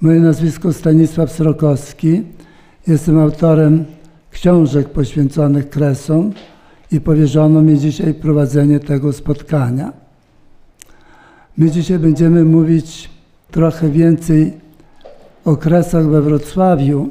Moje 0.00 0.20
nazwisko 0.20 0.72
Stanisław 0.72 1.32
Srokowski. 1.32 2.22
Jestem 2.86 3.18
autorem 3.18 3.84
książek 4.30 4.88
poświęconych 4.88 5.70
kresom 5.70 6.32
i 6.92 7.00
powierzono 7.00 7.62
mi 7.62 7.78
dzisiaj 7.78 8.14
prowadzenie 8.14 8.80
tego 8.80 9.12
spotkania. 9.12 9.92
My 11.56 11.70
dzisiaj 11.70 11.98
będziemy 11.98 12.44
mówić 12.44 13.10
trochę 13.50 13.90
więcej 13.90 14.52
o 15.44 15.56
kresach 15.56 16.06
we 16.06 16.22
Wrocławiu, 16.22 17.08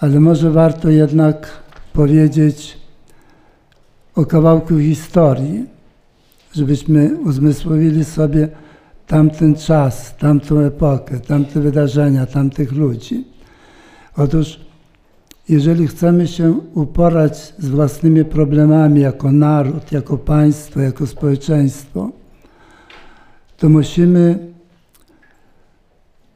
ale 0.00 0.20
może 0.20 0.50
warto 0.50 0.90
jednak 0.90 1.48
powiedzieć 1.92 2.78
o 4.14 4.26
kawałku 4.26 4.78
historii, 4.78 5.66
żebyśmy 6.54 7.16
uzmysłowili 7.24 8.04
sobie 8.04 8.48
tamten 9.06 9.54
czas, 9.54 10.16
tamtą 10.16 10.60
epokę, 10.60 11.20
tamte 11.20 11.60
wydarzenia, 11.60 12.26
tamtych 12.26 12.72
ludzi. 12.72 13.24
Otóż, 14.16 14.60
jeżeli 15.48 15.86
chcemy 15.86 16.28
się 16.28 16.52
uporać 16.74 17.54
z 17.58 17.68
własnymi 17.68 18.24
problemami 18.24 19.00
jako 19.00 19.32
naród, 19.32 19.92
jako 19.92 20.18
państwo, 20.18 20.80
jako 20.80 21.06
społeczeństwo, 21.06 22.10
to 23.56 23.68
musimy 23.68 24.38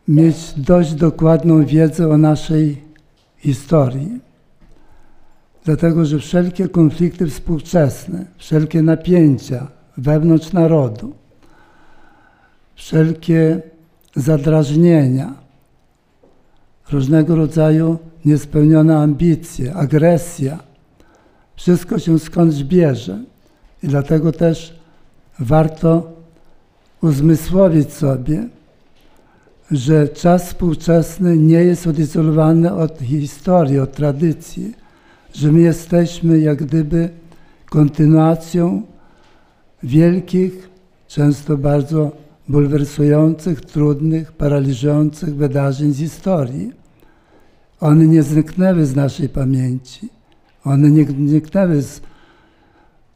mieć 0.09 0.55
dość 0.57 0.95
dokładną 0.95 1.65
wiedzę 1.65 2.09
o 2.09 2.19
naszej 2.19 2.83
historii. 3.37 4.21
Dlatego, 5.65 6.05
że 6.05 6.19
wszelkie 6.19 6.69
konflikty 6.69 7.27
współczesne, 7.27 8.25
wszelkie 8.37 8.83
napięcia 8.83 9.67
wewnątrz 9.97 10.53
narodu, 10.53 11.15
wszelkie 12.79 13.61
zadrażnienia, 14.17 15.35
różnego 16.93 17.37
rodzaju 17.37 17.99
niespełnione 18.25 18.99
ambicje, 18.99 19.75
agresja, 19.75 20.59
wszystko 21.57 21.99
się 21.99 22.19
skądś 22.19 22.63
bierze. 22.63 23.19
I 23.83 23.89
dlatego 23.89 24.33
też 24.33 24.79
warto 25.39 26.13
uzmysłowić 27.03 27.93
sobie, 27.93 28.49
że 29.71 30.09
czas 30.09 30.47
współczesny 30.47 31.37
nie 31.37 31.65
jest 31.65 31.87
odizolowany 31.87 32.75
od 32.75 32.99
historii, 32.99 33.79
od 33.79 33.93
tradycji, 33.93 34.75
że 35.35 35.53
my 35.53 35.61
jesteśmy 35.61 36.39
jak 36.39 36.63
gdyby 36.65 37.09
kontynuacją 37.71 38.83
wielkich, 39.83 40.69
często 41.09 41.57
bardzo 41.57 42.28
bulwersujących, 42.49 43.61
trudnych, 43.61 44.33
paraliżujących 44.33 45.35
wydarzeń 45.35 45.93
z 45.93 45.99
historii. 45.99 46.73
One 47.81 48.07
nie 48.07 48.23
zniknęły 48.23 48.87
z 48.87 48.97
naszej 48.97 49.29
pamięci. 49.29 50.09
One 50.65 50.91
nie 50.91 51.05
zniknęły 51.05 51.83
z 51.83 52.01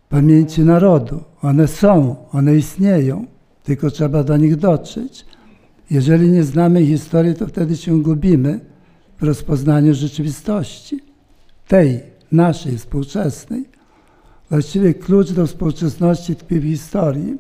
pamięci 0.09 0.63
narodu. 0.63 1.21
One 1.43 1.69
są, 1.69 2.17
one 2.33 2.57
istnieją, 2.57 3.27
tylko 3.65 3.91
trzeba 3.91 4.25
do 4.25 4.37
nich 4.37 4.57
dotrzeć. 4.57 5.27
Jeżeli 5.91 6.31
nie 6.31 6.45
znamy 6.45 6.87
historii, 6.87 7.35
to 7.35 7.47
wtedy 7.47 7.77
się 7.77 8.03
gubimy 8.03 8.61
w 9.19 9.23
rozpoznaniu 9.23 9.95
rzeczywistości, 9.95 11.01
tej 11.69 12.01
naszej, 12.33 12.79
współczesnej. 12.79 13.65
Właściwie 14.51 14.95
klucz 14.95 15.33
do 15.33 15.47
współczesności 15.47 16.37
tkwi 16.37 16.61
w 16.61 16.65
historii. 16.65 17.39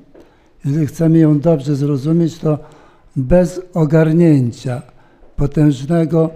Jeżeli 0.64 0.86
chcemy 0.86 1.18
ją 1.18 1.40
dobrze 1.40 1.76
zrozumieć, 1.76 2.38
to 2.38 2.58
bez 3.16 3.60
ogarnięcia 3.74 4.82
potężnego, 5.36 6.30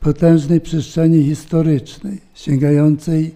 potężnej 0.00 0.60
przestrzeni 0.60 1.24
historycznej, 1.24 2.20
sięgającej 2.34 3.34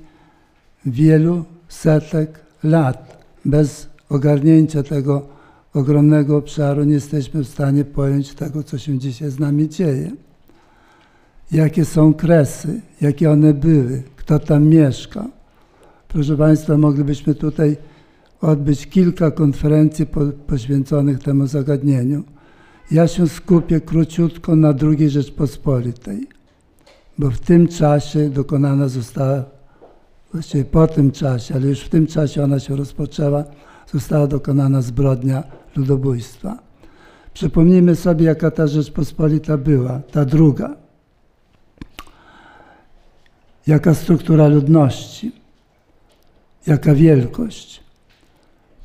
wielu 0.86 1.44
setek 1.68 2.40
lat, 2.62 3.24
bez 3.44 3.88
ogarnięcia 4.08 4.82
tego 4.82 5.26
ogromnego 5.74 6.36
obszaru 6.36 6.84
nie 6.84 6.94
jesteśmy 6.94 7.44
w 7.44 7.48
stanie 7.48 7.84
pojąć 7.84 8.34
tego, 8.34 8.62
co 8.62 8.78
się 8.78 8.98
dzisiaj 8.98 9.30
z 9.30 9.38
nami 9.38 9.68
dzieje. 9.68 10.10
Jakie 11.52 11.84
są 11.84 12.14
kresy, 12.14 12.80
jakie 13.00 13.30
one 13.30 13.54
były, 13.54 14.02
kto 14.16 14.38
tam 14.38 14.64
mieszka. 14.64 15.26
Proszę 16.08 16.36
Państwa, 16.36 16.76
moglibyśmy 16.76 17.34
tutaj 17.34 17.76
odbyć 18.40 18.86
kilka 18.86 19.30
konferencji 19.30 20.06
po, 20.06 20.20
poświęconych 20.46 21.18
temu 21.22 21.46
zagadnieniu. 21.46 22.24
Ja 22.90 23.08
się 23.08 23.28
skupię 23.28 23.80
króciutko 23.80 24.56
na 24.56 24.74
II 24.82 25.10
Rzeczpospolitej, 25.10 26.26
bo 27.18 27.30
w 27.30 27.38
tym 27.38 27.68
czasie 27.68 28.30
dokonana 28.30 28.88
została, 28.88 29.44
właściwie 30.32 30.64
po 30.64 30.86
tym 30.86 31.12
czasie, 31.12 31.54
ale 31.54 31.66
już 31.66 31.80
w 31.80 31.88
tym 31.88 32.06
czasie 32.06 32.44
ona 32.44 32.60
się 32.60 32.76
rozpoczęła, 32.76 33.44
została 33.92 34.26
dokonana 34.26 34.82
zbrodnia 34.82 35.42
ludobójstwa. 35.76 36.58
Przypomnijmy 37.34 37.96
sobie, 37.96 38.26
jaka 38.26 38.50
ta 38.50 38.66
Rzeczpospolita 38.66 39.58
była, 39.58 40.00
ta 40.12 40.24
druga. 40.24 40.76
Jaka 43.66 43.94
struktura 43.94 44.48
ludności, 44.48 45.32
jaka 46.66 46.94
wielkość. 46.94 47.87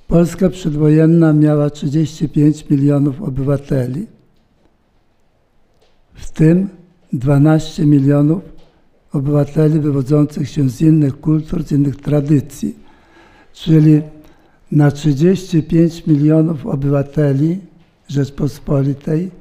Polska 0.07 0.49
przedwojenna 0.49 1.33
miała 1.33 1.69
35 1.69 2.69
milionów 2.69 3.21
obywateli, 3.21 4.07
w 6.13 6.31
tym 6.31 6.69
12 7.13 7.85
milionów 7.85 8.41
obywateli 9.13 9.79
wywodzących 9.79 10.49
się 10.49 10.69
z 10.69 10.81
innych 10.81 11.19
kultur, 11.19 11.63
z 11.63 11.71
innych 11.71 11.95
tradycji, 11.95 12.75
czyli 13.53 14.01
na 14.71 14.91
35 14.91 16.07
milionów 16.07 16.65
obywateli 16.65 17.59
Rzeczpospolitej 18.07 19.31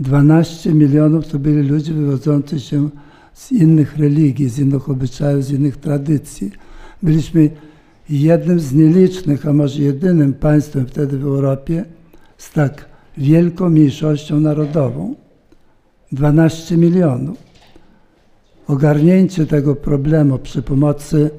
12 0.00 0.74
milionów 0.74 1.28
to 1.28 1.38
byli 1.38 1.68
ludzie 1.68 1.92
wywodzący 1.92 2.60
się 2.60 2.88
z 3.34 3.52
innych 3.52 3.96
religii, 3.96 4.48
z 4.48 4.58
innych 4.58 4.90
obyczajów, 4.90 5.44
z 5.44 5.50
innych 5.50 5.76
tradycji. 5.76 6.50
Byliśmy 7.02 7.50
jednym 8.10 8.60
z 8.60 8.72
nielicznych, 8.72 9.46
a 9.46 9.52
może 9.52 9.82
jedynym 9.82 10.34
państwem 10.34 10.86
wtedy 10.86 11.18
w 11.18 11.24
Europie 11.24 11.84
z 12.38 12.50
tak 12.52 12.88
wielką 13.18 13.70
mniejszością 13.70 14.40
narodową. 14.40 15.14
12 16.12 16.76
milionów. 16.76 17.38
Ogarnięcie 18.66 19.46
tego 19.46 19.76
problemu 19.76 20.38
przy 20.38 20.62
pomocy 20.62 21.30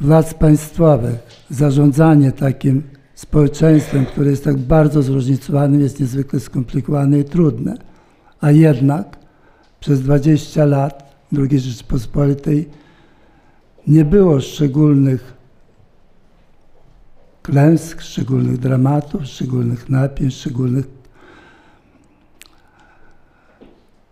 władz 0.00 0.34
państwowych, 0.34 1.46
zarządzanie 1.50 2.32
takim 2.32 2.82
społeczeństwem, 3.14 4.06
które 4.06 4.30
jest 4.30 4.44
tak 4.44 4.56
bardzo 4.56 5.02
zróżnicowanym, 5.02 5.80
jest 5.80 6.00
niezwykle 6.00 6.40
skomplikowane 6.40 7.18
i 7.18 7.24
trudne. 7.24 7.76
A 8.40 8.50
jednak 8.50 9.16
przez 9.80 10.02
20 10.02 10.64
lat 10.64 11.14
II 11.38 11.58
Rzeczypospolitej 11.58 12.68
nie 13.86 14.04
było 14.04 14.40
szczególnych 14.40 15.34
klęsk, 17.42 18.00
szczególnych 18.00 18.58
dramatów, 18.58 19.26
szczególnych 19.26 19.90
napięć, 19.90 20.34
szczególnych 20.34 20.86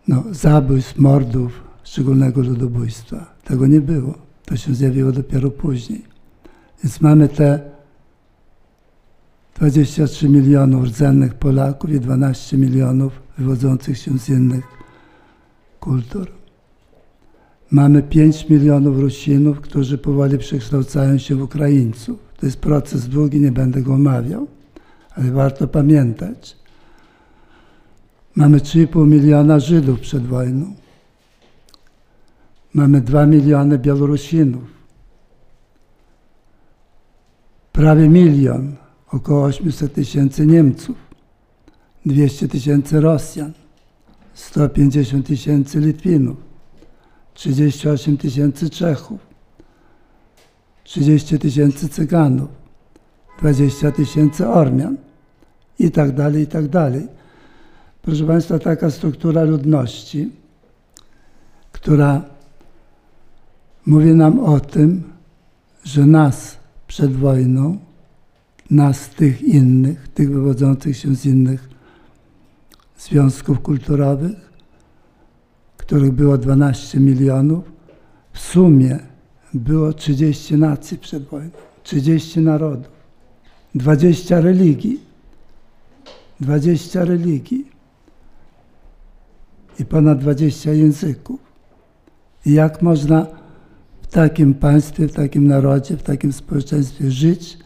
no, 0.09 0.25
zabójstw, 0.31 0.99
mordów, 0.99 1.61
szczególnego 1.85 2.41
ludobójstwa. 2.41 3.35
Tego 3.45 3.67
nie 3.67 3.81
było. 3.81 4.15
To 4.45 4.57
się 4.57 4.75
zjawiło 4.75 5.13
dopiero 5.13 5.51
później. 5.51 6.05
Więc 6.85 7.01
mamy 7.01 7.29
te 7.29 7.61
23 9.55 10.29
milionów 10.29 10.85
rdzennych 10.85 11.35
Polaków 11.35 11.91
i 11.91 12.01
12 12.01 12.57
milionów 12.57 13.13
wywodzących 13.39 13.99
się 13.99 14.19
z 14.19 14.29
innych 14.29 14.65
kultur. 15.81 16.42
Mamy 17.73 18.03
5 18.03 18.49
milionów 18.49 18.99
Rusinów, 18.99 19.61
którzy 19.61 19.99
powoli 19.99 20.39
przekształcają 20.39 21.19
się 21.19 21.37
w 21.37 21.43
Ukraińców. 21.43 22.19
To 22.37 22.47
jest 22.47 22.61
proces 22.61 23.09
długi, 23.09 23.41
nie 23.41 23.53
będę 23.53 23.83
go 23.83 23.95
omawiał, 23.95 24.47
ale 25.11 25.31
warto 25.31 25.69
pamiętać. 25.69 26.57
Mamy 28.37 28.59
3,5 28.59 29.07
miliona 29.07 29.61
Żydów 29.61 30.01
przed 30.01 30.27
wojną. 30.27 30.75
Mamy 32.75 33.01
2 33.01 33.27
miliony 33.27 33.79
Białorusinów. 33.79 34.65
Prawie 37.73 38.09
milion, 38.09 38.77
około 39.09 39.45
800 39.45 39.95
tysięcy 39.95 40.47
Niemców, 40.47 40.97
200 42.07 42.49
tysięcy 42.49 43.01
Rosjan, 43.01 43.53
150 44.35 45.27
tysięcy 45.27 45.81
Litwinów, 45.81 46.52
38 47.35 48.17
tysięcy 48.17 48.71
Czechów, 48.71 49.21
30 50.85 51.39
tysięcy 51.39 51.89
Cyganów, 51.89 52.49
20 53.39 53.93
tysięcy 53.93 54.49
Ormian 54.49 54.97
i 55.79 55.91
tak 55.91 56.15
dalej, 56.15 56.43
i 56.43 56.47
tak 56.47 56.69
dalej. 56.69 57.09
proszę 58.03 58.27
Państwa, 58.27 58.59
taka 58.59 58.91
struktura 58.91 59.45
ludności, 59.45 60.33
która 61.73 62.23
mówi 63.87 64.15
nam 64.15 64.41
o 64.41 64.61
tym, 64.61 65.03
że 65.85 66.07
nas 66.07 66.57
przed 66.87 67.17
wojną, 67.17 67.79
nas 68.71 69.09
tych 69.09 69.43
innych, 69.43 70.09
tych 70.09 70.33
wywodzących 70.33 70.97
się 70.97 71.15
z 71.15 71.27
innych 71.27 71.69
związków 72.99 73.61
kulturowych, 73.61 74.52
których 75.83 76.13
było 76.13 76.39
12 76.39 77.01
milionów, 77.01 77.65
w 78.33 78.39
sumie 78.39 78.99
było 79.55 79.93
30 79.93 80.57
nacji 80.57 80.99
przed 80.99 81.25
wojną, 81.25 81.51
30 81.83 82.41
narodów, 82.41 82.93
20 83.75 84.41
religii, 84.41 85.01
20 86.41 87.05
religii 87.05 87.67
i 89.79 89.85
ponad 89.85 90.19
20 90.19 90.73
języków. 90.73 91.41
I 92.47 92.53
jak 92.53 92.83
można 92.83 93.27
w 94.03 94.07
takim 94.07 94.55
państwie, 94.55 95.09
w 95.09 95.13
takim 95.13 95.47
narodzie, 95.47 95.97
w 95.97 96.03
takim 96.03 96.33
społeczeństwie 96.33 97.11
żyć 97.11 97.59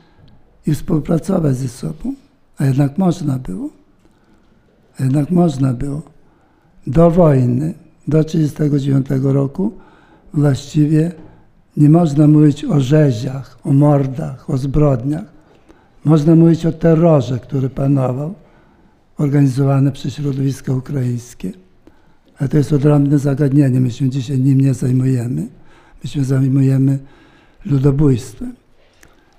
i 0.67 0.75
współpracować 0.75 1.57
ze 1.57 1.69
sobą? 1.69 2.15
A 2.59 2.65
jednak 2.65 2.99
można 2.99 3.39
było. 3.39 3.71
A 5.01 5.03
jednak 5.03 5.31
można 5.31 5.73
było. 5.73 6.03
Do 6.87 7.11
wojny, 7.11 7.75
do 8.09 8.25
1939 8.25 9.35
roku 9.35 9.73
właściwie 10.35 11.13
nie 11.77 11.91
można 11.91 12.27
mówić 12.27 12.65
o 12.65 12.81
rzeziach, 12.81 13.59
o 13.65 13.73
mordach, 13.73 14.51
o 14.51 14.57
zbrodniach. 14.57 15.25
Można 16.05 16.35
mówić 16.35 16.67
o 16.67 16.73
terrorze, 16.73 17.39
który 17.39 17.71
panował, 17.71 18.35
organizowany 19.19 19.93
przez 19.93 20.15
środowisko 20.15 20.75
ukraińskie. 20.75 21.53
Ale 22.39 22.49
to 22.49 22.57
jest 22.57 22.73
odrębne 22.73 23.19
zagadnienie. 23.19 23.81
My 23.81 23.91
się 23.91 24.11
dzisiaj 24.11 24.41
nim 24.41 24.61
nie 24.61 24.75
zajmujemy. 24.75 25.49
My 26.05 26.11
się 26.11 26.25
zajmujemy 26.25 26.99
ludobójstwem. 27.65 28.55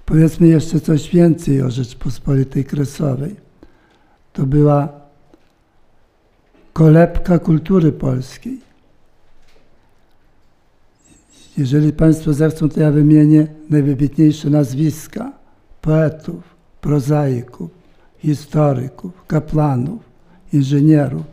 Powiedzmy 0.06 0.48
jeszcze 0.48 0.80
coś 0.80 1.10
więcej 1.10 1.62
o 1.62 1.72
Rzeczpospolitej 1.72 2.66
Kresowej. 2.66 3.36
To 4.34 4.46
była 4.46 5.07
kolebka 6.78 7.40
kultury 7.40 7.92
polskiej. 7.92 8.62
Jeżeli 11.58 11.94
Państwo 11.94 12.34
zechcą, 12.34 12.70
to 12.70 12.80
ja 12.80 12.92
wymienię 12.92 13.48
najwybitniejsze 13.70 14.50
nazwiska 14.50 15.32
poetów, 15.82 16.44
prozaików, 16.82 17.70
historyków, 18.18 19.26
kaplanów, 19.28 20.02
inżynierów, 20.54 21.24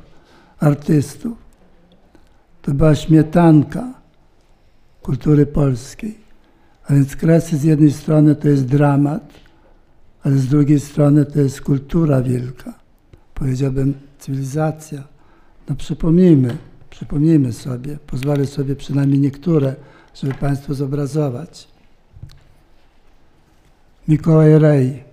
artystów. 0.61 1.39
To 2.63 2.75
była 2.75 2.95
śmietanka 2.95 3.95
kultury 5.03 5.47
polskiej. 5.47 6.19
A 6.87 6.95
więc 6.95 7.17
Kresy 7.17 7.57
z 7.57 7.65
jednej 7.65 7.93
strony 7.93 8.35
to 8.35 8.49
jest 8.49 8.65
dramat, 8.65 9.33
ale 10.23 10.37
z 10.37 10.47
drugiej 10.47 10.81
strony 10.81 11.25
to 11.25 11.41
jest 11.41 11.61
kultura 11.61 12.23
wielka. 12.23 12.75
Powiedziałbym 13.35 13.95
cywilizacja. 14.19 15.14
No 15.69 15.75
przypomnijmy, 15.75 16.57
przypomnijmy 16.91 17.53
sobie, 17.53 17.99
pozwolę 18.07 18.47
sobie 18.47 18.77
przynajmniej 18.77 19.21
niektóre, 19.21 19.75
żeby 20.15 20.35
Państwu 20.35 20.75
zobrazować. 20.75 21.69
Mikołaj 24.09 24.59
Rej, 24.59 25.05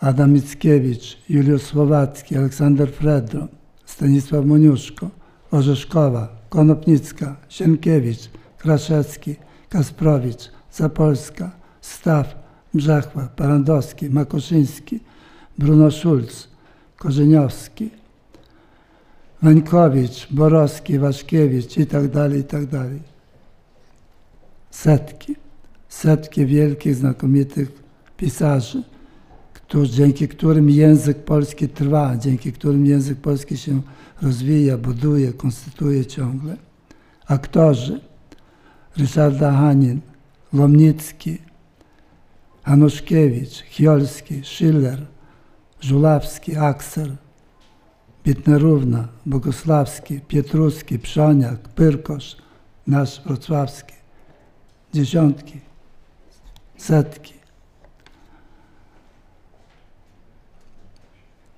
Adam 0.00 0.32
Mickiewicz, 0.32 1.18
Juliusz 1.28 1.62
Słowacki, 1.62 2.36
Aleksander 2.36 2.92
Fredro, 2.92 3.48
Stanisław 3.86 4.46
Moniuszko, 4.46 5.10
Orzeszkowa, 5.50 6.28
Konopnicka, 6.48 7.36
Sienkiewicz, 7.48 8.30
Kraszewski, 8.58 9.36
Kasprowicz, 9.68 10.50
Zapolska, 10.72 11.50
Staw, 11.80 12.34
Brzechwa, 12.74 13.28
Parandowski, 13.36 14.10
Makoszyński, 14.10 15.00
Bruno 15.58 15.90
Schulz, 15.90 16.48
Korzeniowski, 16.96 17.90
Wańkowicz, 19.42 20.28
Borowski, 20.30 20.98
Waszkiewicz 20.98 21.76
i 21.76 21.86
tak 21.86 22.08
dalej, 22.08 22.40
i 22.40 22.44
tak 22.44 22.66
dalej. 22.66 23.00
Setki, 24.70 25.36
setki 25.88 26.46
wielkich, 26.46 26.94
znakomitych 26.94 27.82
pisarzy, 28.16 28.82
którzy, 29.52 29.92
dzięki 29.92 30.28
którym 30.28 30.70
język 30.70 31.24
polski 31.24 31.68
trwa, 31.68 32.16
dzięki 32.16 32.52
którym 32.52 32.86
język 32.86 33.18
polski 33.18 33.56
się 33.56 33.82
rozwija, 34.22 34.78
buduje, 34.78 35.32
konstytuuje 35.32 36.06
ciągle. 36.06 36.56
Aktorzy 37.26 38.00
Ryszarda 38.96 39.52
Hanin, 39.52 40.00
Lomnicki, 40.52 41.38
Hanuszkiewicz, 42.62 43.62
Chiolski, 43.62 44.40
Schiller, 44.44 45.06
Żulawski, 45.80 46.56
Aksel, 46.56 47.16
Bitnerówna, 48.30 49.08
Bogosławski, 49.26 50.20
Pietruski, 50.20 50.98
Przoniak, 50.98 51.68
Pyrkosz, 51.68 52.36
nasz 52.86 53.22
wrocławski. 53.24 53.94
Dziesiątki, 54.94 55.60
setki. 56.76 57.34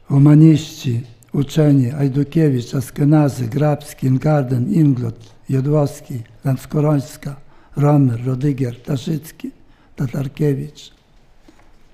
Humaniści, 0.08 1.02
uczeni, 1.32 1.90
Ajdukiewicz, 1.90 2.74
Askenazy, 2.74 3.48
Grabski, 3.48 4.06
Ingarden, 4.06 4.72
Inglot, 4.72 5.34
Jodłowski, 5.48 6.22
Landskorońska, 6.44 7.36
Romer, 7.76 8.26
Rodygier, 8.26 8.82
Taszycki, 8.82 9.50
Tatarkiewicz. 9.96 10.92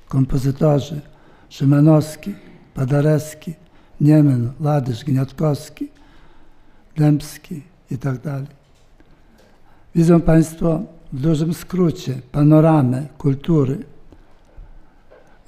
Kompozytorzy 0.09 1.01
Szymanowski, 1.49 2.35
Padarewski, 2.75 3.55
Niemen, 4.01 4.53
Ladysz, 4.61 5.05
Gniatkowski, 5.05 5.89
Dębski 6.97 7.63
i 7.91 7.99
tak 7.99 8.19
dalej. 8.19 8.47
Widzą 9.95 10.21
Państwo 10.21 10.83
w 11.13 11.21
dużym 11.21 11.55
skrócie 11.55 12.15
panoramę 12.33 13.07
kultury. 13.19 13.79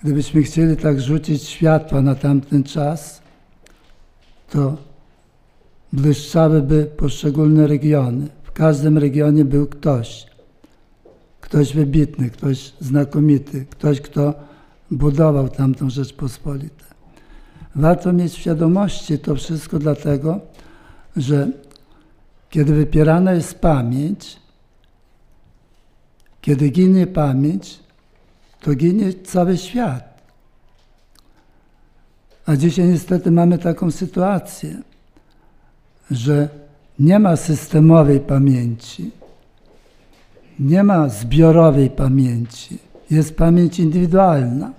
Gdybyśmy 0.03 0.43
chcieli 0.43 0.77
tak 0.77 1.01
rzucić 1.01 1.43
światła 1.43 2.03
na 2.03 2.15
tamten 2.15 2.65
czas, 2.65 3.23
to 4.51 4.77
błyszczałyby 5.93 6.87
poszczególne 6.97 7.67
regiony. 7.67 8.29
W 8.43 8.53
każdym 8.53 8.99
regionie 8.99 9.45
był 9.45 9.67
ktoś, 9.67 10.27
ktoś 11.41 11.75
wybitny, 11.75 12.31
ktoś 12.31 12.73
znakomity, 12.81 13.67
ktoś, 13.71 14.01
kto 14.01 14.35
budował 14.91 15.49
tamtą 15.49 15.91
Rzeczpospolitę. 15.91 16.90
Warto 17.75 18.13
mieć 18.13 18.33
w 18.33 18.39
świadomości 18.39 19.19
to 19.19 19.35
wszystko 19.35 19.79
dlatego, 19.79 20.41
że 21.17 21.49
kiedy 22.51 22.75
wypierana 22.75 23.33
jest 23.33 23.59
pamięć, 23.59 24.37
kiedy 26.41 26.69
ginie 26.69 27.07
pamięć, 27.07 27.81
to 28.61 28.75
ginie 28.75 29.13
cały 29.13 29.57
świat. 29.57 30.21
A 32.47 32.57
dzisiaj 32.57 32.89
niestety 32.89 33.31
mamy 33.31 33.59
taką 33.59 33.91
sytuację, 33.91 34.83
że 36.11 36.49
nie 36.99 37.19
ma 37.19 37.37
systemowej 37.37 38.21
pamięci, 38.21 39.11
nie 40.59 40.83
ma 40.83 41.09
zbiorowej 41.09 41.91
pamięci, 41.91 42.79
jest 43.11 43.37
pamięć 43.37 43.79
indywidualna. 43.79 44.73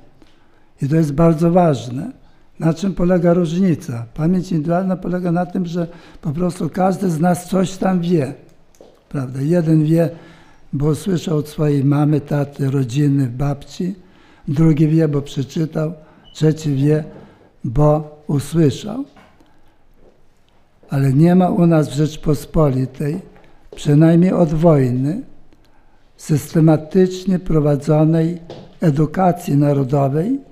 I 0.82 0.88
to 0.88 0.96
jest 0.96 1.14
bardzo 1.14 1.52
ważne. 1.52 2.21
Na 2.62 2.74
czym 2.74 2.94
polega 2.94 3.34
różnica? 3.34 4.06
Pamięć 4.14 4.52
indywidualna 4.52 4.96
polega 4.96 5.32
na 5.32 5.46
tym, 5.46 5.66
że 5.66 5.88
po 6.22 6.32
prostu 6.32 6.70
każdy 6.70 7.10
z 7.10 7.20
nas 7.20 7.50
coś 7.50 7.78
tam 7.78 8.02
wie. 8.02 8.34
Prawda? 9.10 9.42
Jeden 9.42 9.84
wie, 9.84 10.10
bo 10.74 10.96
słyszał 10.96 11.38
od 11.38 11.48
swojej 11.48 11.84
mamy, 11.84 12.22
taty, 12.22 12.72
rodziny, 12.72 13.28
babci, 13.28 13.96
drugi 14.48 14.88
wie, 14.88 15.08
bo 15.08 15.22
przeczytał, 15.22 15.94
trzeci 16.34 16.76
wie, 16.76 17.04
bo 17.64 18.22
usłyszał. 18.28 19.06
Ale 20.90 21.14
nie 21.14 21.36
ma 21.36 21.50
u 21.50 21.68
nas 21.68 21.90
w 21.90 21.94
Rzeczpospolitej, 21.94 23.20
przynajmniej 23.76 24.34
od 24.34 24.54
wojny, 24.54 25.22
systematycznie 26.18 27.40
prowadzonej 27.40 28.40
edukacji 28.82 29.58
narodowej 29.58 30.51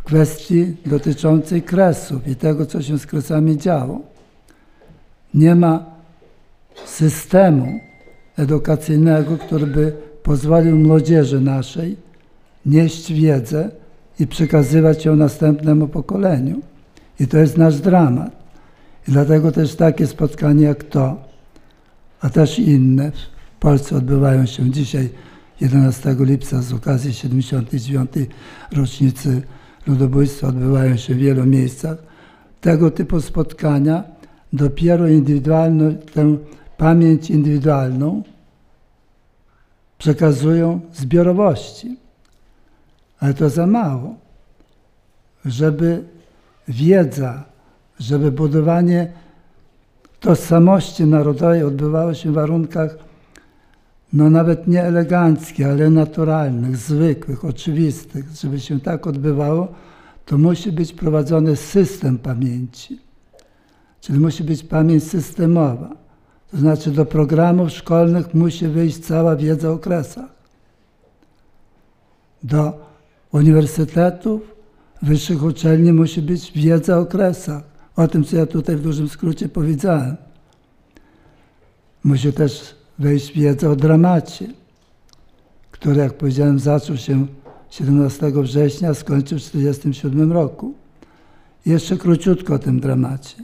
w 0.00 0.02
kwestii 0.02 0.76
dotyczącej 0.86 1.62
kresów 1.62 2.28
i 2.28 2.36
tego, 2.36 2.66
co 2.66 2.82
się 2.82 2.98
z 2.98 3.06
kresami 3.06 3.58
działo. 3.58 4.00
Nie 5.34 5.54
ma 5.54 5.84
systemu 6.84 7.80
edukacyjnego, 8.36 9.38
który 9.38 9.66
by 9.66 9.92
pozwolił 10.22 10.76
młodzieży 10.78 11.40
naszej 11.40 11.96
nieść 12.66 13.12
wiedzę 13.12 13.70
i 14.20 14.26
przekazywać 14.26 15.04
ją 15.04 15.16
następnemu 15.16 15.88
pokoleniu. 15.88 16.60
I 17.20 17.26
to 17.26 17.38
jest 17.38 17.56
nasz 17.56 17.80
dramat. 17.80 18.30
I 19.08 19.12
dlatego 19.12 19.52
też 19.52 19.74
takie 19.74 20.06
spotkania 20.06 20.68
jak 20.68 20.84
to, 20.84 21.16
a 22.20 22.30
też 22.30 22.58
inne 22.58 23.12
w 23.56 23.60
Polsce 23.60 23.96
odbywają 23.96 24.46
się 24.46 24.70
dzisiaj 24.70 25.08
11 25.60 26.16
lipca 26.18 26.62
z 26.62 26.72
okazji 26.72 27.14
79. 27.14 28.10
rocznicy 28.72 29.42
ludobójstwa 29.86 30.48
odbywają 30.48 30.96
się 30.96 31.14
w 31.14 31.18
wielu 31.18 31.46
miejscach. 31.46 31.96
Tego 32.60 32.90
typu 32.90 33.20
spotkania 33.20 34.04
dopiero 34.52 35.08
indywidualną, 35.08 35.94
tę 36.14 36.36
pamięć 36.76 37.30
indywidualną 37.30 38.22
przekazują 39.98 40.80
zbiorowości. 40.92 41.96
Ale 43.20 43.34
to 43.34 43.50
za 43.50 43.66
mało, 43.66 44.14
żeby 45.44 46.04
wiedza, 46.68 47.44
żeby 47.98 48.32
budowanie 48.32 49.12
tożsamości 50.20 51.04
narodowej 51.04 51.64
odbywało 51.64 52.14
się 52.14 52.30
w 52.30 52.34
warunkach 52.34 53.09
no 54.12 54.30
nawet 54.30 54.66
nie 54.66 54.82
eleganckich, 54.82 55.66
ale 55.66 55.90
naturalnych, 55.90 56.76
zwykłych, 56.76 57.44
oczywistych. 57.44 58.24
Żeby 58.40 58.60
się 58.60 58.80
tak 58.80 59.06
odbywało, 59.06 59.68
to 60.26 60.38
musi 60.38 60.72
być 60.72 60.92
prowadzony 60.92 61.56
system 61.56 62.18
pamięci. 62.18 63.00
Czyli 64.00 64.18
musi 64.18 64.44
być 64.44 64.62
pamięć 64.62 65.04
systemowa. 65.04 65.96
To 66.50 66.56
znaczy 66.56 66.90
do 66.90 67.06
programów 67.06 67.70
szkolnych 67.70 68.34
musi 68.34 68.68
wyjść 68.68 68.98
cała 68.98 69.36
wiedza 69.36 69.68
o 69.70 69.72
okresach. 69.72 70.30
Do 72.42 72.86
uniwersytetów, 73.32 74.54
wyższych 75.02 75.42
uczelni 75.42 75.92
musi 75.92 76.22
być 76.22 76.52
wiedza 76.52 76.96
o 76.96 77.00
okresach. 77.00 77.62
O 77.96 78.08
tym, 78.08 78.24
co 78.24 78.36
ja 78.36 78.46
tutaj 78.46 78.76
w 78.76 78.82
dużym 78.82 79.08
skrócie 79.08 79.48
powiedziałem. 79.48 80.16
Musi 82.04 82.32
też 82.32 82.79
wejść 83.00 83.32
wiedza 83.32 83.70
o 83.70 83.76
dramacie, 83.76 84.46
który, 85.70 86.00
jak 86.00 86.14
powiedziałem, 86.14 86.58
zaczął 86.58 86.96
się 86.96 87.26
17 87.70 88.32
września, 88.42 88.94
skończył 88.94 89.38
w 89.38 89.42
1947 89.42 90.32
roku. 90.32 90.74
jeszcze 91.66 91.96
króciutko 91.96 92.54
o 92.54 92.58
tym 92.58 92.80
dramacie. 92.80 93.36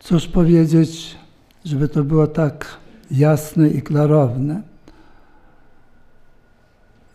Cóż 0.00 0.28
powiedzieć, 0.28 1.16
żeby 1.64 1.88
to 1.88 2.04
było 2.04 2.26
tak 2.26 2.76
jasne 3.10 3.68
i 3.68 3.82
klarowne, 3.82 4.62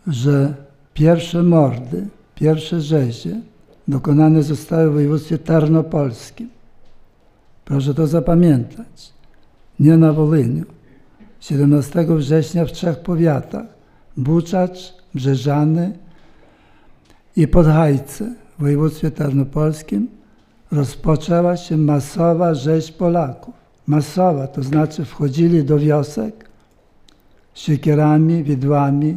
że 0.06 0.54
pierwsze 0.94 1.42
mordy, 1.42 2.08
pierwsze 2.34 2.80
rzezie 2.80 3.40
dokonane 3.88 4.42
zostały 4.42 4.90
w 4.90 4.92
województwie 4.92 5.38
tarnopolskim. 5.38 6.57
Proszę 7.68 7.94
to 7.94 8.06
zapamiętać. 8.06 9.12
Nie 9.80 9.96
na 9.96 10.12
Wolyniu. 10.12 10.64
17 11.40 12.06
września 12.08 12.64
w 12.64 12.72
trzech 12.72 12.98
powiatach. 12.98 13.66
Buczacz, 14.16 14.94
Brzeżany 15.14 15.98
i 17.36 17.48
Podhajce 17.48 18.34
w 18.58 18.60
województwie 18.60 19.10
tarnopolskim 19.10 20.08
rozpoczęła 20.72 21.56
się 21.56 21.76
masowa 21.76 22.54
rzeź 22.54 22.92
Polaków. 22.92 23.54
Masowa, 23.86 24.46
to 24.46 24.62
znaczy 24.62 25.04
wchodzili 25.04 25.64
do 25.64 25.78
wiosek 25.78 26.48
siekierami, 27.54 28.44
widłami, 28.44 29.16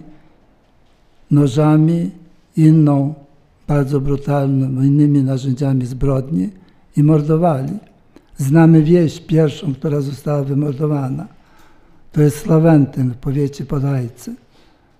nożami, 1.31 2.11
inną 2.57 3.13
bardzo 3.67 4.01
brutalną, 4.01 4.81
innymi 4.81 5.23
narzędziami 5.23 5.85
zbrodni 5.85 6.49
i 6.97 7.03
mordowali. 7.03 7.90
Znamy 8.41 8.83
wieś 8.83 9.19
pierwszą, 9.19 9.73
która 9.73 10.01
została 10.01 10.43
wymordowana. 10.43 11.27
To 12.11 12.21
jest 12.21 12.37
Slawentyn 12.37 13.11
w 13.11 13.17
powiecie 13.17 13.65
Podajcy. 13.65 14.35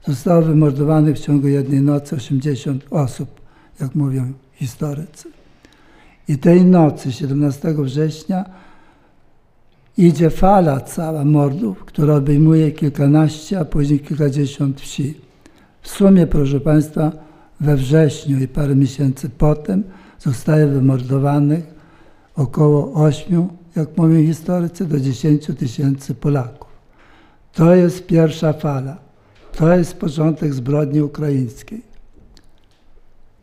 Zostało 0.08 0.42
wymordowanych 0.42 1.16
w 1.16 1.20
ciągu 1.20 1.48
jednej 1.48 1.82
nocy 1.82 2.16
80 2.16 2.86
osób, 2.92 3.42
jak 3.80 3.96
mówią 3.96 4.34
historycy. 4.54 5.30
I 6.28 6.38
tej 6.38 6.66
nocy, 6.66 7.12
17 7.12 7.74
września, 7.78 8.46
idzie 9.98 10.30
fala 10.30 10.80
cała 10.80 11.26
mordów, 11.26 11.86
która 11.86 12.16
obejmuje 12.16 12.72
kilkanaście, 12.72 13.60
a 13.60 13.66
później 13.66 14.00
kilkadziesiąt 14.00 14.82
wsi. 14.82 15.18
W 15.82 15.90
sumie, 15.90 16.28
proszę 16.28 16.60
Państwa, 16.60 17.12
we 17.60 17.76
wrześniu 17.76 18.40
i 18.40 18.48
parę 18.48 18.76
miesięcy 18.76 19.30
potem 19.30 19.84
zostaje 20.20 20.68
wymordowanych 20.68 21.81
około 22.36 22.94
8, 22.94 23.48
jak 23.76 23.98
mówią 23.98 24.22
historycy, 24.26 24.86
do 24.86 25.00
10 25.00 25.46
tysięcy 25.60 26.16
Polaków. 26.16 26.72
To 27.54 27.76
jest 27.76 28.08
pierwsza 28.08 28.54
fala. 28.54 28.98
To 29.56 29.76
jest 29.76 29.94
początek 29.94 30.54
zbrodni 30.54 31.02
ukraińskiej. 31.02 31.82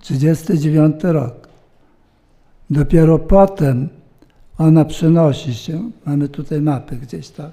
39 0.00 0.94
rok. 1.02 1.48
Dopiero 2.70 3.18
potem 3.18 3.88
ona 4.58 4.84
przenosi 4.84 5.54
się, 5.54 5.90
mamy 6.06 6.28
tutaj 6.28 6.60
mapę 6.60 6.96
gdzieś 6.96 7.28
tak. 7.28 7.50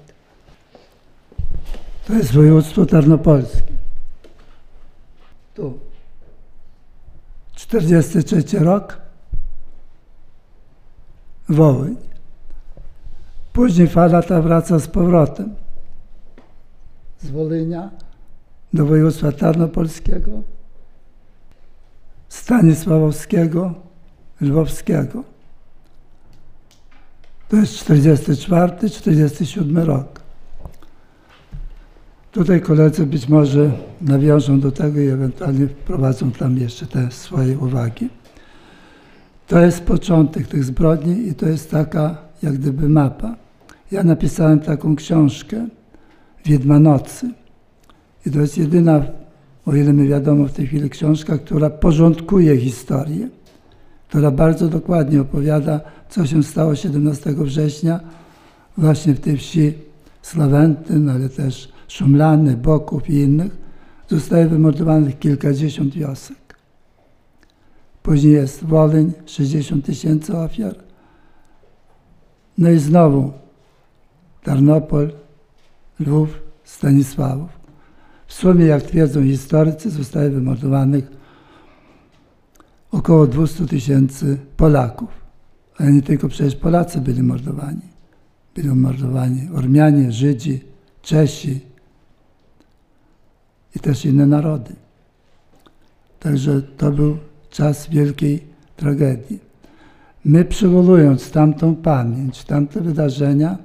To 2.06 2.12
jest 2.12 2.32
województwo 2.32 2.86
tarnopolskie. 2.86 3.72
Tu. 5.54 5.78
43 7.54 8.58
rok. 8.58 9.05
Wołyń. 11.48 11.96
Później 13.52 13.88
fala 13.88 14.22
ta 14.22 14.42
wraca 14.42 14.78
z 14.78 14.88
powrotem. 14.88 15.54
Z 17.22 17.30
Wolynia 17.30 17.90
do 18.72 18.86
województwa 18.86 19.32
tarnopolskiego, 19.32 20.30
Stanisławowskiego, 22.28 23.74
Lwowskiego. 24.40 25.24
To 27.48 27.56
jest 27.56 27.74
44, 27.74 28.90
47 28.90 29.78
rok. 29.78 30.20
Tutaj 32.32 32.60
koledzy 32.60 33.06
być 33.06 33.28
może 33.28 33.70
nawiążą 34.00 34.60
do 34.60 34.72
tego 34.72 35.00
i 35.00 35.06
ewentualnie 35.08 35.66
wprowadzą 35.66 36.32
tam 36.32 36.58
jeszcze 36.58 36.86
te 36.86 37.10
swoje 37.10 37.58
uwagi. 37.58 38.08
To 39.46 39.60
jest 39.60 39.80
początek 39.80 40.46
tych 40.46 40.64
zbrodni 40.64 41.28
i 41.28 41.34
to 41.34 41.48
jest 41.48 41.70
taka 41.70 42.16
jak 42.42 42.54
gdyby 42.54 42.88
mapa. 42.88 43.36
Ja 43.90 44.02
napisałem 44.02 44.60
taką 44.60 44.96
książkę 44.96 45.68
Wiedma 46.44 46.78
Nocy. 46.78 47.30
I 48.26 48.30
to 48.30 48.40
jest 48.40 48.58
jedyna, 48.58 49.02
o 49.66 49.74
ile 49.74 49.92
mi 49.92 50.08
wiadomo 50.08 50.44
w 50.44 50.52
tej 50.52 50.66
chwili, 50.66 50.90
książka, 50.90 51.38
która 51.38 51.70
porządkuje 51.70 52.56
historię, 52.56 53.28
która 54.08 54.30
bardzo 54.30 54.68
dokładnie 54.68 55.20
opowiada, 55.20 55.80
co 56.08 56.26
się 56.26 56.42
stało 56.42 56.74
17 56.74 57.34
września 57.36 58.00
właśnie 58.78 59.14
w 59.14 59.20
tej 59.20 59.36
wsi 59.36 59.72
Slawentyn, 60.22 61.08
ale 61.10 61.28
też 61.28 61.72
Szumlany, 61.88 62.56
Boków 62.56 63.10
i 63.10 63.14
innych. 63.14 63.56
Zostaje 64.08 64.48
wymordowanych 64.48 65.18
kilkadziesiąt 65.18 65.94
wiosek. 65.94 66.45
Później 68.06 68.32
jest 68.32 68.64
Wolyń, 68.64 69.12
60 69.26 69.86
tysięcy 69.86 70.38
ofiar. 70.38 70.76
No 72.58 72.70
i 72.70 72.78
znowu 72.78 73.32
Tarnopol, 74.42 75.12
Lwów, 76.00 76.28
Stanisławów. 76.64 77.48
W 78.26 78.34
sumie, 78.34 78.64
jak 78.66 78.82
twierdzą 78.82 79.22
historycy, 79.22 79.90
zostaje 79.90 80.30
wymordowanych 80.30 81.10
około 82.90 83.26
200 83.26 83.66
tysięcy 83.66 84.38
Polaków. 84.56 85.08
Ale 85.78 85.92
nie 85.92 86.02
tylko 86.02 86.28
przecież 86.28 86.56
Polacy 86.56 87.00
byli 87.00 87.22
mordowani. 87.22 87.88
Byli 88.54 88.68
mordowani 88.68 89.48
Ormianie, 89.54 90.12
Żydzi, 90.12 90.60
Czesi 91.02 91.60
i 93.76 93.80
też 93.80 94.04
inne 94.04 94.26
narody. 94.26 94.74
Także 96.20 96.62
to 96.62 96.92
był 96.92 97.18
czas 97.56 97.88
wielkiej 97.90 98.42
tragedii. 98.76 99.38
My 100.24 100.44
przywołując 100.44 101.30
tamtą 101.30 101.76
pamięć, 101.76 102.44
tamte 102.44 102.80
wydarzenia, 102.80 103.58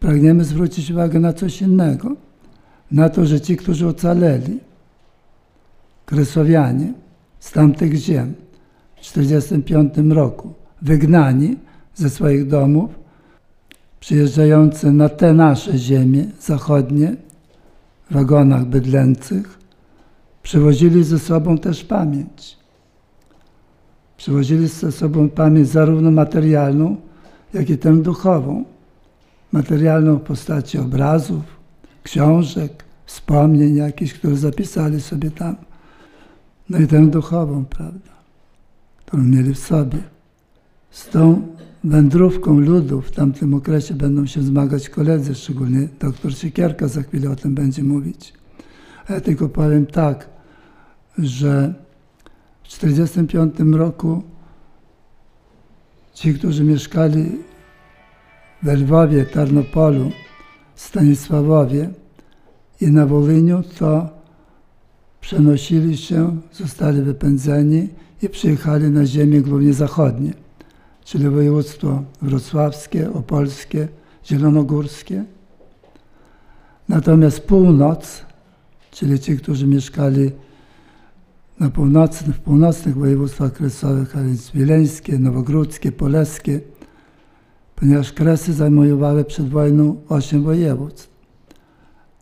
pragniemy 0.00 0.44
zwrócić 0.44 0.90
uwagę 0.90 1.20
na 1.20 1.32
coś 1.32 1.62
innego. 1.62 2.16
Na 2.90 3.08
to, 3.08 3.26
że 3.26 3.40
ci, 3.40 3.56
którzy 3.56 3.88
ocaleli, 3.88 4.60
Kresowianie 6.06 6.92
z 7.40 7.52
tamtych 7.52 7.94
ziem 7.94 8.34
w 8.96 9.12
1945 9.12 10.14
roku, 10.14 10.54
wygnani 10.82 11.56
ze 11.94 12.10
swoich 12.10 12.48
domów, 12.48 12.90
przyjeżdżający 14.00 14.92
na 14.92 15.08
te 15.08 15.32
nasze 15.32 15.78
ziemie 15.78 16.24
zachodnie 16.40 17.16
w 18.10 18.14
wagonach 18.14 18.64
bydlęcych, 18.64 19.58
przywozili 20.42 21.04
ze 21.04 21.18
sobą 21.18 21.58
też 21.58 21.84
pamięć. 21.84 22.61
Przywozili 24.22 24.68
ze 24.68 24.92
sobą 24.92 25.28
pamięć 25.28 25.68
zarówno 25.68 26.10
materialną, 26.10 26.96
jak 27.54 27.70
i 27.70 27.78
tę 27.78 28.02
duchową. 28.02 28.64
Materialną 29.52 30.16
w 30.16 30.22
postaci 30.22 30.78
obrazów, 30.78 31.42
książek, 32.02 32.84
wspomnień 33.06 33.76
jakichś, 33.76 34.12
które 34.12 34.36
zapisali 34.36 35.00
sobie 35.00 35.30
tam. 35.30 35.56
No 36.70 36.78
i 36.78 36.86
tę 36.86 37.06
duchową, 37.06 37.64
prawda, 37.64 38.12
którą 39.06 39.22
mieli 39.22 39.54
w 39.54 39.58
sobie. 39.58 39.98
Z 40.90 41.08
tą 41.08 41.42
wędrówką 41.84 42.60
ludu 42.60 43.00
w 43.00 43.10
tamtym 43.10 43.54
okresie 43.54 43.94
będą 43.94 44.26
się 44.26 44.42
zmagać 44.42 44.88
koledzy, 44.88 45.34
szczególnie 45.34 45.88
doktor 46.00 46.34
Siekierka 46.34 46.88
za 46.88 47.02
chwilę 47.02 47.30
o 47.30 47.36
tym 47.36 47.54
będzie 47.54 47.82
mówić. 47.84 48.32
A 49.08 49.12
ja 49.12 49.20
tylko 49.20 49.48
powiem 49.48 49.86
tak, 49.86 50.28
że 51.18 51.81
w 52.64 52.78
1945 52.78 53.74
roku 53.76 54.22
ci, 56.14 56.34
którzy 56.34 56.64
mieszkali 56.64 57.38
w 58.62 58.66
Lwowie, 58.66 59.26
Tarnopolu, 59.26 60.10
Stanisławowie 60.74 61.90
i 62.80 62.86
na 62.86 63.06
Wolyniu, 63.06 63.62
to 63.78 64.08
przenosili 65.20 65.96
się, 65.96 66.40
zostali 66.52 67.02
wypędzeni 67.02 67.88
i 68.22 68.28
przyjechali 68.28 68.90
na 68.90 69.06
ziemię 69.06 69.40
głównie 69.40 69.72
zachodnie 69.72 70.32
czyli 71.04 71.28
województwo 71.28 72.02
wrocławskie, 72.22 73.12
opolskie, 73.12 73.88
zielonogórskie. 74.26 75.24
Natomiast 76.88 77.40
północ, 77.40 78.22
czyli 78.90 79.20
ci, 79.20 79.36
którzy 79.36 79.66
mieszkali 79.66 80.30
na 81.60 81.70
północnych, 81.70 82.36
w 82.36 82.40
północnych 82.40 82.96
województwach 82.96 83.52
kresowych, 83.52 84.16
a 84.16 84.22
więc 84.22 84.50
wileńskie, 84.50 85.18
nowogródzkie, 85.18 85.92
polskie, 85.92 86.60
ponieważ 87.76 88.12
Kresy 88.12 88.52
zajmowały 88.52 89.24
przed 89.24 89.48
wojną 89.48 89.96
osiem 90.08 90.42
województw. 90.42 91.10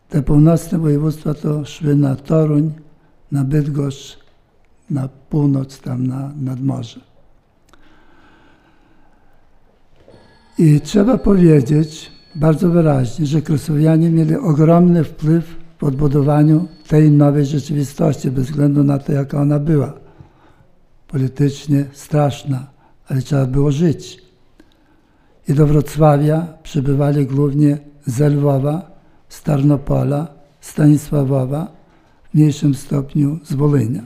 Te 0.09 0.21
północne 0.21 0.77
województwa 0.77 1.33
to 1.33 1.65
szły 1.65 1.95
na 1.95 2.15
Toruń, 2.15 2.71
na 3.31 3.43
Bydgoszcz, 3.43 4.19
na 4.89 5.09
północ, 5.29 5.79
tam 5.79 6.07
na, 6.07 6.31
nad 6.41 6.61
morze. 6.63 6.99
I 10.57 10.81
trzeba 10.81 11.17
powiedzieć 11.17 12.11
bardzo 12.35 12.69
wyraźnie, 12.69 13.25
że 13.25 13.41
Kresowianie 13.41 14.09
mieli 14.09 14.35
ogromny 14.35 15.03
wpływ 15.03 15.60
w 15.81 15.83
odbudowaniu 15.83 16.67
tej 16.87 17.11
nowej 17.11 17.45
rzeczywistości, 17.45 18.31
bez 18.31 18.45
względu 18.45 18.83
na 18.83 18.99
to, 18.99 19.11
jaka 19.11 19.41
ona 19.41 19.59
była. 19.59 19.93
Politycznie 21.07 21.85
straszna, 21.93 22.67
ale 23.07 23.21
trzeba 23.21 23.45
było 23.45 23.71
żyć. 23.71 24.21
I 25.47 25.53
do 25.53 25.67
Wrocławia 25.67 26.47
przybywali 26.63 27.25
głównie 27.25 27.77
z 28.05 28.19
Lwowa, 28.19 28.91
z 29.29 29.43
Tarnopola, 29.43 30.27
Stanisławowa, 30.61 31.71
w 32.23 32.33
mniejszym 32.33 32.75
stopniu 32.75 33.39
z 33.43 33.53
Wolynia. 33.53 34.03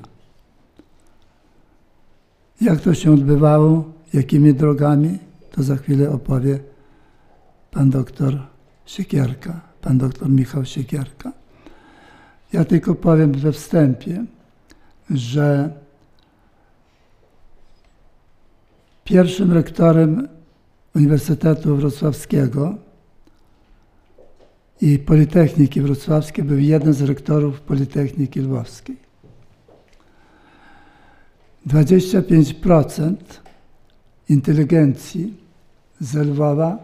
Jak 2.61 2.81
to 2.81 2.93
się 2.93 3.13
odbywało, 3.13 3.83
jakimi 4.13 4.53
drogami? 4.53 5.19
to 5.51 5.63
za 5.63 5.75
chwilę 5.75 6.09
opowie 6.09 6.59
pan 7.71 7.89
doktor 7.89 8.39
Siekierka, 8.85 9.61
pan 9.81 9.97
doktor 9.97 10.29
Michał 10.29 10.65
Siekierka. 10.65 11.44
Ja 12.55 12.65
tylko 12.65 12.95
powiem 12.95 13.31
we 13.31 13.51
wstępie, 13.51 14.25
że 15.09 15.69
pierwszym 19.03 19.53
rektorem 19.53 20.27
Uniwersytetu 20.95 21.75
Wrocławskiego 21.75 22.75
i 24.81 24.99
Politechniki 24.99 25.81
Wrocławskiej 25.81 26.43
był 26.43 26.59
jeden 26.59 26.93
z 26.93 27.01
rektorów 27.01 27.61
Politechniki 27.61 28.39
Lwowskiej. 28.39 28.97
25% 31.67 33.15
inteligencji 34.29 35.33
z 35.99 36.15
Lwowa, 36.15 36.77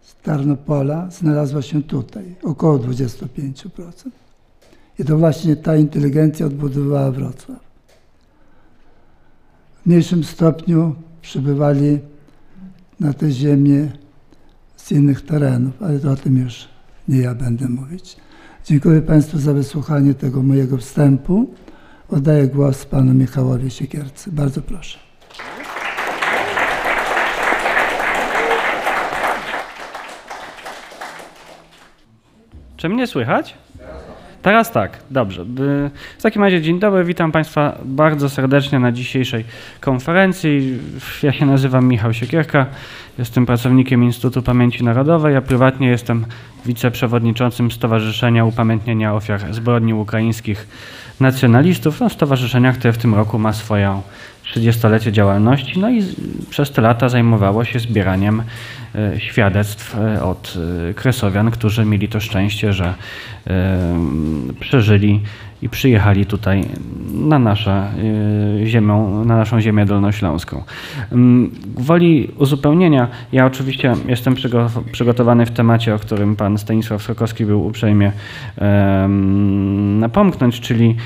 z 0.00 0.14
Tarnopola 0.14 1.10
znalazła 1.10 1.62
się 1.62 1.82
tutaj, 1.82 2.34
około 2.42 2.78
25%. 2.78 4.10
I 5.00 5.04
to 5.04 5.18
właśnie 5.18 5.56
ta 5.56 5.76
inteligencja 5.76 6.46
odbudowała 6.46 7.10
Wrocław. 7.10 7.58
W 9.82 9.86
mniejszym 9.86 10.24
stopniu 10.24 10.94
przybywali 11.22 11.98
na 13.00 13.12
tę 13.12 13.30
ziemię 13.30 13.88
z 14.76 14.92
innych 14.92 15.22
terenów, 15.22 15.82
ale 15.82 15.98
to 15.98 16.10
o 16.10 16.16
tym 16.16 16.38
już 16.38 16.68
nie 17.08 17.18
ja 17.18 17.34
będę 17.34 17.68
mówić. 17.68 18.16
Dziękuję 18.64 19.02
Państwu 19.02 19.38
za 19.38 19.52
wysłuchanie 19.52 20.14
tego 20.14 20.42
mojego 20.42 20.76
wstępu. 20.76 21.54
Oddaję 22.08 22.46
głos 22.48 22.84
panu 22.84 23.14
Michałowi 23.14 23.70
Siekiercy. 23.70 24.32
Bardzo 24.32 24.62
proszę. 24.62 24.98
Czy 32.76 32.88
mnie 32.88 33.06
słychać? 33.06 33.54
Teraz 34.42 34.72
tak, 34.72 34.98
dobrze. 35.10 35.44
W 36.18 36.22
takim 36.22 36.42
razie 36.42 36.62
dzień 36.62 36.78
dobry, 36.78 37.04
witam 37.04 37.32
Państwa 37.32 37.78
bardzo 37.84 38.28
serdecznie 38.28 38.78
na 38.78 38.92
dzisiejszej 38.92 39.44
konferencji. 39.80 40.78
Ja 41.22 41.32
się 41.32 41.46
nazywam 41.46 41.88
Michał 41.88 42.12
Siekierka, 42.12 42.66
jestem 43.18 43.46
pracownikiem 43.46 44.04
Instytutu 44.04 44.42
Pamięci 44.42 44.84
Narodowej, 44.84 45.36
a 45.36 45.40
prywatnie 45.40 45.88
jestem 45.88 46.26
wiceprzewodniczącym 46.66 47.70
Stowarzyszenia 47.70 48.44
Upamiętnienia 48.44 49.14
Ofiar 49.14 49.54
Zbrodni 49.54 49.94
Ukraińskich 49.94 50.68
Nacjonalistów, 51.20 52.00
no, 52.00 52.08
stowarzyszenia, 52.08 52.72
które 52.72 52.92
w 52.92 52.98
tym 52.98 53.14
roku 53.14 53.38
ma 53.38 53.52
swoją 53.52 54.02
30-lecie 54.56 55.12
działalności, 55.12 55.78
no 55.78 55.90
i 55.90 56.02
przez 56.50 56.70
te 56.70 56.82
lata 56.82 57.08
zajmowało 57.08 57.64
się 57.64 57.78
zbieraniem 57.78 58.42
e, 58.94 59.20
świadectw 59.20 59.96
e, 59.98 60.22
od 60.22 60.54
e, 60.90 60.94
kresowian, 60.94 61.50
którzy 61.50 61.84
mieli 61.84 62.08
to 62.08 62.20
szczęście, 62.20 62.72
że 62.72 62.94
przeżyli 64.60 65.20
i 65.62 65.68
przyjechali 65.68 66.26
tutaj 66.26 66.64
na, 67.12 67.38
nasze, 67.38 67.92
ziemią, 68.64 69.24
na 69.24 69.36
naszą 69.36 69.60
ziemię 69.60 69.86
dolnośląską. 69.86 70.62
Mm, 71.12 71.50
woli 71.78 72.30
uzupełnienia, 72.38 73.08
ja 73.32 73.46
oczywiście 73.46 73.92
jestem 74.08 74.34
przygotowany 74.92 75.46
w 75.46 75.50
temacie, 75.50 75.94
o 75.94 75.98
którym 75.98 76.36
pan 76.36 76.58
Stanisław 76.58 77.02
Sokowski 77.02 77.46
był 77.46 77.66
uprzejmie 77.66 78.12
napomknąć, 79.98 80.60
czyli 80.60 80.96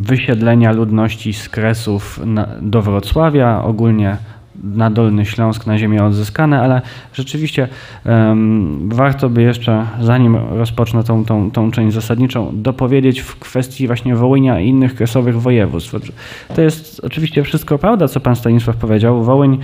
wysiedlenia 0.00 0.72
ludności 0.72 1.32
z 1.32 1.48
Kresów 1.48 2.20
do 2.62 2.82
Wrocławia, 2.82 3.62
ogólnie 3.62 4.16
na 4.62 4.90
Dolny 4.90 5.24
Śląsk, 5.24 5.66
na 5.66 5.78
ziemię 5.78 6.04
odzyskane, 6.04 6.60
ale 6.60 6.82
rzeczywiście 7.14 7.68
um, 8.04 8.88
warto 8.92 9.28
by 9.28 9.42
jeszcze, 9.42 9.86
zanim 10.00 10.36
rozpocznę 10.36 11.04
tą, 11.04 11.24
tą, 11.24 11.50
tą 11.50 11.70
część 11.70 11.94
zasadniczą, 11.94 12.50
dopowiedzieć 12.52 13.20
w 13.20 13.36
kwestii 13.38 13.86
właśnie 13.86 14.16
Wołynia 14.16 14.60
i 14.60 14.68
innych 14.68 14.94
kresowych 14.94 15.40
województw. 15.40 15.94
To 16.54 16.62
jest 16.62 17.00
oczywiście 17.04 17.42
wszystko 17.42 17.78
prawda, 17.78 18.08
co 18.08 18.20
pan 18.20 18.36
Stanisław 18.36 18.76
powiedział. 18.76 19.24
Wołyń 19.24 19.58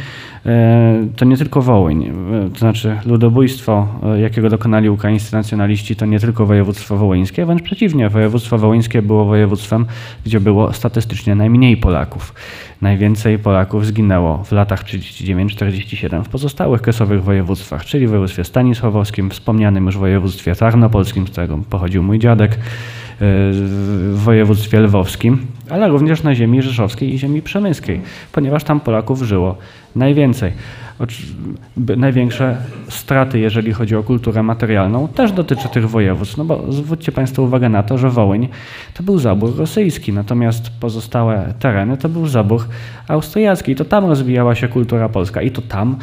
e, 0.46 1.07
to 1.16 1.24
nie 1.24 1.37
tylko 1.37 1.62
Wołyń, 1.62 2.05
e, 2.05 2.50
to 2.50 2.59
znaczy 2.59 2.96
ludobójstwo, 3.07 3.88
e, 4.03 4.20
jakiego 4.20 4.50
dokonali 4.50 4.90
ukraińscy 4.90 5.33
nacjonaliści, 5.33 5.96
to 5.96 6.07
nie 6.07 6.20
tylko 6.20 6.46
województwo 6.46 6.96
wołyńskie, 6.96 7.46
wręcz 7.46 7.62
przeciwnie, 7.62 8.09
województwo 8.09 8.59
wołyńskie 8.59 9.03
było 9.03 9.24
województwem, 9.24 9.87
gdzie 10.26 10.40
było 10.40 10.72
statystycznie 10.72 11.35
najmniej 11.35 11.76
Polaków. 11.76 12.35
Najwięcej 12.81 13.38
Polaków 13.38 13.87
zginęło 13.87 14.44
w 14.44 14.53
latach 14.53 14.80
39-47 14.85 16.25
w 16.25 16.29
pozostałych 16.29 16.83
kresowych 16.83 17.25
województwach, 17.25 17.85
czyli 17.85 18.07
w 18.07 18.11
województwie 18.11 18.45
stanisławowskim, 18.45 19.31
wspomnianym 19.31 19.87
już 19.87 19.99
województwie 19.99 20.55
tarnopolskim, 20.55 21.27
z 21.27 21.31
którego 21.31 21.59
pochodził 21.71 22.03
mój 22.03 22.19
dziadek, 22.19 22.53
e, 22.53 22.57
w 23.19 24.21
województwie 24.25 24.81
lwowskim, 24.81 25.47
ale 25.71 25.88
również 25.88 26.23
na 26.23 26.35
ziemi 26.35 26.62
rzeszowskiej 26.62 27.14
i 27.14 27.19
ziemi 27.19 27.43
przemyskiej, 27.43 28.01
ponieważ 28.33 28.64
tam 28.64 28.81
Polaków 28.81 29.23
żyło 29.23 29.57
najwięcej. 29.97 30.53
Największe 31.97 32.57
straty, 32.89 33.39
jeżeli 33.39 33.73
chodzi 33.73 33.97
o 33.97 34.03
kulturę 34.03 34.43
materialną, 34.43 35.09
też 35.09 35.33
dotyczy 35.33 35.69
tych 35.69 35.91
województw. 35.91 36.37
No 36.37 36.45
bo 36.45 36.73
zwróćcie 36.73 37.13
Państwo 37.13 37.43
uwagę 37.43 37.69
na 37.69 37.83
to, 37.83 37.99
że 37.99 38.11
Wołyń 38.11 38.49
to 38.95 39.03
był 39.03 39.19
zabór 39.19 39.57
rosyjski, 39.57 40.13
natomiast 40.13 40.71
pozostałe 40.81 41.55
tereny 41.59 41.97
to 41.97 42.09
był 42.09 42.27
zabór 42.27 42.65
austriacki. 43.09 43.73
I 43.73 43.77
to 43.77 43.85
tam 43.85 44.05
rozwijała 44.05 44.55
się 44.55 44.69
kultura 44.69 45.09
polska 45.09 45.43
i 45.43 45.51
to 45.51 45.63
tam 45.63 45.97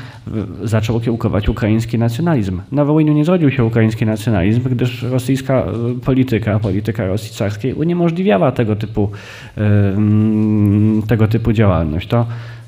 zaczął 0.64 1.00
kiełkować 1.00 1.50
ukraiński 1.50 2.00
nacjonalizm. 2.00 2.62
Na 2.72 2.86
Wołyniu 2.86 3.14
nie 3.14 3.26
zrodził 3.26 3.52
się 3.52 3.64
ukraiński 3.64 4.06
nacjonalizm, 4.06 4.62
gdyż 4.64 5.04
rosyjska 5.04 5.54
e, 5.54 5.66
polityka, 6.06 6.60
polityka 6.60 7.08
Rosji 7.08 7.36
carskiej 7.36 7.74
uniemożliwiała 7.74 8.52
tego 8.52 8.76
typu, 8.76 9.12
tego 11.08 11.28
typu 11.28 11.54
działalność. 11.54 12.08
To 12.08 12.26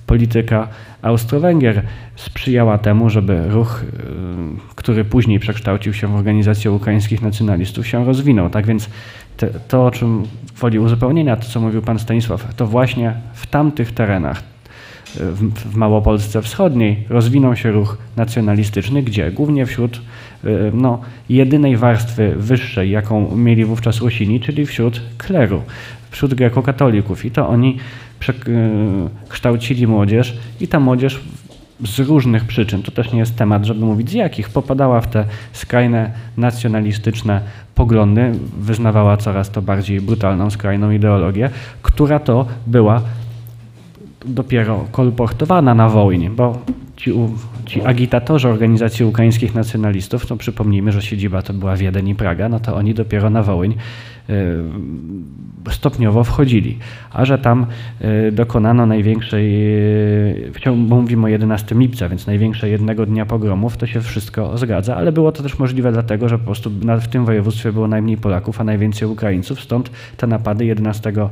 polityka 0.10 0.68
Austro-Węgier 1.02 1.84
sprzyjała 2.16 2.78
temu, 2.78 3.10
żeby 3.10 3.48
ruch, 3.50 3.84
y, 3.84 4.76
który 4.76 5.06
później 5.06 5.40
przekształcił 5.40 5.94
się 5.94 6.08
w 6.08 6.16
organizację 6.16 6.72
ukraińskich 6.72 7.22
nacjonalistów, 7.22 7.88
się 7.88 8.06
rozwinął. 8.06 8.50
Tak 8.50 8.66
więc 8.66 8.90
te, 9.38 9.48
to, 9.48 9.86
o 9.86 9.92
czym 9.92 10.24
woli 10.58 10.80
uzupełnienia, 10.80 11.36
to 11.36 11.44
co 11.44 11.60
mówił 11.60 11.82
pan 11.82 12.00
Stanisław, 12.00 12.54
to 12.56 12.68
właśnie 12.68 13.14
w 13.34 13.48
tamtych 13.48 13.92
terenach, 13.92 14.44
w, 15.16 15.72
w 15.72 15.76
Małopolsce 15.76 16.42
Wschodniej 16.42 17.06
rozwinął 17.10 17.56
się 17.56 17.72
ruch 17.72 17.98
nacjonalistyczny, 18.18 19.04
gdzie 19.04 19.32
głównie 19.32 19.66
wśród 19.66 20.02
y, 20.46 20.72
no, 20.74 21.02
jedynej 21.30 21.78
warstwy 21.78 22.34
wyższej, 22.38 22.90
jaką 22.92 23.36
mieli 23.36 23.66
wówczas 23.66 24.02
Rusini, 24.02 24.40
czyli 24.40 24.66
wśród 24.66 25.02
kleru, 25.18 25.62
wśród 26.12 26.34
grekokatolików. 26.34 27.26
I 27.26 27.32
to 27.32 27.50
oni 27.50 27.78
kształcili 29.30 29.88
młodzież 29.88 30.38
i 30.62 30.68
ta 30.68 30.80
młodzież 30.80 31.22
z 31.86 32.00
różnych 32.00 32.46
przyczyn, 32.46 32.84
to 32.84 32.92
też 32.92 33.12
nie 33.12 33.20
jest 33.20 33.36
temat, 33.36 33.66
żeby 33.66 33.86
mówić 33.86 34.10
z 34.10 34.14
jakich, 34.14 34.50
popadała 34.50 35.02
w 35.02 35.08
te 35.08 35.26
skrajne 35.54 36.12
nacjonalistyczne 36.38 37.42
poglądy, 37.76 38.32
wyznawała 38.60 39.18
coraz 39.18 39.50
to 39.50 39.62
bardziej 39.62 40.02
brutalną, 40.02 40.50
skrajną 40.50 40.92
ideologię, 40.92 41.50
która 41.82 42.20
to 42.20 42.46
była 42.68 43.02
dopiero 44.26 44.86
kolportowana 44.92 45.74
na 45.74 45.90
wojnie, 45.90 46.30
bo 46.30 46.58
ci, 46.98 47.14
ci 47.66 47.82
agitatorzy 47.82 48.50
organizacji 48.50 49.06
ukraińskich 49.06 49.56
nacjonalistów, 49.56 50.26
to 50.26 50.38
przypomnijmy, 50.38 50.92
że 50.92 51.02
siedziba 51.02 51.42
to 51.42 51.54
była 51.54 51.76
Wiedeń 51.76 52.08
i 52.08 52.16
Praga, 52.16 52.50
no 52.50 52.60
to 52.60 52.76
oni 52.76 52.94
dopiero 52.94 53.30
na 53.30 53.44
Wołyń 53.44 53.76
Y, 53.76 54.19
stopniowo 55.72 56.24
wchodzili, 56.24 56.78
a 57.12 57.26
że 57.26 57.38
tam 57.38 57.66
y, 58.28 58.32
dokonano 58.32 58.86
największej, 58.86 59.66
bo 60.78 60.96
mówimy 61.02 61.26
o 61.26 61.28
11 61.28 61.76
lipca, 61.76 62.10
więc 62.10 62.28
największe 62.28 62.70
jednego 62.70 63.06
dnia 63.06 63.26
pogromów, 63.26 63.78
to 63.78 63.88
się 63.88 64.02
wszystko 64.02 64.58
zgadza, 64.58 64.96
ale 64.96 65.12
było 65.12 65.32
to 65.32 65.44
też 65.44 65.60
możliwe 65.60 65.92
dlatego, 65.92 66.30
że 66.30 66.38
po 66.38 66.46
prostu 66.46 66.72
w 67.02 67.08
tym 67.08 67.26
województwie 67.26 67.72
było 67.72 67.88
najmniej 67.88 68.18
Polaków, 68.18 68.62
a 68.62 68.64
najwięcej 68.64 69.08
Ukraińców, 69.08 69.62
stąd 69.62 69.92
te 70.18 70.28
napady 70.28 70.66
11 70.66 71.10
lipca 71.10 71.30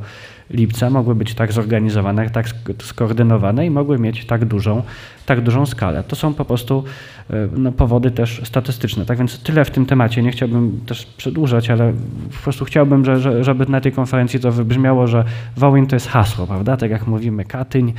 mogły 0.92 1.16
być 1.16 1.34
tak 1.34 1.52
zorganizowane, 1.54 2.30
tak 2.30 2.46
skoordynowane 2.82 3.66
i 3.66 3.70
mogły 3.70 4.00
mieć 4.00 4.26
tak 4.26 4.46
dużą, 4.46 4.84
tak 5.26 5.42
dużą 5.42 5.66
skalę. 5.66 6.04
To 6.04 6.16
są 6.16 6.34
po 6.34 6.46
prostu 6.46 6.84
e, 7.30 7.48
no, 7.58 7.72
powody 7.72 8.12
też 8.12 8.42
statystyczne. 8.44 9.06
Tak 9.06 9.18
więc 9.18 9.40
tyle 9.40 9.66
w 9.66 9.72
tym 9.72 9.86
temacie. 9.86 10.24
Nie 10.24 10.32
chciałbym 10.32 10.80
też 10.86 11.06
przedłużać, 11.06 11.70
ale 11.70 11.94
po 12.38 12.44
prostu 12.44 12.66
chciałbym, 12.66 13.06
że, 13.06 13.44
żeby 13.44 13.66
na 13.66 13.82
tej 13.82 13.92
konferencji 13.92 14.40
to 14.40 14.52
wybrzmiało, 14.52 15.08
że 15.08 15.24
Wołyń 15.58 15.88
to 15.88 15.96
jest 15.96 16.08
hasło, 16.08 16.48
prawda? 16.48 16.78
Tak 16.78 16.92
jak 16.92 17.08
mówimy 17.08 17.46
Katyń, 17.46 17.94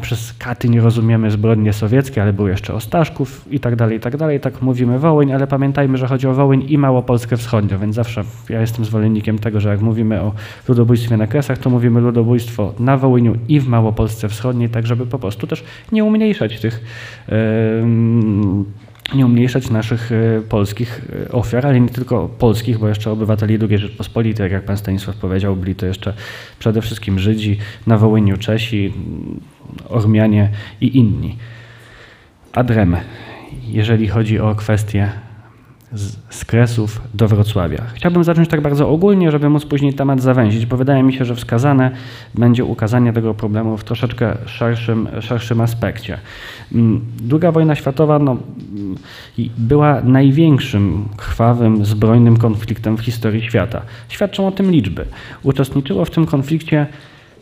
przez 0.00 0.32
Katyń 0.38 0.80
rozumiemy 0.80 1.30
zbrodnie 1.30 1.72
sowieckie, 1.72 2.22
ale 2.22 2.32
był 2.32 2.48
jeszcze 2.48 2.74
Ostaszków 2.74 3.52
i 3.52 3.60
tak 3.60 3.76
dalej, 3.76 3.96
i 3.96 4.00
tak 4.00 4.16
dalej. 4.16 4.40
Tak 4.40 4.62
mówimy 4.62 4.98
Wołyń, 4.98 5.32
ale 5.32 5.46
pamiętajmy, 5.46 5.98
że 5.98 6.06
chodzi 6.06 6.26
o 6.26 6.34
Wołyń 6.34 6.64
i 6.68 6.78
Małopolskę 6.78 7.36
Wschodnią, 7.36 7.78
więc 7.78 7.94
zawsze 7.94 8.24
ja 8.48 8.60
jestem 8.60 8.84
zwolennikiem 8.84 9.38
tego, 9.38 9.60
że 9.60 9.68
jak 9.68 9.80
mówimy 9.80 10.20
o 10.20 10.32
ludobójstwie 10.68 11.16
na 11.16 11.26
Kresach, 11.26 11.58
to 11.58 11.70
mówimy 11.70 12.00
ludobójstwo 12.00 12.74
na 12.78 12.96
Wołyniu 12.96 13.36
i 13.48 13.60
w 13.60 13.68
Małopolsce 13.68 14.28
Wschodniej, 14.28 14.68
tak 14.68 14.86
żeby 14.86 15.06
po 15.06 15.18
prostu 15.18 15.46
też 15.46 15.64
nie 15.92 16.04
umniejszać 16.04 16.60
tych 16.60 16.84
yy, 17.28 17.34
nie 19.14 19.26
umniejszać 19.26 19.70
naszych 19.70 20.12
e, 20.12 20.40
polskich 20.48 21.00
e, 21.26 21.32
ofiar, 21.32 21.66
ale 21.66 21.80
nie 21.80 21.88
tylko 21.88 22.28
polskich, 22.28 22.78
bo 22.78 22.88
jeszcze 22.88 23.10
obywateli 23.10 23.58
II 23.70 23.78
Rzeczpospolitej, 23.78 24.52
jak 24.52 24.64
pan 24.64 24.76
Stanisław 24.76 25.16
powiedział, 25.16 25.56
byli 25.56 25.74
to 25.74 25.86
jeszcze 25.86 26.14
przede 26.58 26.82
wszystkim 26.82 27.18
Żydzi, 27.18 27.58
na 27.86 27.98
Wołyniu 27.98 28.36
Czesi, 28.36 28.92
Ormianie 29.88 30.50
i 30.80 30.98
inni. 30.98 31.36
Adrem, 32.52 32.96
jeżeli 33.68 34.08
chodzi 34.08 34.40
o 34.40 34.54
kwestie 34.54 35.12
z, 35.94 36.16
z 36.30 36.44
Kresów 36.44 37.00
do 37.14 37.28
Wrocławia. 37.28 37.82
Chciałbym 37.94 38.24
zacząć 38.24 38.48
tak 38.48 38.60
bardzo 38.60 38.88
ogólnie, 38.88 39.30
żeby 39.30 39.48
móc 39.48 39.64
później 39.64 39.94
temat 39.94 40.20
zawęzić, 40.20 40.66
bo 40.66 40.76
wydaje 40.76 41.02
mi 41.02 41.12
się, 41.12 41.24
że 41.24 41.34
wskazane 41.34 41.90
będzie 42.34 42.64
ukazanie 42.64 43.12
tego 43.12 43.34
problemu 43.34 43.76
w 43.76 43.84
troszeczkę 43.84 44.36
szerszym, 44.46 45.08
szerszym 45.20 45.60
aspekcie. 45.60 46.18
Mm, 46.74 47.00
Druga 47.22 47.52
wojna 47.52 47.74
światowa 47.74 48.18
no, 48.18 48.36
była 49.58 50.00
największym 50.00 51.08
krwawym, 51.16 51.84
zbrojnym 51.84 52.36
konfliktem 52.36 52.96
w 52.96 53.00
historii 53.00 53.42
świata. 53.42 53.82
Świadczą 54.08 54.46
o 54.46 54.52
tym 54.52 54.70
liczby. 54.70 55.04
Uczestniczyło 55.42 56.04
w 56.04 56.10
tym 56.10 56.26
konflikcie 56.26 56.86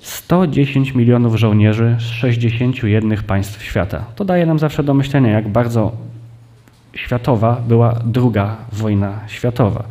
110 0.01 0.95
milionów 0.95 1.37
żołnierzy 1.37 1.97
z 1.99 2.03
61 2.03 3.23
państw 3.23 3.63
świata. 3.63 4.05
To 4.17 4.25
daje 4.25 4.47
nam 4.47 4.59
zawsze 4.59 4.83
do 4.83 4.95
myślenia, 4.95 5.31
jak 5.31 5.49
bardzo 5.49 5.93
światowa 6.95 7.63
była 7.69 7.99
druga 8.05 8.57
wojna 8.73 9.21
światowa. 9.27 9.85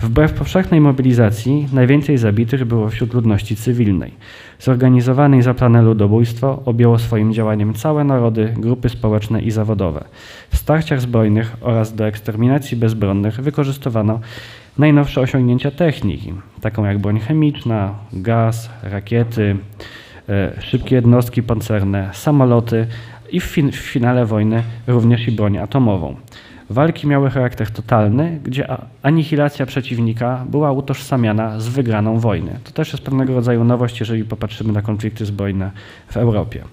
Wbrew 0.00 0.32
powszechnej 0.32 0.80
mobilizacji 0.80 1.68
najwięcej 1.72 2.18
zabitych 2.18 2.64
było 2.64 2.88
wśród 2.88 3.14
ludności 3.14 3.56
cywilnej. 3.56 4.12
Zorganizowane 4.58 5.38
i 5.38 5.42
zaplane 5.42 5.82
ludobójstwo 5.82 6.62
objęło 6.64 6.98
swoim 6.98 7.32
działaniem 7.32 7.74
całe 7.74 8.04
narody, 8.04 8.54
grupy 8.56 8.88
społeczne 8.88 9.42
i 9.42 9.50
zawodowe. 9.50 10.04
W 10.50 10.56
starciach 10.56 11.00
zbrojnych 11.00 11.56
oraz 11.60 11.94
do 11.94 12.06
eksterminacji 12.06 12.76
bezbronnych 12.76 13.40
wykorzystywano 13.40 14.20
najnowsze 14.78 15.20
osiągnięcia 15.20 15.70
techniki, 15.70 16.32
taką 16.60 16.84
jak 16.84 16.98
broń 16.98 17.20
chemiczna, 17.20 17.94
gaz, 18.12 18.70
rakiety, 18.82 19.56
e, 20.28 20.62
szybkie 20.62 20.94
jednostki 20.94 21.42
pancerne, 21.42 22.10
samoloty, 22.12 22.86
i 23.30 23.40
w, 23.40 23.44
fin 23.44 23.72
w 23.72 23.76
finale 23.76 24.26
wojny 24.26 24.62
również 24.86 25.28
i 25.28 25.32
broń 25.32 25.58
atomową. 25.58 26.16
Walki 26.70 27.06
miały 27.06 27.30
charakter 27.30 27.70
totalny, 27.70 28.40
gdzie 28.44 28.66
anihilacja 29.02 29.66
przeciwnika 29.66 30.44
była 30.48 30.72
utożsamiana 30.72 31.60
z 31.60 31.68
wygraną 31.68 32.18
wojny. 32.18 32.58
To 32.64 32.72
też 32.72 32.92
jest 32.92 33.04
pewnego 33.04 33.34
rodzaju 33.34 33.64
nowość, 33.64 34.00
jeżeli 34.00 34.24
popatrzymy 34.24 34.72
na 34.72 34.82
konflikty 34.82 35.26
zbrojne 35.26 35.70
w 36.08 36.16
Europie. 36.16 36.64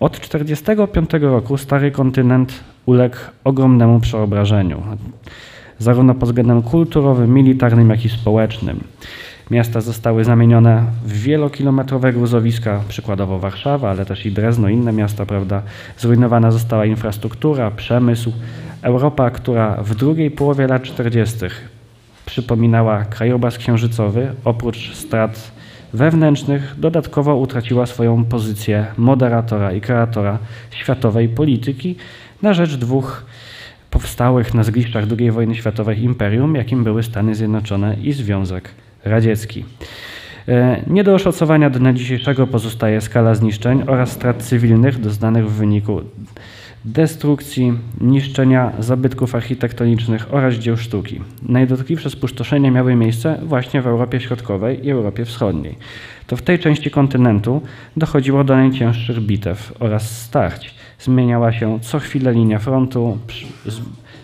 Od 0.00 0.20
1945 0.20 1.10
roku 1.22 1.56
stary 1.56 1.90
kontynent 1.90 2.64
uległ 2.86 3.16
ogromnemu 3.44 4.00
przeobrażeniu, 4.00 4.82
zarówno 5.78 6.14
pod 6.14 6.28
względem 6.28 6.62
kulturowym, 6.62 7.34
militarnym, 7.34 7.90
jak 7.90 8.04
i 8.04 8.08
społecznym. 8.08 8.80
Miasta 9.50 9.80
zostały 9.80 10.24
zamienione 10.24 10.84
w 11.04 11.12
wielokilometrowe 11.12 12.12
gruzowiska, 12.12 12.80
przykładowo 12.88 13.38
Warszawa, 13.38 13.90
ale 13.90 14.06
też 14.06 14.26
i 14.26 14.32
Drezno, 14.32 14.68
inne 14.68 14.92
miasta, 14.92 15.26
prawda? 15.26 15.62
Zrujnowana 15.98 16.50
została 16.50 16.86
infrastruktura, 16.86 17.70
przemysł. 17.70 18.32
Europa, 18.82 19.30
która 19.30 19.82
w 19.82 19.94
drugiej 19.94 20.30
połowie 20.30 20.66
lat 20.66 20.82
40. 20.82 21.38
przypominała 22.26 23.04
krajobraz 23.04 23.58
księżycowy, 23.58 24.32
oprócz 24.44 24.94
strat 24.94 25.52
wewnętrznych, 25.92 26.74
dodatkowo 26.78 27.36
utraciła 27.36 27.86
swoją 27.86 28.24
pozycję 28.24 28.86
moderatora 28.96 29.72
i 29.72 29.80
kreatora 29.80 30.38
światowej 30.70 31.28
polityki 31.28 31.96
na 32.42 32.54
rzecz 32.54 32.76
dwóch 32.76 33.24
powstałych 33.90 34.54
na 34.54 34.62
zgliszczach 34.62 35.04
II 35.18 35.30
wojny 35.30 35.54
światowej 35.54 36.02
imperium, 36.02 36.54
jakim 36.54 36.84
były 36.84 37.02
Stany 37.02 37.34
Zjednoczone 37.34 37.96
i 38.02 38.12
Związek 38.12 38.70
Radziecki. 39.04 39.64
E, 40.48 40.82
nie 40.86 41.04
do 41.04 41.14
oszacowania 41.14 41.70
dnia 41.70 41.92
dzisiejszego 41.92 42.46
pozostaje 42.46 43.00
skala 43.00 43.34
zniszczeń 43.34 43.82
oraz 43.86 44.12
strat 44.12 44.42
cywilnych 44.42 45.00
doznanych 45.00 45.50
w 45.50 45.52
wyniku 45.52 46.00
destrukcji, 46.84 47.72
niszczenia 48.00 48.72
zabytków 48.78 49.34
architektonicznych 49.34 50.34
oraz 50.34 50.54
dzieł 50.54 50.76
sztuki. 50.76 51.20
Najdotkliwsze 51.42 52.10
spustoszenia 52.10 52.70
miały 52.70 52.94
miejsce 52.94 53.38
właśnie 53.42 53.82
w 53.82 53.86
Europie 53.86 54.20
Środkowej 54.20 54.86
i 54.86 54.90
Europie 54.90 55.24
Wschodniej. 55.24 55.76
To 56.26 56.36
w 56.36 56.42
tej 56.42 56.58
części 56.58 56.90
kontynentu 56.90 57.62
dochodziło 57.96 58.44
do 58.44 58.56
najcięższych 58.56 59.20
bitew 59.20 59.72
oraz 59.80 60.22
starć. 60.22 60.74
Zmieniała 60.98 61.52
się 61.52 61.80
co 61.80 61.98
chwilę 61.98 62.32
linia 62.32 62.58
frontu, 62.58 63.18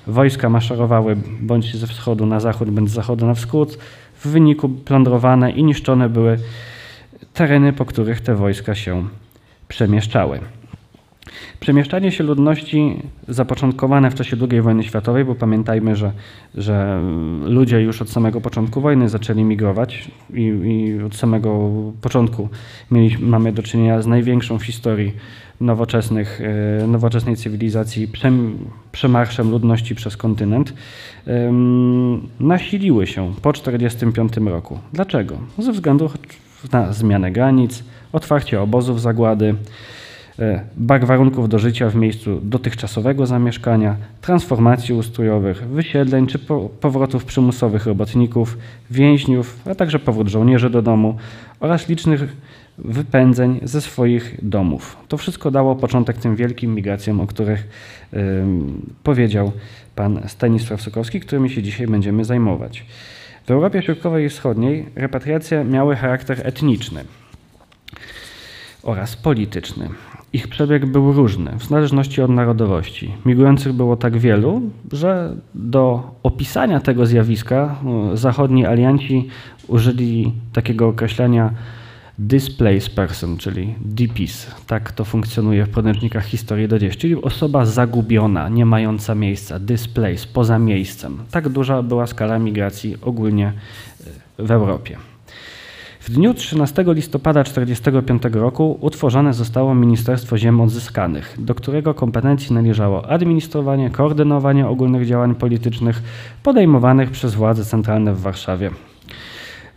wojska 0.07 0.49
maszerowały 0.49 1.17
bądź 1.41 1.77
ze 1.77 1.87
wschodu 1.87 2.27
na 2.27 2.41
zachód, 2.41 2.71
bądź 2.71 2.91
z 2.91 2.93
zachodu 2.93 3.27
na 3.27 3.35
wschód, 3.35 3.79
w 4.21 4.27
wyniku 4.27 4.69
plądrowane 4.69 5.51
i 5.51 5.65
niszczone 5.65 6.09
były 6.09 6.39
tereny, 7.35 7.73
po 7.73 7.85
których 7.85 8.21
te 8.21 8.35
wojska 8.35 8.75
się 8.75 9.09
przemieszczały. 9.69 10.41
Przemieszczanie 11.61 12.13
się 12.13 12.25
ludności 12.25 13.03
zapoczątkowane 13.29 14.11
w 14.11 14.15
czasie 14.15 14.37
II 14.51 14.61
wojny 14.61 14.85
światowej, 14.85 15.25
bo 15.25 15.35
pamiętajmy, 15.35 15.97
że, 15.97 16.13
że 16.55 17.03
ludzie 17.45 17.81
już 17.81 18.03
od 18.03 18.11
samego 18.11 18.41
początku 18.41 18.81
wojny 18.81 19.09
zaczęli 19.09 19.45
migrować 19.45 20.11
i, 20.35 20.43
i 20.43 21.03
od 21.03 21.17
samego 21.17 21.71
początku 22.01 22.49
mieli, 22.91 23.17
mamy 23.21 23.53
do 23.53 23.63
czynienia 23.63 24.03
z 24.03 24.07
największą 24.07 24.59
w 24.59 24.65
historii 24.65 25.13
nowoczesnych, 25.61 26.41
e, 26.83 26.87
nowoczesnej 26.87 27.37
cywilizacji 27.37 28.09
przemarszem 28.93 29.51
ludności 29.51 29.95
przez 29.95 30.17
kontynent, 30.17 30.75
nasiliły 32.41 33.07
się 33.07 33.35
po 33.43 33.53
1945 33.53 34.51
roku. 34.51 34.79
Dlaczego? 34.93 35.39
Ze 35.59 35.73
względu 35.73 36.11
na 36.73 36.93
zmianę 36.93 37.33
granic, 37.33 37.85
otwarcie 38.13 38.61
obozów 38.61 39.01
zagłady, 39.01 39.55
e, 40.39 40.65
brak 40.77 41.05
warunków 41.05 41.49
do 41.49 41.59
życia 41.59 41.91
w 41.91 41.95
miejscu 41.95 42.41
dotychczasowego 42.43 43.27
zamieszkania, 43.27 43.97
transformacji 44.21 44.95
ustrojowych, 44.95 45.69
wysiedleń 45.69 46.27
czy 46.27 46.39
powrotów 46.81 47.25
przymusowych 47.25 47.87
robotników, 47.87 48.59
więźniów, 48.91 49.61
a 49.71 49.75
także 49.75 49.99
powrót 49.99 50.29
żołnierzy 50.29 50.71
do 50.71 50.83
domu 50.83 51.17
oraz 51.61 51.89
licznych 51.89 52.37
wypędzeń 52.85 53.61
ze 53.63 53.81
swoich 53.81 54.37
domów. 54.43 54.97
To 55.09 55.17
wszystko 55.17 55.51
dało 55.51 55.77
początek 55.77 56.19
tym 56.19 56.37
wielkim 56.37 56.75
migracjom, 56.75 57.21
o 57.21 57.27
których 57.27 57.69
powiedział 59.03 59.53
pan 59.95 60.21
Stanisław 60.27 60.83
Sokowski, 60.83 61.21
którymi 61.21 61.51
się 61.51 61.63
dzisiaj 61.63 61.87
będziemy 61.87 62.25
zajmować. 62.25 62.85
W 63.47 63.51
Europie 63.51 63.83
Środkowej 63.83 64.27
i 64.27 64.29
Wschodniej 64.29 64.87
repatriacje 64.95 65.65
miały 65.65 65.97
charakter 65.97 66.47
etniczny 66.47 67.05
oraz 68.83 69.17
polityczny. 69.17 69.89
Ich 70.33 70.49
przebieg 70.49 70.87
był 70.87 71.13
różny, 71.13 71.51
w 71.59 71.65
zależności 71.65 72.23
od 72.23 72.31
narodowości. 72.31 73.15
Migrujących 73.27 73.73
było 73.73 73.97
tak 73.97 74.19
wielu, 74.19 74.63
że 74.93 75.37
do 75.55 76.15
opisania 76.23 76.81
tego 76.81 77.07
zjawiska 77.07 77.77
zachodni 78.15 78.67
alianci 78.67 79.29
użyli 79.69 80.33
takiego 80.53 80.89
określenia 80.89 81.51
displaced 82.21 82.95
person, 82.95 83.37
czyli 83.37 83.75
DPS. 83.81 84.47
Tak 84.67 84.93
to 84.93 85.05
funkcjonuje 85.05 85.67
w 85.67 85.71
podręcznikach 85.71 86.25
historii 86.25 86.69
do 86.69 86.79
dziś, 86.79 86.97
czyli 86.97 87.23
osoba 87.23 87.65
zagubiona, 87.65 88.49
nie 88.49 88.67
mająca 88.67 89.15
miejsca, 89.15 89.59
displaced, 89.59 90.27
poza 90.27 90.59
miejscem. 90.59 91.19
Tak 91.31 91.49
duża 91.49 91.83
była 91.83 92.07
skala 92.07 92.39
migracji 92.39 92.97
ogólnie 93.03 93.53
e, 94.39 94.45
w 94.45 94.51
Europie. 94.51 94.97
W 96.01 96.11
dniu 96.11 96.35
13 96.35 96.85
listopada 96.87 97.45
1945 97.45 98.35
roku 98.35 98.79
utworzone 98.81 99.35
zostało 99.35 99.75
Ministerstwo 99.75 100.39
Ziem 100.39 100.61
Odzyskanych, 100.61 101.37
do 101.39 101.55
którego 101.55 101.95
kompetencji 101.95 102.55
należało 102.55 103.11
administrowanie, 103.11 103.91
koordynowanie 103.91 104.69
ogólnych 104.69 105.07
działań 105.07 105.35
politycznych 105.35 106.03
podejmowanych 106.43 107.11
przez 107.11 107.35
władze 107.35 107.65
centralne 107.65 108.15
w 108.15 108.21
Warszawie. 108.21 108.71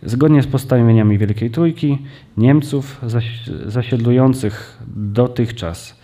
Zgodnie 0.04 0.42
z 0.42 0.46
postanowieniami 0.46 1.18
Wielkiej 1.18 1.50
Trójki, 1.50 1.98
Niemców 2.36 3.00
zasiedlujących 3.66 4.78
dotychczas 4.96 6.00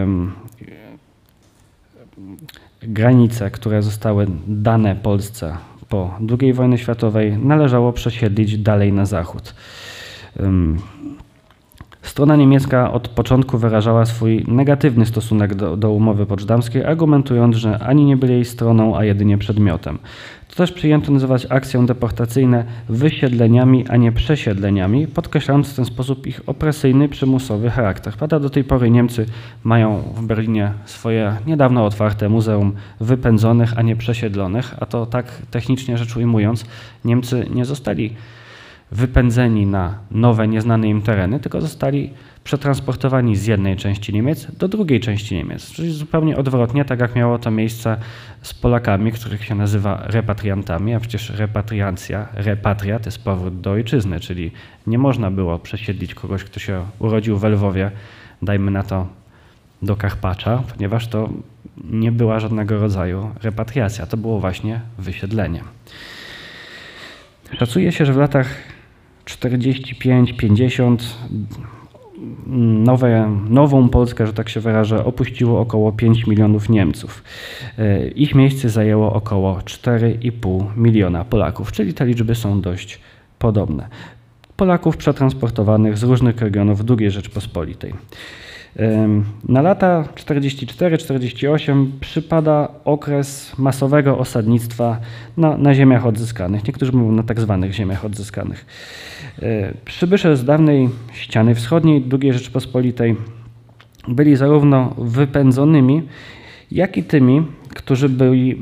um, 0.00 0.32
granice, 2.82 3.50
które 3.50 3.82
zostały 3.82 4.26
dane 4.46 4.96
Polsce 4.96 5.56
po 5.88 6.18
II 6.40 6.52
wojnie 6.52 6.78
światowej, 6.78 7.38
należało 7.38 7.92
przesiedlić 7.92 8.58
dalej 8.58 8.92
na 8.92 9.06
zachód. 9.06 9.54
Um, 10.40 10.78
Strona 12.08 12.36
niemiecka 12.36 12.92
od 12.92 13.08
początku 13.08 13.58
wyrażała 13.58 14.06
swój 14.06 14.44
negatywny 14.46 15.06
stosunek 15.06 15.54
do, 15.54 15.76
do, 15.76 15.90
umowy 15.92 16.26
poczdamskiej, 16.26 16.84
argumentując, 16.84 17.56
że 17.56 17.78
ani 17.78 18.04
nie 18.04 18.16
byli 18.16 18.32
jej 18.32 18.44
stroną, 18.44 18.96
a 18.96 19.04
jedynie 19.04 19.38
przedmiotem. 19.38 19.98
To 20.48 20.56
też 20.56 20.72
przyjęto 20.72 21.12
nazywać 21.12 21.46
akcją 21.50 21.86
deportacyjne 21.86 22.64
wysiedleniami, 22.88 23.88
a 23.88 23.96
nie 23.96 24.12
przesiedleniami, 24.12 25.06
podkreślając 25.06 25.72
w 25.72 25.76
ten 25.76 25.84
sposób 25.84 26.26
ich 26.26 26.40
opresyjny, 26.46 27.08
przymusowy 27.08 27.70
charakter. 27.70 28.14
Prawda, 28.14 28.40
do 28.40 28.50
tej 28.50 28.64
pory 28.64 28.90
Niemcy 28.90 29.26
mają 29.64 30.02
w 30.16 30.26
Berlinie 30.26 30.72
swoje 30.84 31.36
niedawno 31.46 31.84
otwarte 31.84 32.28
muzeum 32.28 32.72
wypędzonych, 33.00 33.78
a 33.78 33.82
nie 33.82 33.96
przesiedlonych, 33.96 34.74
a 34.80 34.86
to 34.86 35.06
tak 35.06 35.26
technicznie 35.50 35.98
rzecz 35.98 36.16
ujmując, 36.16 36.64
Niemcy 37.04 37.46
nie 37.54 37.64
zostali 37.64 38.14
wypędzeni 38.90 39.66
na 39.66 39.98
nowe, 40.10 40.48
nieznane 40.48 40.88
im 40.88 41.02
tereny, 41.02 41.40
tylko 41.40 41.60
zostali 41.60 42.10
przetransportowani 42.44 43.36
z 43.36 43.46
jednej 43.46 43.76
części 43.76 44.12
Niemiec 44.12 44.56
do 44.56 44.68
drugiej 44.68 45.00
części 45.00 45.34
Niemiec. 45.34 45.70
Czyli 45.70 45.92
zupełnie 45.92 46.36
odwrotnie, 46.36 46.84
tak 46.84 47.00
jak 47.00 47.14
miało 47.14 47.38
to 47.38 47.50
miejsce 47.50 47.96
z 48.42 48.54
Polakami, 48.54 49.12
których 49.12 49.44
się 49.44 49.54
nazywa 49.54 50.02
repatriantami, 50.06 50.94
a 50.94 51.00
przecież 51.00 51.30
repatriancja, 51.30 52.28
repatriat 52.34 53.06
jest 53.06 53.24
powrót 53.24 53.60
do 53.60 53.70
ojczyzny, 53.70 54.20
czyli 54.20 54.50
nie 54.86 54.98
można 54.98 55.30
było 55.30 55.58
przesiedlić 55.58 56.14
kogoś, 56.14 56.44
kto 56.44 56.60
się 56.60 56.84
urodził 56.98 57.38
w 57.38 57.44
Lwowie, 57.44 57.90
dajmy 58.42 58.70
na 58.70 58.82
to 58.82 59.06
do 59.82 59.96
Karpacza, 59.96 60.62
ponieważ 60.74 61.08
to 61.08 61.28
nie 61.84 62.12
była 62.12 62.40
żadnego 62.40 62.78
rodzaju 62.78 63.30
repatriacja, 63.42 64.06
to 64.06 64.16
było 64.16 64.40
właśnie 64.40 64.80
wysiedlenie. 64.98 65.60
Szacuje 67.58 67.92
się, 67.92 68.06
że 68.06 68.12
w 68.12 68.16
latach 68.16 68.77
45-50 69.28 70.96
nowe, 72.84 73.38
nową 73.48 73.88
Polskę, 73.88 74.26
że 74.26 74.32
tak 74.32 74.48
się 74.48 74.60
wyrażę, 74.60 75.04
opuściło 75.04 75.60
około 75.60 75.92
5 75.92 76.26
milionów 76.26 76.68
Niemców. 76.68 77.24
E, 77.78 78.08
ich 78.08 78.34
miejsce 78.34 78.68
zajęło 78.68 79.12
około 79.12 79.54
4,5 79.54 80.64
miliona 80.76 81.24
Polaków, 81.24 81.72
czyli 81.72 81.94
te 81.94 82.06
liczby 82.06 82.34
są 82.34 82.60
dość 82.60 83.00
podobne. 83.38 83.88
Polaków 84.56 84.96
przetransportowanych 84.96 85.98
z 85.98 86.02
różnych 86.02 86.40
regionów 86.40 86.80
II 86.98 87.10
Rzeczpospolitej. 87.10 87.94
Na 89.48 89.62
lata 89.62 90.04
44-48 90.14 91.86
przypada 92.00 92.68
okres 92.84 93.58
masowego 93.58 94.18
osadnictwa 94.18 95.00
na, 95.36 95.56
na, 95.56 95.74
ziemiach 95.74 96.06
odzyskanych. 96.06 96.64
Niektórzy 96.64 96.92
mówią 96.92 97.12
na 97.12 97.22
tak 97.22 97.40
zwanych 97.40 97.72
ziemiach 97.72 98.04
odzyskanych. 98.04 98.66
E, 99.42 99.74
przybysze 99.84 100.36
z 100.36 100.44
dawnej 100.44 100.88
ściany 101.12 101.54
wschodniej 101.54 102.04
II 102.22 102.32
Rzeczpospolitej 102.32 103.16
byli 104.08 104.36
zarówno 104.36 104.94
wypędzonymi, 104.98 106.02
jak 106.70 106.96
i 106.96 107.02
tymi, 107.04 107.42
którzy 107.74 108.08
byli 108.08 108.56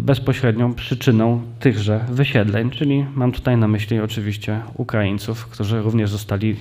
bezpośrednią 0.00 0.74
przyczyną 0.74 1.42
tychże 1.60 2.04
wysiedleń, 2.08 2.70
czyli 2.70 3.06
mam 3.14 3.32
tutaj 3.32 3.56
na 3.56 3.68
myśli 3.68 4.00
oczywiście 4.00 4.60
Ukraińców, 4.76 5.46
którzy 5.46 5.82
również 5.82 6.10
zostali 6.10 6.56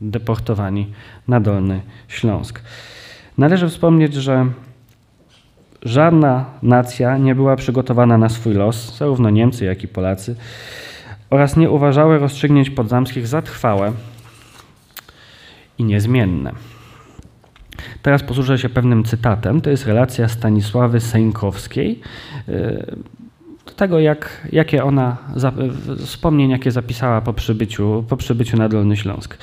deportowani 0.00 0.86
na 1.28 1.40
Dolny 1.40 1.80
Śląsk. 2.08 2.60
Należy 3.38 3.68
wspomnieć, 3.68 4.14
że 4.14 4.46
żadna 5.82 6.44
nacja 6.62 7.18
nie 7.18 7.34
była 7.34 7.56
przygotowana 7.56 8.18
na 8.18 8.28
swój 8.28 8.54
los, 8.54 8.98
zarówno 8.98 9.30
Niemcy, 9.30 9.64
jak 9.64 9.84
i 9.84 9.88
Polacy, 9.88 10.36
oraz 11.32 11.56
nie 11.56 11.70
uważały 11.70 12.18
rozstrzygnięć 12.18 12.70
podzamskich 12.70 13.26
za 13.26 13.42
trwałe 13.42 13.92
i 15.78 15.84
niezmienne. 15.84 16.52
Teraz 18.02 18.22
posłużę 18.22 18.58
się 18.58 18.68
pewnym 18.68 19.04
cytatem. 19.04 19.60
To 19.60 19.70
jest 19.70 19.86
relacja 19.86 20.28
Stanisławy 20.28 21.00
Sejnkowskiej 21.00 22.00
y, 22.48 22.96
do 23.66 23.72
tego, 23.72 24.00
jak, 24.00 24.48
jakie 24.52 24.84
ona, 24.84 25.16
wspomnień, 25.98 26.50
jakie 26.50 26.70
zapisała 26.70 27.20
po 27.20 27.32
przybyciu, 27.32 28.04
po 28.08 28.16
przybyciu 28.16 28.56
na 28.56 28.68
Dolny 28.68 28.96
Śląsk. 28.96 29.38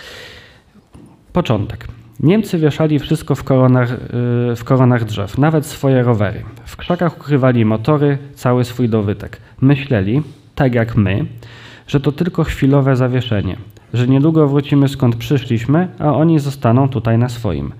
Początek. 1.33 1.87
Niemcy 2.19 2.57
wieszali 2.57 2.99
wszystko 2.99 3.35
w 3.35 3.43
koronach, 3.43 3.91
y, 3.91 3.97
w 4.55 4.63
koronach 4.63 5.05
drzew, 5.05 5.37
nawet 5.37 5.65
swoje 5.65 6.03
rowery. 6.03 6.43
W 6.65 6.77
krzakach 6.77 7.17
ukrywali 7.17 7.65
motory, 7.65 8.17
cały 8.35 8.65
swój 8.65 8.89
dobytek. 8.89 9.37
Myśleli, 9.61 10.21
tak 10.55 10.75
jak 10.75 10.95
my, 10.95 11.25
że 11.89 11.99
to 11.99 12.11
tylko 12.11 12.43
chwilowe 12.43 12.95
zawieszenie, 12.95 13.57
że 13.93 14.07
niedługo 14.07 14.47
wrócimy 14.47 14.87
skąd 14.87 15.15
przyszliśmy, 15.15 15.87
a 15.99 16.13
oni 16.13 16.39
zostaną 16.39 16.89
tutaj 16.89 17.17
na 17.17 17.29
swoim. 17.29 17.73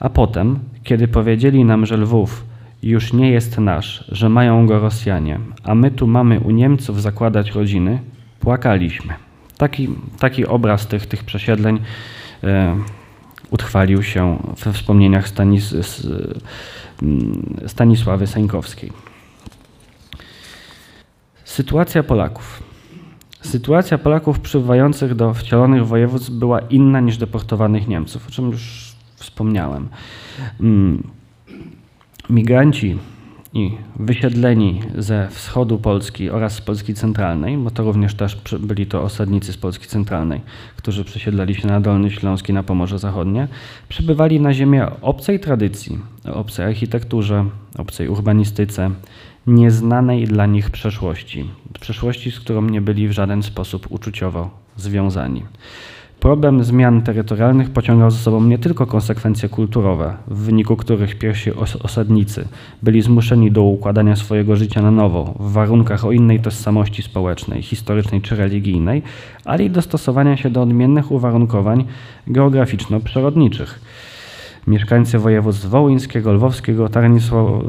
A 0.00 0.08
potem, 0.08 0.58
kiedy 0.82 1.08
powiedzieli 1.08 1.64
nam, 1.64 1.86
że 1.86 1.96
Lwów 1.96 2.44
już 2.82 3.12
nie 3.12 3.30
jest 3.30 3.58
nasz, 3.58 4.04
że 4.08 4.28
mają 4.28 4.66
go 4.66 4.78
Rosjanie, 4.78 5.40
a 5.64 5.74
my 5.74 5.90
tu 5.90 6.06
mamy 6.06 6.40
u 6.40 6.50
Niemców 6.50 7.02
zakładać 7.02 7.50
rodziny, 7.50 7.98
płakaliśmy. 8.40 9.14
Taki, 9.58 9.88
taki 10.18 10.46
obraz 10.46 10.86
tych, 10.86 11.06
tych 11.06 11.24
przesiedleń 11.24 11.80
E, 12.44 12.76
utrwalił 13.50 14.02
się 14.02 14.38
we 14.64 14.72
wspomnieniach 14.72 15.28
Stanis 15.28 15.74
Stanisławy 17.66 18.26
Sańkowskiej. 18.26 18.92
Sytuacja 21.44 22.02
Polaków. 22.02 22.69
Sytuacja 23.42 23.98
Polaków 23.98 24.40
przybywających 24.40 25.14
do 25.14 25.34
wcielonych 25.34 25.86
województw 25.86 26.30
była 26.30 26.60
inna 26.60 27.00
niż 27.00 27.16
deportowanych 27.16 27.88
Niemców, 27.88 28.28
o 28.28 28.30
czym 28.30 28.50
już 28.50 28.92
wspomniałem. 29.16 29.88
Mm, 30.60 31.02
migranci 32.30 32.98
i 33.54 33.76
wysiedleni 33.96 34.80
ze 34.98 35.28
wschodu 35.30 35.78
Polski 35.78 36.30
oraz 36.30 36.54
z 36.54 36.60
Polski 36.60 36.94
Centralnej, 36.94 37.58
bo 37.58 37.70
to 37.70 37.82
również 37.82 38.14
też 38.14 38.36
byli 38.60 38.86
to 38.86 39.02
osadnicy 39.02 39.52
z 39.52 39.56
Polski 39.56 39.86
Centralnej, 39.86 40.40
którzy 40.76 41.04
przesiedlali 41.04 41.54
się 41.54 41.68
na 41.68 41.80
Dolny 41.80 42.10
Śląski 42.10 42.52
na 42.52 42.62
Pomorze 42.62 42.98
Zachodnie, 42.98 43.48
przybywali 43.88 44.40
na 44.40 44.54
ziemię 44.54 44.86
obcej 45.02 45.40
tradycji, 45.40 45.98
obcej 46.24 46.66
architekturze, 46.66 47.44
obcej 47.78 48.08
urbanistyce, 48.08 48.90
nieznanej 49.46 50.24
dla 50.24 50.46
nich 50.46 50.70
przeszłości, 50.70 51.50
przeszłości, 51.80 52.30
z 52.30 52.40
którą 52.40 52.62
nie 52.62 52.80
byli 52.80 53.08
w 53.08 53.12
żaden 53.12 53.42
sposób 53.42 53.86
uczuciowo 53.90 54.50
związani. 54.76 55.42
Problem 56.20 56.64
zmian 56.64 57.02
terytorialnych 57.02 57.70
pociągał 57.70 58.10
za 58.10 58.18
sobą 58.18 58.44
nie 58.44 58.58
tylko 58.58 58.86
konsekwencje 58.86 59.48
kulturowe, 59.48 60.16
w 60.28 60.38
wyniku 60.38 60.76
których 60.76 61.18
pierwsi 61.18 61.50
osadnicy 61.82 62.48
byli 62.82 63.02
zmuszeni 63.02 63.52
do 63.52 63.62
układania 63.62 64.16
swojego 64.16 64.56
życia 64.56 64.82
na 64.82 64.90
nowo, 64.90 65.34
w 65.40 65.52
warunkach 65.52 66.04
o 66.04 66.12
innej 66.12 66.40
tożsamości 66.40 67.02
społecznej, 67.02 67.62
historycznej 67.62 68.20
czy 68.20 68.36
religijnej, 68.36 69.02
ale 69.44 69.64
i 69.64 69.70
dostosowania 69.70 70.36
się 70.36 70.50
do 70.50 70.62
odmiennych 70.62 71.10
uwarunkowań 71.10 71.84
geograficzno-przyrodniczych. 72.26 73.80
Mieszkańcy 74.66 75.18
województw 75.18 75.66
wołyńskiego, 75.66 76.32
lwowskiego, 76.32 76.88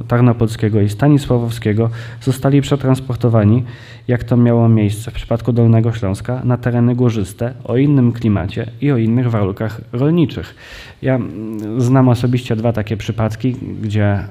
tarnopolskiego 0.08 0.82
i 0.82 0.90
stanisławowskiego 0.90 1.90
zostali 2.22 2.62
przetransportowani, 2.62 3.64
jak 4.08 4.24
to 4.24 4.38
miało 4.38 4.70
miejsce 4.70 5.12
w 5.12 5.14
przypadku 5.14 5.54
Dolnego 5.54 5.94
Śląska, 5.94 6.42
na 6.44 6.58
tereny 6.58 6.96
górzyste 6.96 7.54
o 7.64 7.78
innym 7.78 8.12
klimacie 8.12 8.72
i 8.82 8.92
o 8.92 8.98
innych 8.98 9.32
warunkach 9.32 9.82
rolniczych. 9.94 10.56
Ja 11.02 11.16
mm, 11.16 11.82
znam 11.82 12.10
osobiście 12.10 12.56
dwa 12.56 12.74
takie 12.74 12.98
przypadki, 12.98 13.56
gdzie 13.82 14.24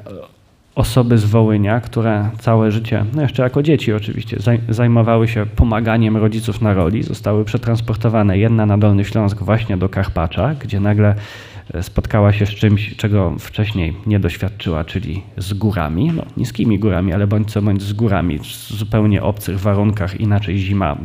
osoby 0.74 1.18
z 1.18 1.24
Wołynia, 1.24 1.80
które 1.80 2.30
całe 2.38 2.70
życie, 2.70 3.04
no 3.14 3.22
jeszcze 3.22 3.42
jako 3.42 3.62
dzieci 3.62 3.92
oczywiście, 3.92 4.36
zajmowały 4.68 5.28
się 5.28 5.46
pomaganiem 5.46 6.16
rodziców 6.16 6.60
na 6.60 6.74
roli, 6.74 7.02
zostały 7.02 7.44
przetransportowane 7.44 8.38
jedna 8.38 8.66
na 8.66 8.78
Dolny 8.78 9.04
Śląsk 9.04 9.42
właśnie 9.42 9.76
do 9.76 9.88
Karpacza, 9.88 10.54
gdzie 10.54 10.80
nagle 10.80 11.14
spotkała 11.82 12.32
się 12.32 12.46
z 12.46 12.50
czymś, 12.50 12.96
czego 12.96 13.36
wcześniej 13.38 13.96
nie 14.06 14.20
doświadczyła, 14.20 14.84
czyli 14.84 15.22
z 15.36 15.52
górami, 15.52 16.12
no, 16.14 16.26
niskimi 16.36 16.78
górami, 16.78 17.12
ale 17.12 17.26
bądź 17.26 17.52
co 17.52 17.62
bądź 17.62 17.82
z 17.82 17.92
górami, 17.92 18.38
w 18.38 18.46
zupełnie 18.68 19.22
obcych 19.22 19.60
warunkach, 19.60 20.20
inaczej 20.20 20.58
zima, 20.58 20.96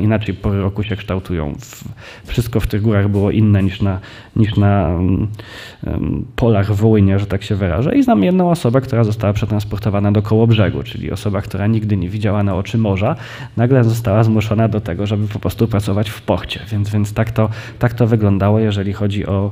inaczej 0.00 0.34
pory 0.34 0.60
roku 0.60 0.82
się 0.82 0.96
kształtują. 0.96 1.54
Wszystko 2.26 2.60
w 2.60 2.66
tych 2.66 2.82
górach 2.82 3.08
było 3.08 3.30
inne 3.30 3.62
niż 3.62 3.82
na, 3.82 4.00
niż 4.36 4.56
na 4.56 4.88
um, 4.88 6.24
polach 6.36 6.72
Wołynia, 6.72 7.18
że 7.18 7.26
tak 7.26 7.42
się 7.42 7.54
wyrażę. 7.54 7.96
I 7.96 8.02
znam 8.02 8.22
jedną 8.22 8.50
osobę, 8.50 8.80
która 8.80 9.04
została 9.04 9.32
przetransportowana 9.32 10.12
do 10.12 10.22
Kołobrzegu, 10.22 10.82
czyli 10.82 11.12
osoba, 11.12 11.40
która 11.40 11.66
nigdy 11.66 11.96
nie 11.96 12.08
widziała 12.08 12.42
na 12.42 12.54
oczy 12.54 12.78
morza, 12.78 13.16
nagle 13.56 13.84
została 13.84 14.24
zmuszona 14.24 14.68
do 14.68 14.80
tego, 14.80 15.06
żeby 15.06 15.28
po 15.28 15.38
prostu 15.38 15.68
pracować 15.68 16.10
w 16.10 16.22
porcie. 16.22 16.60
Więc, 16.72 16.90
więc 16.90 17.12
tak, 17.12 17.30
to, 17.30 17.48
tak 17.78 17.94
to 17.94 18.06
wyglądało, 18.06 18.58
jeżeli 18.58 18.92
chodzi 18.92 19.26
o 19.26 19.50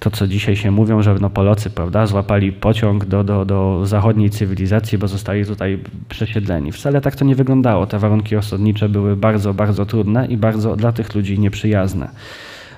to, 0.00 0.10
co 0.10 0.26
dzisiaj 0.26 0.56
się 0.56 0.70
mówią, 0.70 1.02
że 1.02 1.14
no 1.20 1.30
Polacy 1.30 1.70
prawda, 1.70 2.06
złapali 2.06 2.52
pociąg 2.52 3.04
do, 3.04 3.24
do, 3.24 3.44
do 3.44 3.86
zachodniej 3.86 4.30
cywilizacji, 4.30 4.98
bo 4.98 5.08
zostali 5.08 5.46
tutaj 5.46 5.78
przesiedleni. 6.08 6.72
Wcale 6.72 7.00
tak 7.00 7.16
to 7.16 7.24
nie 7.24 7.34
wyglądało. 7.34 7.86
Te 7.86 7.98
warunki 7.98 8.36
osadnicze 8.36 8.88
były 8.88 9.16
bardzo, 9.16 9.54
bardzo 9.54 9.86
trudne 9.86 10.26
i 10.26 10.36
bardzo 10.36 10.76
dla 10.76 10.92
tych 10.92 11.14
ludzi 11.14 11.38
nieprzyjazne. 11.38 12.10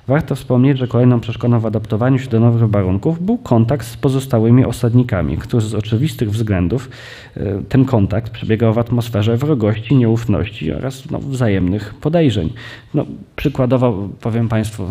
Warto 0.06 0.34
wspomnieć, 0.34 0.78
że 0.78 0.88
kolejną 0.88 1.20
przeszkodą 1.20 1.60
w 1.60 1.66
adaptowaniu 1.66 2.18
się 2.18 2.28
do 2.28 2.40
nowych 2.40 2.70
warunków 2.70 3.22
był 3.22 3.38
kontakt 3.38 3.86
z 3.86 3.96
pozostałymi 3.96 4.64
osadnikami, 4.64 5.38
którzy 5.38 5.68
z 5.68 5.74
oczywistych 5.74 6.30
względów 6.30 6.90
e, 7.36 7.62
ten 7.68 7.84
kontakt 7.84 8.32
przebiegał 8.32 8.74
w 8.74 8.78
atmosferze 8.78 9.36
wrogości, 9.36 9.96
nieufności 9.96 10.72
oraz 10.72 11.10
no, 11.10 11.18
wzajemnych 11.18 11.94
podejrzeń. 11.94 12.52
No, 12.94 13.06
przykładowo 13.36 14.08
powiem 14.20 14.48
Państwu, 14.48 14.86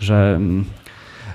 że 0.00 0.34
mm, 0.36 0.64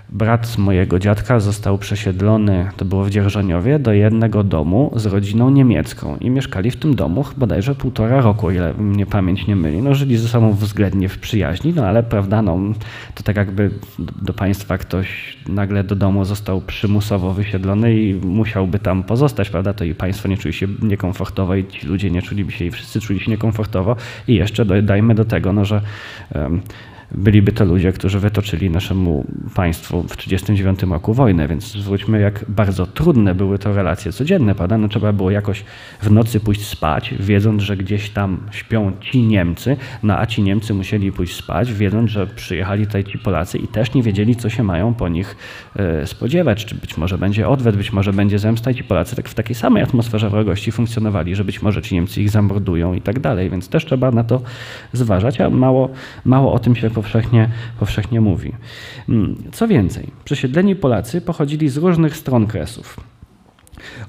Brat 0.10 0.58
mojego 0.58 1.00
dziadka 1.00 1.39
został 1.39 1.78
przesiedlony, 1.78 2.70
to 2.78 2.86
było 2.86 3.04
w 3.04 3.10
Dzierżoniowie, 3.10 3.80
do 3.80 3.93
jednego 3.93 4.43
domu 4.43 4.91
z 4.96 5.06
rodziną 5.06 5.50
niemiecką 5.50 6.17
i 6.17 6.30
mieszkali 6.30 6.72
w 6.72 6.76
tym 6.76 6.96
domu 6.96 7.26
bodajże 7.38 7.76
półtora 7.76 8.22
roku, 8.22 8.52
ile 8.52 8.74
mnie 8.74 9.06
pamięć 9.06 9.48
nie 9.48 9.56
myli. 9.56 9.82
No, 9.82 9.96
żyli 9.96 10.17
ze 10.17 10.28
sobą 10.28 10.54
względnie 10.54 11.10
w 11.10 11.20
przyjaźni, 11.20 11.74
no 11.76 11.86
ale 11.86 12.04
prawda, 12.04 12.41
no, 12.41 12.58
to 13.15 13.24
tak 13.24 13.36
jakby 13.36 13.72
do 14.22 14.34
państwa 14.34 14.78
ktoś 14.78 15.38
nagle 15.48 15.84
do 15.84 15.96
domu 15.96 16.26
został 16.26 16.62
przymusowo 16.62 17.34
wysiedlony 17.34 17.96
i 17.96 18.13
musiałby 18.15 18.80
tam 18.80 19.04
pozostać, 19.04 19.50
prawda, 19.50 19.74
to 19.74 19.84
i 19.84 19.96
państwo 19.96 20.30
nie 20.30 20.38
czuli 20.38 20.54
się 20.54 20.67
niekomfortowo 20.82 21.56
i 21.56 21.65
ci 21.65 21.88
ludzie 21.88 22.12
nie 22.12 22.22
czuliby 22.22 22.52
się 22.52 22.65
i 22.65 22.72
wszyscy 22.72 23.02
czuli 23.02 23.20
się 23.20 23.32
niekomfortowo 23.32 23.96
i 24.28 24.36
jeszcze 24.36 24.65
dodajmy 24.65 25.15
do 25.15 25.26
tego, 25.26 25.54
no, 25.54 25.65
że 25.65 25.82
um, 26.36 26.62
byliby 27.12 27.52
to 27.52 27.65
ludzie, 27.65 27.91
którzy 27.91 28.20
wytoczyli 28.20 28.70
naszemu 28.70 29.26
państwu 29.56 30.04
w 30.04 30.17
1939 30.17 30.93
roku 30.93 31.13
wojnę, 31.13 31.48
więc 31.48 31.72
zwróćmy, 31.72 32.20
jak 32.20 32.46
bardzo 32.48 32.86
trudne 32.86 33.36
były 33.36 33.60
to 33.60 33.74
relacje 33.74 34.12
codzienne, 34.12 34.56
prawda? 34.56 34.78
No, 34.78 34.88
trzeba 34.88 35.13
było 35.13 35.32
jakoś 35.32 35.63
w 36.02 36.12
nocy 36.12 36.39
pójść 36.39 36.65
spać, 36.65 37.13
wiedząc, 37.20 37.62
że 37.62 37.78
gdzieś 37.78 38.10
tam 38.10 38.39
śpią 38.52 38.91
ci 39.02 39.22
Niemcy, 39.24 39.78
no 40.04 40.20
a 40.20 40.26
ci 40.26 40.41
Niemcy 40.41 40.74
musieli 40.74 41.12
pójść 41.12 41.36
spać, 41.36 41.74
wiedząc, 41.74 42.12
że 42.12 42.28
przyjechali 42.28 42.86
tutaj 42.86 43.04
ci 43.04 43.17
Polacy 43.20 43.58
i 43.58 43.67
też 43.67 43.93
nie 43.93 44.04
wiedzieli, 44.04 44.36
co 44.36 44.50
się 44.50 44.63
mają 44.63 44.93
po 44.93 45.08
nich 45.10 45.36
e, 45.76 46.08
spodziewać, 46.08 46.65
czy 46.65 46.76
być 46.76 46.98
może 46.98 47.17
będzie 47.17 47.48
odwet, 47.48 47.78
być 47.78 47.93
może 47.93 48.13
będzie 48.13 48.39
zemsta 48.39 48.72
i 48.72 48.76
ci 48.76 48.84
Polacy 48.84 49.15
tak 49.15 49.30
w 49.30 49.34
takiej 49.34 49.56
samej 49.56 49.84
atmosferze 49.84 50.30
wrogości 50.30 50.72
funkcjonowali, 50.72 51.36
że 51.36 51.43
być 51.43 51.62
może 51.62 51.82
ci 51.82 51.96
Niemcy 51.96 52.22
ich 52.22 52.30
zamordują 52.30 52.93
i 52.93 53.02
tak 53.02 53.20
dalej, 53.20 53.50
więc 53.50 53.70
też 53.70 53.86
trzeba 53.86 54.12
na 54.12 54.24
to 54.24 54.41
zważać, 54.93 55.41
a 55.41 55.50
mało, 55.50 55.89
mało 56.26 56.54
o 56.54 56.60
tym 56.60 56.76
się 56.76 56.89
powszechnie, 56.97 57.49
powszechnie 57.79 58.21
mówi. 58.21 58.53
Mm, 59.10 59.36
co 59.51 59.67
więcej, 59.67 60.07
przesiedleni 60.25 60.75
Polacy 60.75 61.21
pochodzili 61.21 61.69
z 61.69 61.77
różnych 61.77 62.17
stron 62.17 62.47
kresów. 62.47 62.99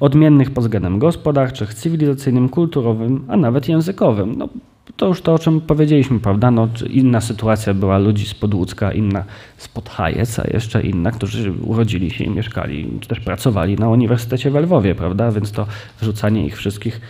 Odmiennych 0.01 0.51
pod 0.51 0.65
względem 0.65 0.99
gospodarczych, 0.99 1.75
cywilizacyjnym, 1.75 2.49
kulturowym, 2.49 3.25
a 3.29 3.37
nawet 3.37 3.69
językowym. 3.69 4.35
No, 4.39 4.49
to 4.97 5.07
już 5.07 5.23
to, 5.23 5.35
o 5.35 5.39
czym 5.39 5.61
powiedzieliśmy, 5.61 6.21
prawda? 6.21 6.51
No, 6.51 6.69
inna 6.91 7.21
sytuacja 7.21 7.75
była 7.75 7.99
ludzi 7.99 8.27
z 8.27 8.35
Podłódzka, 8.35 8.93
inna 8.93 9.25
z 9.57 9.69
Podhajec, 9.69 10.39
a 10.39 10.45
jeszcze 10.53 10.83
inna, 10.83 11.11
którzy 11.11 11.53
urodzili 11.53 12.11
się 12.11 12.25
i 12.25 12.31
mieszkali, 12.31 12.99
czy 13.01 13.09
też 13.09 13.21
pracowali 13.21 13.77
na 13.77 13.89
Uniwersytecie 13.89 14.51
w 14.51 14.55
Lwowie, 14.55 14.95
prawda? 14.95 15.33
Więc 15.33 15.53
to 15.53 15.67
wrzucanie 16.01 16.47
ich 16.47 16.57
wszystkich 16.57 17.01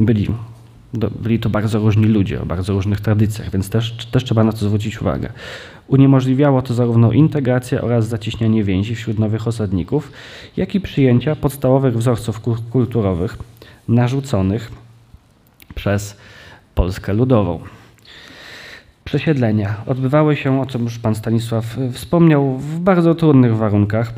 byli 0.00 0.28
byli 0.94 1.38
to 1.38 1.50
bardzo 1.50 1.78
różni 1.78 2.06
ludzie 2.06 2.42
o 2.42 2.46
bardzo 2.46 2.72
różnych 2.72 3.00
tradycjach, 3.00 3.50
więc 3.50 3.70
też, 3.70 4.06
też 4.10 4.24
trzeba 4.24 4.44
na 4.44 4.52
to 4.52 4.58
zwrócić 4.58 5.00
uwagę. 5.00 5.32
Uniemożliwiało 5.88 6.62
to 6.62 6.74
zarówno 6.74 7.12
integrację 7.12 7.82
oraz 7.82 8.08
zacieśnianie 8.08 8.64
więzi 8.64 8.94
wśród 8.94 9.18
nowych 9.18 9.48
osadników, 9.48 10.12
jak 10.56 10.74
i 10.74 10.80
przyjęcia 10.80 11.36
podstawowych 11.36 11.98
wzorców 11.98 12.40
kulturowych 12.70 13.38
narzuconych 13.88 14.72
przez 15.74 16.16
Polskę 16.74 17.12
Ludową. 17.12 17.60
Przesiedlenia 19.04 19.74
odbywały 19.86 20.36
się, 20.36 20.60
o 20.60 20.66
czym 20.66 20.84
już 20.84 20.98
pan 20.98 21.14
Stanisław 21.14 21.76
wspomniał, 21.92 22.58
w 22.58 22.80
bardzo 22.80 23.14
trudnych 23.14 23.56
warunkach 23.56 24.12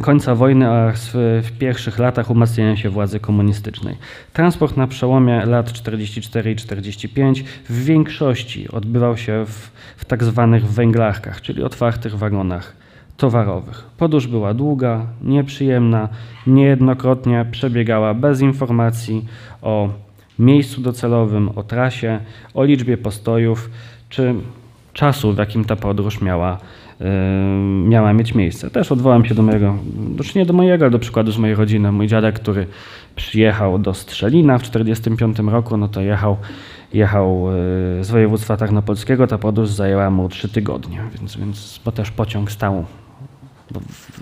końca 0.00 0.34
wojny 0.34 0.70
oraz 0.70 1.10
w 1.42 1.50
pierwszych 1.58 1.98
latach 1.98 2.30
umacniania 2.30 2.76
się 2.76 2.90
władzy 2.90 3.20
komunistycznej. 3.20 3.96
Transport 4.32 4.76
na 4.76 4.86
przełomie 4.86 5.46
lat 5.46 5.72
44 5.72 6.52
i 6.52 6.56
45 6.56 7.44
w 7.68 7.84
większości 7.84 8.68
odbywał 8.68 9.16
się 9.16 9.44
w, 9.46 9.70
w 9.96 10.04
tak 10.04 10.24
zwanych 10.24 10.66
węglarkach, 10.66 11.40
czyli 11.40 11.62
otwartych 11.62 12.18
wagonach 12.18 12.80
towarowych. 13.16 13.84
Podróż 13.98 14.26
była 14.26 14.54
długa, 14.54 15.06
nieprzyjemna, 15.22 16.08
niejednokrotnie 16.46 17.46
przebiegała 17.50 18.14
bez 18.14 18.40
informacji 18.40 19.24
o 19.62 19.88
miejscu 20.38 20.80
docelowym, 20.80 21.48
o 21.48 21.62
trasie, 21.62 22.20
o 22.54 22.64
liczbie 22.64 22.96
postojów 22.96 23.70
czy 24.08 24.34
czasu, 24.92 25.32
w 25.32 25.38
jakim 25.38 25.64
ta 25.64 25.76
podróż 25.76 26.20
miała 26.20 26.58
miała 27.84 28.12
mieć 28.12 28.34
miejsce. 28.34 28.70
Też 28.70 28.92
odwołam 28.92 29.24
się 29.24 29.34
do 29.34 29.42
mojego, 29.42 29.76
znaczy 30.14 30.38
nie 30.38 30.46
do 30.46 30.52
mojego, 30.52 30.84
ale 30.84 30.90
do 30.90 30.98
przykładu 30.98 31.32
z 31.32 31.38
mojej 31.38 31.56
rodziny. 31.56 31.92
Mój 31.92 32.06
dziadek, 32.06 32.34
który 32.34 32.66
przyjechał 33.16 33.78
do 33.78 33.94
Strzelina 33.94 34.58
w 34.58 34.62
1945 34.62 35.52
roku, 35.52 35.76
no 35.76 35.88
to 35.88 36.00
jechał, 36.00 36.36
jechał 36.92 37.48
e, 38.00 38.04
z 38.04 38.10
województwa 38.10 38.56
tarnopolskiego, 38.56 39.26
ta 39.26 39.38
podróż 39.38 39.68
zajęła 39.68 40.10
mu 40.10 40.28
trzy 40.28 40.48
tygodnie, 40.48 41.00
więc, 41.18 41.36
więc 41.36 41.80
bo 41.84 41.92
też 41.92 42.10
pociąg 42.10 42.50
stał 42.50 42.84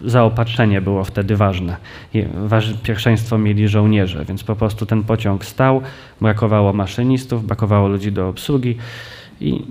zaopatrzenie 0.04 0.80
było 0.80 1.04
wtedy 1.04 1.36
ważne. 1.36 1.76
Pierwszeństwo 2.82 3.38
mieli 3.38 3.68
żołnierze, 3.68 4.24
więc 4.24 4.44
po 4.44 4.56
prostu 4.56 4.86
ten 4.86 5.02
pociąg 5.02 5.44
stał, 5.44 5.82
brakowało 6.20 6.72
maszynistów, 6.72 7.46
brakowało 7.46 7.88
ludzi 7.88 8.12
do 8.12 8.28
obsługi 8.28 8.76
i 9.40 9.62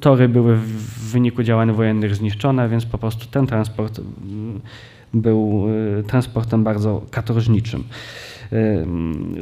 tory 0.00 0.28
były 0.28 0.56
w 0.56 1.10
wyniku 1.12 1.42
działań 1.42 1.72
wojennych 1.72 2.16
zniszczone, 2.16 2.68
więc 2.68 2.86
po 2.86 2.98
prostu 2.98 3.26
ten 3.30 3.46
transport 3.46 4.00
był 5.14 5.66
transportem 6.06 6.64
bardzo 6.64 7.02
katorżniczym. 7.10 7.84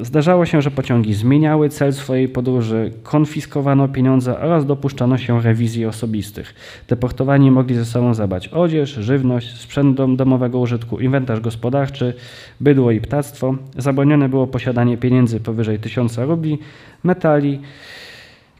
Zdarzało 0.02 0.46
się, 0.46 0.62
że 0.62 0.70
pociągi 0.70 1.14
zmieniały 1.14 1.68
cel 1.68 1.92
swojej 1.92 2.28
podróży, 2.28 2.92
konfiskowano 3.02 3.88
pieniądze 3.88 4.40
oraz 4.40 4.66
dopuszczano 4.66 5.18
się 5.18 5.42
rewizji 5.42 5.86
osobistych. 5.86 6.54
Deportowani 6.88 7.50
mogli 7.50 7.74
ze 7.74 7.84
sobą 7.84 8.14
zabrać 8.14 8.48
odzież, 8.48 8.90
żywność, 8.90 9.60
sprzęt 9.60 9.98
domowego 10.16 10.58
użytku, 10.58 11.00
inwentarz 11.00 11.40
gospodarczy, 11.40 12.14
bydło 12.60 12.90
i 12.90 13.00
ptactwo. 13.00 13.54
Zabronione 13.76 14.28
było 14.28 14.46
posiadanie 14.46 14.98
pieniędzy 14.98 15.40
powyżej 15.40 15.78
1000 15.78 16.18
rubli, 16.18 16.58
metali, 17.04 17.60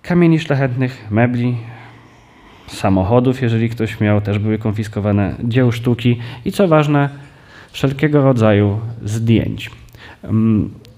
kamieni 0.03 0.39
szlachetnych, 0.39 1.07
mebli, 1.11 1.57
samochodów, 2.67 3.43
jeżeli 3.43 3.69
ktoś 3.69 4.01
miał, 4.01 4.21
też 4.21 4.39
były 4.39 4.59
konfiskowane 4.59 5.35
dzieł 5.45 5.73
sztuki 5.73 6.19
i 6.45 6.53
co 6.53 6.69
ważne, 6.69 7.09
wszelkiego 7.73 8.23
rodzaju 8.23 8.81
zdjęć. 9.05 9.71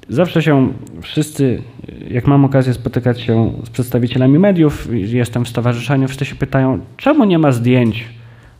Zawsze 0.08 0.42
się 0.42 0.72
wszyscy, 1.02 1.62
jak 2.10 2.26
mam 2.26 2.44
okazję 2.44 2.74
spotykać 2.74 3.20
się 3.20 3.52
z 3.64 3.70
przedstawicielami 3.70 4.38
mediów, 4.38 4.88
jestem 4.92 5.44
w 5.44 5.48
stowarzyszeniu, 5.48 6.08
wszyscy 6.08 6.24
się 6.24 6.34
pytają, 6.34 6.80
czemu 6.96 7.24
nie 7.24 7.38
ma 7.38 7.52
zdjęć 7.52 8.04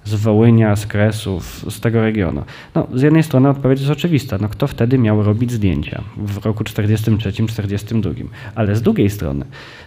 z 0.05 0.15
Wołynia, 0.15 0.77
z 0.77 0.87
Kresów, 0.87 1.65
z 1.69 1.81
tego 1.81 2.01
regionu. 2.01 2.45
No, 2.75 2.87
z 2.95 3.03
jednej 3.03 3.23
strony 3.23 3.49
odpowiedź 3.49 3.81
jest 3.81 3.93
oczywista, 3.93 4.39
no 4.41 4.49
kto 4.49 4.67
wtedy 4.67 4.99
miał 4.99 5.23
robić 5.23 5.53
zdjęcia? 5.53 6.03
W 6.17 6.45
roku 6.47 6.65
43-42, 6.65 8.25
ale 8.55 8.77
z 8.77 8.83
drugiej 8.83 9.11
strony 9.11 9.45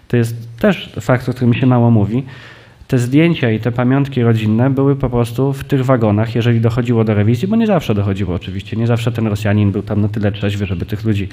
to 0.07 0.17
jest 0.17 0.35
też 0.59 0.93
fakt, 1.01 1.29
o 1.29 1.33
którym 1.33 1.53
się 1.53 1.65
mało 1.65 1.91
mówi, 1.91 2.23
te 2.87 2.97
zdjęcia 2.97 3.51
i 3.51 3.59
te 3.59 3.71
pamiątki 3.71 4.23
rodzinne 4.23 4.69
były 4.69 4.95
po 4.95 5.09
prostu 5.09 5.53
w 5.53 5.63
tych 5.63 5.85
wagonach, 5.85 6.35
jeżeli 6.35 6.61
dochodziło 6.61 7.03
do 7.03 7.13
rewizji, 7.13 7.47
bo 7.47 7.55
nie 7.55 7.67
zawsze 7.67 7.95
dochodziło 7.95 8.35
oczywiście, 8.35 8.77
nie 8.77 8.87
zawsze 8.87 9.11
ten 9.11 9.27
Rosjanin 9.27 9.71
był 9.71 9.81
tam 9.83 10.01
na 10.01 10.07
tyle 10.07 10.31
trzeźwy, 10.31 10.65
żeby 10.65 10.85
tych 10.85 11.03
ludzi 11.03 11.27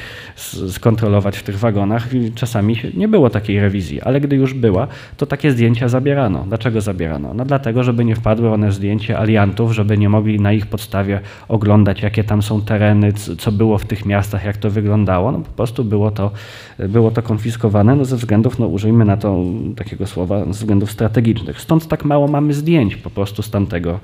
skontrolować 0.69 1.39
w 1.39 1.43
tych 1.43 1.59
wagonach 1.59 2.09
czasami 2.35 2.77
nie 2.95 3.09
było 3.09 3.31
takiej 3.31 3.61
rewizji, 3.61 4.01
ale 4.01 4.21
gdy 4.21 4.37
już 4.37 4.55
była, 4.55 4.87
to 5.17 5.27
takie 5.27 5.51
zdjęcia 5.51 5.89
zabierano. 5.89 6.45
Dlaczego 6.49 6.81
zabierano? 6.81 7.35
No 7.35 7.45
dlatego, 7.45 7.85
żeby 7.85 8.05
nie 8.05 8.17
wpadły 8.17 8.51
one 8.51 8.69
w 8.69 8.75
zdjęcie 8.75 9.19
aliantów, 9.19 9.73
żeby 9.73 9.99
nie 9.99 10.09
mogli 10.09 10.41
na 10.41 10.53
ich 10.53 10.67
podstawie 10.67 11.21
oglądać, 11.49 12.03
jakie 12.03 12.25
tam 12.25 12.43
są 12.43 12.61
tereny, 12.63 13.13
co 13.13 13.53
było 13.53 13.79
w 13.79 13.85
tych 13.85 14.07
miastach, 14.07 14.45
jak 14.45 14.57
to 14.57 14.71
wyglądało. 14.71 15.33
No 15.33 15.39
po 15.39 15.51
prostu 15.51 15.85
było 15.85 16.11
to, 16.11 16.31
było 16.79 17.11
to 17.11 17.23
konfiskowane 17.23 17.97
no 17.97 18.05
ze 18.05 18.17
względów, 18.17 18.59
no 18.59 18.67
użyjmy 18.67 19.05
na 19.05 19.17
to 19.17 19.45
takiego 19.77 20.07
słowa, 20.07 20.45
ze 20.45 20.51
względów 20.51 20.91
strategicznych. 20.91 21.44
Stąd 21.57 21.89
tak 21.89 22.05
mało 22.05 22.29
mamy 22.29 22.55
zdjęć 22.55 22.97
po 22.97 23.11
prostu 23.11 23.43
z 23.43 23.51
tamtego, 23.51 24.01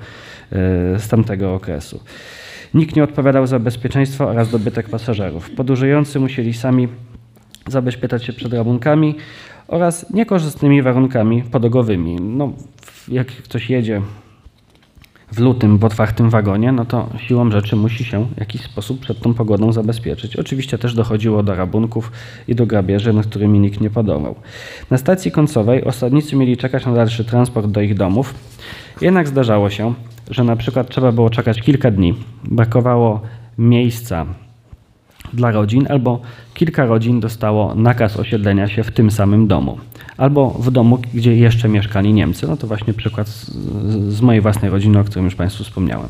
e, 0.51 0.99
z 0.99 1.07
tamtego 1.07 1.53
okresu. 1.53 1.99
Nikt 2.73 2.95
nie 2.95 3.03
odpowiadał 3.03 3.47
za 3.47 3.59
bezpieczeństwo 3.59 4.27
oraz 4.27 4.49
dobytek 4.49 4.89
pasażerów. 4.89 5.49
Podróżujący 5.49 6.19
musieli 6.19 6.53
sami 6.53 6.87
zabezpieczać 7.67 8.25
się 8.25 8.33
przed 8.33 8.53
rabunkami 8.53 9.15
oraz 9.67 10.13
niekorzystnymi 10.13 10.81
warunkami 10.81 11.43
podogowymi. 11.43 12.15
No, 12.15 12.53
jak 13.07 13.27
ktoś 13.27 13.69
jedzie 13.69 14.01
w 15.31 15.39
lutym 15.39 15.77
w 15.77 15.85
otwartym 15.85 16.29
wagonie, 16.29 16.71
no 16.71 16.85
to 16.85 17.09
siłą 17.17 17.51
rzeczy 17.51 17.75
musi 17.75 18.03
się 18.03 18.25
w 18.35 18.39
jakiś 18.39 18.61
sposób 18.61 18.99
przed 18.99 19.19
tą 19.19 19.33
pogodą 19.33 19.73
zabezpieczyć. 19.73 20.35
Oczywiście 20.35 20.77
też 20.77 20.93
dochodziło 20.93 21.43
do 21.43 21.55
rabunków 21.55 22.11
i 22.47 22.55
do 22.55 22.65
grabieży, 22.65 23.13
nad 23.13 23.25
którymi 23.25 23.59
nikt 23.59 23.81
nie 23.81 23.89
podołał. 23.89 24.35
Na 24.89 24.97
stacji 24.97 25.31
końcowej 25.31 25.83
osadnicy 25.83 26.35
mieli 26.35 26.57
czekać 26.57 26.85
na 26.85 26.93
dalszy 26.93 27.25
transport 27.25 27.67
do 27.67 27.81
ich 27.81 27.95
domów, 27.95 28.33
jednak 29.01 29.27
zdarzało 29.27 29.69
się, 29.69 29.93
że 30.29 30.43
na 30.43 30.55
przykład 30.55 30.89
trzeba 30.89 31.11
było 31.11 31.29
czekać 31.29 31.61
kilka 31.61 31.91
dni, 31.91 32.13
brakowało 32.43 33.21
miejsca 33.57 34.25
dla 35.33 35.51
rodzin, 35.51 35.87
albo 35.89 36.21
kilka 36.53 36.85
rodzin 36.85 37.19
dostało 37.19 37.75
nakaz 37.75 38.17
osiedlenia 38.17 38.67
się 38.67 38.83
w 38.83 38.91
tym 38.91 39.11
samym 39.11 39.47
domu, 39.47 39.77
albo 40.21 40.49
w 40.49 40.71
domu, 40.71 40.97
gdzie 41.13 41.35
jeszcze 41.35 41.69
mieszkali 41.69 42.13
Niemcy. 42.13 42.47
No 42.47 42.57
to 42.57 42.67
właśnie 42.67 42.93
przykład 42.93 43.27
z, 43.27 43.49
z 44.13 44.21
mojej 44.21 44.41
własnej 44.41 44.71
rodziny, 44.71 44.99
o 44.99 45.03
którym 45.03 45.25
już 45.25 45.35
Państwu 45.35 45.63
wspomniałem. 45.63 46.09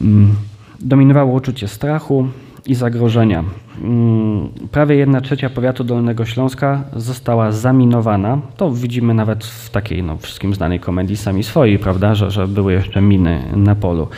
Mm, 0.00 0.34
dominowało 0.80 1.32
uczucie 1.32 1.68
strachu 1.68 2.28
i 2.66 2.74
zagrożenia. 2.74 3.44
Mm, 3.82 4.48
prawie 4.70 4.96
1 4.96 5.22
trzecia 5.22 5.50
powiatu 5.50 5.84
Dolnego 5.84 6.24
Śląska 6.24 6.84
została 6.96 7.52
zaminowana. 7.52 8.38
To 8.56 8.70
widzimy 8.70 9.14
nawet 9.14 9.44
w 9.44 9.70
takiej 9.70 10.02
no, 10.02 10.16
wszystkim 10.16 10.54
znanej 10.54 10.80
komedii 10.80 11.16
sami 11.16 11.42
swojej, 11.42 11.78
prawda, 11.78 12.14
że, 12.14 12.30
że 12.30 12.48
były 12.48 12.72
jeszcze 12.72 13.00
miny 13.00 13.42
na 13.56 13.74
polu. 13.74 14.08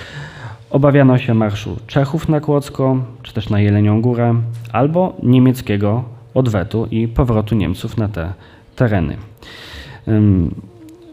Obawiano 0.70 1.18
się 1.18 1.34
marszu 1.34 1.76
Czechów 1.86 2.28
na 2.28 2.40
Kłodzko, 2.40 2.97
czy 3.22 3.34
też 3.34 3.49
na 3.51 3.61
Jelenią 3.61 4.03
Górę, 4.03 4.34
albo 4.72 5.16
niemieckiego 5.22 6.12
odwetu 6.35 6.87
i 6.91 7.09
powrotu 7.09 7.55
Niemców 7.55 7.97
na 7.97 8.09
te 8.09 8.33
tereny. 8.76 9.16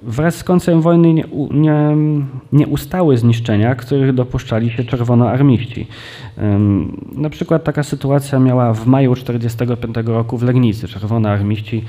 Wraz 0.04 0.36
z 0.36 0.44
końcem 0.44 0.82
wojny 0.82 1.14
nie, 1.14 1.26
nie, 1.52 1.96
nie 2.52 2.68
ustały 2.68 3.18
zniszczenia, 3.18 3.76
których 3.76 4.14
dopuszczali 4.14 4.70
się 4.70 4.84
czerwonoarmiści. 4.84 5.88
Na 7.16 7.30
przykład 7.30 7.64
taka 7.64 7.84
sytuacja 7.84 8.40
miała 8.40 8.74
w 8.74 8.88
maju 8.88 9.16
1945 9.16 10.08
roku 10.08 10.38
w 10.38 10.44
Legnicy. 10.44 10.88
Czerwonoarmiści 10.88 11.84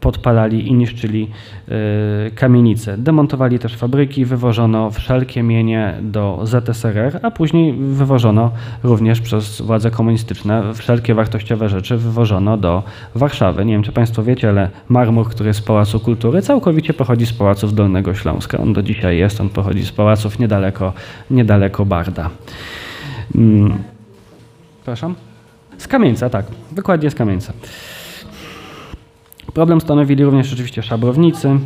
podpalali 0.00 0.68
i 0.68 0.74
niszczyli 0.74 1.30
e, 1.68 2.30
kamienice. 2.30 2.98
Demontowali 2.98 3.58
też 3.58 3.76
fabryki, 3.76 4.24
wywożono 4.24 4.90
wszelkie 4.90 5.42
mienie 5.42 5.94
do 6.02 6.40
ZSRR, 6.44 7.20
a 7.22 7.30
później 7.30 7.72
wywożono 7.72 8.50
również 8.82 9.20
przez 9.20 9.60
władze 9.62 9.90
komunistyczne 9.90 10.74
wszelkie 10.74 11.14
wartościowe 11.14 11.68
rzeczy 11.68 11.96
wywożono 11.96 12.56
do 12.56 12.82
Warszawy. 13.14 13.64
Nie 13.64 13.72
wiem, 13.72 13.82
czy 13.82 13.92
Państwo 13.92 14.22
wiecie, 14.22 14.48
ale 14.48 14.70
marmur, 14.88 15.28
który 15.28 15.48
jest 15.48 15.60
z 15.60 15.62
Pałacu 15.62 16.00
Kultury, 16.00 16.42
całkowicie 16.42 16.94
pochodzi 16.94 17.26
z 17.26 17.32
Pałaców 17.32 17.74
Dolnego 17.74 18.14
Śląska. 18.14 18.58
On 18.58 18.72
do 18.72 18.82
dzisiaj 18.82 19.18
jest, 19.18 19.40
on 19.40 19.48
pochodzi 19.48 19.86
z 19.86 19.92
pałaców 19.92 20.38
niedaleko, 20.38 20.92
niedaleko 21.30 21.84
Barda. 21.84 22.30
Hmm. 23.32 23.78
Przepraszam? 24.76 25.14
Z 25.78 25.88
Kamieńca, 25.88 26.30
tak. 26.30 26.46
Dokładnie 26.72 27.10
z 27.10 27.14
Kamieńca. 27.14 27.52
Problem 29.60 29.80
stanowili 29.80 30.24
również 30.24 30.52
oczywiście 30.52 30.82
szabrownicy. 30.82 31.58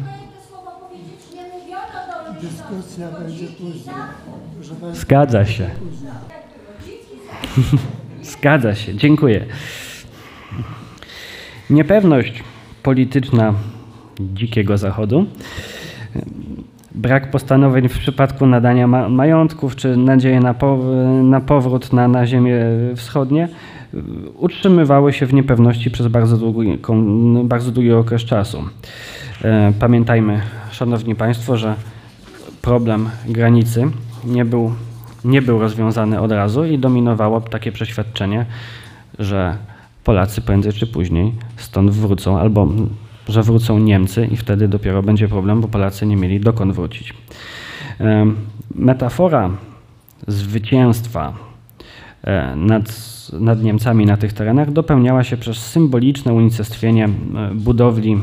Dyskusja 2.42 3.08
będzie 3.20 3.46
później. 3.46 3.94
Zgadza 4.92 5.44
się. 5.44 5.70
Zgadza 8.32 8.74
się, 8.74 8.94
dziękuję. 8.94 9.44
Niepewność 11.70 12.42
polityczna 12.82 13.54
dzikiego 14.20 14.78
zachodu, 14.78 15.26
brak 16.94 17.30
postanowień 17.30 17.88
w 17.88 17.98
przypadku 17.98 18.46
nadania 18.46 18.86
ma 18.86 19.08
majątków 19.08 19.76
czy 19.76 19.96
nadzieję 19.96 20.40
na, 20.40 20.54
po 20.54 20.78
na 21.22 21.40
powrót 21.40 21.92
na, 21.92 22.08
na 22.08 22.26
ziemię 22.26 22.56
wschodnie 22.96 23.48
utrzymywały 24.34 25.12
się 25.12 25.26
w 25.26 25.34
niepewności 25.34 25.90
przez 25.90 26.08
bardzo 26.08 26.36
długi, 26.36 26.78
bardzo 27.44 27.70
długi 27.70 27.92
okres 27.92 28.22
czasu. 28.22 28.64
E, 29.44 29.72
pamiętajmy, 29.78 30.40
Szanowni 30.70 31.14
Państwo, 31.14 31.56
że 31.56 31.74
problem 32.62 33.08
granicy 33.28 33.90
nie 34.24 34.44
był, 34.44 34.72
nie 35.24 35.42
był 35.42 35.58
rozwiązany 35.58 36.20
od 36.20 36.32
razu 36.32 36.64
i 36.64 36.78
dominowało 36.78 37.40
takie 37.40 37.72
przeświadczenie, 37.72 38.46
że 39.18 39.56
Polacy 40.04 40.40
prędzej 40.40 40.72
czy 40.72 40.86
później 40.86 41.32
stąd 41.56 41.90
wrócą, 41.90 42.38
albo 42.38 42.68
że 43.28 43.42
wrócą 43.42 43.78
Niemcy 43.78 44.26
i 44.26 44.36
wtedy 44.36 44.68
dopiero 44.68 45.02
będzie 45.02 45.28
problem, 45.28 45.60
bo 45.60 45.68
Polacy 45.68 46.06
nie 46.06 46.16
mieli 46.16 46.40
dokąd 46.40 46.72
wrócić. 46.72 47.14
E, 48.00 48.26
metafora 48.74 49.50
zwycięstwa 50.26 51.43
nad 52.56 53.14
nad 53.40 53.62
Niemcami 53.62 54.06
na 54.06 54.16
tych 54.16 54.32
terenach 54.32 54.72
dopełniała 54.72 55.24
się 55.24 55.36
przez 55.36 55.56
symboliczne 55.56 56.32
unicestwienie 56.32 57.04
e, 57.04 57.10
budowli, 57.54 58.18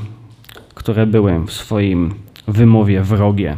które 0.74 1.08
były 1.08 1.46
w 1.48 1.52
swoim 1.52 2.14
wymowie 2.48 3.02
wrogie. 3.02 3.58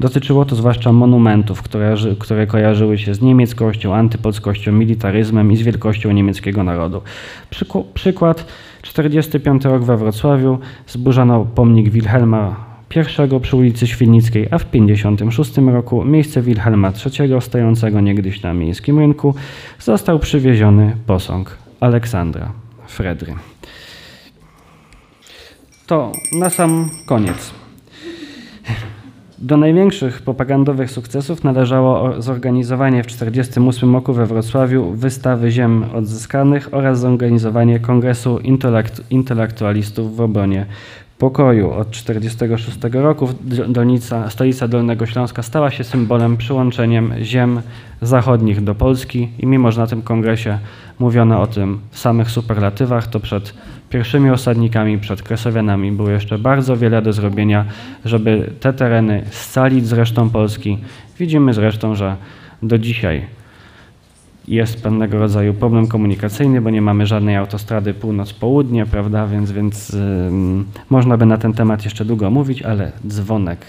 Dotyczyło 0.00 0.44
to 0.44 0.56
zwłaszcza 0.56 0.92
monumentów, 0.92 1.62
które, 1.62 1.94
które 2.18 2.46
kojarzyły 2.46 2.98
się 2.98 3.14
z 3.14 3.22
niemieckością, 3.22 3.94
antypolskością, 3.94 4.72
militaryzmem 4.72 5.52
i 5.52 5.56
z 5.56 5.62
wielkością 5.62 6.12
niemieckiego 6.12 6.64
narodu. 6.64 7.02
Przykład 7.94 8.46
45 8.82 9.64
rok 9.64 9.84
we 9.84 9.96
Wrocławiu 9.96 10.58
zburzano 10.86 11.44
pomnik 11.54 11.88
Wilhelma 11.88 12.75
I 12.90 13.40
przy 13.40 13.56
ulicy 13.56 13.86
Świdnickiej, 13.86 14.48
a 14.50 14.58
w 14.58 14.70
56 14.70 15.56
roku 15.56 16.04
miejsce 16.04 16.42
Wilhelma 16.42 16.92
III, 17.20 17.40
stojącego 17.40 18.00
niegdyś 18.00 18.42
na 18.42 18.54
miejskim 18.54 18.98
rynku, 18.98 19.34
został 19.78 20.18
przywieziony 20.18 20.96
posąg 21.06 21.58
Aleksandra 21.80 22.52
Fredry. 22.86 23.34
To 25.86 26.12
na 26.32 26.50
sam 26.50 26.90
koniec. 27.06 27.54
Do 29.38 29.56
największych 29.56 30.22
propagandowych 30.22 30.90
sukcesów 30.90 31.44
należało 31.44 32.22
zorganizowanie 32.22 33.02
w 33.02 33.06
1948 33.06 33.94
roku 33.94 34.12
we 34.12 34.26
Wrocławiu 34.26 34.92
wystawy 34.92 35.50
ziem 35.50 35.84
odzyskanych 35.94 36.74
oraz 36.74 37.00
zorganizowanie 37.00 37.80
Kongresu 37.80 38.40
Intelektualistów 39.10 40.16
w 40.16 40.20
obronie 40.20 40.66
pokoju. 41.18 41.70
Od 41.70 41.90
1946 41.90 42.78
roku 42.92 43.28
Dolnica, 43.68 44.30
stolica 44.30 44.68
Dolnego 44.68 45.06
Śląska 45.06 45.42
stała 45.42 45.70
się 45.70 45.84
symbolem 45.84 46.36
przyłączeniem 46.36 47.12
ziem 47.22 47.60
zachodnich 48.02 48.64
do 48.64 48.74
Polski 48.74 49.28
i 49.38 49.46
mimo, 49.46 49.72
że 49.72 49.80
na 49.80 49.86
tym 49.86 50.02
kongresie 50.02 50.58
mówiono 50.98 51.40
o 51.40 51.46
tym 51.46 51.80
w 51.90 51.98
samych 51.98 52.30
superlatywach, 52.30 53.06
to 53.06 53.20
przed 53.20 53.54
pierwszymi 53.90 54.30
osadnikami, 54.30 54.98
przed 54.98 55.22
Kresowianami 55.22 55.92
było 55.92 56.10
jeszcze 56.10 56.38
bardzo 56.38 56.76
wiele 56.76 57.02
do 57.02 57.12
zrobienia, 57.12 57.64
żeby 58.04 58.50
te 58.60 58.72
tereny 58.72 59.24
scalić 59.30 59.86
z 59.86 59.92
resztą 59.92 60.30
Polski. 60.30 60.78
Widzimy 61.18 61.54
zresztą, 61.54 61.94
że 61.94 62.16
do 62.62 62.78
dzisiaj 62.78 63.26
jest 64.48 64.82
pewnego 64.82 65.18
rodzaju 65.18 65.54
problem 65.54 65.86
komunikacyjny, 65.86 66.60
bo 66.60 66.70
nie 66.70 66.82
mamy 66.82 67.06
żadnej 67.06 67.36
autostrady 67.36 67.94
północ-południe, 67.94 68.86
prawda, 68.86 69.26
więc, 69.26 69.52
więc 69.52 69.96
można 70.90 71.16
by 71.16 71.26
na 71.26 71.38
ten 71.38 71.52
temat 71.52 71.84
jeszcze 71.84 72.04
długo 72.04 72.30
mówić, 72.30 72.62
ale 72.62 72.92
dzwonek 73.08 73.66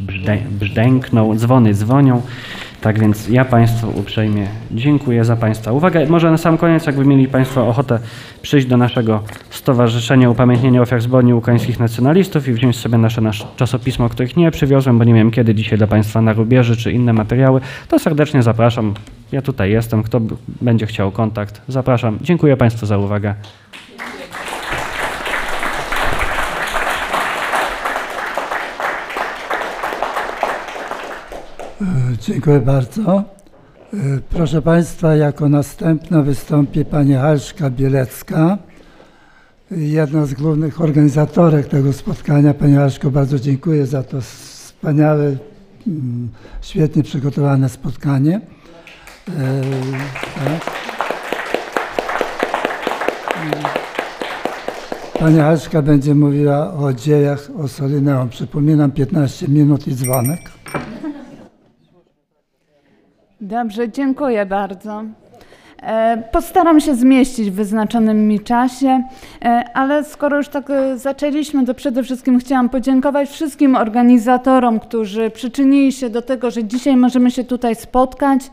brzdę, 0.00 0.38
brzdęknął, 0.50 1.34
dzwony 1.34 1.74
dzwonią. 1.74 2.22
Tak 2.80 3.00
więc 3.00 3.28
ja 3.28 3.44
Państwu 3.44 3.92
uprzejmie 3.98 4.46
dziękuję 4.70 5.24
za 5.24 5.36
Państwa 5.36 5.72
uwagę. 5.72 6.06
Może 6.06 6.30
na 6.30 6.38
sam 6.38 6.58
koniec, 6.58 6.86
jakby 6.86 7.04
mieli 7.04 7.28
Państwo 7.28 7.68
ochotę 7.68 7.98
przyjść 8.42 8.66
do 8.66 8.76
naszego 8.76 9.22
Stowarzyszenia 9.50 10.30
Upamiętnienia 10.30 10.82
Ofiar 10.82 11.00
Zbrodni 11.00 11.34
Ukraińskich 11.34 11.80
Nacjonalistów 11.80 12.48
i 12.48 12.52
wziąć 12.52 12.76
sobie 12.76 12.98
nasze, 12.98 13.20
nasze 13.20 13.44
czasopismo, 13.56 14.08
których 14.08 14.36
nie 14.36 14.50
przywiozłem, 14.50 14.98
bo 14.98 15.04
nie 15.04 15.14
wiem 15.14 15.30
kiedy 15.30 15.54
dzisiaj 15.54 15.78
dla 15.78 15.86
Państwa 15.86 16.20
na 16.20 16.32
rubieży 16.32 16.76
czy 16.76 16.92
inne 16.92 17.12
materiały, 17.12 17.60
to 17.88 17.98
serdecznie 17.98 18.42
zapraszam. 18.42 18.94
Ja 19.34 19.42
tutaj 19.42 19.70
jestem. 19.70 20.02
Kto 20.02 20.20
będzie 20.60 20.86
chciał 20.86 21.12
kontakt, 21.12 21.62
zapraszam. 21.68 22.18
Dziękuję 22.22 22.56
Państwu 22.56 22.86
za 22.86 22.98
uwagę. 22.98 23.34
Dziękuję 32.20 32.60
bardzo. 32.60 33.24
E, 33.94 33.96
proszę 34.30 34.62
Państwa, 34.62 35.16
jako 35.16 35.48
następna 35.48 36.22
wystąpi 36.22 36.84
pani 36.84 37.14
Halszka 37.14 37.70
Bielecka, 37.70 38.58
jedna 39.70 40.26
z 40.26 40.34
głównych 40.34 40.80
organizatorek 40.80 41.68
tego 41.68 41.92
spotkania. 41.92 42.54
Pani 42.54 42.74
Halszko, 42.74 43.10
bardzo 43.10 43.38
dziękuję 43.38 43.86
za 43.86 44.02
to 44.02 44.20
wspaniałe, 44.20 45.36
mm, 45.86 46.28
świetnie 46.62 47.02
przygotowane 47.02 47.68
spotkanie. 47.68 48.53
E, 49.28 49.32
tak. 50.44 50.74
Pani 55.18 55.38
Halszka 55.38 55.82
będzie 55.82 56.14
mówiła 56.14 56.74
o 56.74 56.92
dziejach 56.92 57.48
o. 57.58 58.28
Przypominam 58.28 58.90
15 58.90 59.48
minut 59.48 59.88
i 59.88 59.94
dzwonek. 59.94 60.40
Dobrze, 63.40 63.90
dziękuję 63.90 64.46
bardzo. 64.46 65.04
E, 65.82 66.22
postaram 66.32 66.80
się 66.80 66.94
zmieścić 66.94 67.50
w 67.50 67.54
wyznaczonym 67.54 68.28
mi 68.28 68.40
czasie, 68.40 69.02
e, 69.44 69.64
ale 69.74 70.04
skoro 70.04 70.36
już 70.36 70.48
tak 70.48 70.72
zaczęliśmy, 70.96 71.66
to 71.66 71.74
przede 71.74 72.02
wszystkim 72.02 72.38
chciałam 72.38 72.68
podziękować 72.68 73.28
wszystkim 73.30 73.76
organizatorom, 73.76 74.80
którzy 74.80 75.30
przyczynili 75.30 75.92
się 75.92 76.10
do 76.10 76.22
tego, 76.22 76.50
że 76.50 76.64
dzisiaj 76.64 76.96
możemy 76.96 77.30
się 77.30 77.44
tutaj 77.44 77.74
spotkać. 77.74 78.50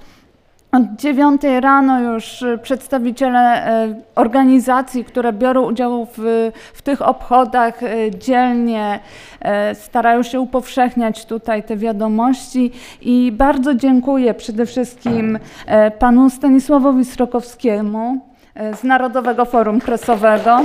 Od 0.72 0.84
9 0.96 1.42
rano 1.62 2.00
już 2.00 2.42
y, 2.42 2.58
przedstawiciele 2.58 3.68
y, 3.86 3.96
organizacji, 4.16 5.06
które 5.06 5.34
biorą 5.34 5.62
udział 5.64 6.08
w, 6.18 6.52
w 6.74 6.82
tych 6.82 7.02
obchodach 7.02 7.84
y, 7.84 8.12
dzielnie 8.18 9.00
starają 9.74 10.24
się 10.24 10.40
upowszechniać 10.40 11.26
tutaj 11.26 11.64
te 11.64 11.78
wiadomości 11.78 12.72
i 13.02 13.32
bardzo 13.32 13.76
dziękuję 13.76 14.34
przede 14.34 14.66
wszystkim 14.66 15.40
panu 16.00 16.30
Stanisławowi 16.30 17.06
Srokowskiemu 17.06 18.18
z 18.74 18.84
Narodowego 18.84 19.46
Forum 19.46 19.80
Kresowego. 19.80 20.60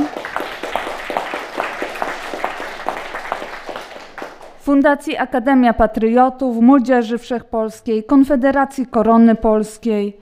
Fundacji 4.66 5.16
Akademia 5.16 5.74
Patriotów, 5.74 6.62
Młodzieży 6.62 7.18
Wszechpolskiej, 7.18 8.04
Konfederacji 8.04 8.86
Korony 8.86 9.34
Polskiej, 9.34 10.16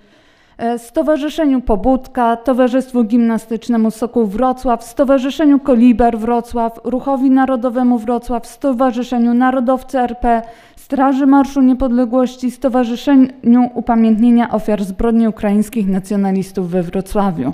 e, 0.58 0.78
Stowarzyszeniu 0.78 1.60
Pobudka, 1.60 2.36
Towarzystwu 2.36 3.04
Gimnastycznemu 3.04 3.90
Sokół 3.90 4.26
Wrocław, 4.26 4.84
Stowarzyszeniu 4.84 5.60
Koliber 5.60 6.18
Wrocław, 6.18 6.80
Ruchowi 6.84 7.30
Narodowemu 7.30 7.98
Wrocław, 7.98 8.46
Stowarzyszeniu 8.46 9.34
Narodowcy 9.34 9.98
RP, 9.98 10.42
Straży 10.76 11.26
Marszu 11.26 11.60
Niepodległości, 11.60 12.50
Stowarzyszeniu 12.50 13.70
Upamiętnienia 13.74 14.50
Ofiar 14.50 14.84
Zbrodni 14.84 15.28
Ukraińskich 15.28 15.88
Nacjonalistów 15.88 16.70
we 16.70 16.82
Wrocławiu. 16.82 17.52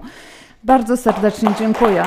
Bardzo 0.64 0.96
serdecznie 0.96 1.48
dziękuję. 1.58 2.02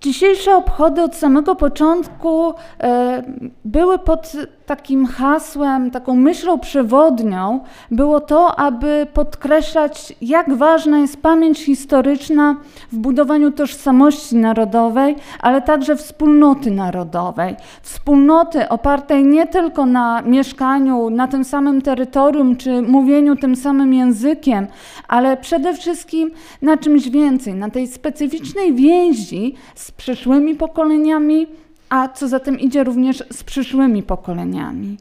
Dzisiejsze 0.00 0.56
obchody 0.56 1.02
od 1.02 1.16
samego 1.16 1.56
początku 1.56 2.54
e, 2.80 3.22
były 3.64 3.98
pod 3.98 4.32
takim 4.70 5.06
hasłem, 5.06 5.90
taką 5.90 6.16
myślą 6.16 6.58
przewodnią 6.58 7.60
było 7.90 8.20
to, 8.20 8.58
aby 8.58 9.06
podkreślać, 9.14 10.14
jak 10.22 10.54
ważna 10.54 10.98
jest 10.98 11.22
pamięć 11.22 11.64
historyczna 11.64 12.56
w 12.92 12.98
budowaniu 12.98 13.50
tożsamości 13.52 14.36
narodowej, 14.36 15.16
ale 15.40 15.62
także 15.62 15.96
wspólnoty 15.96 16.70
narodowej. 16.70 17.56
Wspólnoty 17.82 18.68
opartej 18.68 19.24
nie 19.24 19.46
tylko 19.46 19.86
na 19.86 20.22
mieszkaniu 20.22 21.10
na 21.10 21.28
tym 21.28 21.44
samym 21.44 21.82
terytorium 21.82 22.56
czy 22.56 22.82
mówieniu 22.82 23.36
tym 23.36 23.56
samym 23.56 23.94
językiem, 23.94 24.66
ale 25.08 25.36
przede 25.36 25.74
wszystkim 25.74 26.30
na 26.62 26.76
czymś 26.76 27.08
więcej, 27.08 27.54
na 27.54 27.70
tej 27.70 27.86
specyficznej 27.86 28.74
więzi 28.74 29.54
z 29.74 29.90
przyszłymi 29.90 30.54
pokoleniami 30.54 31.46
a 31.90 32.08
co 32.08 32.28
za 32.28 32.40
tym 32.40 32.60
idzie 32.60 32.84
również 32.84 33.24
z 33.32 33.44
przyszłymi 33.44 34.02
pokoleniami. 34.02 34.96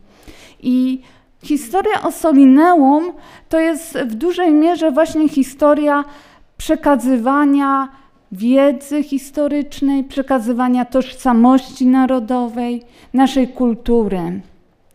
I 0.59 1.01
historia 1.43 2.01
o 2.03 2.11
Solineum 2.11 3.11
to 3.49 3.59
jest 3.59 3.97
w 3.97 4.15
dużej 4.15 4.53
mierze 4.53 4.91
właśnie 4.91 5.29
historia 5.29 6.03
przekazywania 6.57 7.89
wiedzy 8.31 9.03
historycznej, 9.03 10.03
przekazywania 10.03 10.85
tożsamości 10.85 11.85
narodowej, 11.85 12.83
naszej 13.13 13.47
kultury. 13.47 14.41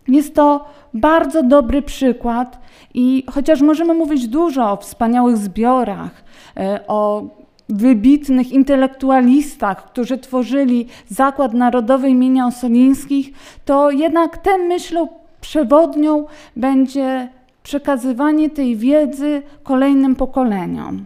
Jest 0.08 0.34
to 0.34 0.64
bardzo 0.94 1.42
dobry 1.42 1.82
przykład 1.82 2.58
i 2.94 3.24
chociaż 3.30 3.60
możemy 3.60 3.94
mówić 3.94 4.28
dużo 4.28 4.72
o 4.72 4.76
wspaniałych 4.76 5.36
zbiorach, 5.36 6.24
e, 6.56 6.80
o 6.86 7.22
wybitnych 7.68 8.52
intelektualistach, 8.52 9.84
którzy 9.84 10.18
tworzyli 10.18 10.86
Zakład 11.08 11.54
Narodowy 11.54 12.08
imienia 12.08 12.46
Ossolińskich, 12.46 13.30
to 13.64 13.90
jednak 13.90 14.38
tę 14.38 14.58
myślą 14.58 15.08
przewodnią 15.40 16.26
będzie 16.56 17.28
przekazywanie 17.62 18.50
tej 18.50 18.76
wiedzy 18.76 19.42
kolejnym 19.62 20.16
pokoleniom. 20.16 21.04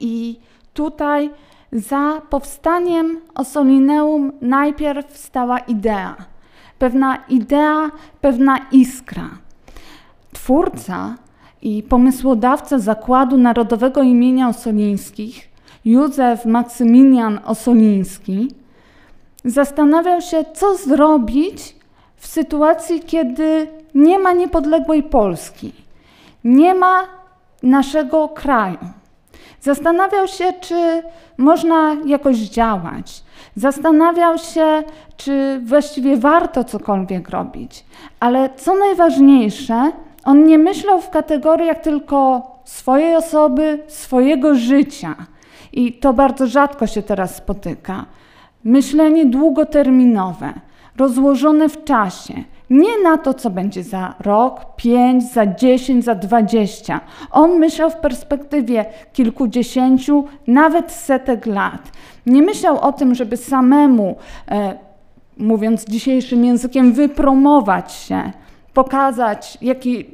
I 0.00 0.38
tutaj 0.74 1.30
za 1.72 2.22
powstaniem 2.30 3.20
Ossolineum 3.34 4.32
najpierw 4.40 5.18
stała 5.18 5.58
idea, 5.58 6.16
pewna 6.78 7.16
idea, 7.28 7.90
pewna 8.20 8.58
iskra. 8.72 9.30
Twórca 10.32 11.14
i 11.62 11.82
pomysłodawca 11.82 12.78
Zakładu 12.78 13.38
Narodowego 13.38 14.02
imienia 14.02 14.48
Ossolińskich 14.48 15.53
Józef 15.84 16.44
Maksymilian 16.46 17.40
Osoliński 17.44 18.48
zastanawiał 19.44 20.20
się, 20.20 20.44
co 20.54 20.76
zrobić 20.76 21.76
w 22.16 22.26
sytuacji, 22.26 23.00
kiedy 23.00 23.68
nie 23.94 24.18
ma 24.18 24.32
niepodległej 24.32 25.02
Polski, 25.02 25.72
nie 26.44 26.74
ma 26.74 27.02
naszego 27.62 28.28
kraju. 28.28 28.78
Zastanawiał 29.60 30.28
się, 30.28 30.52
czy 30.60 31.02
można 31.38 31.96
jakoś 32.06 32.36
działać. 32.36 33.22
Zastanawiał 33.56 34.38
się, 34.38 34.82
czy 35.16 35.60
właściwie 35.64 36.16
warto 36.16 36.64
cokolwiek 36.64 37.28
robić. 37.28 37.84
Ale 38.20 38.50
co 38.56 38.74
najważniejsze, 38.74 39.92
On 40.24 40.44
nie 40.44 40.58
myślał 40.58 41.00
w 41.00 41.10
kategoriach 41.10 41.80
tylko 41.80 42.42
swojej 42.64 43.16
osoby, 43.16 43.78
swojego 43.88 44.54
życia. 44.54 45.16
I 45.76 45.92
to 45.92 46.12
bardzo 46.12 46.46
rzadko 46.46 46.86
się 46.86 47.02
teraz 47.02 47.36
spotyka. 47.36 48.06
Myślenie 48.64 49.26
długoterminowe, 49.26 50.52
rozłożone 50.96 51.68
w 51.68 51.84
czasie. 51.84 52.34
Nie 52.70 53.02
na 53.02 53.18
to, 53.18 53.34
co 53.34 53.50
będzie 53.50 53.82
za 53.82 54.14
rok, 54.20 54.76
pięć, 54.76 55.32
za 55.32 55.46
dziesięć, 55.46 56.04
za 56.04 56.14
dwadzieścia. 56.14 57.00
On 57.30 57.58
myślał 57.58 57.90
w 57.90 57.96
perspektywie 57.96 58.84
kilkudziesięciu, 59.12 60.24
nawet 60.46 60.92
setek 60.92 61.46
lat. 61.46 61.92
Nie 62.26 62.42
myślał 62.42 62.80
o 62.80 62.92
tym, 62.92 63.14
żeby 63.14 63.36
samemu, 63.36 64.16
e, 64.50 64.78
mówiąc 65.38 65.84
dzisiejszym 65.84 66.44
językiem, 66.44 66.92
wypromować 66.92 67.92
się, 67.92 68.32
pokazać, 68.74 69.58
jaki, 69.62 70.06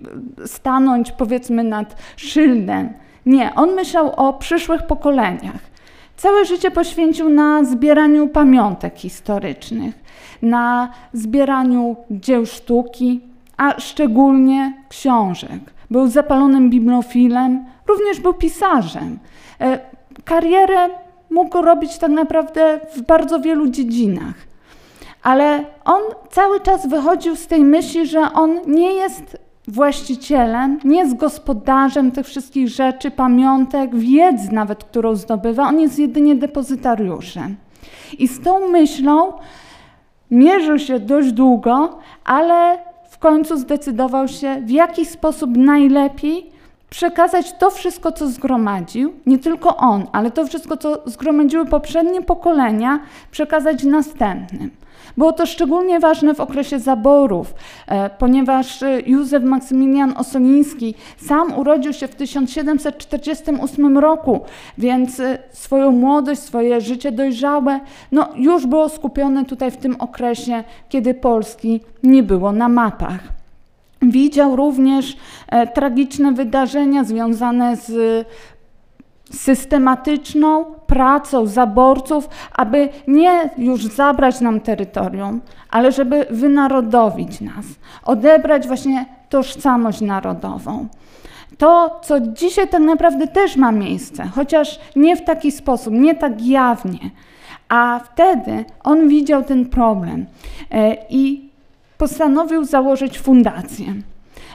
stanąć 0.47 1.13
powiedzmy 1.13 1.65
nad 1.65 1.97
szyldem. 2.17 2.93
Nie, 3.27 3.55
on 3.55 3.75
myślał 3.75 4.12
o 4.16 4.33
przyszłych 4.33 4.87
pokoleniach. 4.87 5.71
Całe 6.16 6.45
życie 6.45 6.71
poświęcił 6.71 7.29
na 7.29 7.64
zbieraniu 7.64 8.29
pamiątek 8.29 8.99
historycznych, 8.99 9.95
na 10.43 10.89
zbieraniu 11.12 11.97
dzieł 12.11 12.47
sztuki, 12.47 13.21
a 13.57 13.81
szczególnie 13.81 14.75
książek. 14.89 15.61
Był 15.91 16.09
zapalonym 16.09 16.71
bibliofilem, 16.71 17.64
również 17.87 18.21
był 18.21 18.35
pisarzem. 18.35 19.18
E, 19.61 19.79
karierę 20.25 20.89
mógł 21.31 21.62
robić 21.62 21.99
tak 21.99 22.11
naprawdę 22.11 22.81
w 22.95 23.03
bardzo 23.03 23.41
wielu 23.41 23.68
dziedzinach. 23.68 24.35
Ale 25.23 25.64
on 25.85 26.03
cały 26.31 26.61
czas 26.61 26.87
wychodził 26.87 27.37
z 27.37 27.47
tej 27.47 27.61
myśli, 27.61 28.07
że 28.07 28.21
on 28.33 28.61
nie 28.66 28.93
jest 28.93 29.37
właścicielem, 29.69 30.79
nie 30.85 30.99
jest 30.99 31.17
gospodarzem 31.17 32.13
tych 32.13 32.27
wszystkich 32.27 32.69
rzeczy, 32.69 33.11
pamiątek, 33.11 33.97
wiedzy 33.97 34.53
nawet, 34.53 34.85
którą 34.85 35.17
zdobywa, 35.17 35.69
on 35.69 35.81
jest 35.81 35.99
jedynie 35.99 36.37
depozytariuszem. 36.37 37.57
I 38.19 38.29
z 38.29 38.41
tą 38.41 38.69
myślą 38.69 39.33
mierzył 40.31 40.79
się 40.79 41.01
dość 41.01 41.33
długo, 41.33 41.99
ale 42.25 42.79
w 43.11 43.19
końcu 43.19 43.57
zdecydował 43.57 44.29
się, 44.29 44.63
w 44.67 44.71
jaki 44.71 45.07
sposób 45.07 45.57
najlepiej 45.57 46.51
przekazać 46.91 47.53
to 47.59 47.71
wszystko, 47.71 48.13
co 48.13 48.29
zgromadził, 48.29 49.13
nie 49.27 49.39
tylko 49.39 49.77
on, 49.77 50.07
ale 50.13 50.31
to 50.31 50.47
wszystko, 50.47 50.77
co 50.77 51.03
zgromadziły 51.07 51.67
poprzednie 51.67 52.23
pokolenia, 52.23 53.01
przekazać 53.31 53.85
następnym. 53.85 54.71
Było 55.17 55.33
to 55.33 55.47
szczególnie 55.47 56.01
ważne 56.01 56.35
w 56.35 56.41
okresie 56.41 56.79
zaborów, 56.79 57.55
e, 57.87 58.11
ponieważ 58.11 58.83
e, 58.83 59.01
Józef 59.07 59.45
Maksymilian 59.45 60.15
Osoliński 60.17 60.95
sam 61.17 61.59
urodził 61.59 61.93
się 61.93 62.09
w 62.09 62.15
1748 62.15 63.99
roku, 63.99 64.41
więc 64.79 65.21
e, 65.21 65.39
swoją 65.53 65.91
młodość, 65.91 66.41
swoje 66.41 66.81
życie 66.81 67.13
dojrzałe 67.13 67.81
no, 68.13 68.29
już 68.37 68.67
było 68.67 68.89
skupione 68.89 69.45
tutaj 69.45 69.71
w 69.71 69.77
tym 69.77 69.97
okresie, 69.99 70.65
kiedy 70.89 71.15
Polski 71.15 71.81
nie 72.03 72.23
było 72.23 72.53
na 72.53 72.69
mapach. 72.69 73.21
Widział 74.03 74.57
również 74.57 75.17
tragiczne 75.75 76.33
wydarzenia 76.33 77.05
związane 77.05 77.77
z 77.77 78.27
systematyczną 79.31 80.64
pracą 80.64 81.47
zaborców, 81.47 82.28
aby 82.53 82.89
nie 83.09 83.51
już 83.59 83.85
zabrać 83.85 84.41
nam 84.41 84.61
terytorium, 84.61 85.41
ale 85.70 85.93
żeby 85.93 86.26
wynarodowić 86.31 87.41
nas, 87.41 87.66
odebrać 88.05 88.66
właśnie 88.66 89.07
tożsamość 89.28 90.01
narodową. 90.01 90.89
To, 91.59 92.01
co 92.03 92.20
dzisiaj 92.20 92.68
tak 92.68 92.83
naprawdę 92.83 93.26
też 93.26 93.57
ma 93.57 93.72
miejsce, 93.72 94.24
chociaż 94.35 94.81
nie 94.97 95.16
w 95.16 95.24
taki 95.24 95.53
sposób, 95.53 95.95
nie 95.95 96.14
tak 96.14 96.47
jawnie, 96.47 97.11
a 97.68 98.01
wtedy 98.05 98.64
on 98.85 99.09
widział 99.09 99.45
ten 99.45 99.66
problem 99.66 100.26
e, 100.70 100.97
i 101.11 101.51
postanowił 101.99 102.64
założyć 102.64 103.18
fundację. 103.18 103.95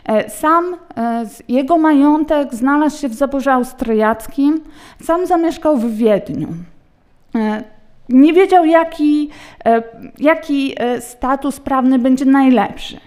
E, 0.05 0.29
sam 0.29 0.75
e, 0.97 1.25
jego 1.47 1.77
majątek 1.77 2.55
znalazł 2.55 3.01
się 3.01 3.09
w 3.09 3.13
zaborze 3.13 3.53
austriackim, 3.53 4.63
sam 5.03 5.25
zamieszkał 5.25 5.77
w 5.77 5.95
Wiedniu. 5.95 6.47
E, 7.35 7.63
nie 8.09 8.33
wiedział, 8.33 8.65
jaki, 8.65 9.29
jaki 10.19 10.75
status 10.99 11.59
prawny 11.59 11.99
będzie 11.99 12.25
najlepszy. 12.25 12.99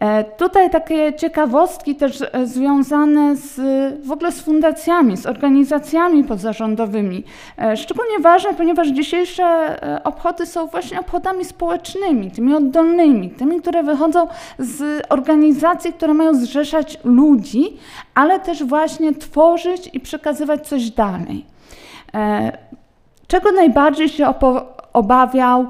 E, 0.00 0.24
tutaj 0.24 0.70
takie 0.70 1.12
ciekawostki 1.14 1.94
też 1.94 2.22
e, 2.32 2.46
związane 2.46 3.36
z, 3.36 3.54
w 4.06 4.12
ogóle 4.12 4.32
z 4.32 4.40
fundacjami, 4.40 5.16
z 5.16 5.26
organizacjami 5.26 6.24
pozarządowymi. 6.24 7.24
E, 7.58 7.76
szczególnie 7.76 8.18
ważne, 8.18 8.54
ponieważ 8.54 8.88
dzisiejsze 8.88 9.76
obchody 10.04 10.46
są 10.46 10.66
właśnie 10.66 11.00
obchodami 11.00 11.44
społecznymi, 11.44 12.30
tymi 12.30 12.54
oddolnymi, 12.54 13.30
tymi, 13.30 13.60
które 13.60 13.82
wychodzą 13.82 14.28
z 14.58 15.06
organizacji, 15.08 15.92
które 15.92 16.14
mają 16.14 16.34
zrzeszać 16.34 16.98
ludzi, 17.04 17.76
ale 18.14 18.40
też 18.40 18.64
właśnie 18.64 19.14
tworzyć 19.14 19.90
i 19.92 20.00
przekazywać 20.00 20.68
coś 20.68 20.90
dalej. 20.90 21.46
Czego 23.26 23.52
najbardziej 23.52 24.08
się 24.08 24.34
obawiał 24.92 25.66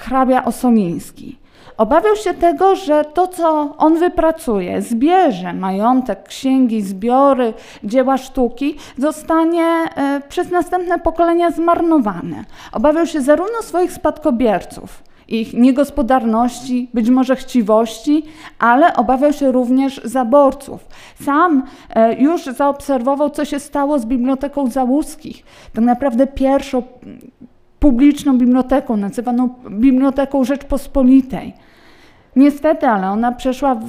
hrabia 0.00 0.44
Osoliński? 0.44 1.39
Obawiał 1.80 2.16
się 2.16 2.34
tego, 2.34 2.76
że 2.76 3.04
to, 3.04 3.26
co 3.26 3.76
on 3.78 3.98
wypracuje, 3.98 4.82
zbierze 4.82 5.52
majątek, 5.52 6.22
księgi, 6.28 6.82
zbiory, 6.82 7.54
dzieła 7.84 8.18
sztuki, 8.18 8.76
zostanie 8.98 9.64
e, 9.64 10.20
przez 10.28 10.50
następne 10.50 10.98
pokolenia 10.98 11.50
zmarnowane. 11.50 12.44
Obawiał 12.72 13.06
się 13.06 13.20
zarówno 13.20 13.62
swoich 13.62 13.92
spadkobierców, 13.92 15.02
ich 15.28 15.54
niegospodarności, 15.54 16.88
być 16.94 17.10
może 17.10 17.36
chciwości, 17.36 18.22
ale 18.58 18.94
obawiał 18.94 19.32
się 19.32 19.52
również 19.52 20.00
zaborców. 20.04 20.80
Sam 21.24 21.62
e, 21.94 22.14
już 22.14 22.44
zaobserwował, 22.44 23.30
co 23.30 23.44
się 23.44 23.58
stało 23.60 23.98
z 23.98 24.06
Biblioteką 24.06 24.70
Załuskich. 24.70 25.44
Tak 25.72 25.84
naprawdę 25.84 26.26
pierwszą 26.26 26.82
publiczną 27.78 28.38
biblioteką, 28.38 28.96
nazywaną 28.96 29.48
Biblioteką 29.70 30.44
Rzeczpospolitej. 30.44 31.69
Niestety, 32.36 32.86
ale 32.86 33.10
ona 33.10 33.32
przeszła, 33.32 33.74
w, 33.74 33.86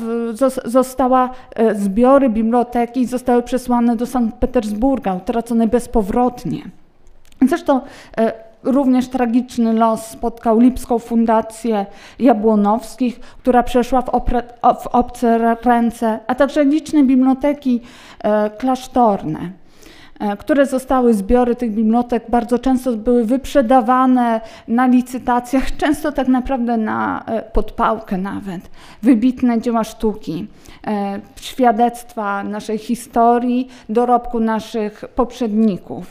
została, 0.66 1.30
e, 1.56 1.76
zbiory 1.76 2.30
biblioteki 2.30 3.06
zostały 3.06 3.44
przesłane 3.44 3.96
do 3.96 4.06
Sankt 4.06 4.38
Petersburga, 4.38 5.14
utracone 5.14 5.68
bezpowrotnie. 5.68 6.62
Zresztą 7.48 7.82
e, 8.18 8.34
również 8.64 9.08
tragiczny 9.08 9.74
los 9.74 10.06
spotkał 10.06 10.60
Lipską 10.60 11.00
Fundację 11.00 11.86
Jabłonowskich, 12.20 13.20
która 13.20 13.64
przeszła 13.64 14.02
w, 14.02 14.10
opre, 14.10 14.44
w 14.82 14.88
obce 14.88 15.56
ręce, 15.64 16.20
a 16.28 16.36
także 16.36 16.66
liczne 16.66 17.04
biblioteki 17.04 17.82
e, 18.24 18.50
klasztorne. 18.50 19.61
E, 20.22 20.38
które 20.38 20.65
zostały, 20.65 21.13
zbiory 21.13 21.55
tych 21.55 21.72
bibliotek 21.72 22.24
bardzo 22.30 22.59
często 22.59 22.91
były 22.91 23.26
wyprzedawane 23.26 24.41
na 24.67 24.88
licytacjach, 24.88 25.76
często 25.82 26.11
tak 26.11 26.28
naprawdę 26.28 26.78
na 26.78 27.24
e, 27.26 27.41
podpałkę 27.41 28.17
nawet. 28.17 28.69
Wybitne 29.03 29.61
dzieła 29.61 29.84
sztuki, 29.84 30.47
e, 30.88 31.19
świadectwa 31.36 32.43
naszej 32.43 32.78
historii, 32.78 33.69
dorobku 33.89 34.39
naszych 34.39 35.03
poprzedników. 35.15 36.05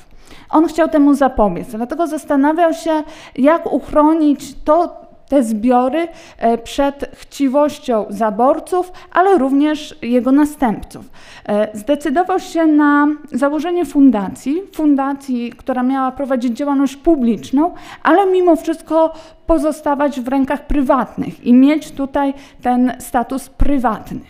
On 0.51 0.67
chciał 0.67 0.89
temu 0.89 1.15
zapobiec, 1.15 1.69
dlatego 1.69 2.07
zastanawiał 2.07 2.75
się, 2.75 3.03
jak 3.37 3.73
uchronić 3.73 4.55
to, 4.65 5.01
te 5.31 5.43
zbiory 5.43 6.09
e, 6.39 6.59
przed 6.59 7.11
chciwością 7.13 8.07
zaborców, 8.09 8.93
ale 9.13 9.39
również 9.39 9.99
jego 10.03 10.33
następców. 10.33 11.11
E, 11.49 11.69
zdecydował 11.79 12.41
się 12.41 12.67
na 12.67 13.09
założenie 13.33 13.85
fundacji, 13.85 14.63
fundacji, 14.75 15.53
która 15.53 15.83
miała 15.83 16.13
prowadzić 16.13 16.57
działalność 16.57 16.97
publiczną, 16.97 17.75
ale 18.03 18.27
mimo 18.27 18.57
wszystko 18.57 19.13
pozostawać 19.47 20.21
w 20.21 20.29
rękach 20.29 20.67
prywatnych 20.67 21.47
i 21.47 21.55
mieć 21.55 21.91
tutaj 21.91 22.35
ten 22.63 22.93
status 22.99 23.49
prywatny. 23.49 24.21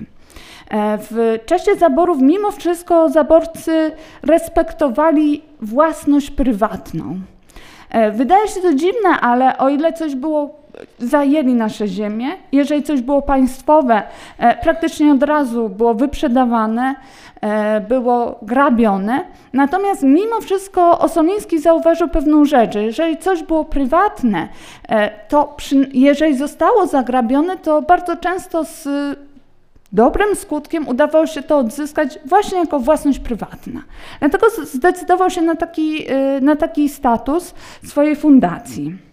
E, 0.71 0.99
w 1.11 1.39
czasie 1.47 1.75
zaborów 1.75 2.21
mimo 2.21 2.51
wszystko 2.51 3.09
zaborcy 3.09 3.93
respektowali 4.23 5.43
własność 5.61 6.31
prywatną. 6.31 7.21
Wydaje 8.13 8.49
się 8.49 8.61
to 8.61 8.75
dziwne, 8.75 9.09
ale 9.21 9.59
o 9.59 9.69
ile 9.69 9.93
coś 9.93 10.15
było 10.15 10.60
zajęli 10.99 11.55
nasze 11.55 11.89
ziemię. 11.89 12.27
Jeżeli 12.53 12.83
coś 12.83 13.01
było 13.01 13.23
państwowe, 13.23 14.03
e, 14.39 14.57
praktycznie 14.63 15.13
od 15.13 15.23
razu 15.23 15.69
było 15.69 15.95
wyprzedawane, 15.95 16.95
e, 17.41 17.81
było 17.81 18.39
grabione. 18.43 19.25
Natomiast 19.53 20.03
mimo 20.03 20.41
wszystko 20.41 20.99
Osoliński 20.99 21.59
zauważył 21.59 22.09
pewną 22.09 22.45
rzecz, 22.45 22.73
że 22.73 22.83
jeżeli 22.83 23.19
coś 23.19 23.43
było 23.43 23.65
prywatne, 23.65 24.49
e, 24.89 25.11
to 25.29 25.45
przy, 25.57 25.89
jeżeli 25.93 26.37
zostało 26.37 26.87
zagrabione, 26.87 27.57
to 27.57 27.83
bardzo 27.83 28.17
często 28.17 28.65
z 28.65 28.89
dobrym 29.93 30.37
skutkiem 30.37 30.89
udawało 30.89 31.27
się 31.27 31.43
to 31.43 31.59
odzyskać 31.59 32.19
właśnie 32.25 32.59
jako 32.59 32.79
własność 32.81 33.19
prywatna. 33.19 33.81
Dlatego 34.21 34.47
zdecydował 34.65 35.31
się 35.31 35.43
na 35.43 35.55
taki, 35.55 36.07
na 36.41 36.57
taki 36.57 36.89
status 36.89 37.55
swojej 37.85 38.17
fundacji. 38.17 39.10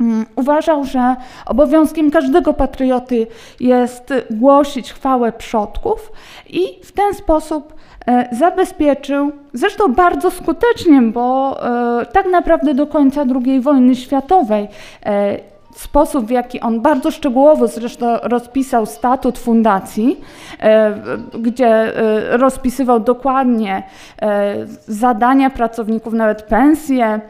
Mm, 0.00 0.26
uważał, 0.36 0.84
że 0.84 1.16
obowiązkiem 1.46 2.10
każdego 2.10 2.54
patrioty 2.54 3.26
jest 3.60 4.14
głosić 4.30 4.92
chwałę 4.92 5.32
przodków 5.32 6.12
i 6.48 6.62
w 6.84 6.92
ten 6.92 7.14
sposób 7.14 7.74
e, 8.06 8.28
zabezpieczył, 8.32 9.32
zresztą 9.52 9.94
bardzo 9.94 10.30
skutecznie, 10.30 11.02
bo 11.02 11.56
e, 12.00 12.06
tak 12.06 12.26
naprawdę 12.26 12.74
do 12.74 12.86
końca 12.86 13.24
II 13.44 13.60
wojny 13.60 13.96
światowej 13.96 14.68
e, 15.06 15.38
sposób, 15.80 16.26
w 16.26 16.30
jaki 16.30 16.60
on 16.60 16.80
bardzo 16.80 17.10
szczegółowo 17.10 17.68
zresztą 17.68 18.06
rozpisał 18.22 18.86
statut 18.86 19.38
fundacji, 19.38 20.20
e, 20.60 20.94
gdzie 21.38 21.66
e, 21.66 22.36
rozpisywał 22.36 23.00
dokładnie 23.00 23.82
e, 24.22 24.54
zadania 24.86 25.50
pracowników, 25.50 26.12
nawet 26.12 26.42
pensje, 26.42 27.20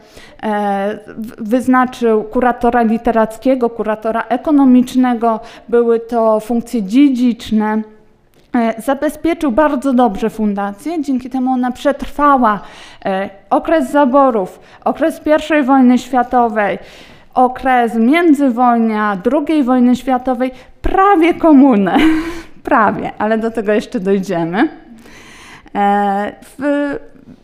wyznaczył 1.37 2.23
kuratora 2.23 2.81
literackiego, 2.81 3.69
kuratora 3.69 4.23
ekonomicznego, 4.29 5.39
były 5.69 5.99
to 5.99 6.39
funkcje 6.39 6.83
dziedziczne. 6.83 7.81
Zabezpieczył 8.77 9.51
bardzo 9.51 9.93
dobrze 9.93 10.29
fundację, 10.29 11.01
dzięki 11.01 11.29
temu 11.29 11.51
ona 11.51 11.71
przetrwała 11.71 12.59
okres 13.49 13.91
zaborów, 13.91 14.59
okres 14.83 15.21
I 15.59 15.63
wojny 15.63 15.97
światowej, 15.97 16.79
okres 17.33 17.95
międzywojnia, 17.95 19.17
II 19.49 19.63
wojny 19.63 19.95
światowej, 19.95 20.51
prawie 20.81 21.33
komunę. 21.33 21.97
prawie, 22.63 23.11
ale 23.17 23.37
do 23.37 23.51
tego 23.51 23.73
jeszcze 23.73 23.99
dojdziemy. 23.99 24.69
E, 25.75 26.35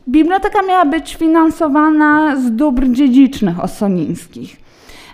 biblioteka 0.08 0.62
miała 0.62 0.86
być 0.86 1.16
finansowana 1.16 2.36
z 2.36 2.52
dóbr 2.52 2.88
dziedzicznych 2.92 3.64
osonińskich. 3.64 4.58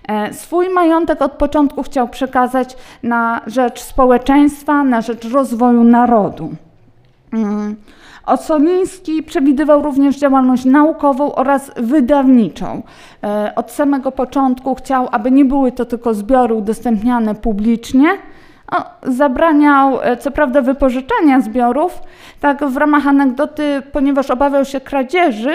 E, 0.07 0.33
swój 0.33 0.69
majątek 0.69 1.21
od 1.21 1.31
początku 1.31 1.83
chciał 1.83 2.07
przekazać 2.07 2.77
na 3.03 3.41
rzecz 3.47 3.81
społeczeństwa, 3.81 4.83
na 4.83 5.01
rzecz 5.01 5.31
rozwoju 5.31 5.83
narodu. 5.83 6.55
Ossoliński 8.25 9.23
przewidywał 9.23 9.81
również 9.81 10.19
działalność 10.19 10.65
naukową 10.65 11.35
oraz 11.35 11.71
wydawniczą. 11.77 12.83
E, 13.23 13.51
od 13.55 13.71
samego 13.71 14.11
początku 14.11 14.75
chciał, 14.75 15.07
aby 15.11 15.31
nie 15.31 15.45
były 15.45 15.71
to 15.71 15.85
tylko 15.85 16.13
zbiory 16.13 16.53
udostępniane 16.53 17.35
publicznie, 17.35 18.07
zabraniał 19.03 20.01
e, 20.01 20.17
co 20.17 20.31
prawda 20.31 20.61
wypożyczania 20.61 21.41
zbiorów, 21.41 22.01
tak 22.39 22.65
w 22.65 22.77
ramach 22.77 23.07
anegdoty, 23.07 23.81
ponieważ 23.91 24.31
obawiał 24.31 24.65
się 24.65 24.81
kradzieży, 24.81 25.53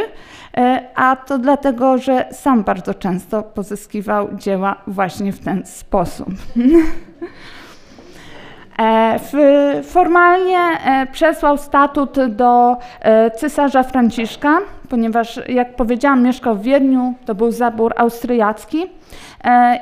e, 0.56 0.88
a 0.94 1.16
to 1.16 1.38
dlatego, 1.38 1.98
że 1.98 2.28
sam 2.32 2.64
bardzo 2.64 2.94
często 2.94 3.42
pozyskiwał 3.42 4.28
dzieła 4.34 4.76
właśnie 4.86 5.32
w 5.32 5.40
ten 5.40 5.66
sposób. 5.66 6.28
E, 8.78 9.82
formalnie 9.82 10.58
e, 10.58 11.06
przesłał 11.12 11.58
statut 11.58 12.26
do 12.28 12.76
e, 13.00 13.30
cesarza 13.30 13.82
Franciszka, 13.82 14.58
ponieważ, 14.88 15.40
jak 15.48 15.76
powiedziałam, 15.76 16.22
mieszkał 16.22 16.56
w 16.56 16.62
Wiedniu, 16.62 17.14
to 17.24 17.34
był 17.34 17.52
zabór 17.52 17.94
austriacki. 17.96 18.86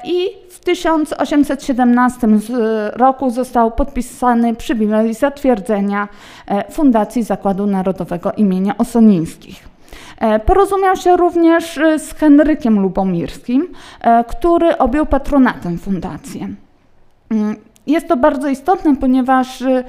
I 0.05 0.29
w 0.51 0.61
1817 0.61 2.29
roku 2.93 3.31
został 3.31 3.71
podpisany 3.71 4.55
przywilej 4.55 5.15
zatwierdzenia 5.15 6.09
Fundacji 6.71 7.23
Zakładu 7.23 7.67
Narodowego 7.67 8.33
imienia 8.33 8.79
Osonińskich. 8.79 9.69
Porozumiał 10.47 10.97
się 10.97 11.17
również 11.17 11.81
z 11.99 12.15
Henrykiem 12.15 12.81
Lubomirskim, 12.81 13.69
który 14.29 14.79
objął 14.79 15.07
patronatem 15.07 15.79
fundację. 15.79 16.49
Jest 17.87 18.09
to 18.09 18.17
bardzo 18.17 18.49
istotne, 18.49 18.97
ponieważ 18.97 19.61
y, 19.61 19.85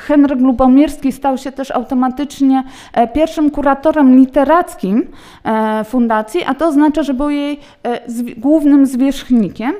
Henryk 0.00 0.40
Lubomirski 0.40 1.12
stał 1.12 1.38
się 1.38 1.52
też 1.52 1.70
automatycznie 1.70 2.64
e, 2.92 3.08
pierwszym 3.08 3.50
kuratorem 3.50 4.16
literackim 4.16 5.06
e, 5.44 5.84
fundacji, 5.84 6.44
a 6.44 6.54
to 6.54 6.68
oznacza, 6.68 7.02
że 7.02 7.14
był 7.14 7.30
jej 7.30 7.60
e, 7.82 8.00
głównym 8.36 8.86
zwierzchnikiem. 8.86 9.72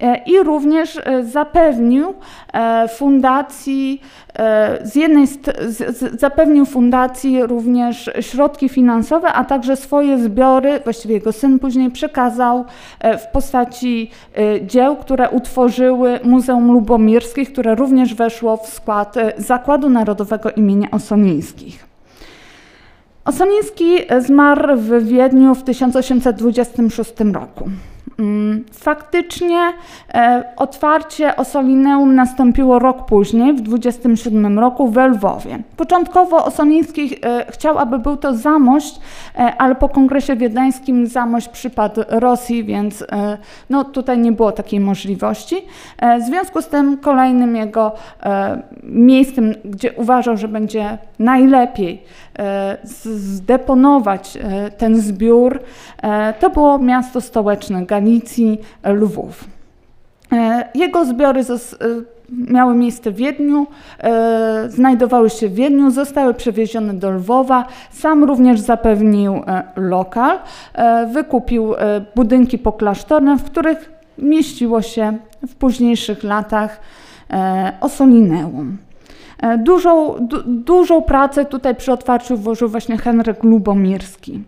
E, 0.00 0.22
i 0.26 0.42
również 0.42 1.00
e, 1.04 1.24
zapewnił 1.24 2.14
e, 2.52 2.88
fundacji 2.88 4.00
z 4.82 4.96
jednej 4.96 5.26
zapewnił 6.18 6.64
fundacji 6.64 7.42
również 7.46 8.10
środki 8.20 8.68
finansowe, 8.68 9.32
a 9.32 9.44
także 9.44 9.76
swoje 9.76 10.18
zbiory, 10.18 10.80
właściwie 10.84 11.14
jego 11.14 11.32
syn 11.32 11.58
później 11.58 11.90
przekazał 11.90 12.64
w 13.18 13.26
postaci 13.32 14.10
dzieł, 14.62 14.96
które 14.96 15.30
utworzyły 15.30 16.20
Muzeum 16.24 16.72
Lubomirskich, 16.72 17.52
które 17.52 17.74
również 17.74 18.14
weszło 18.14 18.56
w 18.56 18.66
skład 18.66 19.14
Zakładu 19.36 19.88
Narodowego 19.88 20.50
imienia 20.50 20.90
Osonińskich. 20.90 21.86
Osoniński 23.24 23.96
zmarł 24.18 24.76
w 24.76 25.04
Wiedniu 25.04 25.54
w 25.54 25.62
1826 25.62 27.12
roku. 27.32 27.70
Mm, 28.20 28.64
faktycznie 28.72 29.72
e, 30.14 30.44
otwarcie 30.56 31.36
Osolineum 31.36 32.14
nastąpiło 32.14 32.78
rok 32.78 33.06
później, 33.06 33.52
w 33.52 33.60
27 33.60 34.58
roku 34.58 34.88
w 34.88 34.96
Lwowie. 34.96 35.58
Początkowo 35.76 36.44
Osoliński 36.44 37.16
e, 37.22 37.52
chciał, 37.52 37.78
aby 37.78 37.98
był 37.98 38.16
to 38.16 38.34
zamość, 38.34 39.00
e, 39.34 39.54
ale 39.58 39.74
po 39.74 39.88
kongresie 39.88 40.36
wiedeńskim 40.36 41.06
zamość 41.06 41.48
przypadł 41.48 42.00
Rosji, 42.08 42.64
więc 42.64 43.04
no, 43.70 43.84
tutaj 43.84 44.18
nie 44.18 44.32
było 44.32 44.52
takiej 44.52 44.80
możliwości. 44.80 45.56
W 46.20 46.22
związku 46.22 46.62
z 46.62 46.68
tym 46.68 46.98
kolejnym 46.98 47.56
jego 47.56 47.92
miejscem, 48.82 49.54
gdzie 49.64 49.92
uważał, 49.92 50.36
że 50.36 50.48
będzie 50.48 50.98
najlepiej 51.18 52.02
zdeponować 53.04 54.38
ten 54.78 55.00
zbiór, 55.00 55.60
to 56.40 56.50
było 56.50 56.78
miasto 56.78 57.20
stołeczne 57.20 57.86
Galicji, 57.86 58.09
Galicji, 58.10 58.58
Lwów. 58.84 59.44
E, 60.32 60.68
jego 60.74 61.04
zbiory 61.04 61.40
e, 61.40 61.44
miały 62.52 62.74
miejsce 62.74 63.10
w 63.10 63.16
Wiedniu, 63.16 63.66
e, 63.98 64.64
znajdowały 64.68 65.30
się 65.30 65.48
w 65.48 65.54
Wiedniu, 65.54 65.90
zostały 65.90 66.34
przewiezione 66.34 66.94
do 66.94 67.10
Lwowa. 67.10 67.66
Sam 67.90 68.24
również 68.24 68.60
zapewnił 68.60 69.42
lokal, 69.76 70.38
wykupił 71.12 71.74
budynki 72.16 72.58
poklasztorne, 72.58 73.36
w 73.36 73.44
których 73.44 73.92
mieściło 74.18 74.82
się 74.82 75.18
w 75.48 75.54
późniejszych 75.54 76.24
latach 76.24 76.80
Osolineum. 77.80 78.78
Dużą, 79.58 80.14
du, 80.20 80.42
dużą 80.46 81.02
pracę 81.02 81.44
tutaj 81.44 81.74
przy 81.74 81.92
otwarciu 81.92 82.36
włożył 82.36 82.68
właśnie 82.68 82.98
Henryk 82.98 83.44
Lubomirski. 83.44 84.42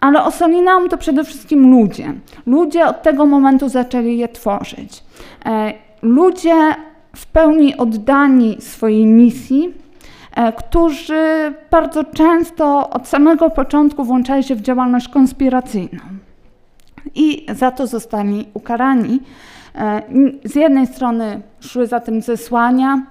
Ale 0.00 0.24
Osolineum 0.24 0.88
to 0.88 0.98
przede 0.98 1.24
wszystkim 1.24 1.70
ludzie. 1.70 2.14
Ludzie 2.46 2.86
od 2.86 3.02
tego 3.02 3.26
momentu 3.26 3.68
zaczęli 3.68 4.18
je 4.18 4.28
tworzyć. 4.28 5.02
E, 5.46 5.72
ludzie 6.02 6.74
w 7.16 7.26
pełni 7.26 7.76
oddani 7.76 8.56
swojej 8.60 9.06
misji, 9.06 9.74
e, 10.34 10.52
którzy 10.52 11.54
bardzo 11.70 12.04
często 12.04 12.90
od 12.90 13.08
samego 13.08 13.50
początku 13.50 14.04
włączali 14.04 14.44
się 14.44 14.54
w 14.54 14.60
działalność 14.60 15.08
konspiracyjną. 15.08 16.00
I 17.14 17.46
za 17.54 17.70
to 17.70 17.86
zostali 17.86 18.46
ukarani. 18.54 19.20
E, 19.74 20.02
z 20.44 20.54
jednej 20.54 20.86
strony 20.86 21.40
szły 21.60 21.86
za 21.86 22.00
tym 22.00 22.22
zesłania, 22.22 23.02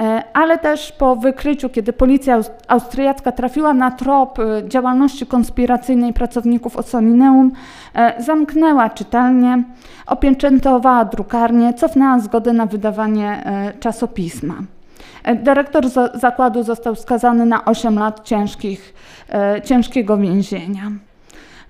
E, 0.00 0.22
ale 0.32 0.58
też 0.58 0.92
po 0.92 1.16
wykryciu, 1.16 1.68
kiedy 1.68 1.92
policja 1.92 2.40
austriacka 2.68 3.32
trafiła 3.32 3.74
na 3.74 3.90
trop 3.90 4.38
e, 4.38 4.68
działalności 4.68 5.26
konspiracyjnej 5.26 6.12
pracowników 6.12 6.76
Ossolineum, 6.76 7.52
e, 7.94 8.22
zamknęła 8.22 8.90
czytelnię, 8.90 9.62
opieczętowała 10.06 11.04
drukarnię, 11.04 11.74
cofnęła 11.74 12.18
zgodę 12.18 12.52
na 12.52 12.66
wydawanie 12.66 13.44
czasopisma. 13.80 14.54
Dyrektor 15.34 15.84
zakładu 16.14 16.62
został 16.62 16.96
skazany 16.96 17.46
na 17.46 17.64
8 17.64 17.98
lat 17.98 18.24
ciężkich, 18.24 18.94
ciężkiego 19.64 20.16
więzienia. 20.16 20.82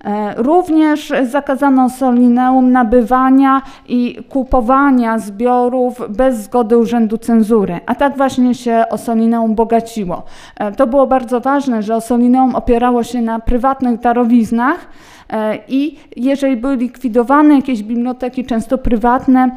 E, 0.04 0.34
również 0.42 1.12
zakazano 1.22 1.90
Solineum 1.90 2.72
nabywania 2.72 3.62
i 3.88 4.16
kupowania 4.28 5.18
zbiorów 5.18 6.02
bez 6.08 6.36
zgody 6.36 6.78
Urzędu 6.78 7.18
Cenzury, 7.18 7.80
a 7.86 7.94
tak 7.94 8.16
właśnie 8.16 8.54
się 8.54 8.84
Osolineum 8.90 9.54
bogaciło. 9.54 10.22
E, 10.56 10.72
to 10.72 10.86
było 10.86 11.06
bardzo 11.06 11.40
ważne, 11.40 11.82
że 11.82 11.96
Osolineum 11.96 12.54
opierało 12.54 13.02
się 13.02 13.22
na 13.22 13.40
prywatnych 13.40 14.00
darowiznach 14.00 14.88
e, 15.30 15.58
i 15.68 15.98
jeżeli 16.16 16.56
były 16.56 16.76
likwidowane 16.76 17.54
jakieś 17.54 17.82
biblioteki, 17.82 18.44
często 18.44 18.78
prywatne, 18.78 19.56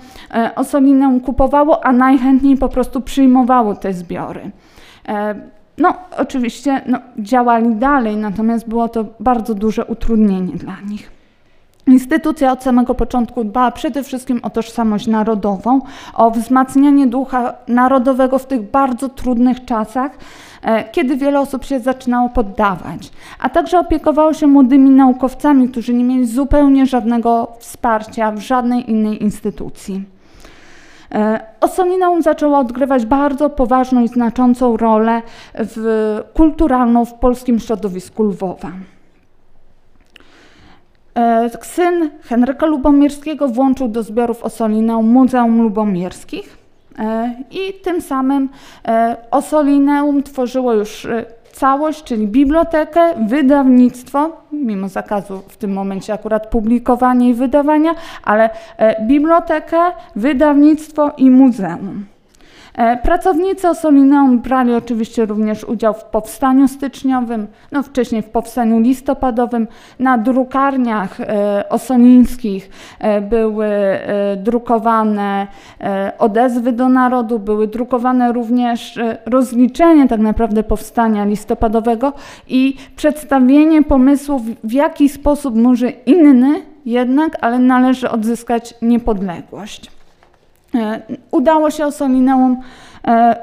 Osolineum 0.55 1.19
kupowało, 1.19 1.85
a 1.85 1.91
najchętniej 1.91 2.57
po 2.57 2.69
prostu 2.69 3.01
przyjmowało 3.01 3.75
te 3.75 3.93
zbiory. 3.93 4.51
No, 5.77 5.93
oczywiście 6.17 6.81
no, 6.85 6.99
działali 7.17 7.75
dalej, 7.75 8.17
natomiast 8.17 8.67
było 8.69 8.89
to 8.89 9.05
bardzo 9.19 9.53
duże 9.53 9.85
utrudnienie 9.85 10.53
dla 10.53 10.81
nich. 10.81 11.11
Instytucja 11.87 12.51
od 12.51 12.63
samego 12.63 12.95
początku 12.95 13.43
dbała 13.43 13.71
przede 13.71 14.03
wszystkim 14.03 14.39
o 14.43 14.49
tożsamość 14.49 15.07
narodową, 15.07 15.81
o 16.13 16.31
wzmacnianie 16.31 17.07
ducha 17.07 17.53
narodowego 17.67 18.39
w 18.39 18.45
tych 18.45 18.71
bardzo 18.71 19.09
trudnych 19.09 19.65
czasach, 19.65 20.17
e, 20.61 20.89
kiedy 20.91 21.17
wiele 21.17 21.39
osób 21.39 21.65
się 21.65 21.79
zaczynało 21.79 22.29
poddawać, 22.29 23.11
a 23.39 23.49
także 23.49 23.79
opiekowało 23.79 24.33
się 24.33 24.47
młodymi 24.47 24.89
naukowcami, 24.89 25.69
którzy 25.69 25.93
nie 25.93 26.03
mieli 26.03 26.25
zupełnie 26.25 26.85
żadnego 26.85 27.47
wsparcia 27.59 28.31
w 28.31 28.39
żadnej 28.39 28.91
innej 28.91 29.23
instytucji. 29.23 30.03
E, 31.13 31.39
Ossolineum 31.61 32.21
zaczęło 32.21 32.57
odgrywać 32.57 33.05
bardzo 33.05 33.49
poważną 33.49 34.03
i 34.03 34.07
znaczącą 34.07 34.77
rolę 34.77 35.21
w, 35.53 36.19
kulturalną 36.33 37.05
w 37.05 37.13
polskim 37.13 37.59
środowisku 37.59 38.23
Lwowa. 38.23 38.71
E, 41.17 41.49
syn 41.61 42.09
Henryka 42.21 42.65
Lubomierskiego 42.65 43.47
włączył 43.47 43.87
do 43.87 44.03
zbiorów 44.03 44.43
Ossolineum 44.43 45.07
Muzeum 45.07 45.61
Lubomierskich 45.61 46.57
e, 46.99 47.35
i 47.51 47.73
tym 47.73 48.01
samym 48.01 48.49
Ossolineum 49.31 50.23
tworzyło 50.23 50.73
już 50.73 51.07
całość, 51.53 52.03
czyli 52.03 52.27
bibliotekę, 52.27 53.13
wydawnictwo, 53.27 54.41
mimo 54.51 54.89
zakazu 54.89 55.41
w 55.47 55.57
tym 55.57 55.73
momencie 55.73 56.13
akurat 56.13 56.47
publikowania 56.47 57.27
i 57.27 57.33
wydawania, 57.33 57.95
ale 58.23 58.49
e, 58.77 59.07
bibliotekę, 59.07 59.77
wydawnictwo 60.15 61.11
i 61.17 61.29
muzeum. 61.29 62.12
E, 62.75 62.97
pracownicy 62.97 63.69
Osolineum 63.69 64.39
brali 64.39 64.73
oczywiście 64.73 65.25
również 65.25 65.63
udział 65.63 65.93
w 65.93 66.03
powstaniu 66.03 66.67
styczniowym, 66.67 67.47
no 67.71 67.83
wcześniej 67.83 68.21
w 68.21 68.29
powstaniu 68.29 68.79
listopadowym. 68.79 69.67
Na 69.99 70.17
drukarniach 70.17 71.21
e, 71.21 71.69
osolińskich 71.69 72.69
e, 72.99 73.21
były 73.21 73.67
drukowane 74.37 75.47
odezwy 76.19 76.71
do 76.71 76.89
narodu, 76.89 77.39
były 77.39 77.67
drukowane 77.67 78.31
również 78.31 78.99
rozliczenie 79.25 80.07
tak 80.07 80.19
naprawdę 80.19 80.63
powstania 80.63 81.25
listopadowego 81.25 82.13
i 82.47 82.75
przedstawienie 82.95 83.83
pomysłów, 83.83 84.41
w 84.63 84.71
jaki 84.71 85.09
sposób 85.09 85.55
może 85.55 85.89
inny 85.89 86.61
jednak, 86.85 87.37
ale 87.41 87.59
należy 87.59 88.09
odzyskać 88.09 88.73
niepodległość. 88.81 89.91
E, 90.75 91.01
udało 91.31 91.71
się 91.71 91.85
Osolineum 91.85 92.57
e, 93.07 93.35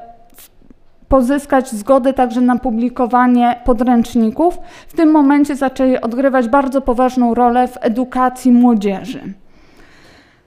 pozyskać 1.09 1.71
zgodę 1.71 2.13
także 2.13 2.41
na 2.41 2.57
publikowanie 2.57 3.61
podręczników. 3.65 4.59
W 4.89 4.93
tym 4.93 5.11
momencie 5.11 5.57
zaczęli 5.57 6.01
odgrywać 6.01 6.49
bardzo 6.49 6.81
poważną 6.81 7.35
rolę 7.35 7.69
w 7.69 7.79
edukacji 7.81 8.53
młodzieży. 8.53 9.21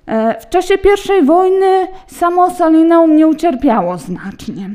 E, 0.05 0.41
w 0.41 0.49
czasie 0.49 0.73
I 1.21 1.25
wojny 1.25 1.87
samo 2.07 2.43
Osolineum 2.43 3.15
nie 3.15 3.27
ucierpiało 3.27 3.97
znacznie. 3.97 4.69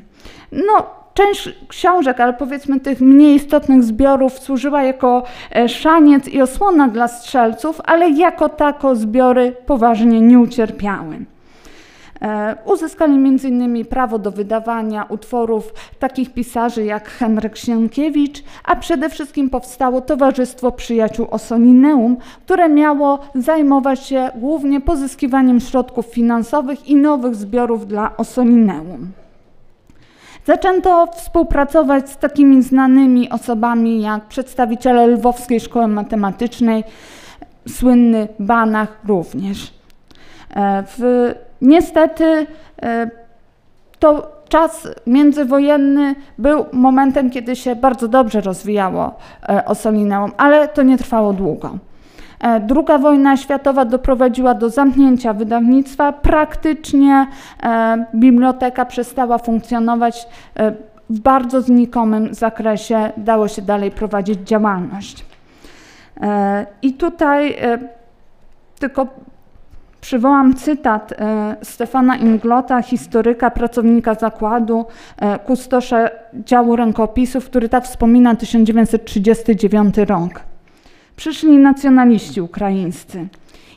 No, 0.53 0.87
część 1.15 1.49
książek, 1.69 2.21
ale 2.21 2.33
powiedzmy 2.33 2.81
tych 2.81 3.01
mniej 3.01 3.35
istotnych 3.35 3.85
zbiorów 3.85 4.39
służyła 4.39 4.83
jako 4.83 5.23
szaniec 5.67 6.29
i 6.29 6.43
osłona 6.43 6.89
dla 6.89 7.09
strzelców, 7.09 7.81
ale 7.85 8.11
jako 8.11 8.49
tako 8.49 8.97
zbiory 8.97 9.57
poważnie 9.67 10.21
nie 10.21 10.39
ucierpiały. 10.39 11.25
E, 12.23 12.57
uzyskali 12.65 13.15
m.in. 13.15 13.85
prawo 13.85 14.19
do 14.19 14.31
wydawania 14.31 15.05
utworów 15.05 15.75
takich 15.99 16.33
pisarzy 16.33 16.85
jak 16.85 17.09
Henryk 17.09 17.57
Sienkiewicz, 17.57 18.43
a 18.65 18.77
przede 18.77 19.09
wszystkim 19.11 19.51
powstało 19.51 20.01
Towarzystwo 20.01 20.73
Przyjaciół 20.73 21.27
Osolineum, 21.31 22.17
które 22.45 22.69
miało 22.69 23.19
zajmować 23.35 24.07
się 24.07 24.31
głównie 24.35 24.81
pozyskiwaniem 24.81 25.61
środków 25.61 26.07
finansowych 26.07 26.89
i 26.89 26.97
nowych 26.97 27.35
zbiorów 27.35 27.87
dla 27.87 28.17
Osolineum. 28.17 29.13
Zaczęto 30.45 31.07
współpracować 31.07 32.11
z 32.11 32.17
takimi 32.17 32.63
znanymi 32.63 33.31
osobami 33.31 34.03
jak 34.03 34.25
przedstawiciele 34.25 35.07
Lwowskiej 35.07 35.61
Szkoły 35.61 35.89
Matematycznej, 35.89 36.85
słynny 37.69 38.29
Banach 38.39 39.01
również. 39.05 39.73
E, 40.55 40.85
w 40.87 41.35
Niestety 41.63 42.47
e, 42.83 43.11
to 43.99 44.33
czas 44.49 44.89
międzywojenny 45.07 46.15
był 46.39 46.65
momentem, 46.73 47.31
kiedy 47.31 47.57
się 47.57 47.77
bardzo 47.77 48.09
dobrze 48.09 48.41
rozwijało 48.41 49.15
e, 49.49 49.65
Osolineum, 49.65 50.33
ale 50.37 50.69
to 50.69 50.83
nie 50.83 50.99
trwało 50.99 51.33
długo. 51.33 51.79
E, 52.41 52.61
druga 52.61 52.99
wojna 52.99 53.37
światowa 53.37 53.85
doprowadziła 53.85 54.55
do 54.55 54.71
zamknięcia 54.71 55.33
wydawnictwa. 55.33 56.13
Praktycznie 56.13 57.27
biblioteka 58.15 58.85
przestała 58.85 59.39
funkcjonować 59.39 60.29
w 61.11 61.21
bardzo 61.21 61.63
znikomym 61.63 62.35
zakresie, 62.35 63.13
dało 63.17 63.49
się 63.49 63.63
dalej 63.63 63.91
prowadzić 63.91 64.41
działalność. 64.41 65.25
I 66.83 66.93
tutaj 66.93 67.57
tylko 68.79 69.07
Przywołam 70.01 70.55
cytat 70.55 71.13
e, 71.13 71.57
Stefana 71.63 72.17
Inglota, 72.17 72.83
historyka, 72.83 73.51
pracownika 73.51 74.15
zakładu, 74.15 74.87
e, 75.17 75.39
kustosza 75.39 76.09
działu 76.35 76.77
rękopisów, 76.77 77.45
który 77.45 77.69
tak 77.69 77.85
wspomina 77.85 78.37
1939 78.37 79.95
rok. 79.99 80.41
Przyszli 81.17 81.59
nacjonaliści 81.59 82.41
ukraińscy. 82.41 83.29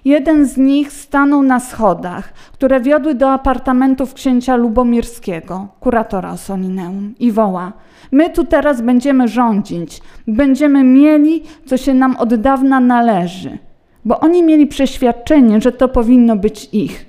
Jeden 0.05 0.45
z 0.45 0.57
nich 0.57 0.91
stanął 0.91 1.43
na 1.43 1.59
schodach, 1.59 2.34
które 2.53 2.80
wiodły 2.80 3.15
do 3.15 3.32
apartamentów 3.32 4.13
księcia 4.13 4.55
Lubomirskiego, 4.55 5.67
kuratora 5.80 6.32
Osolineum, 6.32 7.13
i 7.19 7.32
woła: 7.32 7.74
My 8.11 8.30
tu 8.30 8.43
teraz 8.43 8.82
będziemy 8.82 9.28
rządzić, 9.28 10.01
będziemy 10.28 10.84
mieli, 10.84 11.43
co 11.65 11.78
się 11.78 11.93
nam 11.93 12.15
od 12.15 12.36
dawna 12.36 12.80
należy 12.80 13.57
bo 14.06 14.20
oni 14.20 14.43
mieli 14.43 14.68
przeświadczenie, 14.68 15.62
że 15.62 15.72
to 15.72 15.88
powinno 15.88 16.36
być 16.36 16.70
ich. 16.72 17.06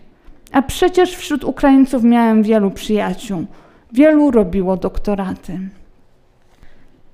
A 0.52 0.62
przecież 0.62 1.16
wśród 1.16 1.44
Ukraińców 1.44 2.04
miałem 2.04 2.42
wielu 2.42 2.70
przyjaciół. 2.70 3.44
Wielu 3.92 4.30
robiło 4.30 4.76
doktoraty. 4.76 5.58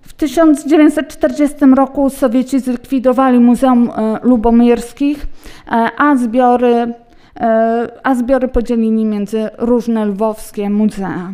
W 0.01 0.12
1940 0.12 1.57
roku 1.76 2.11
Sowieci 2.11 2.61
zlikwidowali 2.61 3.39
Muzeum 3.39 3.91
e, 3.91 4.18
Lubomierskich, 4.22 5.26
e, 5.66 5.91
a 5.99 6.16
zbiory, 6.16 6.95
e, 7.41 7.89
a 8.03 8.14
zbiory 8.14 8.49
podzielili 8.49 9.05
między 9.05 9.49
różne 9.59 10.07
lwowskie 10.07 10.70
muzea. 10.70 11.33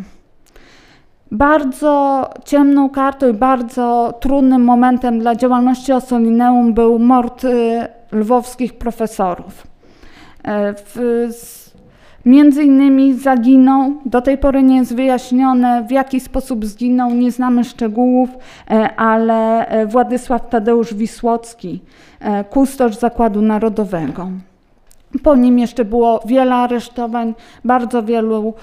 Bardzo 1.34 2.24
ciemną 2.44 2.90
kartą 2.90 3.28
i 3.28 3.32
bardzo 3.32 4.14
trudnym 4.20 4.64
momentem 4.64 5.18
dla 5.18 5.34
działalności 5.34 5.92
Osolineum 5.92 6.74
był 6.74 6.98
mord 6.98 7.46
lwowskich 8.12 8.74
profesorów. 8.74 9.66
E, 10.44 10.74
w, 10.74 11.28
Między 12.26 12.64
innymi 12.64 13.14
zaginął, 13.14 13.92
do 14.06 14.22
tej 14.22 14.38
pory 14.38 14.62
nie 14.62 14.76
jest 14.76 14.94
wyjaśnione 14.94 15.84
w 15.88 15.90
jaki 15.90 16.20
sposób 16.20 16.64
zginął, 16.64 17.10
nie 17.10 17.32
znamy 17.32 17.64
szczegółów, 17.64 18.30
e, 18.70 18.96
ale 18.96 19.66
e, 19.66 19.86
Władysław 19.86 20.48
Tadeusz 20.48 20.94
Wisłocki, 20.94 21.80
kustosz 22.50 22.96
Zakładu 22.96 23.42
Narodowego. 23.42 24.28
Po 25.22 25.36
nim 25.36 25.58
jeszcze 25.58 25.84
było 25.84 26.20
wiele 26.26 26.54
aresztowań, 26.54 27.34
bardzo 27.64 28.02
wielu 28.02 28.54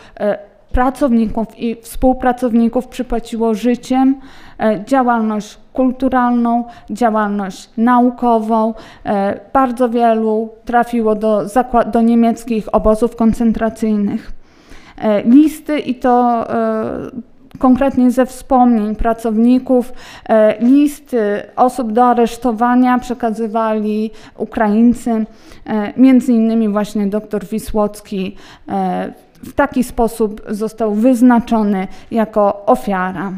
pracowników 0.72 1.60
i 1.60 1.76
współpracowników 1.82 2.88
przypłaciło 2.88 3.54
życiem 3.54 4.20
e, 4.60 4.86
działalność 4.86 5.58
kulturalną, 5.74 6.64
działalność 6.90 7.70
naukową. 7.78 8.74
E, 9.06 9.40
bardzo 9.54 9.90
wielu 9.90 10.50
trafiło 10.66 11.16
do, 11.16 11.42
do 11.92 12.02
niemieckich 12.02 12.76
obozów 12.76 13.16
koncentracyjnych. 13.16 14.32
E, 14.98 15.24
listy 15.24 15.80
i 15.80 15.96
to 15.96 16.46
konkretnie 17.60 18.12
ze 18.12 18.26
wspomnień 18.26 18.96
pracowników, 18.96 19.94
listy 20.60 21.44
osób 21.56 21.92
do 21.92 22.06
aresztowania 22.06 23.00
przekazywali 23.00 24.12
Ukraińcy, 24.38 25.26
między 25.98 26.34
innymi 26.34 26.70
właśnie 26.70 27.08
dr 27.08 27.46
Wisłocki 27.46 28.36
w 29.44 29.54
taki 29.54 29.84
sposób 29.84 30.42
został 30.50 30.94
wyznaczony 30.94 31.88
jako 32.12 32.66
ofiara 32.66 33.32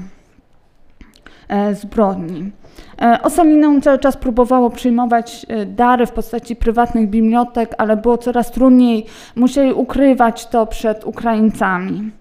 zbrodni. 1.73 2.51
E, 3.01 3.21
Osolineum 3.21 3.81
cały 3.81 3.99
czas 3.99 4.17
próbowało 4.17 4.69
przyjmować 4.69 5.45
e, 5.49 5.65
dary 5.65 6.05
w 6.05 6.11
postaci 6.11 6.55
prywatnych 6.55 7.09
bibliotek, 7.09 7.75
ale 7.77 7.97
było 7.97 8.17
coraz 8.17 8.51
trudniej. 8.51 9.05
Musieli 9.35 9.73
ukrywać 9.73 10.47
to 10.47 10.65
przed 10.65 11.05
Ukraińcami. 11.05 12.11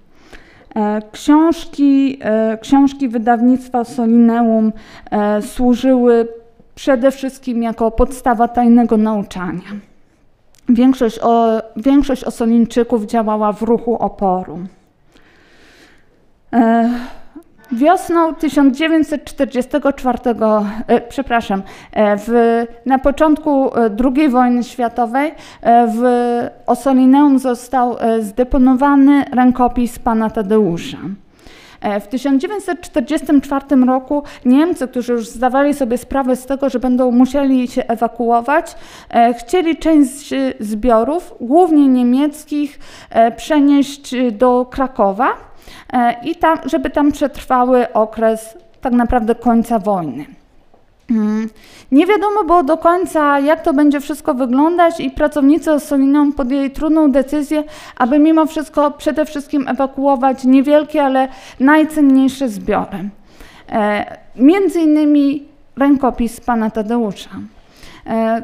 E, 0.76 1.02
książki, 1.12 2.18
książki 2.60 3.08
wydawnictwa 3.08 3.80
Osolineum 3.80 4.72
służyły 5.40 6.28
przede 6.74 7.10
wszystkim 7.10 7.62
jako 7.62 7.90
podstawa 7.90 8.48
tajnego 8.48 8.96
nauczania. 8.96 9.91
Większość, 10.68 11.18
o, 11.22 11.62
większość 11.76 12.24
Osolińczyków 12.24 13.06
działała 13.06 13.52
w 13.52 13.62
ruchu 13.62 13.96
oporu. 13.96 14.58
Wiosną 17.72 18.34
1944, 18.34 20.18
e, 20.86 21.00
przepraszam, 21.00 21.62
e, 21.92 22.16
w, 22.18 22.30
na 22.86 22.98
początku 22.98 23.76
e, 23.76 23.90
II 24.04 24.28
wojny 24.28 24.64
światowej 24.64 25.34
w 25.88 26.02
Osolineum 26.66 27.38
został 27.38 27.96
zdeponowany 28.20 29.24
rękopis 29.32 29.98
pana 29.98 30.30
Tadeusza. 30.30 30.98
W 32.00 32.06
1944 32.06 33.84
roku 33.86 34.22
Niemcy, 34.44 34.88
którzy 34.88 35.12
już 35.12 35.28
zdawali 35.28 35.74
sobie 35.74 35.98
sprawę 35.98 36.36
z 36.36 36.46
tego, 36.46 36.70
że 36.70 36.78
będą 36.78 37.10
musieli 37.10 37.68
się 37.68 37.86
ewakuować, 37.86 38.76
chcieli 39.38 39.76
część 39.76 40.34
zbiorów, 40.60 41.34
głównie 41.40 41.88
niemieckich, 41.88 42.78
przenieść 43.36 44.14
do 44.32 44.66
Krakowa 44.70 45.52
E, 45.92 46.14
i 46.24 46.36
tam, 46.36 46.58
żeby 46.64 46.90
tam 46.90 47.12
przetrwały 47.12 47.92
okres 47.92 48.58
tak 48.80 48.92
naprawdę 48.92 49.34
końca 49.34 49.78
wojny. 49.78 50.26
Mm. 51.12 51.48
Nie 51.92 52.06
wiadomo 52.06 52.44
było 52.44 52.62
do 52.62 52.78
końca, 52.78 53.40
jak 53.40 53.62
to 53.62 53.72
będzie 53.72 54.00
wszystko 54.00 54.34
wyglądać, 54.34 55.00
i 55.00 55.10
pracownicy 55.10 55.80
Soliną 55.80 56.32
podjęli 56.32 56.70
trudną 56.70 57.12
decyzję, 57.12 57.64
aby 57.96 58.18
mimo 58.18 58.46
wszystko 58.46 58.90
przede 58.90 59.24
wszystkim 59.24 59.68
ewakuować 59.68 60.44
niewielkie, 60.44 61.04
ale 61.04 61.28
najcenniejsze 61.60 62.48
zbiory. 62.48 63.08
E, 63.68 64.16
między 64.36 64.80
innymi 64.80 65.44
rękopis 65.76 66.40
pana 66.40 66.70
Tadeusza. 66.70 67.30
E, 68.06 68.42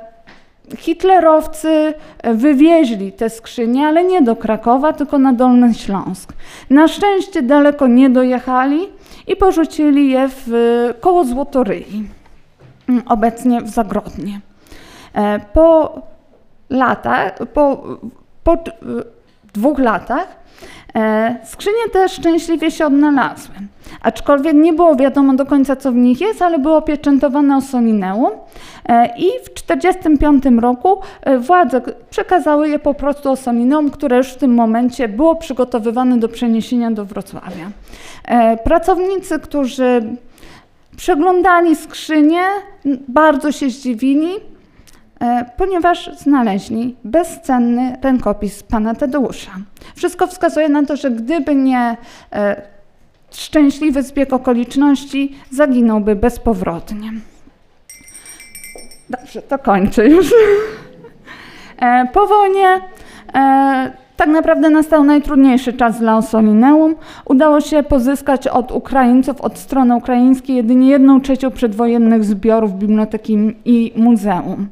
Hitlerowcy 0.76 1.94
wywieźli 2.24 3.12
te 3.12 3.30
skrzynie, 3.30 3.86
ale 3.86 4.04
nie 4.04 4.22
do 4.22 4.36
Krakowa, 4.36 4.92
tylko 4.92 5.18
na 5.18 5.32
Dolny 5.32 5.74
Śląsk. 5.74 6.32
Na 6.70 6.88
szczęście 6.88 7.42
daleko 7.42 7.86
nie 7.86 8.10
dojechali 8.10 8.80
i 9.26 9.36
porzucili 9.36 10.10
je 10.10 10.28
w 10.46 10.50
koło 11.00 11.24
Złotoryi, 11.24 12.08
obecnie 13.06 13.60
w 13.60 13.68
Zagrodnie. 13.68 14.40
E, 15.14 15.40
po 15.52 16.00
latach, 16.70 17.38
po, 17.54 17.84
po 18.44 18.56
dwóch 19.54 19.78
latach 19.78 20.38
E, 20.94 21.36
skrzynie 21.44 21.88
te 21.92 22.08
szczęśliwie 22.08 22.70
się 22.70 22.86
odnalazły, 22.86 23.54
aczkolwiek 24.02 24.54
nie 24.54 24.72
było 24.72 24.96
wiadomo 24.96 25.34
do 25.34 25.46
końca, 25.46 25.76
co 25.76 25.92
w 25.92 25.94
nich 25.94 26.20
jest, 26.20 26.42
ale 26.42 26.58
było 26.58 26.76
opieczętowane 26.76 27.56
Osolineum 27.56 28.32
e, 28.88 29.06
i 29.16 29.26
w 29.44 29.62
1945 29.62 30.62
roku 30.62 31.00
e, 31.22 31.38
władze 31.38 31.82
przekazały 32.10 32.68
je 32.68 32.78
po 32.78 32.94
prostu 32.94 33.30
Osolineum, 33.30 33.90
które 33.90 34.16
już 34.16 34.28
w 34.28 34.36
tym 34.36 34.54
momencie 34.54 35.08
było 35.08 35.36
przygotowywane 35.36 36.18
do 36.18 36.28
przeniesienia 36.28 36.90
do 36.90 37.04
Wrocławia. 37.04 37.70
Pracownicy, 38.64 39.38
którzy 39.38 40.02
przeglądali 40.98 41.76
skrzynie, 41.76 42.42
bardzo 43.08 43.52
się 43.52 43.70
zdziwili, 43.70 44.30
E, 45.20 45.44
ponieważ 45.56 46.10
znaleźli 46.18 46.96
bezcenny 47.04 47.96
rękopis 48.02 48.62
pana 48.62 48.94
Tadeusza. 48.94 49.50
Wszystko 49.96 50.26
wskazuje 50.26 50.68
na 50.68 50.86
to, 50.86 50.96
że 50.96 51.10
gdyby 51.10 51.54
nie 51.54 51.96
e, 52.32 52.62
szczęśliwy 53.30 54.02
zbieg 54.02 54.32
okoliczności, 54.32 55.38
zaginąłby 55.50 56.16
bezpowrotnie. 56.16 57.12
Dobrze, 59.10 59.42
to 59.42 59.58
kończę 59.58 60.08
już. 60.08 60.30
E, 61.80 62.06
po 62.12 62.26
wojnie 62.26 62.80
tak 64.18 64.28
naprawdę 64.28 64.70
nastał 64.70 65.04
najtrudniejszy 65.04 65.72
czas 65.72 65.98
dla 65.98 66.16
Osolineum. 66.16 66.94
Udało 67.24 67.60
się 67.60 67.82
pozyskać 67.82 68.48
od 68.48 68.72
Ukraińców, 68.72 69.40
od 69.40 69.58
strony 69.58 69.96
ukraińskiej 69.96 70.56
jedynie 70.56 70.88
jedną 70.88 71.20
trzecią 71.20 71.50
przedwojennych 71.50 72.24
zbiorów 72.24 72.78
biblioteki 72.78 73.54
i 73.64 73.92
muzeum. 73.96 74.68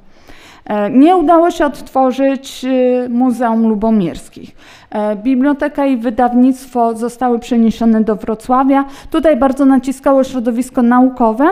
E, 0.64 0.90
nie 0.90 1.16
udało 1.16 1.50
się 1.50 1.66
odtworzyć 1.66 2.64
e, 2.64 3.08
Muzeum 3.08 3.68
Lubomirskich. 3.68 4.56
E, 4.90 5.16
biblioteka 5.16 5.86
i 5.86 5.96
wydawnictwo 5.96 6.96
zostały 6.96 7.38
przeniesione 7.38 8.00
do 8.04 8.16
Wrocławia. 8.16 8.84
Tutaj 9.10 9.36
bardzo 9.36 9.64
naciskało 9.64 10.24
środowisko 10.24 10.82
naukowe, 10.82 11.46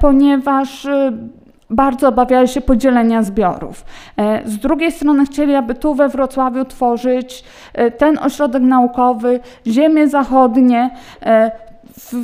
ponieważ 0.00 0.88
bardzo 1.72 2.08
obawiali 2.08 2.48
się 2.48 2.60
podzielenia 2.60 3.22
zbiorów. 3.22 3.84
Z 4.44 4.58
drugiej 4.58 4.92
strony 4.92 5.24
chcieli, 5.24 5.54
aby 5.54 5.74
tu 5.74 5.94
we 5.94 6.08
Wrocławiu 6.08 6.64
tworzyć 6.64 7.44
ten 7.98 8.18
ośrodek 8.18 8.62
naukowy, 8.62 9.40
ziemie 9.66 10.08
zachodnie, 10.08 10.90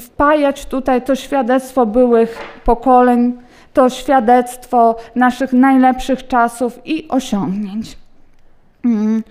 wpajać 0.00 0.66
tutaj 0.66 1.02
to 1.02 1.14
świadectwo 1.14 1.86
byłych 1.86 2.38
pokoleń 2.64 3.38
to 3.74 3.90
świadectwo 3.90 4.96
naszych 5.14 5.52
najlepszych 5.52 6.28
czasów 6.28 6.80
i 6.84 7.08
osiągnięć. 7.08 7.98
Mm. 8.84 9.22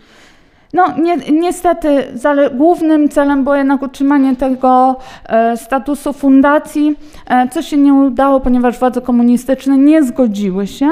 No, 0.73 0.85
ni 0.97 1.39
niestety 1.39 2.07
głównym 2.53 3.09
celem 3.09 3.43
było 3.43 3.55
jednak 3.55 3.81
utrzymanie 3.81 4.35
tego 4.35 4.95
e, 5.29 5.57
statusu 5.57 6.13
fundacji, 6.13 6.95
e, 7.27 7.49
co 7.49 7.61
się 7.61 7.77
nie 7.77 7.93
udało, 7.93 8.39
ponieważ 8.39 8.79
władze 8.79 9.01
komunistyczne 9.01 9.77
nie 9.77 10.03
zgodziły 10.03 10.67
się. 10.67 10.91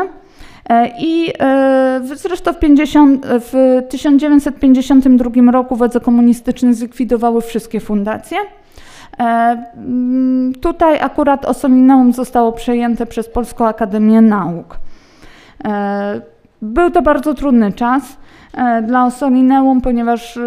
E, 0.69 0.91
I 0.99 1.33
e, 1.39 2.01
zresztą 2.03 2.53
w, 2.53 2.59
50, 2.59 3.25
w 3.25 3.81
1952 3.89 5.51
roku 5.51 5.75
władze 5.75 5.99
komunistyczne 5.99 6.73
zlikwidowały 6.73 7.41
wszystkie 7.41 7.79
fundacje. 7.79 8.37
E, 9.19 9.63
tutaj 10.61 10.99
akurat 10.99 11.45
Osolineum 11.45 12.13
zostało 12.13 12.51
przejęte 12.51 13.05
przez 13.05 13.29
Polską 13.29 13.67
Akademię 13.67 14.21
Nauk. 14.21 14.77
Był 16.61 16.91
to 16.91 17.01
bardzo 17.01 17.33
trudny 17.33 17.71
czas 17.73 18.17
dla 18.83 19.05
Osolineum, 19.05 19.81
ponieważ 19.81 20.39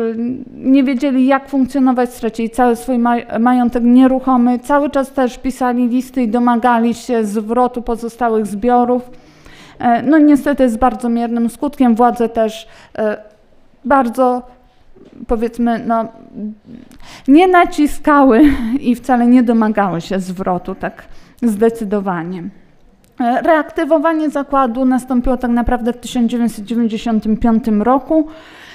nie 0.55 0.85
wiedzieli 0.85 1.27
jak 1.27 1.49
funkcjonować, 1.49 2.15
stracili 2.15 2.51
cały 2.51 2.77
swój 2.77 2.99
majątek 3.41 3.85
nieruchomy, 3.85 4.59
cały 4.59 4.91
czas 4.91 5.13
też 5.13 5.39
pisali 5.39 5.89
listy 5.89 6.23
i 6.23 6.29
domagali 6.29 6.95
się 6.95 7.25
zwrotu 7.25 7.83
pozostałych 7.83 8.47
zbiorów. 8.47 9.11
No 10.05 10.19
niestety 10.19 10.71
z 10.71 10.77
bardzo 10.77 11.09
miernym 11.09 11.51
skutkiem 11.51 11.95
władze 11.95 12.29
też 12.29 12.69
bardzo 13.85 14.43
powiedzmy, 15.27 15.85
no, 15.87 16.09
nie 17.29 17.49
naciskały 17.49 18.43
i 18.81 18.95
wcale 18.95 19.27
nie 19.27 19.43
domagały 19.43 20.01
się 20.01 20.21
zwrotu 20.21 20.75
tak 20.75 21.03
zdecydowanie. 21.43 22.43
Reaktywowanie 23.21 24.31
zakładu 24.31 24.85
nastąpiło 24.85 25.37
tak 25.37 25.51
naprawdę 25.51 25.93
w 25.93 25.97
1995 25.97 27.65
roku 27.81 28.27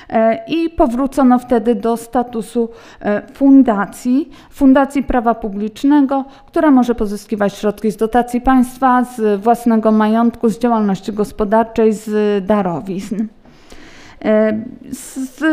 e, 0.09 0.45
i 0.47 0.69
powrócono 0.69 1.39
wtedy 1.39 1.75
do 1.75 1.97
statusu 1.97 2.69
e, 3.01 3.21
fundacji, 3.33 4.29
Fundacji 4.51 5.03
Prawa 5.03 5.35
Publicznego, 5.35 6.25
która 6.45 6.71
może 6.71 6.95
pozyskiwać 6.95 7.53
środki 7.53 7.91
z 7.91 7.97
dotacji 7.97 8.41
państwa, 8.41 9.03
z 9.03 9.41
własnego 9.41 9.91
majątku, 9.91 10.49
z 10.49 10.59
działalności 10.59 11.13
gospodarczej, 11.13 11.93
z 11.93 12.45
darowizn. 12.45 13.27
E, 14.25 14.63
z 14.91 15.43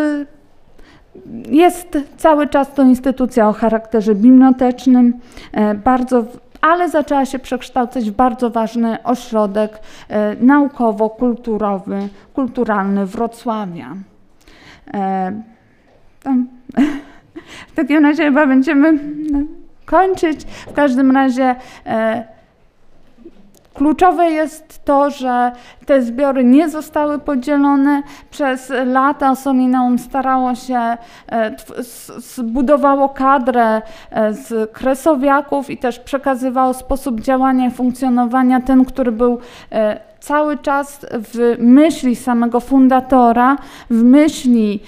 jest 1.48 1.98
cały 2.16 2.48
czas 2.48 2.74
to 2.74 2.82
instytucja 2.82 3.48
o 3.48 3.52
charakterze 3.52 4.14
bibliotecznym, 4.14 5.14
bardzo, 5.84 6.24
ale 6.60 6.88
zaczęła 6.88 7.26
się 7.26 7.38
przekształcać 7.38 8.10
w 8.10 8.14
bardzo 8.14 8.50
ważny 8.50 9.02
ośrodek 9.02 9.80
e, 10.08 10.36
naukowo-kulturowy, 10.36 12.08
kulturalny 12.34 13.06
Wrocławia. 13.06 13.94
E, 14.94 15.42
w 17.72 17.74
takim 17.74 18.04
razie 18.04 18.24
chyba 18.24 18.46
będziemy 18.46 18.92
no, 19.32 19.38
kończyć. 19.84 20.44
W 20.44 20.72
każdym 20.72 21.10
razie 21.10 21.54
e, 21.86 22.24
kluczowe 23.80 24.30
jest 24.30 24.84
to, 24.84 25.10
że 25.10 25.52
te 25.86 26.02
zbiory 26.02 26.44
nie 26.44 26.68
zostały 26.68 27.18
podzielone. 27.18 28.02
Przez 28.30 28.72
lata 28.86 29.34
Solineum 29.34 29.98
starało 29.98 30.54
się, 30.54 30.78
e, 31.32 31.56
zbudowało 32.18 33.08
kadrę 33.08 33.82
e, 34.10 34.34
z 34.34 34.72
kresowiaków 34.72 35.70
i 35.70 35.78
też 35.78 35.98
przekazywało 35.98 36.74
sposób 36.74 37.20
działania 37.20 37.66
i 37.66 37.70
funkcjonowania 37.70 38.60
ten, 38.60 38.84
który 38.84 39.12
był 39.12 39.38
e, 39.72 40.00
cały 40.20 40.58
czas 40.58 41.06
w 41.12 41.56
myśli 41.58 42.16
samego 42.16 42.60
fundatora, 42.60 43.56
w 43.90 44.02
myśli 44.02 44.80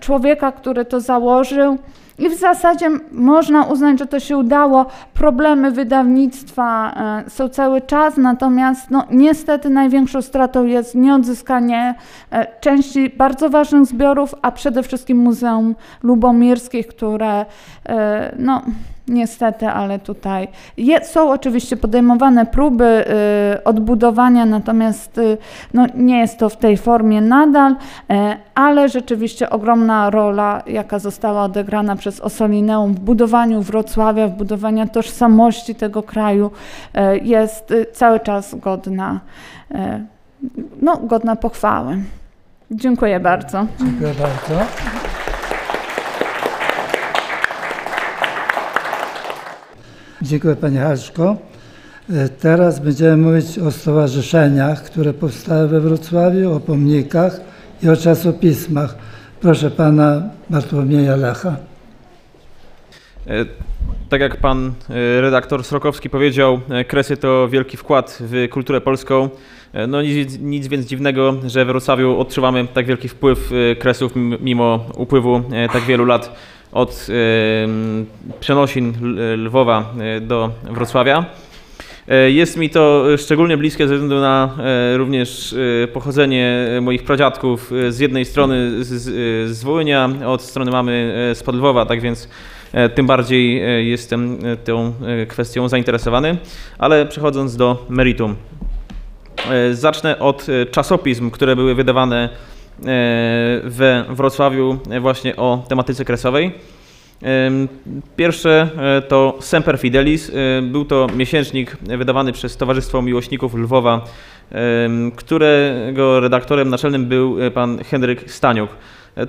człowieka, 0.00 0.52
który 0.52 0.84
to 0.84 1.00
założył. 1.00 1.78
I 2.18 2.28
w 2.28 2.34
zasadzie 2.34 2.90
można 3.12 3.64
uznać, 3.64 3.98
że 3.98 4.06
to 4.06 4.20
się 4.20 4.36
udało. 4.36 4.86
Problemy 5.14 5.70
wydawnictwa 5.70 6.94
e, 7.26 7.30
są 7.30 7.48
cały 7.48 7.80
czas, 7.80 8.16
natomiast 8.16 8.90
no, 8.90 9.06
niestety 9.10 9.70
największą 9.70 10.22
stratą 10.22 10.64
jest 10.64 10.94
nieodzyskanie 10.94 11.94
e, 12.30 12.60
części 12.60 13.10
bardzo 13.10 13.50
ważnych 13.50 13.86
zbiorów, 13.86 14.34
a 14.42 14.52
przede 14.52 14.82
wszystkim 14.82 15.18
Muzeum 15.18 15.74
Lubomirskich, 16.02 16.86
które 16.86 17.46
e, 17.86 18.34
no, 18.38 18.62
Niestety, 19.08 19.66
ale 19.68 19.98
tutaj 19.98 20.48
je, 20.76 21.04
są 21.04 21.30
oczywiście 21.30 21.76
podejmowane 21.76 22.46
próby 22.46 23.04
y, 23.54 23.64
odbudowania, 23.64 24.46
natomiast 24.46 25.18
y, 25.18 25.38
no, 25.74 25.86
nie 25.94 26.18
jest 26.18 26.38
to 26.38 26.48
w 26.48 26.56
tej 26.56 26.76
formie 26.76 27.20
nadal, 27.20 27.72
y, 27.72 27.76
ale 28.54 28.88
rzeczywiście 28.88 29.50
ogromna 29.50 30.10
rola, 30.10 30.62
jaka 30.66 30.98
została 30.98 31.42
odegrana 31.42 31.96
przez 31.96 32.20
Osolineum 32.20 32.94
w 32.94 33.00
budowaniu 33.00 33.62
Wrocławia, 33.62 34.28
w 34.28 34.32
budowaniu 34.32 34.88
tożsamości 34.88 35.74
tego 35.74 36.02
kraju, 36.02 36.50
y, 36.96 37.18
jest 37.18 37.70
y, 37.70 37.86
cały 37.92 38.20
czas 38.20 38.54
godna, 38.54 39.20
y, 39.70 39.76
no, 40.82 40.96
godna 40.96 41.36
pochwały. 41.36 41.98
Dziękuję 42.70 43.20
bardzo. 43.20 43.66
Dziękuję 43.80 44.14
bardzo. 44.14 45.03
Dziękuję 50.24 50.56
Pani 50.56 50.76
Haszko. 50.76 51.36
E, 52.10 52.28
teraz 52.28 52.80
będziemy 52.80 53.16
mówić 53.16 53.58
o 53.58 53.70
stowarzyszeniach, 53.70 54.84
które 54.84 55.12
powstały 55.12 55.68
we 55.68 55.80
Wrocławiu, 55.80 56.52
o 56.52 56.60
pomnikach 56.60 57.40
i 57.82 57.88
o 57.88 57.96
czasopismach. 57.96 58.94
Proszę 59.40 59.70
Pana 59.70 60.22
Bartłomieja 60.50 61.16
Lecha. 61.16 61.56
E, 63.26 63.44
tak 64.08 64.20
jak 64.20 64.36
pan 64.36 64.72
e, 64.90 65.20
redaktor 65.20 65.64
Srokowski 65.64 66.10
powiedział, 66.10 66.60
Kresy 66.88 67.16
to 67.16 67.48
wielki 67.48 67.76
wkład 67.76 68.18
w 68.20 68.48
kulturę 68.50 68.80
polską. 68.80 69.28
No 69.88 70.02
nic, 70.02 70.38
nic 70.38 70.66
więc 70.66 70.86
dziwnego, 70.86 71.34
że 71.46 71.64
w 71.64 71.68
Wrocławiu 71.68 72.20
odczuwamy 72.20 72.66
tak 72.74 72.86
wielki 72.86 73.08
wpływ 73.08 73.50
Kresów 73.78 74.12
mimo 74.40 74.86
upływu 74.96 75.42
tak 75.72 75.82
wielu 75.82 76.04
lat 76.04 76.36
od 76.74 77.06
przenosin 78.40 78.92
Lwowa 79.36 79.92
e, 80.00 80.20
do 80.20 80.50
Wrocławia. 80.70 81.24
E, 82.08 82.30
jest 82.30 82.56
mi 82.56 82.70
to 82.70 83.04
szczególnie 83.16 83.56
bliskie 83.56 83.88
ze 83.88 83.94
względu 83.94 84.20
na 84.20 84.50
e, 84.58 84.96
również 84.96 85.54
pochodzenie 85.92 86.68
moich 86.82 87.02
pradziadków 87.02 87.70
z 87.88 87.98
jednej 87.98 88.24
strony 88.24 88.84
z, 88.84 89.02
z 89.50 89.64
Wołynia, 89.64 90.10
od 90.26 90.42
strony 90.42 90.70
mamy 90.70 91.12
z 91.34 91.42
Podlwowa, 91.42 91.86
tak 91.86 92.00
więc 92.00 92.28
tym 92.94 93.06
bardziej 93.06 93.62
jestem 93.90 94.38
tą 94.64 94.92
kwestią 95.28 95.68
zainteresowany. 95.68 96.36
Ale 96.78 97.06
przechodząc 97.06 97.56
do 97.56 97.86
meritum. 97.88 98.36
Zacznę 99.72 100.18
od 100.18 100.46
czasopism, 100.70 101.30
które 101.30 101.56
były 101.56 101.74
wydawane 101.74 102.28
we 103.64 104.04
Wrocławiu 104.08 104.78
właśnie 105.00 105.36
o 105.36 105.64
tematyce 105.68 106.04
kresowej. 106.04 106.52
Pierwsze 108.16 108.68
e, 108.78 109.02
to 109.02 109.36
Semper 109.40 109.78
Fidelis. 109.78 110.30
E, 110.30 110.62
był 110.62 110.84
to 110.84 111.06
miesięcznik 111.16 111.76
wydawany 111.76 112.32
przez 112.32 112.56
Towarzystwo 112.56 113.02
Miłośników 113.02 113.54
Lwowa, 113.54 114.04
którego 115.16 116.20
redaktorem 116.20 116.68
naczelnym 116.68 117.06
był 117.06 117.42
e, 117.42 117.50
pan 117.50 117.78
Henryk 117.84 118.30
Staniuk. 118.30 118.70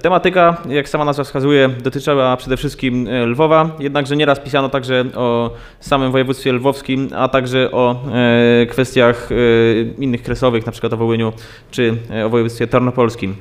Tematyka, 0.02 0.58
jak 0.70 0.90
sama 0.90 1.06
nazwa 1.06 1.24
wskazuje, 1.24 1.70
dotyczyła 1.70 2.38
przede 2.38 2.58
wszystkim 2.58 3.08
Lwowa, 3.26 3.70
jednakże 3.80 4.16
nieraz 4.16 4.40
pisano 4.40 4.70
także 4.70 5.06
o 5.16 5.52
samym 5.80 6.12
województwie 6.12 6.54
lwowskim, 6.54 7.10
a 7.16 7.28
także 7.28 7.72
o 7.72 8.04
kwestiach 8.70 9.30
innych 10.00 10.24
kresowych, 10.24 10.64
np. 10.64 10.90
o 10.92 10.98
Wołyniu 10.98 11.34
czy 11.72 11.98
o 12.26 12.30
województwie 12.30 12.68
tarnopolskim. 12.68 13.36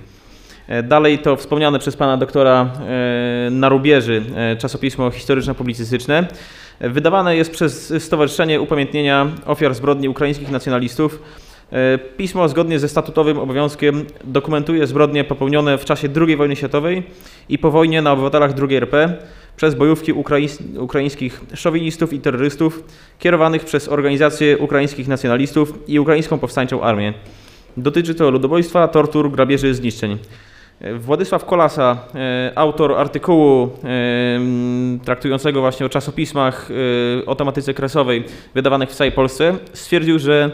E, 0.68 0.82
dalej 0.82 1.18
to 1.18 1.36
wspomniane 1.36 1.78
przez 1.78 1.96
pana 1.96 2.16
doktora 2.16 2.70
e, 3.46 3.50
Narubieży 3.50 4.22
e, 4.36 4.56
czasopismo 4.56 5.10
historyczno-publicystyczne. 5.10 6.26
Wydawane 6.80 7.36
jest 7.36 7.50
przez 7.50 7.92
Stowarzyszenie 8.04 8.60
Upamiętnienia 8.60 9.26
Ofiar 9.46 9.74
Zbrodni 9.74 10.08
Ukraińskich 10.08 10.50
Nacjonalistów. 10.50 11.22
Pismo 12.16 12.48
zgodnie 12.48 12.78
ze 12.78 12.88
statutowym 12.88 13.38
obowiązkiem 13.38 14.04
dokumentuje 14.24 14.86
zbrodnie 14.86 15.24
popełnione 15.24 15.78
w 15.78 15.84
czasie 15.84 16.08
II 16.16 16.36
wojny 16.36 16.56
światowej 16.56 17.02
i 17.48 17.58
po 17.58 17.70
wojnie 17.70 18.02
na 18.02 18.12
obywatelach 18.12 18.50
II 18.68 18.76
RP 18.76 19.16
przez 19.56 19.74
bojówki 19.74 20.12
ukraińskich 20.78 21.40
szowinistów 21.54 22.12
i 22.12 22.20
terrorystów 22.20 22.84
kierowanych 23.18 23.64
przez 23.64 23.88
organizacje 23.88 24.58
ukraińskich 24.58 25.08
nacjonalistów 25.08 25.78
i 25.88 25.98
ukraińską 25.98 26.38
powstańczą 26.38 26.82
armię. 26.82 27.14
Dotyczy 27.76 28.14
to 28.14 28.30
ludobójstwa, 28.30 28.88
tortur, 28.88 29.30
grabieży, 29.30 29.74
zniszczeń. 29.74 30.18
Władysław 30.98 31.44
Kolasa, 31.44 31.98
e, 32.14 32.52
autor 32.54 32.92
artykułu 32.92 33.64
e, 33.64 33.68
traktującego 35.04 35.60
właśnie 35.60 35.86
o 35.86 35.88
czasopismach 35.88 36.68
e, 37.22 37.26
o 37.26 37.34
tematyce 37.34 37.74
kresowej 37.74 38.24
wydawanych 38.54 38.90
w 38.90 38.94
całej 38.94 39.12
Polsce, 39.12 39.56
stwierdził, 39.72 40.18
że 40.18 40.50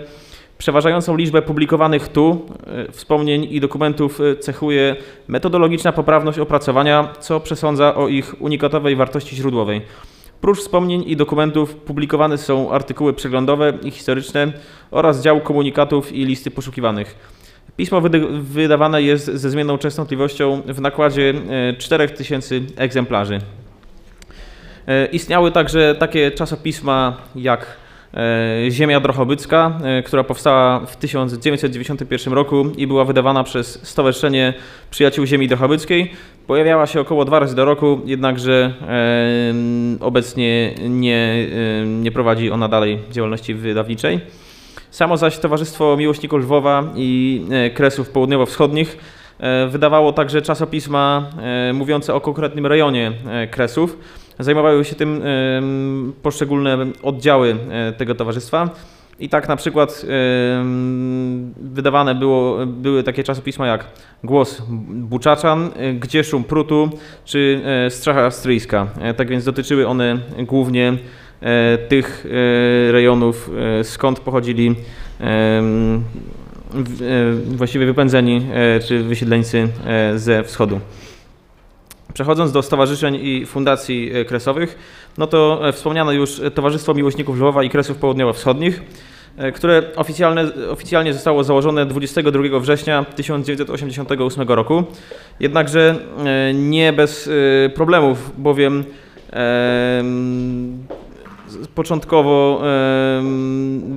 przeważającą 0.61 1.17
liczbę 1.17 1.43
publikowanych 1.43 2.09
tu 2.09 2.47
wspomnień 2.91 3.47
i 3.51 3.61
dokumentów 3.61 4.19
cechuje 4.41 4.97
metodologiczna 5.29 5.93
poprawność 5.93 6.39
opracowania, 6.39 7.09
co 7.21 7.41
przesądza 7.41 7.95
o 7.95 8.09
ich 8.09 8.43
unikatowej 8.43 8.97
wartości 8.97 9.37
źródłowej. 9.37 9.83
Prócz 10.41 10.59
wspomnień 10.59 11.05
i 11.07 11.17
dokumentów 11.17 11.75
publikowane 11.75 12.39
są 12.39 12.71
artykuły 12.73 13.13
przeglądowe 13.13 13.73
i 13.83 13.91
historyczne 13.91 14.53
oraz 14.91 15.23
dział 15.23 15.41
komunikatów 15.41 16.13
i 16.13 16.25
listy 16.25 16.51
poszukiwanych. 16.51 17.15
Pismo 17.77 18.01
wydawane 18.41 19.03
jest 19.03 19.27
ze 19.27 19.51
zmienną 19.51 19.79
częstotliwością 19.79 20.63
w 20.67 20.81
nakładzie 20.81 21.35
4000 21.79 22.57
e, 22.57 22.61
egzemplarzy. 22.77 23.39
E, 24.87 25.07
istniały 25.07 25.53
także 25.53 25.95
takie 25.95 26.31
czasopisma 26.31 27.17
jak 27.35 27.61
e, 27.63 27.89
Ziemia 28.71 29.01
Drochobycka, 29.01 29.79
która 30.05 30.25
powstała 30.25 30.81
w 30.87 30.97
1991 30.97 32.35
roku 32.35 32.67
i 32.77 32.87
była 32.87 33.05
wydawana 33.05 33.45
przez 33.45 33.89
Stowarzyszenie 33.89 34.55
Przyjaciół 34.91 35.27
Ziemi 35.27 35.49
Drochobyckiej. 35.49 36.13
Pojawiała 36.47 36.87
się 36.87 37.01
około 37.01 37.25
dwa 37.25 37.39
razy 37.39 37.57
do 37.57 37.65
roku, 37.65 38.01
jednakże 38.05 38.75
obecnie 40.01 40.75
nie, 40.89 41.49
nie 41.87 42.13
prowadzi 42.13 42.51
ona 42.51 42.69
dalej 42.69 42.99
działalności 43.11 43.55
wydawniczej. 43.55 44.21
Samo 44.91 45.17
zaś 45.17 45.39
Towarzystwo 45.39 45.97
Miłośników 45.97 46.41
Lwowa 46.41 46.85
i 46.97 47.43
e, 47.51 47.71
Kresów 47.71 48.11
Południowo-Wschodnich 48.11 48.99
e, 49.39 49.67
wydawało 49.67 50.13
także 50.13 50.43
czasopisma 50.43 51.31
e, 51.43 51.73
mówiące 51.73 52.15
o 52.15 52.21
konkretnym 52.21 52.67
rejonie 52.67 53.13
Kresów. 53.51 53.99
Zajmowały 54.41 54.84
się 54.84 54.95
tym 54.95 55.22
poszczególne 56.22 56.79
oddziały 57.03 57.57
tego 57.96 58.14
towarzystwa. 58.14 58.71
I 59.18 59.29
tak 59.29 59.49
na 59.49 59.57
przykład 59.57 60.07
wydawane 61.57 62.14
było, 62.14 62.67
były 62.67 63.03
takie 63.03 63.25
czasopisma 63.25 63.67
jak 63.67 63.84
Głos 64.25 64.62
Buczaczan, 64.88 65.71
Gdzie 66.00 66.25
Szum 66.25 66.45
Prutu 66.45 66.91
czy 67.25 67.61
Stracha 67.88 68.30
Stryjska. 68.30 68.87
Tak 69.17 69.29
więc 69.29 69.45
dotyczyły 69.45 69.87
one 69.88 70.18
głównie 70.38 70.99
E, 71.42 71.79
tych 71.79 72.26
e, 72.26 72.92
rejonów, 72.92 73.50
e, 73.80 73.84
skąd 73.84 74.21
pochodzili 74.21 74.75
właściwie 77.46 77.87
wypędzeni 77.87 78.46
czy 78.87 79.03
wysiedleńcy 79.03 79.68
ze 80.17 80.45
wschodu. 80.45 80.80
Przechodząc 82.14 82.53
do 82.53 82.62
stowarzyszeń 82.62 83.18
i 83.22 83.46
fundacji 83.46 84.11
kresowych, 84.26 84.78
no 85.18 85.26
to 85.26 85.61
wspomniane 85.72 86.14
już 86.14 86.41
Towarzystwo 86.54 86.95
Miłośników 86.95 87.37
Lwowa 87.37 87.62
i 87.62 87.70
Kresów 87.70 87.96
Południowo-Wschodnich. 87.96 88.82
e, 89.37 89.53
które 89.53 89.82
oficjalnie 90.70 91.12
zostało 91.12 91.45
założone 91.45 91.87
22 91.87 92.61
września 92.61 93.04
1988 93.16 94.49
roku. 94.49 94.84
Jednakże 95.41 95.96
e, 96.24 96.54
nie 96.54 96.92
bez 96.92 97.28
e, 97.66 97.68
problemów, 97.68 98.32
bowiem 98.38 98.84
Początkowo 101.74 102.62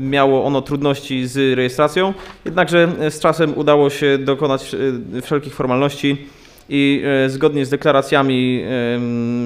miało 0.02 0.46
ono 0.46 0.62
trudności 0.62 1.28
z 1.28 1.58
rejestracją, 1.58 2.14
jednakże 2.46 2.90
z 3.10 3.20
czasem 3.20 3.58
udało 3.58 3.90
się 3.90 4.18
dokonać 4.18 4.76
wszelkich 5.22 5.56
formalności 5.56 6.28
i 6.70 7.04
zgodnie 7.28 7.66
z 7.66 7.70
deklaracjami 7.70 8.64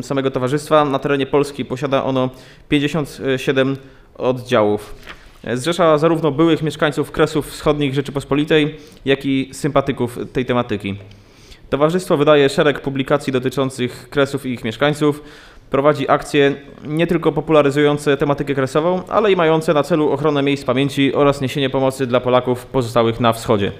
samego 0.02 0.32
towarzystwa 0.32 0.86
na 0.86 1.00
terenie 1.00 1.26
Polski 1.26 1.66
posiada 1.66 2.04
ono 2.04 2.30
57 2.70 3.78
oddziałów. 4.18 4.96
Zrzesza 5.54 5.98
zarówno 5.98 6.32
byłych 6.32 6.64
mieszkańców 6.64 7.12
Kresów 7.12 7.52
Wschodnich 7.52 7.94
Rzeczypospolitej, 7.94 8.76
jak 9.06 9.26
i 9.26 9.50
sympatyków 9.52 10.20
tej 10.34 10.46
tematyki. 10.46 10.96
Towarzystwo 11.70 12.18
wydaje 12.18 12.50
szereg 12.50 12.82
publikacji 12.82 13.34
dotyczących 13.34 14.10
Kresów 14.10 14.46
i 14.46 14.50
ich 14.50 14.64
mieszkańców, 14.64 15.24
prowadzi 15.70 16.10
akcje 16.10 16.56
nie 16.86 17.08
tylko 17.08 17.32
popularyzujące 17.32 18.18
tematykę 18.18 18.56
kresową, 18.56 19.02
ale 19.10 19.32
i 19.32 19.36
mające 19.36 19.74
na 19.74 19.84
celu 19.84 20.12
ochronę 20.12 20.44
miejsc 20.44 20.64
pamięci 20.64 21.14
oraz 21.14 21.42
niesienie 21.42 21.70
pomocy 21.70 22.08
dla 22.08 22.20
Polaków 22.20 22.66
pozostałych 22.66 23.20
na 23.20 23.34
wschodzie. 23.34 23.72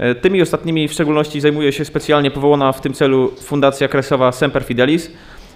E, 0.00 0.14
tymi 0.14 0.42
ostatnimi 0.42 0.88
w 0.88 0.92
szczególności 0.92 1.40
zajmuje 1.40 1.72
się 1.72 1.84
specjalnie 1.84 2.30
powołana 2.30 2.72
w 2.72 2.80
tym 2.80 2.92
celu 2.92 3.30
Fundacja 3.42 3.88
Kresowa 3.88 4.32
Semper 4.32 4.64
Fidelis, 4.64 5.10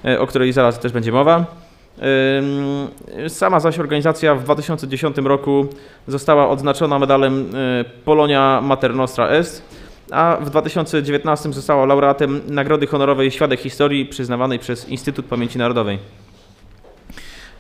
e, 0.05 0.21
o 0.21 0.27
której 0.27 0.53
zaraz 0.53 0.79
też 0.79 0.93
będzie 0.93 1.13
mowa. 1.13 1.65
Sama 3.29 3.61
zaś 3.61 3.79
organizacja 3.79 4.35
w 4.35 4.45
2010 4.45 5.17
roku 5.25 5.67
została 6.09 6.49
odznaczona 6.49 6.99
medalem 6.99 7.51
e, 7.55 7.85
Polonia 8.05 8.61
Mater 8.63 8.95
Nostra 8.95 9.29
Est, 9.29 9.63
a 10.11 10.37
w 10.41 10.51
2019 10.51 11.53
została 11.53 11.87
laureatem 11.87 12.41
Nagrody 12.49 12.87
Honorowej 12.87 13.31
Świadek 13.31 13.61
Historii 13.61 14.07
przyznawanej 14.07 14.59
przez 14.59 14.89
Instytut 14.89 15.27
Pamięci 15.27 15.59
Narodowej. 15.59 16.24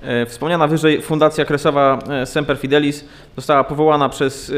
E, 0.04 0.26
wspomniana 0.26 0.66
wyżej 0.66 1.02
Fundacja 1.02 1.44
Kresowa 1.44 1.98
e, 2.10 2.26
Semper 2.26 2.56
Fidelis 2.58 3.04
została 3.36 3.64
powołana 3.64 4.08
przez 4.08 4.52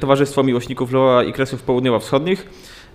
Towarzystwo 0.00 0.42
Miłośników 0.42 0.90
Lwowa 0.90 1.24
i 1.24 1.32
Kresów 1.32 1.62
Południowo-Wschodnich. 1.62 2.46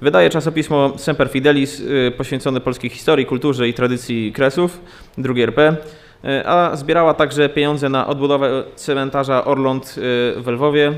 Wydaje 0.01 0.29
czasopismo 0.29 0.93
Semper 0.97 1.29
Fidelis 1.29 1.81
poświęcone 2.17 2.61
polskiej 2.61 2.89
historii, 2.89 3.25
kulturze 3.25 3.67
i 3.67 3.73
tradycji 3.73 4.33
Kresów, 4.33 4.81
drugie 5.17 5.43
RP. 5.43 5.77
E, 6.25 6.47
a 6.47 6.75
zbierała 6.75 7.13
także 7.13 7.49
pieniądze 7.49 7.89
na 7.89 8.07
odbudowę 8.07 8.63
cmentarza 8.75 9.45
Orląt 9.45 9.85
e, 9.85 10.41
w 10.41 10.47
Lwowie. 10.47 10.93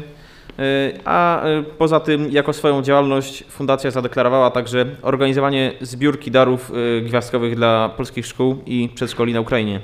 E, 0.59 0.91
a 1.05 1.43
poza 1.77 1.99
tym, 1.99 2.31
jako 2.31 2.53
swoją 2.53 2.81
działalność, 2.81 3.43
fundacja 3.49 3.91
zadeklarowała 3.91 4.51
także 4.51 4.85
organizowanie 5.01 5.73
zbiórki 5.81 6.31
darów 6.31 6.71
gwiazdkowych 7.03 7.55
dla 7.55 7.89
polskich 7.89 8.25
szkół 8.25 8.57
i 8.65 8.89
przedszkoli 8.95 9.33
na 9.33 9.41
Ukrainie. 9.41 9.79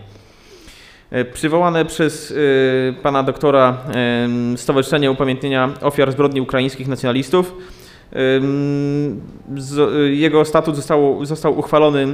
Przywołane 1.33 1.85
przez 1.85 2.33
pana 3.03 3.23
doktora 3.23 3.77
Stowarzyszenie 4.55 5.11
Upamiętnienia 5.11 5.69
Ofiar 5.81 6.11
Zbrodni 6.11 6.41
Ukraińskich 6.41 6.87
Nacjonalistów 6.87 7.53
jego 10.11 10.45
statut 10.45 10.75
został, 10.75 11.25
został 11.25 11.59
uchwalony 11.59 12.01
e, 12.01 12.07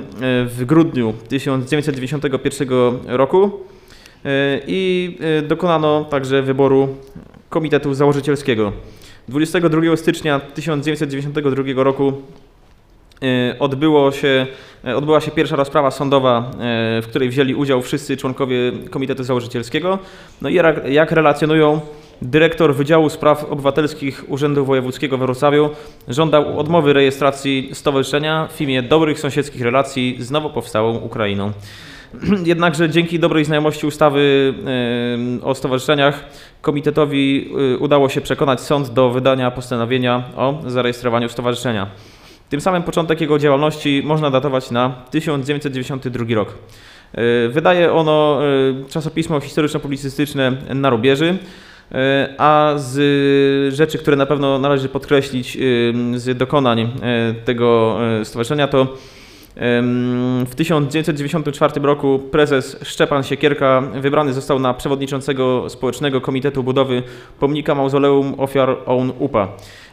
w 0.45 0.65
grudniu 0.65 1.13
1991 1.27 2.69
roku 3.07 3.51
e, 4.25 4.59
i 4.67 5.17
e, 5.39 5.41
dokonano 5.41 6.05
także 6.05 6.41
wyboru 6.41 6.95
Komitetu 7.49 7.93
Założycielskiego. 7.93 8.71
22 9.27 9.97
stycznia 9.97 10.39
1992 10.39 11.83
roku 11.83 12.13
odbyło 13.59 14.11
się, 14.11 14.47
odbyła 14.95 15.21
się 15.21 15.31
pierwsza 15.31 15.55
rozprawa 15.55 15.91
sądowa, 15.91 16.51
w 17.01 17.05
której 17.07 17.29
wzięli 17.29 17.55
udział 17.55 17.81
wszyscy 17.81 18.17
członkowie 18.17 18.71
Komitetu 18.89 19.23
Założycielskiego. 19.23 19.99
No 20.41 20.49
i 20.49 20.55
jak, 20.89 21.11
relacjonują 21.11 21.79
Dyrektor 22.21 22.75
Wydziału 22.75 23.09
Spraw 23.09 23.43
Obywatelskich 23.43 24.23
Urzędu 24.27 24.65
Wojewódzkiego 24.65 25.17
w 25.17 25.19
Wrocławiu 25.19 25.69
żądał 26.07 26.59
odmowy 26.59 26.93
rejestracji 26.93 27.69
stowarzyszenia 27.73 28.47
w 28.51 28.61
imię 28.61 28.83
dobrych 28.83 29.19
sąsiedzkich 29.19 29.61
relacji 29.61 30.17
z 30.19 30.31
nowo 30.31 30.49
powstałą 30.49 30.97
Ukrainą. 30.97 31.51
Jednakże 32.45 32.89
dzięki 32.89 33.19
dobrej 33.19 33.45
znajomości 33.45 33.87
ustawy 33.87 34.53
o 35.43 35.55
stowarzyszeniach 35.55 36.25
komitetowi 36.61 37.53
udało 37.79 38.09
się 38.09 38.21
przekonać 38.21 38.61
sąd 38.61 38.89
do 38.89 39.09
wydania 39.09 39.51
postanowienia 39.51 40.23
o 40.35 40.61
zarejestrowaniu 40.67 41.29
stowarzyszenia. 41.29 41.87
Tym 42.49 42.61
samym 42.61 42.83
początek 42.83 43.21
jego 43.21 43.39
działalności 43.39 44.01
można 44.05 44.31
datować 44.31 44.71
na 44.71 44.89
1992 45.11 46.35
rok. 46.35 46.53
Y, 47.17 47.49
wydaje 47.49 47.93
ono 47.93 48.39
y, 48.87 48.89
czasopismo 48.89 49.39
historyczno-publicystyczne 49.39 50.51
na 50.75 50.89
rubieży. 50.89 51.37
E, 51.91 52.35
a 52.37 52.73
z 52.77 53.73
rzeczy, 53.73 53.97
które 53.97 54.17
na 54.17 54.25
pewno 54.25 54.59
należy 54.59 54.89
podkreślić, 54.89 55.57
z 56.15 56.37
dokonań 56.37 56.79
e, 56.81 57.33
tego 57.45 57.99
e, 58.21 58.25
stowarzyszenia, 58.25 58.67
to 58.67 58.97
w 60.45 60.51
1994 60.55 61.81
roku 61.81 62.19
prezes 62.31 62.77
Szczepan 62.83 63.23
Siekierka 63.23 63.81
wybrany 63.81 64.33
został 64.33 64.59
na 64.59 64.73
przewodniczącego 64.73 65.69
Społecznego 65.69 66.21
Komitetu 66.21 66.63
Budowy 66.63 67.03
Pomnika 67.39 67.75
Mauzoleum 67.75 68.35
Ofiar 68.37 68.77
OUN 68.85 69.11
UPA. 69.19 69.47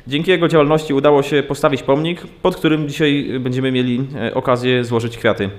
Dzięki 0.06 0.30
jego 0.30 0.48
działalności 0.48 0.94
udało 0.94 1.22
się 1.22 1.42
postawić 1.42 1.82
pomnik, 1.82 2.20
pod 2.42 2.56
którym 2.56 2.88
dzisiaj 2.88 3.30
będziemy 3.40 3.72
mieli 3.72 4.06
okazję 4.34 4.84
złożyć 4.84 5.18
kwiaty. 5.18 5.50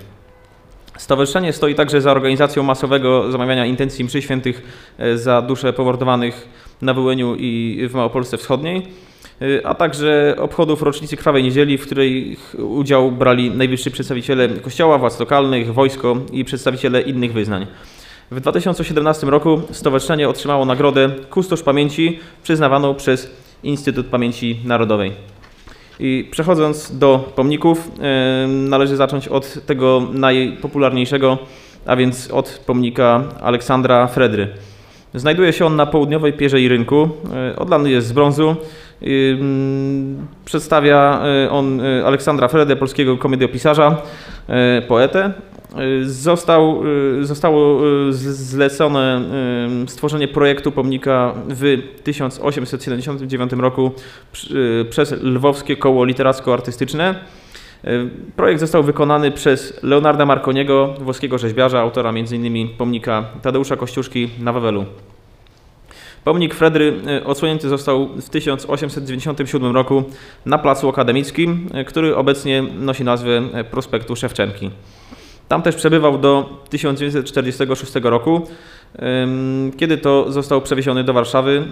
Stowarzyszenie 0.98 1.54
stoi 1.54 1.76
także 1.76 2.02
za 2.02 2.12
organizacją 2.12 2.64
masowego 2.64 3.32
zamawiania 3.32 3.66
intencji 3.66 4.06
mszy 4.06 4.22
świętych 4.22 4.62
e, 4.98 5.18
za 5.18 5.42
dusze 5.42 5.74
pomordowanych 5.74 6.50
na 6.82 6.94
Wyłęniu 6.94 7.36
i 7.36 7.80
w 7.90 7.94
Małopolsce 7.94 8.38
Wschodniej, 8.38 8.78
e, 8.78 8.84
a 9.64 9.76
także 9.76 10.36
obchodów 10.40 10.82
rocznicy 10.82 11.18
Krwawej 11.18 11.44
Niedzieli, 11.44 11.78
w 11.78 11.86
której 11.86 12.38
udział 12.58 13.12
brali 13.12 13.52
najwyżsi 13.52 13.92
przedstawiciele 13.92 14.50
kościoła, 14.50 14.98
władz 14.98 15.20
lokalnych, 15.20 15.74
wojsko 15.74 16.18
i 16.32 16.46
przedstawiciele 16.46 17.02
innych 17.02 17.34
wyznań. 17.34 17.68
W 18.32 18.40
2017 18.40 19.28
roku 19.28 19.62
stowarzyszenie 19.72 20.30
otrzymało 20.30 20.66
nagrodę 20.66 21.10
Kustosz 21.30 21.64
Pamięci 21.64 22.20
przyznawaną 22.44 22.96
przez 22.96 23.32
Instytut 23.64 24.08
Pamięci 24.08 24.60
Narodowej. 24.66 25.12
I 26.00 26.28
przechodząc 26.32 26.98
do 26.98 27.32
pomników, 27.36 27.92
należy 28.48 28.96
zacząć 28.96 29.28
od 29.28 29.66
tego 29.66 30.08
najpopularniejszego, 30.14 31.38
a 31.86 31.96
więc 31.96 32.32
od 32.32 32.64
pomnika 32.66 33.24
Aleksandra 33.42 34.08
Fredry. 34.08 34.48
Znajduje 35.14 35.54
się 35.54 35.66
on 35.66 35.76
na 35.76 35.86
południowej 35.86 36.34
pierzei 36.34 36.68
rynku. 36.68 37.10
E, 37.34 37.56
odlany 37.56 37.92
jest 37.92 38.08
z 38.08 38.12
brązu. 38.12 38.56
Przedstawia 40.46 41.22
e, 41.46 41.50
on 41.52 41.82
e, 41.82 42.06
Aleksandra 42.06 42.48
Fredę, 42.48 42.76
polskiego 42.76 43.18
komediopisarza, 43.18 44.02
poetę. 44.88 45.34
Został, 46.04 46.84
zostało 47.22 47.80
zlecone 48.20 49.22
stworzenie 49.88 50.28
projektu 50.28 50.72
pomnika 50.72 51.34
w 51.50 51.82
1879 52.04 53.52
roku 53.52 53.92
przez 54.90 55.12
Lwowskie 55.12 55.76
Koło 55.76 56.06
Literacko-Artystyczne. 56.06 57.16
Projekt 58.36 58.60
został 58.60 58.84
wykonany 58.84 59.32
przez 59.32 59.84
Leonarda 59.84 60.26
Marconiego, 60.26 60.94
włoskiego 61.00 61.38
rzeźbiarza, 61.38 61.80
autora 61.80 62.10
m.in. 62.10 62.70
pomnika 62.78 63.26
Tadeusza 63.42 63.76
Kościuszki 63.76 64.30
na 64.40 64.54
Wawelu. 64.54 64.86
Pomnik 66.28 66.56
Fredry 66.56 66.94
odsłonięty 67.26 67.70
został 67.70 68.08
w 68.08 68.30
1897 68.30 69.74
roku 69.76 70.04
na 70.46 70.58
Placu 70.58 70.90
Akademickim, 70.90 71.70
który 71.88 72.16
obecnie 72.16 72.62
nosi 72.62 73.04
nazwę 73.04 73.42
Prospektu 73.72 74.16
Szewczenki. 74.16 74.70
Tam 75.48 75.62
też 75.62 75.76
przebywał 75.76 76.18
do 76.18 76.64
1946 76.70 77.92
roku, 78.04 78.48
kiedy 79.78 79.98
to 79.98 80.32
został 80.32 80.62
przewieziony 80.62 81.04
do 81.04 81.14
Warszawy, 81.14 81.64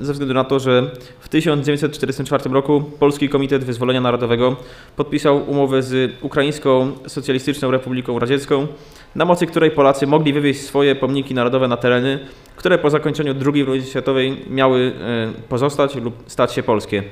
ze 0.00 0.12
względu 0.12 0.34
na 0.34 0.44
to, 0.44 0.58
że 0.58 0.90
w 1.20 1.28
1944 1.28 2.50
roku 2.50 2.80
Polski 2.98 3.28
Komitet 3.28 3.64
Wyzwolenia 3.64 4.00
Narodowego 4.00 4.56
podpisał 4.96 5.50
umowę 5.50 5.82
z 5.82 6.12
Ukraińską 6.22 6.92
Socjalistyczną 7.06 7.70
Republiką 7.70 8.18
Radziecką, 8.18 8.66
na 9.14 9.24
mocy 9.24 9.46
której 9.46 9.70
Polacy 9.70 10.06
mogli 10.06 10.32
wywieźć 10.32 10.60
swoje 10.60 10.94
pomniki 10.94 11.34
narodowe 11.34 11.68
na 11.68 11.76
tereny, 11.76 12.18
które 12.56 12.78
po 12.78 12.90
zakończeniu 12.90 13.34
II 13.54 13.64
wojny 13.64 13.86
światowej 13.86 14.36
miały 14.50 14.92
e, 15.00 15.48
pozostać 15.48 15.94
lub 15.94 16.14
stać 16.26 16.52
się 16.52 16.62
polskie. 16.62 17.02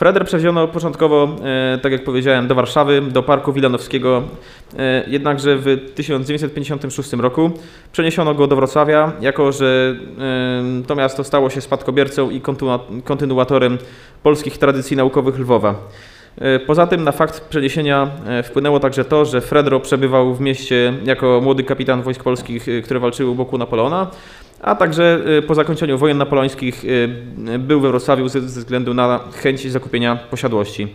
Freder 0.00 0.24
przewieziono 0.24 0.68
początkowo, 0.68 1.28
e, 1.74 1.78
tak 1.78 1.92
jak 1.92 2.04
powiedziałem, 2.04 2.48
do 2.48 2.54
Warszawy, 2.54 3.02
do 3.02 3.22
Parku 3.22 3.52
Wilanowskiego, 3.52 4.22
e, 4.78 5.04
jednakże 5.06 5.56
w 5.56 5.92
1956 5.94 7.20
roku 7.20 7.50
przeniesiono 7.92 8.34
go 8.34 8.46
do 8.46 8.56
Wrocławia, 8.56 9.12
jako 9.20 9.52
że 9.52 9.94
e, 10.80 10.86
to 10.86 10.94
miasto 10.94 11.24
stało 11.24 11.50
się 11.50 11.60
spadkobiercą 11.60 12.30
i 12.30 12.40
kontynu- 12.40 13.02
kontynuatorem 13.04 13.78
polskich 14.22 14.58
tradycji 14.58 14.96
naukowych 14.96 15.38
Lwowa. 15.38 15.74
Poza 16.66 16.86
tym 16.86 17.04
na 17.04 17.12
fakt 17.12 17.40
przeniesienia 17.40 18.10
wpłynęło 18.44 18.80
także 18.80 19.04
to, 19.04 19.24
że 19.24 19.40
Fredro 19.40 19.80
przebywał 19.80 20.34
w 20.34 20.40
mieście 20.40 20.92
jako 21.04 21.40
młody 21.40 21.64
kapitan 21.64 22.02
wojsk 22.02 22.22
polskich, 22.22 22.66
które 22.84 23.00
walczyły 23.00 23.30
u 23.30 23.34
boku 23.34 23.58
Napoleona, 23.58 24.10
a 24.60 24.74
także 24.74 25.20
e, 25.38 25.42
po 25.42 25.54
zakończeniu 25.54 25.98
wojen 25.98 26.18
napoleońskich 26.18 26.84
e, 27.48 27.58
był 27.58 27.80
we 27.80 27.88
Wrocławiu 27.88 28.28
ze 28.28 28.40
względu 28.40 28.94
na 28.94 29.20
chęć 29.42 29.70
zakupienia 29.70 30.16
posiadłości. 30.16 30.88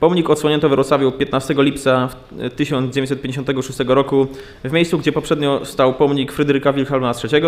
Pomnik 0.00 0.30
odsłonięto 0.30 0.68
we 0.68 0.74
Wrocławiu 0.74 1.12
15 1.12 1.54
lipca 1.58 2.08
w 2.08 2.54
1956 2.54 3.78
roku 3.86 4.26
w 4.64 4.72
miejscu, 4.72 4.98
gdzie 4.98 5.12
poprzednio 5.12 5.60
stał 5.64 5.94
pomnik 5.94 6.32
Fryderyka 6.32 6.72
Wilhelma 6.72 7.12
III, 7.24 7.42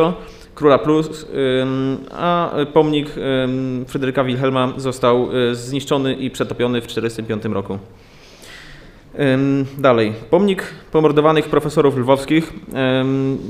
króla 0.54 0.78
Plus, 0.78 1.26
ym, 1.62 1.98
a 2.10 2.50
pomnik 2.72 3.08
Fryderyka 3.86 4.24
Wilhelma 4.24 4.72
został 4.76 5.28
y, 5.36 5.54
zniszczony 5.54 6.14
i 6.14 6.30
przetopiony 6.30 6.80
w 6.80 6.86
1945 6.86 7.54
roku. 7.54 7.78
Dalej. 9.78 10.12
Pomnik 10.30 10.62
pomordowanych 10.92 11.48
profesorów 11.48 11.96
lwowskich 11.96 12.52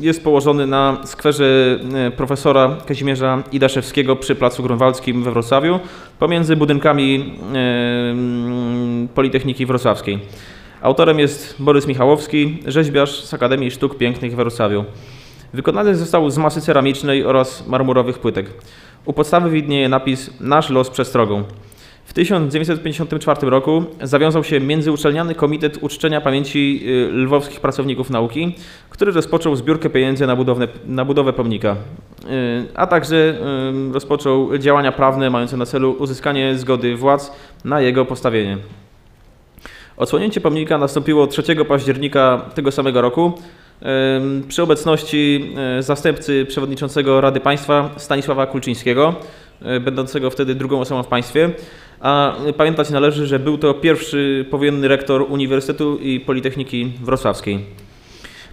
jest 0.00 0.24
położony 0.24 0.66
na 0.66 1.00
skwerze 1.04 1.78
y, 2.08 2.10
profesora 2.10 2.76
Kazimierza 2.86 3.42
Idaszewskiego 3.52 4.16
przy 4.16 4.34
Placu 4.34 4.62
Grunwaldzkim 4.62 5.22
we 5.22 5.30
Wrocławiu 5.30 5.80
pomiędzy 6.18 6.56
budynkami 6.56 7.38
Politechniki 9.14 9.66
Wrocławskiej. 9.66 10.18
Autorem 10.82 11.18
jest 11.18 11.56
Borys 11.58 11.86
Michałowski, 11.86 12.58
rzeźbiarz 12.66 13.24
z 13.24 13.34
Akademii 13.34 13.70
Sztuk 13.70 13.98
Pięknych 13.98 14.32
w 14.32 14.36
Wrocławiu. 14.36 14.84
Wykonany 15.54 15.94
został 15.94 16.30
z 16.30 16.38
masy 16.38 16.60
ceramicznej 16.60 17.24
oraz 17.24 17.66
marmurowych 17.66 18.18
płytek. 18.18 18.46
U 19.04 19.12
podstawy 19.12 19.50
widnieje 19.50 19.88
napis 19.88 20.30
Nasz 20.40 20.70
los 20.70 20.90
przestrogą. 20.90 21.44
W 22.14 22.16
1954 22.16 23.50
roku 23.50 23.84
zawiązał 24.02 24.44
się 24.44 24.60
Międzyuczelniany 24.60 25.34
Komitet 25.34 25.78
Uczczenia 25.80 26.20
Pamięci 26.20 26.80
y, 26.86 27.12
Lwowskich 27.12 27.60
Pracowników 27.60 28.10
Nauki, 28.10 28.54
który 28.90 29.12
rozpoczął 29.12 29.56
zbiórkę 29.56 29.90
pieniędzy 29.90 30.26
na, 30.26 30.36
budowę 30.36 30.68
na 30.86 31.04
budowę 31.04 31.32
pomnika, 31.32 31.76
Y, 32.24 32.66
a 32.74 32.86
także 32.86 33.16
y, 33.90 33.92
rozpoczął 33.92 34.58
działania 34.58 34.92
prawne 34.92 35.30
mające 35.30 35.56
na 35.56 35.66
celu 35.66 35.96
uzyskanie 35.98 36.58
zgody 36.58 36.96
władz 36.96 37.32
na 37.64 37.80
jego 37.80 38.04
postawienie. 38.04 38.58
Odsłonięcie 39.96 40.40
pomnika 40.40 40.78
nastąpiło 40.78 41.26
3 41.26 41.42
października 41.68 42.50
tego 42.54 42.72
samego 42.72 43.00
roku 43.00 43.32
przy 44.48 44.62
obecności 44.62 45.54
zastępcy 45.80 46.46
przewodniczącego 46.48 47.20
Rady 47.20 47.40
Państwa 47.40 47.90
Stanisława 47.96 48.46
Kulczyńskiego, 48.46 49.14
będącego 49.80 50.30
wtedy 50.30 50.54
drugą 50.54 50.80
osobą 50.80 51.02
w 51.02 51.06
państwie. 51.06 51.50
A 52.04 52.36
pamiętać 52.56 52.90
należy, 52.90 53.26
że 53.26 53.38
był 53.38 53.58
to 53.58 53.74
pierwszy 53.74 54.46
powojenny 54.50 54.88
rektor 54.88 55.22
Uniwersytetu 55.22 55.98
i 55.98 56.20
Politechniki 56.20 56.92
Wrocławskiej. 57.02 57.64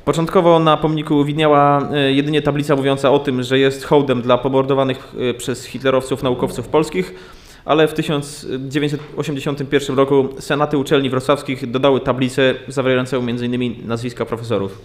Początkowo 0.06 0.60
na 0.60 0.78
pomniku 0.78 1.26
widniała 1.26 1.90
e, 1.94 2.12
jedynie 2.12 2.42
tablica 2.42 2.76
mówiąca 2.76 3.12
o 3.12 3.20
tym, 3.20 3.44
że 3.44 3.60
jest 3.60 3.84
hołdem 3.84 4.22
dla 4.22 4.38
pomordowanych 4.38 5.14
e, 5.30 5.34
przez 5.34 5.66
hitlerowców 5.66 6.24
naukowców 6.24 6.68
polskich, 6.68 7.16
ale 7.66 7.88
w 7.88 7.94
1981 7.94 9.98
roku 9.98 10.30
senaty 10.40 10.78
uczelni 10.78 11.10
wrocławskich 11.10 11.72
dodały 11.72 12.00
tablicę 12.00 12.56
zawierającą 12.68 13.18
m.in. 13.18 13.88
nazwiska 13.88 14.26
profesorów. 14.26 14.82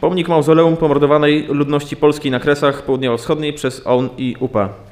Pomnik 0.00 0.28
mauzoleum 0.28 0.76
pomordowanej 0.76 1.46
ludności 1.48 1.96
polskiej 1.96 2.32
na 2.32 2.40
Kresach 2.40 2.86
Południowo-Wschodniej 2.86 3.52
przez 3.52 3.86
OUN 3.86 4.08
i 4.18 4.36
UPA. 4.40 4.89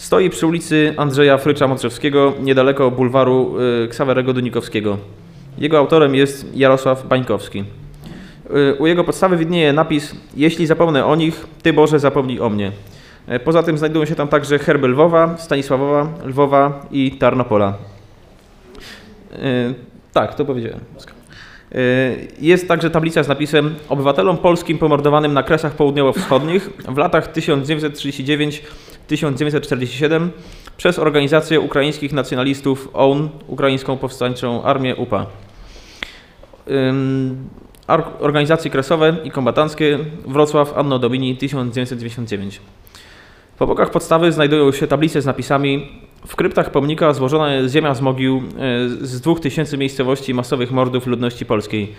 Stoi 0.00 0.30
przy 0.30 0.46
ulicy 0.46 0.94
Andrzeja 0.96 1.38
Frycza 1.38 1.68
Modrzewskiego, 1.68 2.32
niedaleko 2.40 2.90
bulwaru 2.90 3.56
y, 3.84 3.88
Ksawerego 3.88 4.32
Dunikowskiego. 4.32 4.98
Jego 5.58 5.78
autorem 5.78 6.14
jest 6.14 6.56
Jarosław 6.56 7.06
Bańkowski. 7.06 7.64
Y, 8.50 8.74
U 8.78 8.86
jego 8.86 9.04
podstawy 9.04 9.36
widnieje 9.36 9.72
napis 9.72 10.14
Jeśli 10.36 10.66
zapomnę 10.66 11.06
o 11.06 11.16
nich, 11.16 11.46
Ty 11.62 11.72
Boże 11.72 11.98
zapomnij 11.98 12.40
o 12.40 12.50
mnie. 12.50 12.72
E, 13.26 13.40
Poza 13.40 13.62
tym 13.62 13.78
znajdują 13.78 14.04
się 14.04 14.14
tam 14.14 14.28
także 14.28 14.58
herby 14.58 14.88
Lwowa, 14.88 15.36
Stanisławowa, 15.38 16.08
Lwowa 16.24 16.86
i 16.90 17.12
Tarnopola. 17.12 17.74
Tak, 20.12 20.34
to 20.34 20.44
powiedziałem. 20.44 20.80
E, 21.74 22.16
Jest 22.40 22.68
także 22.68 22.90
tablica 22.90 23.22
z 23.22 23.28
napisem 23.28 23.74
Obywatelom 23.88 24.38
polskim 24.38 24.78
pomordowanym 24.78 25.32
na 25.32 25.42
Kresach 25.42 25.76
Południowo-Wschodnich 25.76 26.70
w 26.88 26.96
latach 26.96 27.32
1939-1947 27.32 30.28
przez 30.76 30.98
organizację 30.98 31.60
ukraińskich 31.60 32.12
nacjonalistów 32.12 32.88
OUN, 32.92 33.28
Ukraińską 33.46 33.96
Powstańczą 33.96 34.62
Armię 34.62 34.96
UPA. 34.96 35.26
Organizacje 38.20 38.70
kresowe 38.70 39.16
i 39.24 39.30
kombatanckie 39.30 39.98
Wrocław 40.26 40.78
Anno 40.78 40.98
Domini 40.98 41.36
1999. 41.36 42.60
Po 43.60 43.66
bokach 43.66 43.90
podstawy 43.90 44.32
znajdują 44.32 44.72
się 44.72 44.86
tablice 44.86 45.22
z 45.22 45.26
napisami 45.26 45.88
W 46.26 46.36
kryptach 46.36 46.70
pomnika 46.70 47.12
złożona 47.12 47.54
jest 47.54 47.74
ziemia 47.74 47.94
z 47.94 48.00
mogił 48.00 48.36
e, 48.36 48.40
z 48.88 49.20
2000 49.20 49.76
miejscowości 49.76 50.34
masowych 50.34 50.70
mordów 50.70 51.06
ludności 51.06 51.46
polskiej. 51.46 51.92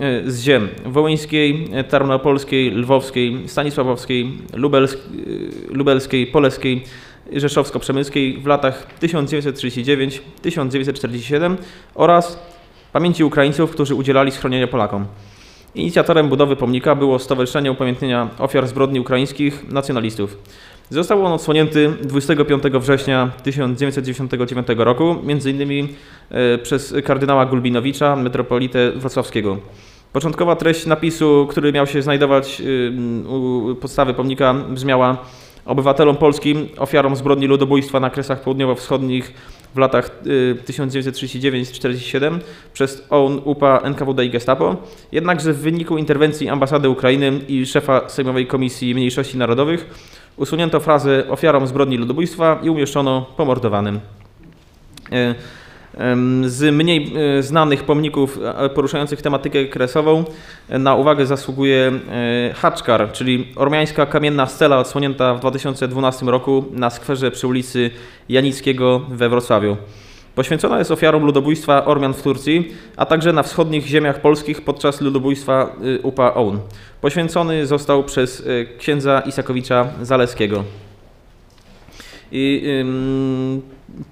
E, 0.00 0.30
Z 0.30 0.40
ziem 0.40 0.68
wołyńskiej, 0.86 1.68
e, 1.72 1.84
tarnopolskiej, 1.84 2.70
lwowskiej, 2.70 3.48
stanisławowskiej, 3.48 4.32
lubelsk, 4.54 4.98
lubelskiej, 5.68 6.26
poleskiej, 6.26 6.84
rzeszowsko-przemyskiej 7.32 8.42
w 8.42 8.46
latach 8.46 8.86
1939-1947 9.00 11.56
oraz 11.94 12.38
pamięci 12.92 13.24
Ukraińców, 13.24 13.70
którzy 13.70 13.94
udzielali 13.94 14.30
schronienia 14.30 14.66
Polakom. 14.66 15.06
Inicjatorem 15.74 16.28
budowy 16.28 16.56
pomnika 16.56 16.94
było 16.94 17.18
Stowarzyszenie 17.18 17.72
Upamiętnienia 17.72 18.28
Ofiar 18.38 18.66
Zbrodni 18.66 19.00
Ukraińskich 19.00 19.72
Nacjonalistów. 19.72 20.38
Został 20.90 21.26
on 21.26 21.32
odsłonięty 21.32 21.92
25 22.02 22.62
września 22.62 23.30
1999 23.42 24.66
roku, 24.76 25.16
m.in. 25.26 25.88
e, 26.30 26.58
przez 26.58 26.94
kardynała 27.04 27.46
Gulbinowicza, 27.46 28.16
metropolitę 28.16 28.92
wrocławskiego. 28.92 29.58
Początkowa 30.12 30.56
treść 30.56 30.86
napisu, 30.86 31.46
który 31.50 31.72
miał 31.72 31.86
się 31.86 32.02
znajdować 32.02 32.60
y, 32.60 32.92
u 33.28 33.74
podstawy 33.74 34.14
pomnika, 34.14 34.54
brzmiała 34.54 35.16
obywatelom 35.64 36.16
polskim, 36.16 36.68
ofiarom 36.78 37.16
zbrodni 37.16 37.46
ludobójstwa 37.46 38.00
na 38.00 38.10
Kresach 38.10 38.42
Południowo-Wschodnich 38.42 39.32
w 39.74 39.78
latach 39.78 40.10
y, 40.26 40.56
1939-1947 40.66 42.38
przez 42.72 43.06
OUN, 43.10 43.40
UPA, 43.44 43.80
NKWD 43.84 44.24
i 44.24 44.30
Gestapo. 44.30 44.76
Jednakże 45.12 45.52
w 45.52 45.58
wyniku 45.58 45.98
interwencji 45.98 46.48
ambasady 46.48 46.88
Ukrainy 46.88 47.40
i 47.48 47.66
szefa 47.66 48.08
Sejmowej 48.08 48.46
Komisji 48.46 48.94
Mniejszości 48.94 49.38
Narodowych 49.38 49.90
usunięto 50.36 50.80
frazę 50.80 51.24
ofiarom 51.30 51.66
zbrodni 51.66 51.96
ludobójstwa 51.96 52.58
i 52.62 52.70
umieszczono 52.70 53.26
pomordowanym. 53.36 54.00
Em, 55.98 56.48
Z 56.48 56.74
mniej 56.74 57.12
e, 57.38 57.42
znanych 57.42 57.84
pomników 57.84 58.38
e, 58.44 58.68
poruszających 58.68 59.22
tematykę 59.22 59.64
kresową 59.64 60.24
e, 60.68 60.78
na 60.78 60.94
uwagę 60.94 61.26
zasługuje 61.26 61.92
e, 62.50 62.54
Haczkar, 62.54 63.12
czyli 63.12 63.48
ormiańska 63.56 64.06
kamienna 64.06 64.46
stela 64.46 64.78
odsłonięta 64.78 65.34
w 65.34 65.40
2012 65.40 66.26
roku 66.26 66.64
na 66.72 66.90
skwerze 66.90 67.30
przy 67.30 67.46
ulicy 67.46 67.90
Janickiego 68.28 69.00
we 69.08 69.28
Wrocławiu. 69.28 69.76
Poświęcona 70.34 70.78
jest 70.78 70.90
ofiarom 70.90 71.24
ludobójstwa 71.24 71.84
Ormian 71.84 72.14
w 72.14 72.22
Turcji, 72.22 72.72
a 72.96 73.06
także 73.06 73.32
na 73.32 73.42
wschodnich 73.42 73.86
ziemiach 73.86 74.20
polskich 74.20 74.62
podczas 74.62 75.00
ludobójstwa 75.00 75.76
y, 75.84 76.00
UPA 76.02 76.34
OUN. 76.34 76.60
Poświęcony 77.00 77.66
został 77.66 78.04
przez 78.04 78.40
y, 78.40 78.68
księdza 78.78 79.20
Isakowicza 79.26 79.88
Zaleskiego. 80.02 80.64
I 82.32 82.64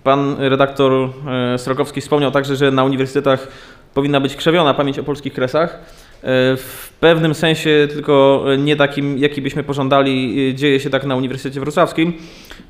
pan 0.04 0.36
redaktor 0.38 0.92
e, 0.92 1.58
Strokowski 1.58 2.00
wspomniał 2.00 2.30
także, 2.30 2.56
że 2.56 2.70
na 2.70 2.84
uniwersytetach 2.84 3.48
powinna 3.94 4.20
być 4.20 4.36
krzewiona 4.36 4.74
pamięć 4.74 4.98
o 4.98 5.04
polskich 5.04 5.32
kresach. 5.32 5.78
E, 6.22 6.56
W 6.56 6.92
pewnym 7.00 7.34
sensie, 7.34 7.88
tylko 7.92 8.44
nie 8.58 8.76
takim, 8.76 9.18
jaki 9.18 9.42
byśmy 9.42 9.62
pożądali, 9.62 10.48
e, 10.50 10.54
dzieje 10.54 10.80
się 10.80 10.90
tak 10.90 11.04
na 11.04 11.16
Uniwersytecie 11.16 11.60
Wrocławskim, 11.60 12.12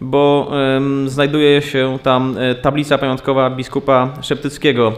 bo 0.01 0.51
znajduje 1.07 1.63
się 1.63 1.99
tam 2.03 2.37
e, 2.39 2.55
tablica 2.55 2.99
pamiątkowa 2.99 3.51
biskupa 3.51 4.09
Szeptyckiego. 4.23 4.93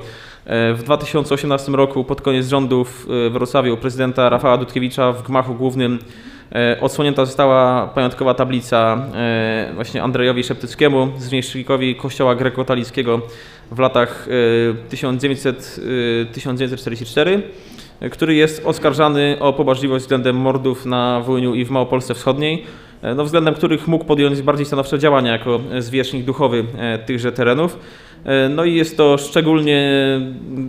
W 0.74 0.81
2018 0.85 1.72
roku, 1.72 2.05
pod 2.05 2.20
koniec 2.20 2.48
rządów 2.48 3.06
w 3.09 3.31
Wrocławiu, 3.32 3.76
prezydenta 3.76 4.28
Rafała 4.28 4.59
Dudkiewicza 4.59 5.12
w 5.12 5.22
gmachu 5.22 5.55
głównym 5.55 5.98
odsłonięta 6.81 7.24
została 7.24 7.86
pamiątkowa 7.86 8.35
tablica 8.35 9.06
właśnie 9.74 10.02
Andrzejowi 10.02 10.44
Szeptyckiemu, 10.44 11.12
zwierzchnikowi 11.18 11.94
kościoła 11.94 12.35
grekokatolickiego 12.35 13.20
w 13.70 13.78
latach 13.78 14.28
1900-1944, 14.91 17.41
który 18.11 18.35
jest 18.35 18.66
oskarżany 18.66 19.36
o 19.41 19.53
pobażliwość 19.53 20.05
względem 20.05 20.36
mordów 20.36 20.86
na 20.86 21.20
Wołyniu 21.20 21.55
i 21.55 21.65
w 21.65 21.70
Małopolsce 21.70 22.15
Wschodniej, 22.15 22.65
no 23.16 23.24
względem 23.24 23.55
których 23.55 23.89
mógł 23.89 24.05
podjąć 24.05 24.43
bardziej 24.43 24.66
stanowcze 24.66 24.99
działania 24.99 25.32
jako 25.32 25.61
zwierzchnik 25.78 26.24
duchowy 26.24 26.65
tychże 27.07 27.32
terenów. 27.32 27.78
E, 28.24 28.49
no 28.49 28.65
i 28.65 28.74
jest 28.74 28.97
to 28.97 29.19
szczególnie 29.19 29.91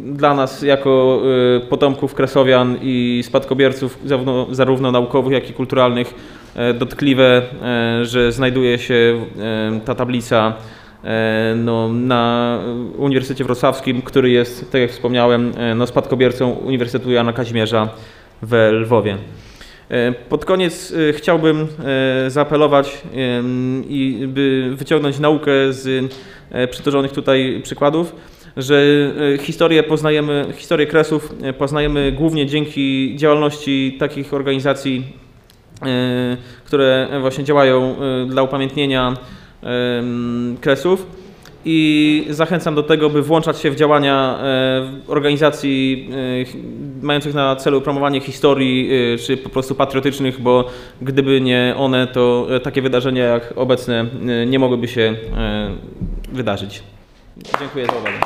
dla 0.05 0.33
nas 0.33 0.61
jako 0.61 1.21
e, 1.57 1.59
potomków 1.59 2.13
Kresowian 2.13 2.77
i 2.81 3.21
spadkobierców 3.25 3.99
zarówno, 4.05 4.47
zarówno 4.51 4.91
naukowych, 4.91 5.33
jak 5.33 5.49
i 5.49 5.53
kulturalnych 5.53 6.13
e, 6.55 6.73
dotkliwe, 6.73 7.41
że 8.01 8.31
znajduje 8.31 8.79
się 8.79 9.25
ta 9.85 9.95
tablica 9.95 10.53
no, 11.55 11.89
na 11.89 12.59
Uniwersytecie 12.97 13.43
Wrocławskim, 13.43 14.01
który 14.01 14.29
jest, 14.29 14.71
tak 14.71 14.81
jak 14.81 14.91
wspomniałem, 14.91 15.51
no, 15.75 15.87
spadkobiercą 15.87 16.49
Uniwersytetu 16.51 17.11
Jana 17.11 17.33
Kazimierza 17.33 17.89
we 18.41 18.71
Lwowie. 18.71 19.17
Pod 20.29 20.45
koniec 20.45 20.93
chciałbym 21.13 21.67
zaapelować 22.27 23.01
i 23.87 24.23
by 24.27 24.73
wyciągnąć 24.75 25.19
naukę 25.19 25.51
z 25.73 26.13
E, 26.51 26.67
przytoczonych 26.67 27.11
tutaj 27.11 27.61
przykładów, 27.63 28.15
że 28.57 28.83
e, 29.33 29.37
historię 29.37 29.83
poznajemy, 29.83 30.45
historię 30.55 30.87
kresów 30.87 31.33
e, 31.41 31.53
poznajemy 31.53 32.11
głównie 32.11 32.45
dzięki 32.45 33.13
działalności 33.15 33.95
takich 33.99 34.33
organizacji, 34.33 35.25
które 36.65 37.07
właśnie 37.21 37.43
działają 37.43 37.95
dla 38.27 38.43
upamiętnienia 38.43 39.13
kresów 40.61 41.07
i 41.65 42.27
zachęcam 42.29 42.75
do 42.75 42.83
tego, 42.83 43.09
by 43.09 43.21
włączać 43.21 43.59
się 43.59 43.71
w 43.71 43.75
działania 43.75 44.39
organizacji 45.07 46.09
mających 47.01 47.33
na 47.33 47.55
celu 47.55 47.81
promowanie 47.81 48.21
historii 48.21 48.89
czy 49.25 49.37
po 49.37 49.49
prostu 49.49 49.75
patriotycznych, 49.75 50.41
bo 50.41 50.67
gdyby 51.01 51.41
nie 51.41 51.73
one, 51.77 52.07
to 52.07 52.47
takie 52.63 52.81
wydarzenia 52.81 53.23
jak 53.23 53.53
obecne 53.55 54.05
nie 54.47 54.59
mogłyby 54.59 54.87
się 54.87 55.15
wydarzyć. 56.31 56.83
Dziękuję 57.59 57.85
za 57.85 57.91
uwagę. 57.91 58.17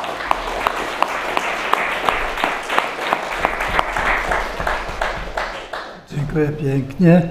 Dziękuję 6.16 6.52
pięknie. 6.64 7.22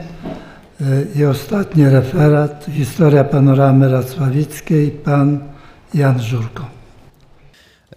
I 1.14 1.24
ostatni 1.24 1.88
referat, 1.88 2.66
historia 2.72 3.24
panoramy 3.24 3.88
racławickiej, 3.88 4.90
pan 4.90 5.38
Jan 5.94 6.20
Żurko. 6.22 6.66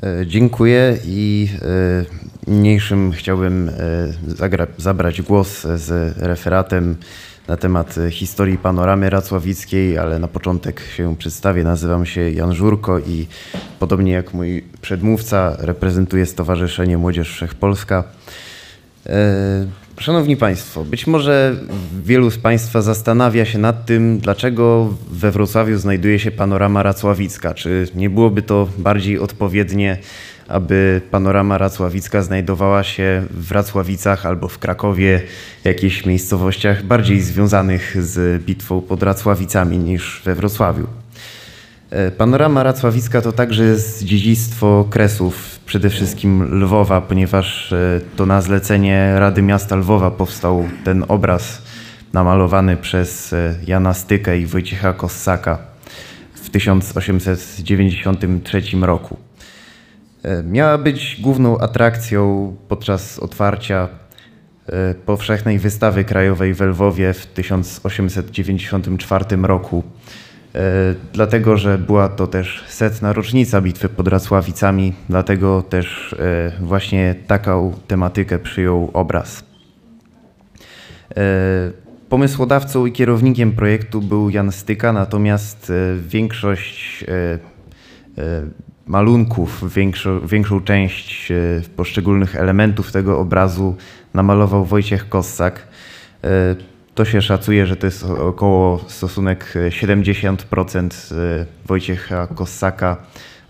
E, 0.03 0.27
dziękuję 0.27 0.97
i 1.05 1.49
e, 2.47 2.51
niniejszym 2.51 3.11
chciałbym 3.11 3.69
e, 3.69 3.73
zabrać 4.77 5.21
głos 5.21 5.61
z 5.61 6.17
referatem 6.17 6.95
na 7.47 7.57
temat 7.57 7.97
e, 7.97 8.11
historii 8.11 8.57
panoramy 8.57 9.09
racławickiej, 9.09 9.97
ale 9.97 10.19
na 10.19 10.27
początek 10.27 10.81
się 10.95 11.15
przedstawię. 11.17 11.63
Nazywam 11.63 12.05
się 12.05 12.31
Jan 12.31 12.53
Żurko 12.53 12.99
i 12.99 13.27
podobnie 13.79 14.11
jak 14.11 14.33
mój 14.33 14.63
przedmówca 14.81 15.55
reprezentuję 15.59 16.25
Stowarzyszenie 16.25 16.97
Młodzież 16.97 17.29
Wszechpolska. 17.29 18.03
E, 19.05 19.65
szanowni 20.01 20.37
Państwo, 20.37 20.85
być 20.85 21.07
może 21.07 21.55
wielu 22.03 22.31
z 22.31 22.37
Państwa 22.37 22.81
zastanawia 22.81 23.45
się 23.45 23.59
nad 23.59 23.85
tym, 23.85 24.19
dlaczego 24.19 24.93
we 25.11 25.31
Wrocławiu 25.31 25.77
znajduje 25.77 26.19
się 26.19 26.31
panorama 26.31 26.83
racławicka. 26.83 27.53
Czy 27.53 27.87
nie 27.95 28.09
byłoby 28.09 28.41
to 28.41 28.67
bardziej 28.77 29.19
odpowiednie 29.19 29.97
aby 30.47 31.01
panorama 31.11 31.57
racławicka 31.57 32.21
znajdowała 32.21 32.83
się 32.83 33.23
w 33.31 33.51
Racławicach 33.51 34.25
albo 34.25 34.47
w 34.47 34.59
Krakowie, 34.59 35.21
jakichś 35.63 36.05
miejscowościach 36.05 36.83
bardziej 36.83 37.21
związanych 37.21 38.03
z 38.03 38.43
bitwą 38.43 38.81
pod 38.81 39.03
Racławicami 39.03 39.77
niż 39.77 40.21
we 40.25 40.35
Wrocławiu. 40.35 41.00
E, 41.91 42.11
panorama 42.11 42.63
racławicka 42.63 43.21
to 43.21 43.31
także 43.31 43.63
jest 43.63 44.03
dziedzictwo 44.03 44.87
Kresów, 44.89 45.59
przede 45.65 45.89
wszystkim 45.89 46.61
Lwowa, 46.63 47.01
ponieważ 47.01 47.73
e, 47.73 48.01
to 48.15 48.25
na 48.25 48.41
zlecenie 48.41 49.13
Rady 49.15 49.41
Miasta 49.41 49.75
Lwowa 49.75 50.11
powstał 50.11 50.65
ten 50.83 51.05
obraz 51.07 51.61
namalowany 52.13 52.77
przez 52.77 53.33
e, 53.33 53.55
Jana 53.67 53.93
Stykę 53.93 54.39
i 54.39 54.45
Wojciecha 54.45 54.93
Kossaka 54.93 55.57
w 56.33 56.49
1893 56.49 58.61
roku. 58.81 59.17
Miała 60.43 60.77
być 60.77 61.17
główną 61.21 61.57
atrakcją 61.57 62.55
podczas 62.67 63.19
otwarcia 63.19 63.87
powszechnej 65.05 65.59
wystawy 65.59 66.03
krajowej 66.03 66.53
w 66.53 66.61
Lwowie 66.61 67.13
w 67.13 67.25
1894 67.25 69.25
roku. 69.43 69.83
E, 70.55 70.59
dlatego, 71.13 71.57
że 71.57 71.77
była 71.77 72.09
to 72.09 72.27
też 72.27 72.63
setna 72.67 73.13
rocznica 73.13 73.61
bitwy 73.61 73.89
pod 73.89 74.07
Racławicami, 74.07 74.93
dlatego 75.09 75.61
też 75.61 76.15
właśnie 76.61 77.15
taką 77.27 77.73
tematykę 77.87 78.39
przyjął 78.39 78.89
obraz. 78.93 79.43
Pomysłodawcą 82.09 82.85
i 82.85 82.91
kierownikiem 82.91 83.51
projektu 83.51 84.01
był 84.01 84.29
Jan 84.29 84.51
Styka, 84.51 84.93
natomiast 84.93 85.71
większość 86.07 87.05
malunków, 88.91 89.73
większą, 89.73 90.27
większą 90.27 90.61
część 90.61 91.31
e, 91.31 91.35
poszczególnych 91.75 92.35
elementów 92.35 92.91
tego 92.91 93.19
obrazu 93.19 93.75
namalował 94.13 94.65
Wojciech 94.65 95.09
Kossak. 95.09 95.67
E, 96.91 96.95
to 96.95 97.05
się 97.05 97.21
szacuje, 97.21 97.67
że 97.67 97.75
to 97.75 97.87
jest 97.87 98.03
około 98.03 98.79
stosunek 98.87 99.53
70% 99.69 101.15
e, 101.15 101.45
Wojciecha 101.65 102.27
Kossaka, 102.27 102.97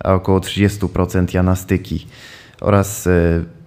a 0.04 0.14
około 0.14 0.40
30% 0.40 1.36
Jana 1.36 1.56
Styki 1.56 2.08
oraz 2.62 3.10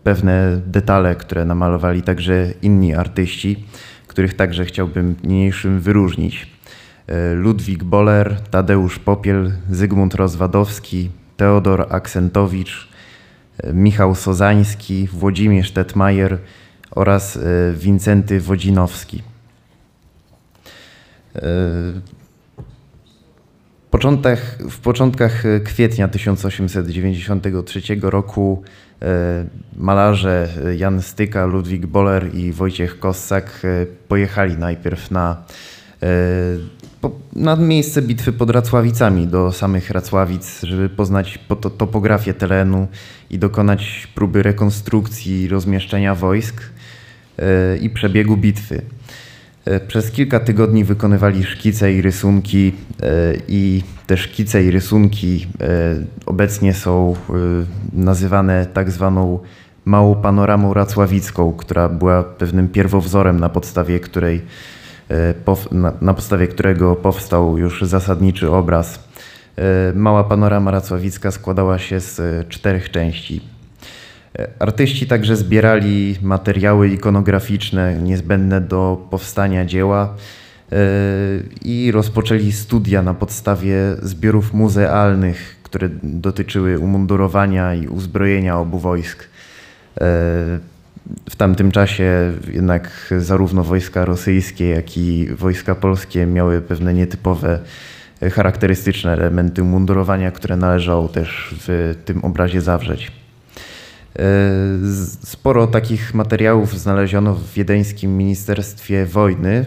pewne 0.05 0.61
detale, 0.67 1.15
które 1.15 1.45
namalowali 1.45 2.03
także 2.03 2.53
inni 2.63 2.95
artyści, 2.95 3.65
których 4.07 4.35
także 4.35 4.65
chciałbym 4.65 5.17
niniejszym 5.25 5.81
wyróżnić. 5.81 6.55
Ludwik 7.35 7.85
Boller, 7.85 8.41
Tadeusz 8.51 8.99
Popiel, 8.99 9.53
Zygmunt 9.71 10.15
Rozwadowski, 10.15 11.11
Teodor 11.37 11.87
Aksentowicz, 11.91 12.89
Michał 13.73 14.15
Sozański, 14.15 15.09
Włodzimierz 15.13 15.71
Tetmajer 15.71 16.39
oraz 16.91 17.37
e, 17.37 17.41
Wincenty 17.77 18.41
Wodzinowski. 18.41 19.34
E, 21.37 21.41
początek, 23.91 24.41
w 24.71 24.79
początkach 24.79 25.43
kwietnia 25.65 26.09
1893 26.09 27.81
roku 28.03 28.63
e, 29.03 29.45
malarze 29.77 30.49
Jan 30.77 31.03
Styka, 31.03 31.47
Ludwik 31.47 31.87
Boller 31.87 32.35
i 32.35 32.53
Wojciech 32.53 32.99
Kossak 32.99 33.63
pojechali 34.09 34.57
najpierw 34.57 35.11
na 35.11 35.45
na 37.37 37.57
miejsce 37.57 38.03
bitwy 38.03 38.33
pod 38.33 38.51
Racławicami, 38.51 39.27
do 39.27 39.53
samych 39.53 39.91
Racławic, 39.91 40.63
żeby 40.63 40.89
poznać 40.89 41.39
topografię 41.79 42.35
terenu 42.35 42.89
i 43.31 43.39
dokonać 43.39 44.09
próby 44.15 44.43
rekonstrukcji 44.43 45.49
rozmieszczenia 45.49 46.15
wojsk 46.15 46.63
e, 47.39 47.77
i 47.77 47.91
przebiegu 47.91 48.37
bitwy. 48.37 48.83
E, 49.65 49.81
przez 49.81 50.11
kilka 50.11 50.41
tygodni 50.41 50.85
wykonywali 50.85 51.45
szkice 51.45 51.93
i 51.93 52.03
rysunki 52.03 52.73
e, 53.03 53.07
i 53.49 53.83
te 54.07 54.17
szkice 54.17 54.65
i 54.65 54.71
rysunki 54.71 55.47
obecnie 56.27 56.75
są 56.75 57.15
nazywane 57.93 58.67
tak 58.67 58.91
zwaną 58.91 59.39
małą 59.85 60.15
panoramą 60.15 60.75
racławicką, 60.75 61.53
która 61.53 61.89
była 61.89 62.23
pewnym 62.23 62.69
pierwowzorem 62.69 63.41
na 63.41 63.49
podstawie 63.49 64.01
której 64.01 64.43
E, 65.11 65.35
na 66.01 66.15
podstawie 66.15 66.49
którego 66.49 66.97
powstał 66.97 67.59
już 67.59 67.83
zasadniczy 67.83 68.51
obraz. 68.51 69.09
E, 69.57 69.93
mała 69.95 70.25
panorama 70.25 70.71
racławicka 70.71 71.31
składała 71.31 71.79
się 71.79 72.01
z 72.01 72.21
e, 72.21 72.45
czterech 72.49 72.91
części. 72.91 73.41
Artyści 74.59 75.07
także 75.07 75.37
zbierali 75.37 76.17
materiały 76.23 76.89
ikonograficzne 76.89 77.95
niezbędne 77.95 78.61
do 78.61 79.07
powstania 79.11 79.65
dzieła 79.65 80.17
i 81.65 81.93
rozpoczęli 81.93 82.53
studia 82.53 83.03
na 83.03 83.15
podstawie 83.15 83.77
zbiorów 84.03 84.55
muzealnych, 84.55 85.57
które 85.63 85.89
dotyczyły 86.03 86.79
umundurowania 86.79 87.75
i 87.75 87.87
uzbrojenia 87.87 88.59
obu 88.59 88.79
wojsk. 88.79 89.29
W 91.31 91.37
tamtym 91.37 91.71
czasie 91.71 92.33
jednak 92.53 93.15
zarówno 93.19 93.65
wojska 93.65 94.05
rosyjskie, 94.05 94.69
jak 94.69 94.97
i 94.97 95.27
wojska 95.27 95.75
polskie 95.75 96.27
miały 96.27 96.61
pewne 96.61 96.95
nietypowe, 96.95 97.59
charakterystyczne 98.33 99.13
elementy 99.13 99.63
mundurowania, 99.63 100.31
które 100.31 100.57
należało 100.57 101.09
też 101.09 101.55
w 101.59 101.95
tym 102.05 102.25
obrazie 102.25 102.61
zawrzeć. 102.61 103.24
Sporo 105.25 105.67
takich 105.67 106.15
materiałów 106.15 106.79
znaleziono 106.79 107.35
w 107.35 107.53
wiedeńskim 107.53 108.17
Ministerstwie 108.17 109.07
Wojny, 109.07 109.65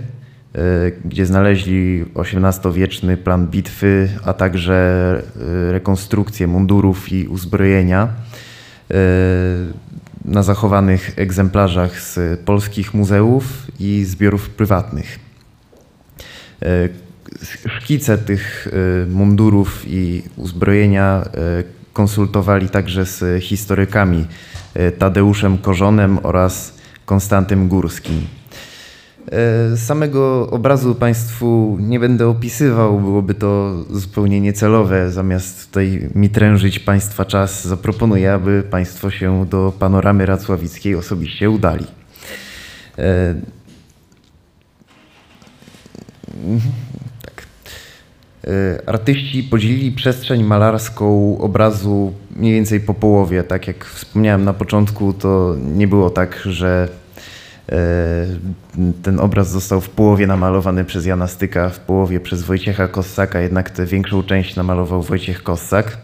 gdzie 1.06 1.26
znaleźli 1.26 2.06
XVIII-wieczny 2.16 3.18
plan 3.18 3.48
bitwy, 3.48 4.10
a 4.26 4.34
także 4.34 5.22
rekonstrukcję 5.72 6.48
mundurów 6.48 7.12
i 7.12 7.28
uzbrojenia 7.28 8.08
na 10.26 10.44
zachowanych 10.44 11.14
egzemplarzach 11.16 12.02
z 12.02 12.40
polskich 12.40 12.94
muzeów 12.94 13.44
i 13.80 14.06
zbiorów 14.06 14.50
prywatnych. 14.50 15.20
Szkice 17.80 18.18
tych 18.18 18.68
mundurów 19.10 19.84
i 19.88 20.24
uzbrojenia 20.36 21.26
konsultowali 21.98 22.70
także 22.70 23.06
z 23.06 23.44
historykami 23.44 24.26
Tadeuszem 24.98 25.58
Korzonem 25.58 26.20
oraz 26.24 26.74
Konstantym 27.06 27.68
Górskim. 27.68 28.28
Samego 29.76 30.50
obrazu 30.50 30.96
Państwu 30.96 31.78
nie 31.80 32.00
będę 32.00 32.28
opisywał, 32.28 33.00
byłoby 33.00 33.34
to 33.34 33.76
zupełnie 33.90 34.42
niecelowe. 34.42 35.12
Zamiast 35.12 35.68
tutaj 35.68 36.10
mi 36.16 36.30
trężyć 36.30 36.80
Państwa 36.80 37.26
czas, 37.26 37.68
zaproponuję, 37.68 38.34
aby 38.34 38.64
Państwo 38.72 39.12
się 39.12 39.46
do 39.46 39.74
panoramy 39.80 40.26
racławickiej 40.26 40.96
osobiście 40.96 41.50
udali. 41.50 41.86
Tak. 42.96 43.06
Artyści 48.86 49.44
podzielili 49.44 49.92
przestrzeń 49.92 50.44
malarską 50.44 51.38
obrazu 51.38 52.14
mniej 52.36 52.54
więcej 52.54 52.80
po 52.80 52.94
połowie. 52.94 53.44
Tak 53.44 53.68
jak 53.68 53.86
wspomniałem 53.86 54.46
na 54.46 54.54
początku, 54.54 55.14
to 55.14 55.56
nie 55.76 55.88
było 55.88 56.10
tak, 56.10 56.42
że 56.46 56.90
ten 59.04 59.20
obraz 59.20 59.50
został 59.50 59.82
w 59.82 59.90
połowie 59.90 60.28
namalowany 60.28 60.86
przez 60.86 61.06
Jana 61.06 61.28
Styka, 61.28 61.70
w 61.70 61.80
połowie 61.80 62.20
przez 62.20 62.44
Wojciecha 62.44 62.88
Kossaka, 62.88 63.42
jednak 63.42 63.70
tę 63.70 63.86
większą 63.86 64.24
część 64.24 64.56
namalował 64.56 65.02
Wojciech 65.02 65.44
Kossak, 65.44 65.98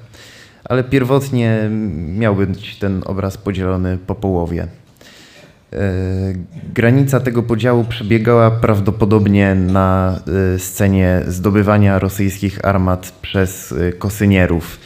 ale 0.65 0.83
pierwotnie 0.83 1.69
miał 2.17 2.35
być 2.35 2.79
ten 2.79 3.01
obraz 3.05 3.37
podzielony 3.37 3.97
po 4.07 4.15
połowie. 4.15 4.67
Granica 6.73 7.19
tego 7.19 7.43
podziału 7.43 7.83
przebiegała 7.83 8.51
prawdopodobnie 8.51 9.55
na 9.55 10.19
scenie 10.57 11.21
zdobywania 11.27 11.99
rosyjskich 11.99 12.65
armat 12.65 13.11
przez 13.21 13.73
kosynierów. 13.99 14.79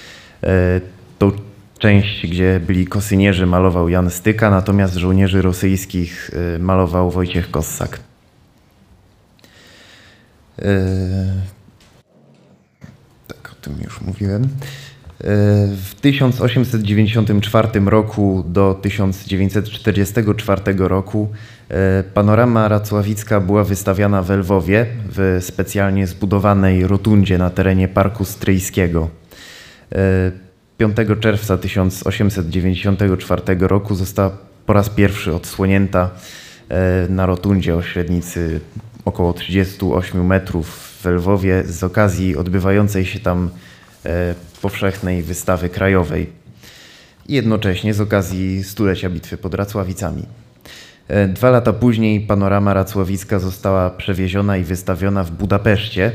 Tą 1.20 1.32
część, 1.80 2.28
gdzie 2.28 2.60
byli 2.68 2.88
kosynierzy, 2.88 3.46
malował 3.46 3.90
Jan 3.90 4.10
Styka, 4.10 4.50
natomiast 4.50 4.96
żołnierzy 4.96 5.42
rosyjskich 5.42 6.32
malował 6.60 7.12
Wojciech 7.12 7.52
Kossak. 7.52 8.00
Tak, 13.28 13.52
o 13.52 13.56
tym 13.62 13.76
już 13.84 14.02
mówiłem. 14.02 14.48
W 15.20 15.96
1894 16.02 17.68
roku 17.86 18.44
do 18.48 18.80
1944 18.82 20.62
roku 20.78 21.28
panorama 22.14 22.68
racławicka 22.68 23.40
była 23.40 23.64
wystawiana 23.64 24.22
w 24.24 24.30
Lwowie 24.30 24.86
w 25.10 25.38
specjalnie 25.42 26.08
zbudowanej 26.08 26.88
rotundzie 26.88 27.38
na 27.38 27.50
terenie 27.50 27.88
Parku 27.88 28.26
Stryjskiego. 28.26 29.10
5 30.78 30.98
czerwca 31.20 31.58
1894 31.58 33.42
roku 33.60 33.96
została 33.96 34.32
po 34.66 34.74
raz 34.74 34.90
pierwszy 34.90 35.36
odsłonięta 35.36 36.10
na 37.10 37.26
rotundzie 37.26 37.76
o 37.76 37.82
średnicy 37.82 38.60
około 39.06 39.34
38 39.34 40.26
metrów 40.26 40.98
w 41.04 41.06
Lwowie 41.06 41.64
z 41.64 41.84
okazji 41.84 42.38
odbywającej 42.38 43.06
się 43.06 43.20
tam 43.20 43.50
powszechnej 44.58 45.24
wystawy 45.24 45.70
krajowej 45.70 46.30
jednocześnie 47.30 47.94
z 47.94 48.02
okazji 48.02 48.64
stulecia 48.64 49.10
bitwy 49.10 49.38
pod 49.38 49.54
Racławicami. 49.54 50.24
Dwa 51.28 51.50
lata 51.50 51.74
później 51.74 52.22
panorama 52.22 52.74
racławicka 52.74 53.40
została 53.40 53.90
przewieziona 53.90 54.58
i 54.58 54.64
wystawiona 54.64 55.24
w 55.24 55.32
Budapeszcie, 55.32 56.12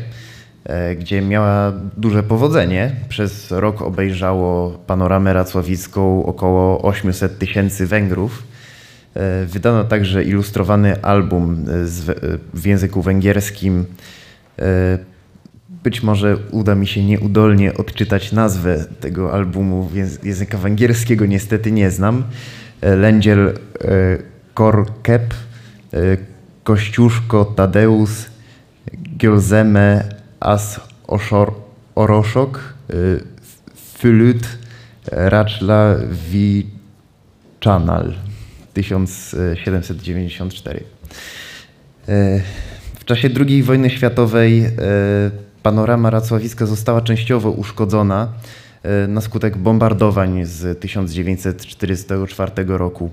gdzie 0.98 1.22
miała 1.22 1.72
duże 1.96 2.22
powodzenie. 2.22 2.96
Przez 3.08 3.50
rok 3.50 3.82
obejrzało 3.82 4.70
panoramę 4.70 5.32
racławicką 5.32 6.26
około 6.26 6.82
800 6.82 7.38
tysięcy 7.38 7.86
Węgrów. 7.86 8.42
Wydano 9.46 9.84
także 9.84 10.24
ilustrowany 10.24 11.02
album 11.02 11.64
w 12.54 12.66
języku 12.66 13.02
węgierskim 13.02 13.84
być 15.82 16.02
może 16.02 16.36
uda 16.50 16.74
mi 16.74 16.86
się 16.86 17.04
nieudolnie 17.04 17.74
odczytać 17.74 18.32
nazwę 18.32 18.84
tego 19.00 19.32
albumu 19.32 19.90
języka 20.22 20.58
węgierskiego, 20.58 21.26
niestety 21.26 21.72
nie 21.72 21.90
znam. 21.90 22.24
Lędziel 22.82 23.58
Korkep, 24.54 25.34
Kościuszko 26.64 27.44
Tadeusz, 27.44 28.10
Gielzeme 29.16 30.04
As 30.40 30.80
Oroszok, 31.94 32.74
Fylut 33.98 34.48
Raczla 35.06 35.96
Wiczanal 36.30 38.14
1794. 38.74 40.84
W 42.94 43.04
czasie 43.04 43.30
II 43.48 43.62
wojny 43.62 43.90
światowej 43.90 44.64
panorama 45.62 46.10
Racławiska 46.10 46.66
została 46.66 47.00
częściowo 47.00 47.50
uszkodzona 47.50 48.28
na 49.08 49.20
skutek 49.20 49.56
bombardowań 49.56 50.44
z 50.44 50.80
1944 50.80 52.52
roku. 52.66 53.10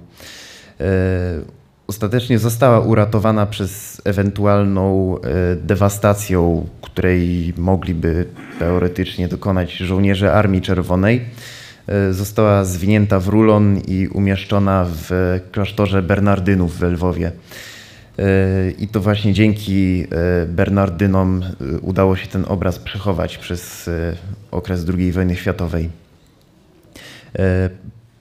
Ostatecznie 1.87 2.39
została 2.39 2.79
uratowana 2.79 3.45
przez 3.45 4.01
ewentualną 4.05 5.17
dewastacją, 5.63 6.67
której 6.81 7.53
mogliby 7.57 8.25
teoretycznie 8.59 9.27
dokonać 9.27 9.71
żołnierze 9.71 10.33
Armii 10.33 10.61
Czerwonej. 10.61 11.25
Została 12.11 12.65
zwinięta 12.65 13.19
w 13.19 13.27
rulon 13.27 13.81
i 13.87 14.07
umieszczona 14.07 14.85
w 14.89 15.39
klasztorze 15.51 16.01
Bernardynów 16.01 16.79
w 16.79 16.81
Lwowie. 16.81 17.31
I 18.77 18.87
to 18.87 18.99
właśnie 19.01 19.33
dzięki 19.33 20.05
Bernardynom 20.47 21.41
udało 21.81 22.15
się 22.15 22.27
ten 22.27 22.45
obraz 22.47 22.79
przechować 22.79 23.37
przez 23.37 23.89
okres 24.51 24.85
II 24.97 25.11
wojny 25.11 25.35
światowej. 25.35 25.89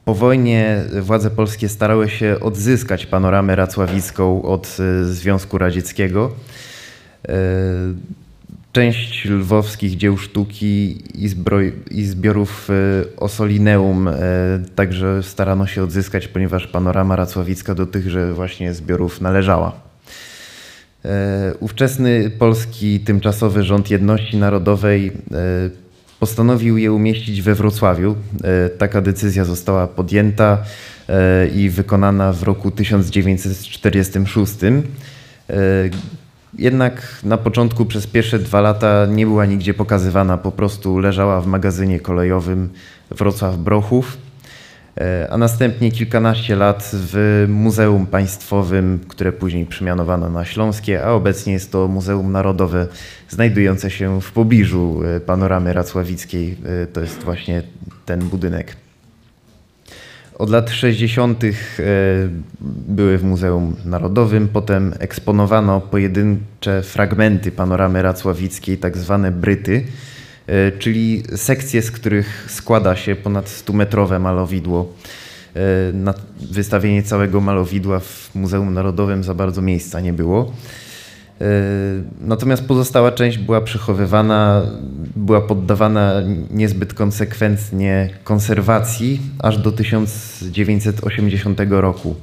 Po 0.05 0.15
wojnie 0.15 0.83
władze 1.01 1.31
polskie 1.31 1.69
starały 1.69 2.09
się 2.09 2.41
odzyskać 2.41 3.07
panoramę 3.07 3.57
racławicką 3.57 4.43
od 4.43 4.77
Związku 5.03 5.59
Radzieckiego. 5.59 6.33
Część 8.73 9.25
lwowskich 9.25 9.97
dzieł 9.97 10.19
sztuki 10.19 11.03
i, 11.25 11.29
zbroj, 11.29 11.73
i 11.91 12.05
zbiorów 12.05 12.69
Osolineum 13.17 14.09
także 14.75 15.23
starano 15.23 15.67
się 15.67 15.83
odzyskać, 15.83 16.29
ponieważ 16.29 16.67
panorama 16.67 17.17
racławicka 17.17 17.75
do 17.75 17.87
tychże 17.87 18.33
właśnie 18.35 18.75
zbiorów 18.75 19.21
należała. 19.21 19.88
Ówczesny 21.61 22.31
polski 22.31 23.01
tymczasowy 23.01 23.63
rząd 23.63 23.91
jedności 23.91 24.37
narodowej 24.37 25.13
postanowił 26.21 26.79
je 26.79 26.93
umieścić 26.93 27.43
we 27.43 27.55
Wrocławiu. 27.55 28.15
Taka 28.79 29.01
decyzja 29.01 29.45
została 29.45 29.87
podjęta 29.87 30.59
i 31.55 31.71
wykonana 31.71 32.33
w 32.33 32.43
roku 32.43 32.71
1946. 32.71 34.55
Jednak 36.59 37.21
na 37.25 37.37
początku 37.37 37.87
przez 37.87 38.07
pierwsze 38.07 38.39
dwa 38.39 38.61
lata 38.61 39.07
nie 39.07 39.27
była 39.27 39.47
nigdzie 39.47 39.75
pokazywana, 39.75 40.39
po 40.39 40.53
prostu 40.53 40.99
leżała 40.99 41.41
w 41.41 41.47
magazynie 41.47 42.01
kolejowym 42.01 42.69
Wrocław 43.11 43.57
Brochów 43.57 44.17
a 45.31 45.39
następnie 45.39 45.91
kilkanaście 45.91 46.57
lat 46.57 46.91
w 46.93 47.45
Muzeum 47.49 48.07
Państwowym, 48.07 49.01
które 49.09 49.33
później 49.33 49.67
przemianowano 49.67 50.31
na 50.31 50.45
Śląskie, 50.45 51.05
a 51.05 51.11
obecnie 51.11 51.53
jest 51.53 51.73
to 51.73 51.89
Muzeum 51.89 52.33
Narodowe 52.33 52.87
znajdujące 53.29 53.91
się 53.91 54.21
w 54.21 54.33
pobliżu 54.33 55.01
panoramy 55.27 55.73
racławickiej. 55.73 56.57
To 56.93 57.01
jest 57.01 57.23
właśnie 57.23 57.63
ten 58.07 58.21
budynek. 58.21 58.77
Od 60.39 60.51
lat 60.51 60.71
60. 60.71 61.45
e, 61.45 61.51
były 62.89 63.19
w 63.19 63.25
Muzeum 63.25 63.77
Narodowym, 63.85 64.49
potem 64.49 64.95
eksponowano 64.99 65.81
pojedyncze 65.81 66.83
fragmenty 66.83 67.53
panoramy 67.53 68.03
racławickiej, 68.03 68.79
tak 68.79 68.97
zwane 68.97 69.31
bryty, 69.33 69.77
e, 69.77 70.18
czyli 70.79 71.23
sekcje, 71.37 71.83
z 71.83 71.91
których 71.91 72.47
składa 72.51 72.97
się 72.97 73.17
ponad 73.17 73.47
100-metrowe 73.47 74.21
malowidło. 74.21 74.93
E, 75.57 75.93
Na 75.93 76.15
wystawienie 76.51 77.03
całego 77.03 77.41
malowidła 77.41 78.01
w 78.01 78.31
Muzeum 78.35 78.75
Narodowym 78.75 79.25
za 79.25 79.35
bardzo 79.35 79.63
miejsca 79.63 80.01
nie 80.01 80.13
było. 80.13 80.53
E, 81.41 81.45
Natomiast 82.21 82.65
pozostała 82.65 83.13
część 83.13 83.39
była 83.39 83.61
przechowywana, 83.61 84.63
była 85.17 85.41
poddawana 85.41 86.13
niezbyt 86.51 86.95
konsekwentnie 86.95 88.11
konserwacji 88.25 89.21
aż 89.39 89.59
do 89.59 89.73
1980 89.73 91.61
roku. 91.71 92.15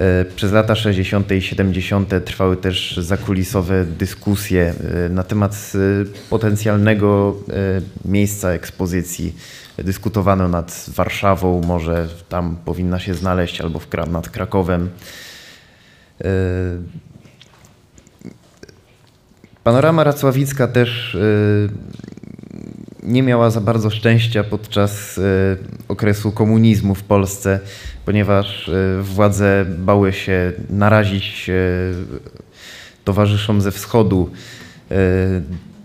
E, 0.00 0.24
Przez 0.24 0.52
lata 0.52 0.74
60. 0.74 1.32
i 1.32 1.42
70. 1.42 2.10
trwały 2.24 2.56
też 2.56 2.96
zakulisowe 2.96 3.84
dyskusje 3.84 4.74
e, 5.06 5.08
na 5.08 5.22
temat 5.22 5.72
e, 5.74 5.78
potencjalnego 6.30 7.36
miejsca 8.04 8.50
ekspozycji. 8.50 9.34
Dyskutowano 9.78 10.48
nad 10.48 10.86
Warszawą, 10.88 11.62
może 11.66 12.08
tam 12.28 12.56
powinna 12.64 12.98
się 12.98 13.14
znaleźć, 13.14 13.60
albo 13.60 13.80
nad 14.10 14.28
Krakowem. 14.28 14.90
Panorama 19.64 20.04
Racławicka 20.04 20.68
też 20.68 21.16
nie 23.10 23.22
miała 23.22 23.50
za 23.50 23.60
bardzo 23.60 23.90
szczęścia 23.90 24.44
podczas 24.44 25.18
y, 25.18 25.22
okresu 25.88 26.32
komunizmu 26.32 26.94
w 26.94 27.02
Polsce, 27.02 27.60
ponieważ 28.04 28.68
y, 28.68 29.02
władze 29.02 29.66
bały 29.78 30.12
się 30.12 30.52
narazić 30.70 31.46
y, 31.48 31.94
towarzyszom 33.04 33.60
ze 33.60 33.70
wschodu, 33.70 34.30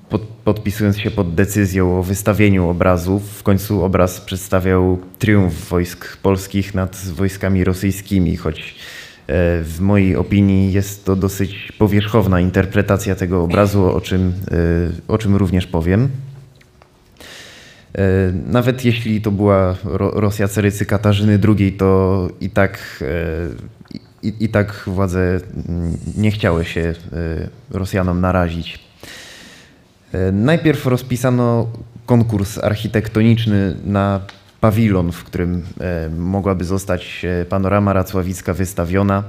pod, 0.09 0.21
podpisując 0.21 0.97
się 0.97 1.11
pod 1.11 1.35
decyzją 1.35 1.99
o 1.99 2.03
wystawieniu 2.03 2.69
obrazów. 2.69 3.23
W 3.23 3.43
końcu 3.43 3.83
obraz 3.83 4.21
przedstawiał 4.21 4.99
triumf 5.19 5.69
wojsk 5.69 6.17
polskich 6.17 6.73
nad 6.73 6.97
wojskami 6.97 7.63
rosyjskimi, 7.63 8.37
choć 8.37 8.75
w 9.63 9.77
mojej 9.79 10.15
opinii 10.15 10.73
jest 10.73 11.05
to 11.05 11.15
dosyć 11.15 11.71
powierzchowna 11.77 12.39
interpretacja 12.39 13.15
tego 13.15 13.43
obrazu, 13.43 13.85
o 13.85 14.01
czym, 14.01 14.33
o 15.07 15.17
czym 15.17 15.35
również 15.35 15.67
powiem. 15.67 16.09
E, 17.97 18.31
Nawet 18.45 18.85
jeśli 18.85 19.21
to 19.21 19.31
była 19.31 19.75
Ro- 19.83 20.11
Rosja 20.15 20.47
Carycy 20.47 20.85
Katarzyny 20.85 21.39
II, 21.59 21.71
to 21.73 22.29
i 22.41 22.49
tak, 22.49 22.79
e, 23.01 24.25
i, 24.27 24.33
i 24.39 24.49
tak 24.49 24.83
władze 24.87 25.39
nie 26.17 26.31
chciały 26.31 26.65
się 26.65 26.81
e, 26.81 26.93
Rosjanom 27.77 28.21
narazić. 28.21 28.79
Najpierw 30.31 30.85
rozpisano 30.85 31.67
konkurs 32.05 32.57
architektoniczny 32.63 33.75
na 33.85 34.19
pawilon, 34.61 35.11
w 35.11 35.23
którym 35.23 35.61
mogłaby 36.17 36.65
zostać 36.65 37.25
panorama 37.49 37.93
racławicka 37.93 38.53
wystawiona. 38.53 39.23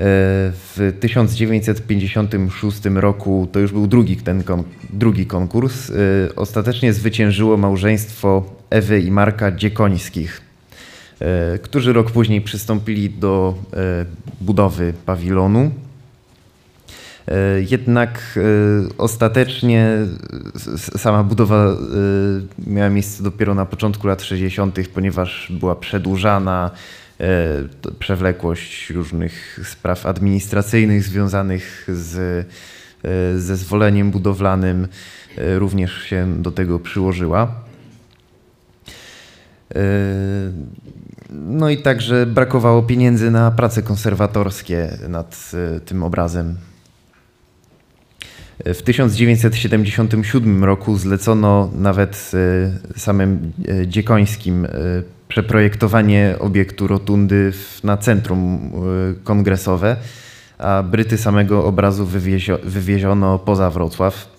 W 0.00 0.92
1956 1.00 2.84
roku 2.94 3.48
to 3.52 3.58
już 3.58 3.72
był 3.72 3.86
drugi, 3.86 4.16
ten 4.16 4.42
kon, 4.42 4.64
drugi 4.90 5.26
konkurs. 5.26 5.90
E, 5.90 5.94
Ostatecznie 6.36 6.92
zwyciężyło 6.92 7.56
małżeństwo 7.56 8.44
Ewy 8.70 9.00
i 9.00 9.10
Marka 9.10 9.52
Dziekońskich, 9.52 10.40
e, 11.20 11.58
którzy 11.58 11.92
rok 11.92 12.10
później 12.10 12.40
przystąpili 12.40 13.10
do 13.10 13.54
e, 13.72 14.06
budowy 14.40 14.94
pawilonu. 15.06 15.70
Jednak 17.70 18.38
ostatecznie 18.98 19.96
sama 20.76 21.24
budowa 21.24 21.76
miała 22.66 22.90
miejsce 22.90 23.22
dopiero 23.22 23.54
na 23.54 23.66
początku 23.66 24.06
lat 24.06 24.22
60., 24.22 24.78
ponieważ 24.94 25.52
była 25.60 25.76
przedłużana 25.76 26.70
przewlekłość 27.98 28.90
różnych 28.90 29.60
spraw 29.64 30.06
administracyjnych 30.06 31.02
związanych 31.02 31.86
z 31.88 32.16
e, 33.04 33.38
zezwoleniem 33.38 34.10
budowlanym 34.10 34.88
e, 35.38 35.58
również 35.58 36.02
się 36.02 36.42
do 36.42 36.50
tego 36.50 36.78
przyłożyła. 36.78 37.54
E, 39.74 39.80
No 41.30 41.70
i 41.70 41.82
także 41.82 42.26
brakowało 42.26 42.82
pieniędzy 42.82 43.30
na 43.30 43.50
prace 43.50 43.82
konserwatorskie 43.82 44.98
nad 45.08 45.50
e, 45.54 45.80
tym 45.80 46.02
obrazem. 46.02 46.56
W 48.64 48.82
1977 48.82 50.64
roku 50.64 50.96
zlecono 50.96 51.70
nawet 51.74 52.30
e, 52.34 52.98
samym 52.98 53.52
e, 53.68 53.86
Dziekońskim 53.86 54.64
e, 54.64 54.68
przeprojektowanie 55.28 56.34
obiektu 56.38 56.86
rotundy 56.86 57.52
na 57.84 57.96
centrum 57.96 58.72
kongresowe, 59.24 59.96
a 60.58 60.82
Bryty 60.82 61.18
samego 61.18 61.64
obrazu 61.64 62.06
wywiezio, 62.06 62.58
wywieziono 62.64 63.38
poza 63.38 63.70
Wrocław. 63.70 64.38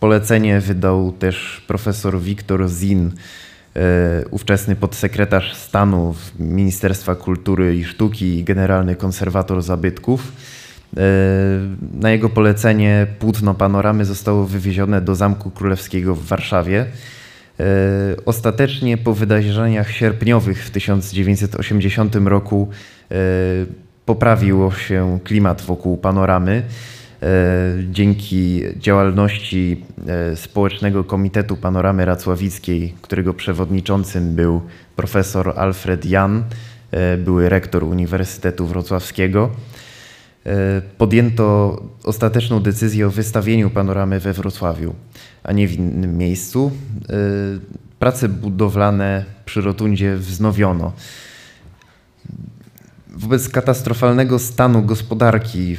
Polecenie 0.00 0.60
wydał 0.60 1.12
też 1.12 1.64
profesor 1.66 2.20
Wiktor 2.20 2.68
Zin, 2.68 3.12
ówczesny 4.30 4.76
podsekretarz 4.76 5.54
stanu 5.54 6.12
w 6.12 6.40
Ministerstwa 6.40 7.14
Kultury 7.14 7.76
i 7.76 7.84
Sztuki 7.84 8.38
i 8.38 8.44
generalny 8.44 8.96
konserwator 8.96 9.62
zabytków. 9.62 10.32
E, 10.96 12.00
Na 12.00 12.10
jego 12.10 12.28
polecenie 12.28 13.06
płótno 13.18 13.54
panoramy 13.54 14.04
zostało 14.04 14.44
wywiezione 14.44 15.00
do 15.00 15.14
Zamku 15.14 15.50
Królewskiego 15.50 16.14
w 16.14 16.26
Warszawie. 16.26 16.86
E, 17.60 17.64
Ostatecznie 18.24 18.98
po 18.98 19.14
wydarzeniach 19.14 19.90
sierpniowych 19.90 20.64
w 20.64 20.70
1980 20.70 22.14
roku 22.16 22.68
e, 23.10 23.14
poprawiło 24.06 24.72
się 24.72 25.18
klimat 25.24 25.62
wokół 25.62 25.96
panoramy. 25.96 26.62
Dzięki 27.90 28.62
działalności 28.76 29.84
Społecznego 30.34 31.04
Komitetu 31.04 31.56
Panoramy 31.56 32.04
Racławickiej, 32.04 32.94
którego 33.02 33.34
przewodniczącym 33.34 34.34
był 34.34 34.60
profesor 34.96 35.52
Alfred 35.56 36.06
Jan, 36.06 36.44
były 37.18 37.48
rektor 37.48 37.84
Uniwersytetu 37.84 38.66
Wrocławskiego, 38.66 39.50
podjęto 40.98 41.76
ostateczną 42.04 42.60
decyzję 42.60 43.06
o 43.06 43.10
wystawieniu 43.10 43.70
panoramy 43.70 44.20
we 44.20 44.32
Wrocławiu, 44.32 44.94
a 45.42 45.52
nie 45.52 45.68
w 45.68 45.72
innym 45.72 46.18
miejscu. 46.18 46.70
E, 47.08 47.14
Prace 47.98 48.28
budowlane 48.28 49.24
przy 49.44 49.60
rotundzie 49.60 50.16
wznowiono. 50.16 50.92
Wobec 53.08 53.48
katastrofalnego 53.48 54.38
stanu 54.38 54.82
gospodarki 54.82 55.72
e, 55.72 55.76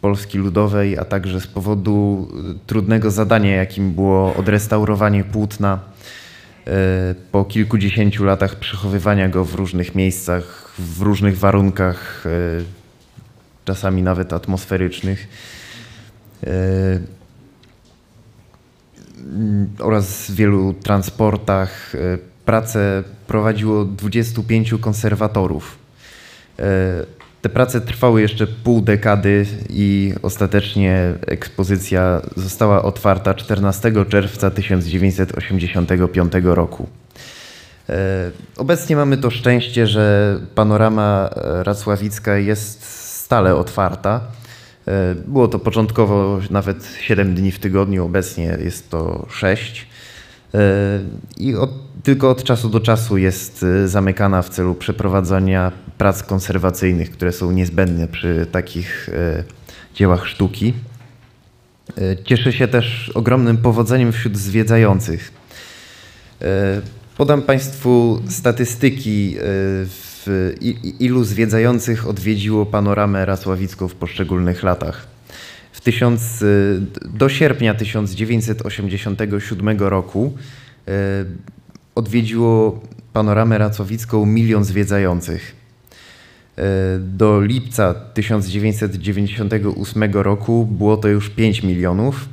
Polski 0.00 0.38
Ludowej, 0.38 0.98
a 0.98 1.04
także 1.04 1.40
z 1.40 1.46
powodu 1.46 2.28
e, 2.32 2.66
trudnego 2.66 3.10
zadania, 3.10 3.56
jakim 3.56 3.92
było 3.92 4.34
odrestaurowanie 4.34 5.24
płótna, 5.24 5.78
e, 6.66 7.14
po 7.32 7.44
kilkudziesięciu 7.44 8.24
latach 8.24 8.56
przechowywania 8.56 9.28
go 9.28 9.44
w 9.44 9.54
różnych 9.54 9.94
miejscach, 9.94 10.72
w 10.78 11.02
różnych 11.02 11.38
warunkach, 11.38 12.24
e, 12.26 12.77
czasami 13.68 14.02
nawet 14.02 14.32
atmosferycznych, 14.32 15.28
e, 16.46 16.50
oraz 19.78 20.30
wielu 20.30 20.74
transportach. 20.74 21.94
e, 21.94 22.18
Pracę 22.44 23.02
prowadziło 23.26 23.84
25 23.84 24.78
konserwatorów. 24.80 25.78
E, 26.58 27.18
Te 27.42 27.48
prace 27.48 27.80
trwały 27.80 28.20
jeszcze 28.20 28.46
pół 28.46 28.80
dekady 28.80 29.46
i 29.70 30.14
ostatecznie 30.22 31.14
ekspozycja 31.26 32.22
została 32.36 32.82
otwarta 32.82 33.34
14 33.34 33.92
czerwca 34.08 34.50
1985 34.50 36.32
roku. 36.44 36.88
Obecnie 38.56 38.96
mamy 38.96 39.16
to 39.16 39.30
szczęście, 39.30 39.86
że 39.86 40.36
panorama 40.54 41.30
racławicka 41.62 42.36
jest 42.36 43.07
stale 43.28 43.56
otwarta. 43.56 44.20
E, 44.86 45.14
Było 45.14 45.48
to 45.48 45.58
początkowo 45.58 46.40
nawet 46.50 46.88
7 47.00 47.34
dni 47.34 47.52
w 47.52 47.58
tygodniu, 47.58 48.04
obecnie 48.04 48.58
jest 48.64 48.90
to 48.90 49.26
6. 49.30 49.86
I 51.36 51.54
od, 51.56 51.70
tylko 52.02 52.30
od 52.30 52.44
czasu 52.44 52.68
do 52.68 52.80
czasu 52.80 53.18
jest 53.18 53.62
e, 53.62 53.88
zamykana 53.88 54.42
w 54.42 54.48
celu 54.48 54.74
przeprowadzania 54.74 55.72
prac 55.98 56.22
konserwacyjnych, 56.22 57.10
które 57.10 57.32
są 57.32 57.52
niezbędne 57.52 58.08
przy 58.08 58.46
takich 58.52 59.08
e, 59.08 59.44
dziełach 59.94 60.26
sztuki. 60.26 60.74
E, 61.98 62.24
Cieszy 62.24 62.52
się 62.52 62.68
też 62.68 63.10
ogromnym 63.14 63.56
powodzeniem 63.56 64.12
wśród 64.12 64.36
zwiedzających. 64.36 65.32
E, 66.42 66.80
Podam 67.16 67.42
Państwu 67.42 68.22
statystyki, 68.28 69.36
e, 69.36 69.40
w, 69.86 70.07
ilu 71.00 71.24
zwiedzających 71.24 72.08
odwiedziło 72.08 72.66
panoramę 72.66 73.26
racławicką 73.26 73.88
w 73.88 73.94
poszczególnych 73.94 74.62
latach. 74.62 75.06
W 75.72 75.80
tysiąc, 75.80 76.42
e, 76.42 76.46
do 77.08 77.28
sierpnia 77.28 77.74
1987 77.74 79.78
roku 79.78 80.32
e, 80.88 81.24
odwiedziło 81.94 82.80
panoramę 83.12 83.58
racławicką 83.58 84.26
milion 84.26 84.64
zwiedzających. 84.64 85.58
Do 86.98 87.40
lipca 87.40 87.94
1998 87.94 90.12
roku 90.12 90.66
było 90.66 90.96
to 90.96 91.08
już 91.08 91.30
5 91.30 91.62
milionów, 91.62 92.28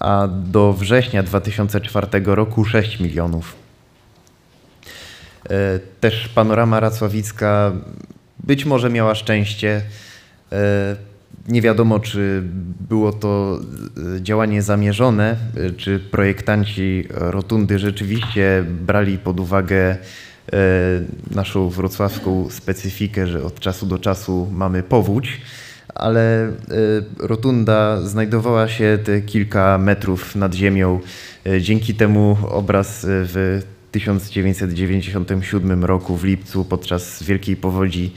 a 0.00 0.28
do 0.28 0.72
września 0.72 1.22
2004 1.22 2.06
roku 2.24 2.64
6 2.64 3.00
milionów. 3.00 3.61
E, 5.50 5.78
też 6.00 6.28
panorama 6.28 6.80
racławicka 6.80 7.72
być 8.44 8.64
może 8.64 8.90
miała 8.90 9.14
szczęście. 9.14 9.82
E, 10.52 10.96
nie 11.48 11.62
wiadomo, 11.62 12.00
czy 12.00 12.42
było 12.88 13.12
to 13.12 13.60
e, 14.16 14.22
działanie 14.22 14.62
zamierzone, 14.62 15.36
czy 15.76 15.98
projektanci 15.98 17.04
rotundy 17.10 17.78
rzeczywiście 17.78 18.64
brali 18.86 19.18
pod 19.18 19.40
uwagę 19.40 19.96
naszą 21.30 21.68
wrocławską 21.68 22.50
specyfikę, 22.50 23.26
że 23.26 23.44
od 23.44 23.60
czasu 23.60 23.86
do 23.86 23.98
czasu 23.98 24.48
mamy 24.52 24.82
powódź, 24.82 25.40
ale 25.94 26.52
rotunda 27.18 28.00
znajdowała 28.00 28.68
się 28.68 28.98
te 29.04 29.20
kilka 29.20 29.78
metrów 29.78 30.36
nad 30.36 30.54
ziemią. 30.54 31.00
Dzięki 31.60 31.94
temu 31.94 32.36
obraz 32.50 33.06
w 33.08 33.62
1997 33.92 35.84
roku 35.84 36.16
w 36.16 36.24
lipcu 36.24 36.64
podczas 36.64 37.22
wielkiej 37.22 37.56
powodzi 37.56 38.12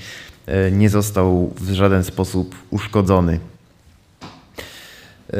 e, 0.46 0.72
nie 0.72 0.90
został 0.90 1.54
w 1.58 1.72
żaden 1.72 2.04
sposób 2.04 2.56
uszkodzony. 2.70 3.40
E, 5.34 5.38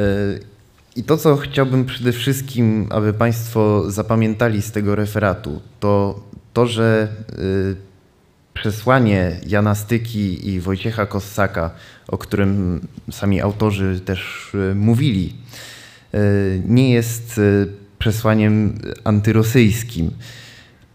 I 0.96 1.04
to, 1.04 1.16
co 1.16 1.36
chciałbym 1.36 1.84
przede 1.84 2.12
wszystkim, 2.12 2.86
aby 2.90 3.12
Państwo 3.12 3.90
zapamiętali 3.90 4.62
z 4.62 4.72
tego 4.72 4.94
referatu, 4.94 5.60
to 5.80 6.20
to, 6.52 6.66
że 6.66 7.08
e, 7.28 7.36
przesłanie 8.54 9.40
Jana 9.46 9.74
Styki 9.74 10.48
i 10.48 10.60
Wojciecha 10.60 11.06
Kossaka, 11.06 11.70
o 12.08 12.18
którym 12.18 12.80
sami 13.10 13.40
autorzy 13.40 14.00
też 14.00 14.52
mówili, 14.74 15.34
nie 16.64 16.90
jest 16.92 17.40
przesłaniem 17.98 18.78
antyrosyjskim. 19.04 20.10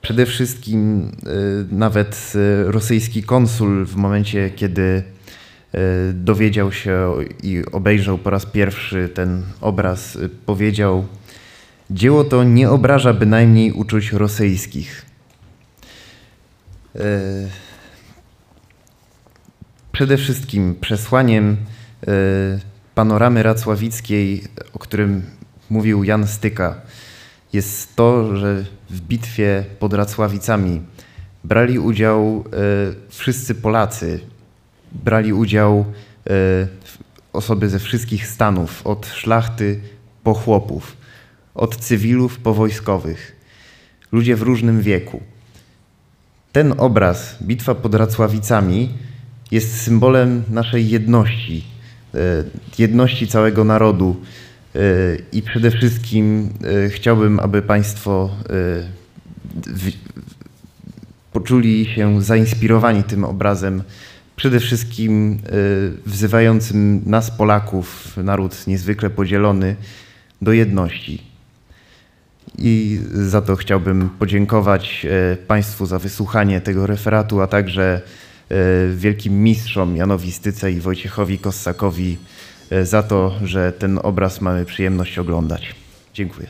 Przede 0.02 0.26
wszystkim 0.26 1.12
e, 1.26 1.76
nawet 1.76 2.34
e, 2.36 2.72
rosyjski 2.72 3.24
konsul 3.24 3.86
w 3.86 3.96
momencie, 3.96 4.50
kiedy 4.50 5.04
e, 5.74 5.80
dowiedział 6.14 6.72
się 6.72 7.14
i 7.44 7.64
obejrzał 7.72 8.18
po 8.18 8.30
raz 8.30 8.46
pierwszy 8.46 9.10
ten 9.10 9.44
obraz, 9.62 10.18
powiedział: 10.46 11.06
Dzieło 11.92 12.24
to 12.24 12.44
nie 12.44 12.70
obraża 12.70 13.14
bynajmniej 13.14 13.72
uczuć 13.72 14.12
rosyjskich. 14.12 15.06
Przede 19.92 20.18
wszystkim 20.18 20.76
przesłaniem 20.82 21.58
panoramy 22.96 23.44
racławickiej, 23.44 24.44
o 24.74 24.80
którym 24.80 25.22
mówił 25.72 26.04
Jan 26.04 26.28
Styka, 26.28 26.76
jest 27.54 27.96
to, 27.96 28.36
że 28.36 28.66
w 28.90 29.02
bitwie 29.02 29.66
pod 29.80 29.94
Racławicami 29.94 30.82
brali 31.44 31.80
udział 31.80 32.44
e, 32.46 32.58
wszyscy 33.10 33.56
Polacy, 33.56 34.20
brali 34.92 35.34
udział 35.34 35.86
e, 36.30 36.34
osoby 37.34 37.70
ze 37.70 37.80
wszystkich 37.80 38.28
stanów, 38.28 38.88
od 38.88 39.08
szlachty 39.08 39.80
po 40.24 40.34
chłopów, 40.34 40.98
od 41.56 41.76
cywilów 41.76 42.40
po 42.40 42.54
wojskowych, 42.54 43.36
ludzie 44.12 44.36
w 44.36 44.42
różnym 44.42 44.82
wieku. 44.82 45.22
Ten 46.52 46.74
obraz, 46.78 47.38
bitwa 47.44 47.76
pod 47.76 47.96
Racławicami, 47.96 48.90
jest 49.52 49.82
symbolem 49.82 50.44
naszej 50.50 50.90
jedności, 50.90 51.64
e, 52.14 52.18
jedności 52.78 53.28
całego 53.28 53.64
narodu, 53.64 54.22
i 55.32 55.42
przede 55.42 55.72
wszystkim 55.72 56.50
e, 56.86 56.90
chciałbym, 56.90 57.40
aby 57.40 57.62
Państwo 57.62 58.30
e, 58.50 58.54
poczuli 61.34 61.86
się 61.86 62.22
zainspirowani 62.22 63.04
tym 63.04 63.24
obrazem, 63.24 63.84
przede 64.36 64.60
wszystkim 64.60 65.34
e, 65.34 65.50
wzywającym 66.06 67.02
nas, 67.06 67.32
Polaków, 67.32 68.18
naród 68.18 68.68
niezwykle 68.68 69.10
podzielony, 69.10 69.76
do 70.42 70.54
jedności. 70.54 71.22
I 72.58 73.00
za 73.12 73.42
to 73.42 73.56
chciałbym 73.56 74.10
podziękować 74.10 75.08
Państwu 75.48 75.86
za 75.86 76.00
wysłuchanie 76.00 76.62
tego 76.62 76.88
referatu, 76.88 77.42
a 77.42 77.48
także 77.48 78.02
wielkim 78.96 79.44
mistrzom 79.44 79.96
Janowi 79.96 80.32
Styce 80.32 80.72
i 80.72 80.80
Wojciechowi 80.80 81.40
Kossakowi 81.40 82.18
za 82.84 83.04
to, 83.04 83.32
że 83.44 83.72
ten 83.72 84.00
obraz 84.04 84.42
mamy 84.42 84.66
przyjemność 84.66 85.20
oglądać. 85.20 85.76
Dziękuję. 86.14 86.48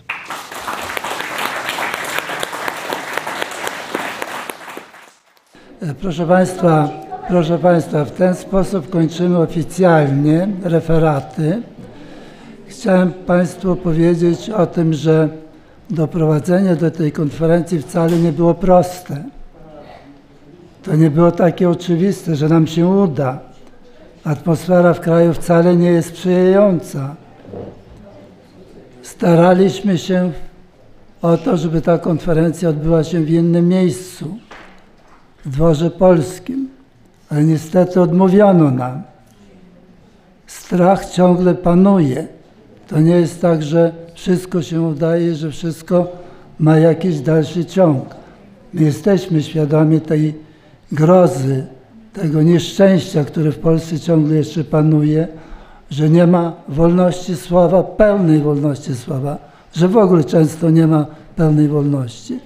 E, 5.81 5.93
proszę 5.93 6.27
Państwa, 6.27 6.89
proszę 7.27 7.60
Państwa, 7.60 8.06
w 8.06 8.11
ten 8.11 8.35
sposób 8.35 8.89
kończymy 8.89 9.38
oficjalnie 9.38 10.48
referaty. 10.64 11.61
Chciałem 12.68 13.14
Państwu 13.14 13.76
powiedzieć 13.76 14.49
o 14.49 14.65
tym, 14.65 14.93
że 14.93 15.30
doprowadzenie 15.89 16.76
do 16.76 16.91
tej 16.91 17.11
konferencji 17.11 17.81
wcale 17.81 18.18
nie 18.18 18.31
było 18.31 18.53
proste. 18.53 19.23
To 20.84 20.95
nie 20.95 21.10
było 21.10 21.31
takie 21.31 21.69
oczywiste, 21.69 22.35
że 22.35 22.49
nam 22.49 22.68
się 22.68 22.88
uda. 22.88 23.51
Atmosfera 24.23 24.93
w 24.93 24.99
kraju 24.99 25.34
wcale 25.34 25.76
nie 25.76 25.91
jest 25.91 26.10
sprzyjająca. 26.10 27.15
Staraliśmy 29.02 29.98
się 29.98 30.31
o 31.22 31.38
to, 31.38 31.57
żeby 31.57 31.81
ta 31.81 31.98
konferencja 31.98 32.69
odbyła 32.69 33.03
się 33.03 33.19
w 33.19 33.30
innym 33.30 33.68
miejscu, 33.68 34.38
w 35.45 35.49
dworze 35.49 35.91
polskim, 35.91 36.69
ale 37.30 37.43
niestety 37.43 38.02
odmówiono 38.02 38.72
nam. 38.72 39.02
Strach 40.48 41.06
ciągle 41.10 41.56
panuje. 41.56 42.27
To 42.88 42.99
nie 42.99 43.15
jest 43.15 43.41
tak, 43.41 43.64
że 43.64 43.91
wszystko 44.14 44.61
się 44.61 44.81
udaje, 44.81 45.35
że 45.35 45.52
wszystko 45.52 46.07
ma 46.60 46.77
jakiś 46.77 47.19
dalszy 47.19 47.65
ciąg. 47.65 48.15
My 48.73 48.81
jesteśmy 48.81 49.43
świadomi 49.43 50.02
tej 50.02 50.35
grozy, 50.91 51.65
tego 52.13 52.43
nieszczęścia, 52.43 53.23
które 53.23 53.51
w 53.51 53.59
Polsce 53.59 53.99
ciągle 53.99 54.35
jeszcze 54.35 54.63
panuje, 54.63 55.27
że 55.89 56.09
nie 56.09 56.27
ma 56.27 56.53
wolności 56.67 57.35
słowa, 57.35 57.83
pełnej 57.83 58.39
wolności 58.39 58.95
słowa, 58.95 59.38
że 59.73 59.88
w 59.88 59.97
ogóle 59.97 60.23
często 60.23 60.69
nie 60.69 60.88
ma 60.88 61.05
pełnej 61.35 61.67
wolności. 61.67 62.39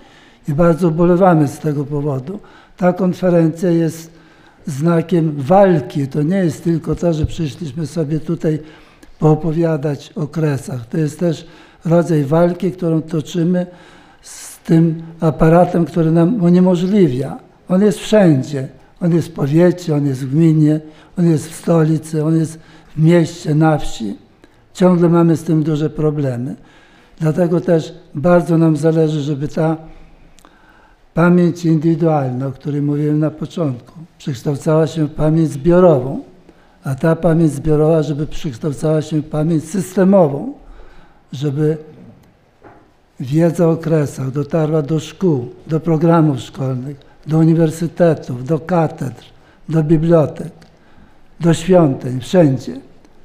I 0.47 0.53
bardzo 0.53 0.87
ubolewamy 0.87 1.47
z 1.47 1.59
tego 1.59 1.85
powodu. 1.85 2.39
Ta 2.77 2.93
konferencja 2.93 3.69
jest 3.69 4.11
znakiem 4.67 5.33
walki. 5.37 6.07
To 6.07 6.21
nie 6.21 6.37
jest 6.37 6.63
tylko 6.63 6.95
to, 6.95 7.13
że 7.13 7.25
przyszliśmy 7.25 7.87
sobie 7.87 8.19
tutaj 8.19 8.59
poopowiadać 9.19 10.13
o 10.15 10.27
kresach. 10.27 10.85
To 10.85 10.97
jest 10.97 11.19
też 11.19 11.47
rodzaj 11.85 12.23
walki, 12.23 12.71
którą 12.71 13.01
toczymy 13.01 13.65
z 14.21 14.59
tym 14.59 15.03
aparatem, 15.19 15.85
który 15.85 16.11
nam 16.11 16.43
uniemożliwia. 16.43 17.39
On 17.69 17.81
jest 17.81 17.99
wszędzie. 17.99 18.67
On 19.06 19.14
jest 19.14 19.27
w 19.27 19.32
powiecie, 19.32 19.95
on 19.95 20.06
jest 20.06 20.26
w 20.26 20.32
gminie, 20.32 20.80
on 21.18 21.26
jest 21.26 21.49
w 21.49 21.56
stolicy, 21.56 22.23
on 22.23 22.36
jest 22.36 22.60
w 22.95 23.03
mieście, 23.03 23.56
na 23.56 23.77
wsi. 23.77 24.18
Ciągle 24.73 25.10
mamy 25.10 25.38
z 25.38 25.44
tym 25.44 25.64
duże 25.64 25.90
problemy. 25.90 26.56
Dlatego 27.19 27.61
też 27.61 27.94
bardzo 28.15 28.57
nam 28.57 28.77
zależy, 28.77 29.22
żeby 29.22 29.48
ta 29.48 29.77
pamięć 31.14 31.65
indywidualna, 31.65 32.48
o 32.48 32.52
której 32.52 32.82
mówiłem 32.82 33.19
na 33.19 33.32
początku, 33.32 33.94
przekształcała 34.18 34.88
się 34.88 35.06
w 35.06 35.11
pamięć 35.11 35.49
zbiorową, 35.49 36.23
a 36.84 36.95
ta 36.95 37.15
pamięć 37.15 37.52
zbiorowa, 37.52 38.03
żeby 38.03 38.27
przekształcała 38.27 39.02
się 39.02 39.22
w 39.22 39.30
pamięć 39.30 39.64
systemową, 39.64 40.53
żeby 41.34 41.77
wiedza 43.19 43.69
o 43.69 43.77
kresach 43.77 44.32
dotarła 44.32 44.82
do 44.82 44.99
szkół, 44.99 45.49
do 45.68 45.80
programów 45.80 46.40
szkolnych, 46.40 47.05
do 47.27 47.38
uniwersytetów, 47.38 48.45
do 48.45 48.60
katedr, 48.60 49.23
do 49.69 49.84
bibliotek, 49.84 50.52
do 51.39 51.53
świątyń, 51.53 52.19
wszędzie. 52.19 52.80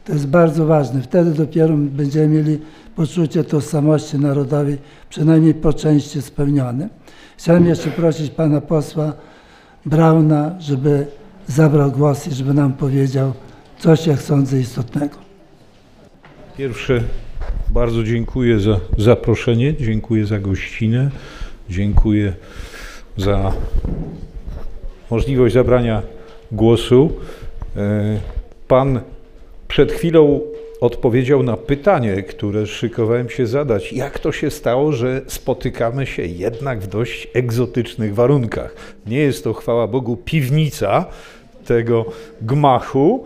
To 0.05 0.13
jest 0.13 0.27
bardzo 0.27 0.67
ważne. 0.67 1.03
Wtedy 1.03 1.31
dopiero 1.31 1.75
będziemy 1.77 2.29
mieli 2.29 2.59
poczucie 2.97 3.45
tożsamości 3.45 4.19
narodowej, 4.19 4.79
przynajmniej 5.11 5.55
po 5.55 5.73
części 5.73 6.23
spełnione. 6.23 6.89
Chciałem 7.37 7.67
jeszcze 7.67 7.91
prosić 7.91 8.31
pana 8.31 8.61
posła 8.61 9.13
Brauna, 9.87 10.55
żeby 10.61 11.07
zabrał 11.47 11.93
głos 11.93 12.27
i 12.27 12.35
żeby 12.35 12.55
nam 12.55 12.73
powiedział 12.73 13.33
coś, 13.79 14.07
jak 14.07 14.23
sądzę, 14.23 14.61
istotnego. 14.61 15.17
Pierwsze, 16.57 17.03
bardzo 17.69 18.05
dziękuję 18.05 18.61
za 18.61 18.81
zaproszenie, 18.99 19.75
dziękuję 19.77 20.27
za 20.27 20.39
gościnę, 20.39 21.11
dziękuję 21.71 22.33
za 23.21 23.53
możliwość 25.11 25.55
zabrania 25.55 26.03
głosu. 26.53 27.13
E, 27.77 28.21
pan 28.69 29.01
przed 29.69 29.93
chwilą 29.93 30.41
odpowiedział 30.81 31.43
na 31.43 31.57
pytanie, 31.57 32.23
które 32.23 32.67
szykowałem 32.67 33.31
się 33.31 33.47
zadać. 33.47 33.93
Jak 33.93 34.19
to 34.19 34.33
się 34.33 34.51
stało, 34.51 34.93
że 34.93 35.21
spotykamy 35.27 36.07
się 36.07 36.23
jednak 36.23 36.81
w 36.81 36.87
dość 36.87 37.29
egzotycznych 37.35 38.15
warunkach? 38.15 38.75
Nie 39.07 39.19
jest 39.19 39.45
to, 39.45 39.53
chwała 39.53 39.87
Bogu, 39.87 40.17
piwnica 40.17 41.05
tego 41.67 42.05
gmachu, 42.43 43.25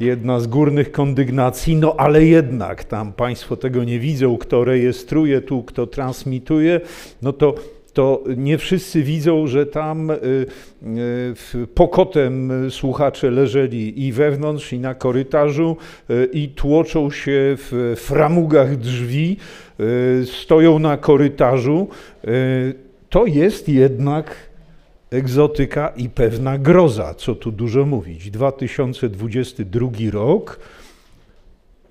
jedna 0.00 0.40
z 0.40 0.46
górnych 0.46 0.92
kondygnacji, 0.92 1.76
no 1.76 1.94
ale 1.98 2.24
jednak 2.24 2.84
tam 2.84 3.12
Państwo 3.12 3.56
tego 3.56 3.84
nie 3.84 3.98
widzą, 3.98 4.38
kto 4.38 4.64
rejestruje 4.64 5.40
tu, 5.40 5.62
kto 5.62 5.86
transmituje, 5.86 6.80
no 7.22 7.32
to 7.32 7.54
to 7.92 8.24
nie 8.36 8.58
wszyscy 8.58 9.02
widzą, 9.02 9.46
że 9.46 9.66
tam 9.66 10.10
y, 10.10 10.16
y, 11.54 11.66
pokotem 11.74 12.52
słuchacze 12.70 13.30
leżeli 13.30 14.06
i 14.06 14.12
wewnątrz, 14.12 14.72
i 14.72 14.78
na 14.78 14.94
korytarzu, 14.94 15.76
y, 16.10 16.28
i 16.32 16.48
tłoczą 16.48 17.10
się 17.10 17.56
w 17.56 17.94
framugach 17.96 18.76
drzwi, 18.76 19.36
stoją 20.24 20.78
na 20.78 20.96
korytarzu. 20.96 21.88
To 23.10 23.26
jest 23.26 23.68
jednak 23.68 24.36
egzotyka 25.10 25.92
i 25.96 26.08
pewna 26.08 26.58
groza, 26.58 27.14
co 27.14 27.34
tu 27.34 27.52
dużo 27.52 27.86
mówić. 27.86 28.30
2022 28.30 29.88
rok 30.10 30.60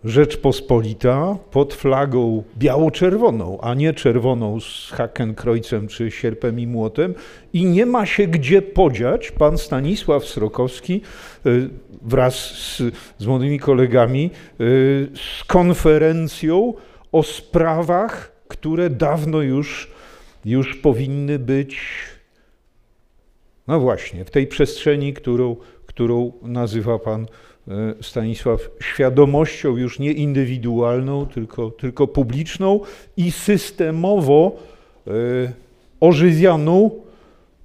Rzeczpospolita 0.04 1.38
pod 1.52 1.74
flagą 1.74 2.44
biało-czerwoną, 2.58 3.62
a 3.62 3.74
nie 3.74 3.94
czerwoną 3.94 4.60
z 4.60 4.92
hakenkrojcem 4.92 5.88
czy 5.88 6.12
sierpem 6.12 6.60
i 6.60 6.68
młotem 6.68 7.14
i 7.54 7.66
nie 7.66 7.86
ma 7.86 8.06
się 8.06 8.28
gdzie 8.28 8.62
podziać. 8.62 9.32
Pan 9.32 9.58
Stanisław 9.58 10.26
Srokowski 10.26 11.02
y, 11.46 11.70
wraz 12.02 12.36
z, 12.36 12.82
z 13.18 13.26
młodymi 13.26 13.60
kolegami 13.60 14.32
y, 14.62 15.08
z 15.16 15.44
konferencją 15.44 16.74
o 17.12 17.24
sprawach, 17.24 18.32
które 18.48 18.90
dawno 18.90 19.42
już, 19.42 19.92
już 20.46 20.76
powinny 20.76 21.40
być, 21.40 21.80
no 23.68 23.80
właśnie, 23.80 24.26
w 24.26 24.32
tej 24.32 24.48
przestrzeni, 24.48 25.14
którą, 25.14 25.56
którą 25.86 26.32
nazywa 26.42 27.00
Pan 27.00 27.28
Stanisław, 28.02 28.70
świadomością 28.82 29.78
już 29.78 30.00
nie 30.00 30.12
indywidualną, 30.12 31.26
tylko, 31.26 31.72
tylko 31.72 32.08
publiczną 32.08 32.80
i 33.18 33.32
systemowo 33.32 34.52
e, 35.08 35.12
ożywianą 36.00 36.92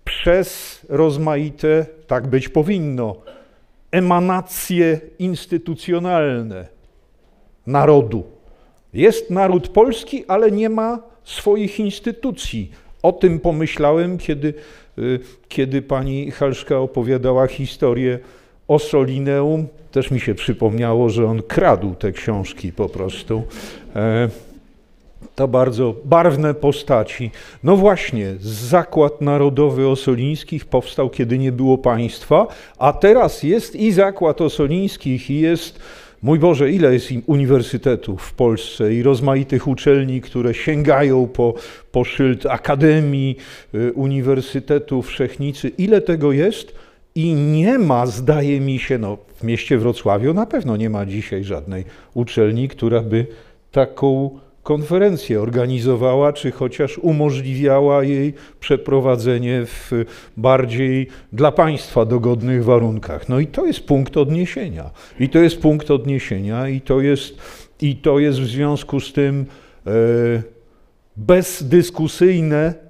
przez 0.04 0.80
rozmaite, 0.88 1.86
tak 2.06 2.26
być 2.26 2.48
powinno, 2.48 3.16
emanacje 3.90 5.00
instytucjonalne 5.18 6.68
narodu. 7.66 8.24
Jest 8.94 9.30
naród 9.30 9.68
polski, 9.68 10.24
ale 10.28 10.50
nie 10.50 10.68
ma 10.68 10.98
swoich 11.24 11.80
instytucji. 11.80 12.70
O 13.02 13.12
tym 13.12 13.40
pomyślałem, 13.40 14.18
kiedy, 14.18 14.54
e, 14.98 15.02
kiedy 15.48 15.82
pani 15.82 16.30
Halszka 16.30 16.78
opowiadała 16.78 17.46
historię 17.46 18.18
o 18.68 18.78
Solineum, 18.78 19.66
też 19.94 20.10
mi 20.10 20.20
się 20.20 20.34
przypomniało, 20.34 21.08
że 21.08 21.26
on 21.26 21.42
kradł 21.42 21.94
te 21.94 22.12
książki 22.12 22.72
po 22.72 22.88
prostu. 22.88 23.42
E, 23.96 24.28
to 25.34 25.48
bardzo 25.48 25.94
barwne 26.04 26.54
postaci. 26.54 27.30
No 27.64 27.76
właśnie, 27.76 28.34
Zakład 28.40 29.20
Narodowy 29.20 29.88
Osolińskich 29.88 30.64
powstał, 30.64 31.10
kiedy 31.10 31.38
nie 31.38 31.52
było 31.52 31.78
państwa, 31.78 32.46
a 32.78 32.92
teraz 32.92 33.42
jest 33.42 33.76
i 33.76 33.92
Zakład 33.92 34.40
Osolińskich, 34.40 35.30
i 35.30 35.40
jest, 35.40 35.78
mój 36.22 36.38
Boże, 36.38 36.70
ile 36.70 36.92
jest 36.92 37.08
uniwersytetów 37.26 38.22
w 38.22 38.32
Polsce 38.32 38.94
i 38.94 39.02
rozmaitych 39.02 39.68
uczelni, 39.68 40.20
które 40.20 40.54
sięgają 40.54 41.26
po, 41.26 41.54
po 41.92 42.04
szyld 42.04 42.46
Akademii 42.46 43.36
y, 43.74 43.92
Uniwersytetu 43.92 45.02
Wszechnicy. 45.02 45.68
Ile 45.68 46.00
tego 46.00 46.32
jest? 46.32 46.83
I 47.14 47.34
nie 47.34 47.78
ma, 47.78 48.06
zdaje 48.06 48.60
mi 48.60 48.78
się, 48.78 48.98
no 48.98 49.18
w 49.34 49.42
mieście 49.42 49.78
Wrocławiu 49.78 50.34
na 50.34 50.46
pewno 50.46 50.76
nie 50.76 50.90
ma 50.90 51.06
dzisiaj 51.06 51.44
żadnej 51.44 51.84
uczelni, 52.14 52.68
która 52.68 53.02
by 53.02 53.26
taką 53.72 54.38
konferencję 54.62 55.40
organizowała, 55.40 56.32
czy 56.32 56.50
chociaż 56.50 56.98
umożliwiała 56.98 58.04
jej 58.04 58.34
przeprowadzenie 58.60 59.66
w 59.66 59.90
bardziej 60.36 61.08
dla 61.32 61.52
państwa 61.52 62.04
dogodnych 62.04 62.64
warunkach. 62.64 63.28
No 63.28 63.40
i 63.40 63.46
to 63.46 63.66
jest 63.66 63.80
punkt 63.80 64.16
odniesienia. 64.16 64.90
I 65.20 65.28
to 65.28 65.38
jest 65.38 65.60
punkt 65.60 65.90
odniesienia, 65.90 66.68
i 66.68 66.80
to 66.80 67.00
jest, 67.00 67.38
i 67.80 67.96
to 67.96 68.18
jest 68.18 68.40
w 68.40 68.46
związku 68.46 69.00
z 69.00 69.12
tym 69.12 69.46
e, 69.86 69.90
bezdyskusyjne 71.16 72.83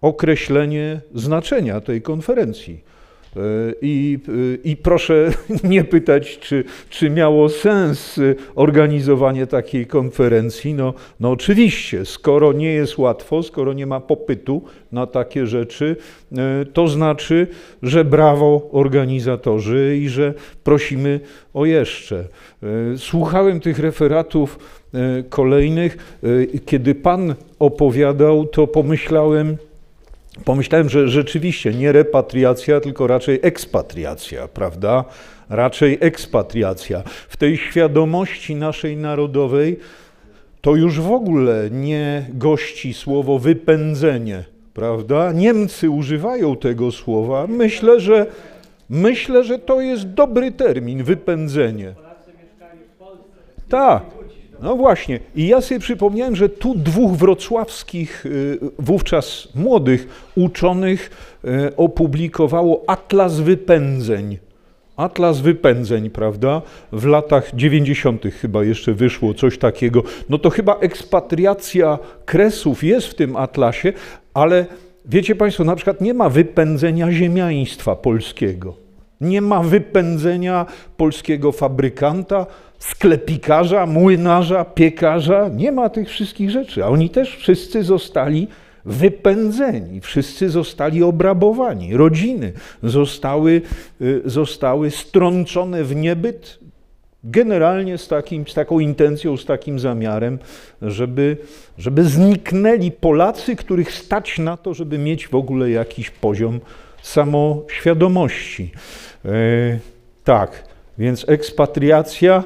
określenie 0.00 1.00
znaczenia 1.14 1.80
tej 1.80 2.02
konferencji. 2.02 2.90
E, 3.36 3.40
I, 3.82 4.18
e, 4.28 4.68
I, 4.68 4.76
proszę 4.76 5.32
nie 5.64 5.84
pytać, 5.84 6.38
czy, 6.38 6.64
czy 6.90 7.10
miało 7.10 7.48
sens 7.48 8.20
organizowanie 8.54 9.46
takiej 9.46 9.86
konferencji. 9.86 10.74
No, 10.74 10.94
no 11.20 11.30
oczywiście, 11.30 12.04
skoro 12.04 12.52
nie 12.52 12.72
jest 12.72 12.98
łatwo, 12.98 13.42
skoro 13.42 13.72
nie 13.72 13.86
ma 13.86 14.00
popytu 14.00 14.62
na 14.92 15.06
takie 15.06 15.46
rzeczy, 15.46 15.96
e, 16.32 16.64
to 16.72 16.88
znaczy, 16.88 17.46
że 17.82 18.04
brawo 18.04 18.68
organizatorzy 18.72 19.98
i 20.02 20.08
że 20.08 20.34
prosimy 20.64 21.20
o 21.54 21.64
jeszcze. 21.64 22.24
Słuchałem 22.96 23.60
tych 23.60 23.78
referatów 23.78 24.58
kolejnych. 25.28 26.18
Kiedy 26.66 26.94
Pan 26.94 27.34
opowiadał, 27.58 28.46
to 28.46 28.66
pomyślałem, 28.66 29.56
pomyślałem, 30.44 30.88
że 30.88 31.08
rzeczywiście 31.08 31.74
nie 31.74 31.92
repatriacja, 31.92 32.80
tylko 32.80 33.06
raczej 33.06 33.38
ekspatriacja, 33.42 34.48
prawda? 34.48 35.04
Raczej 35.48 35.98
ekspatriacja. 36.00 37.02
W 37.28 37.36
tej 37.36 37.56
świadomości 37.56 38.54
naszej 38.54 38.96
narodowej 38.96 39.78
to 40.60 40.76
już 40.76 41.00
w 41.00 41.12
ogóle 41.12 41.68
nie 41.70 42.26
gości 42.34 42.94
słowo 42.94 43.38
wypędzenie, 43.38 44.44
prawda? 44.74 45.32
Niemcy 45.32 45.90
używają 45.90 46.56
tego 46.56 46.92
słowa. 46.92 47.46
Myślę, 47.46 48.00
że 48.00 48.26
myślę, 48.90 49.44
że 49.44 49.58
to 49.58 49.80
jest 49.80 50.08
dobry 50.08 50.52
termin 50.52 51.04
wypędzenie. 51.04 51.94
Tak. 53.68 54.19
No 54.62 54.76
właśnie. 54.76 55.20
I 55.36 55.48
ja 55.48 55.60
sobie 55.60 55.80
przypomniałem, 55.80 56.36
że 56.36 56.48
tu 56.48 56.74
dwóch 56.74 57.12
wrocławskich, 57.12 58.26
y, 58.26 58.58
wówczas 58.78 59.48
młodych 59.54 60.30
uczonych 60.36 61.10
y, 61.44 61.76
opublikowało 61.76 62.84
Atlas 62.86 63.40
Wypędzeń. 63.40 64.38
Atlas 64.96 65.40
wypędzeń, 65.40 66.10
prawda? 66.10 66.62
W 66.92 67.06
latach 67.06 67.50
90. 67.54 68.24
chyba 68.40 68.64
jeszcze 68.64 68.94
wyszło 68.94 69.34
coś 69.34 69.58
takiego. 69.58 70.02
No 70.28 70.38
to 70.38 70.50
chyba 70.50 70.76
ekspatriacja 70.76 71.98
kresów 72.24 72.84
jest 72.84 73.06
w 73.06 73.14
tym 73.14 73.36
atlasie, 73.36 73.92
ale 74.34 74.66
wiecie 75.04 75.34
Państwo, 75.34 75.64
na 75.64 75.76
przykład 75.76 76.00
nie 76.00 76.14
ma 76.14 76.28
wypędzenia 76.28 77.12
ziemiaństwa 77.12 77.96
polskiego. 77.96 78.74
Nie 79.20 79.40
ma 79.40 79.62
wypędzenia 79.62 80.66
polskiego 80.96 81.52
fabrykanta, 81.52 82.46
sklepikarza, 82.80 83.86
młynarza, 83.86 84.64
piekarza. 84.64 85.48
Nie 85.48 85.72
ma 85.72 85.88
tych 85.88 86.08
wszystkich 86.08 86.50
rzeczy. 86.50 86.84
A 86.84 86.88
oni 86.88 87.10
też 87.10 87.36
wszyscy 87.36 87.82
zostali 87.82 88.48
wypędzeni, 88.84 90.00
wszyscy 90.00 90.50
zostali 90.50 91.02
obrabowani, 91.02 91.96
rodziny 91.96 92.52
zostały, 92.82 93.62
y, 94.00 94.22
zostały 94.24 94.90
strącone 94.90 95.84
w 95.84 95.96
niebyt, 95.96 96.58
generalnie 97.24 97.98
z, 97.98 98.08
takim, 98.08 98.46
z 98.48 98.54
taką 98.54 98.78
intencją, 98.78 99.36
z 99.36 99.44
takim 99.44 99.78
zamiarem, 99.78 100.38
żeby, 100.82 101.36
żeby 101.78 102.04
zniknęli 102.04 102.90
Polacy, 102.90 103.56
których 103.56 103.92
stać 103.92 104.38
na 104.38 104.56
to, 104.56 104.74
żeby 104.74 104.98
mieć 104.98 105.28
w 105.28 105.34
ogóle 105.34 105.70
jakiś 105.70 106.10
poziom 106.10 106.60
samoświadomości. 107.02 108.70
E, 109.24 109.30
tak, 110.24 110.64
Więc 110.98 111.28
ekspatriacja 111.28 112.44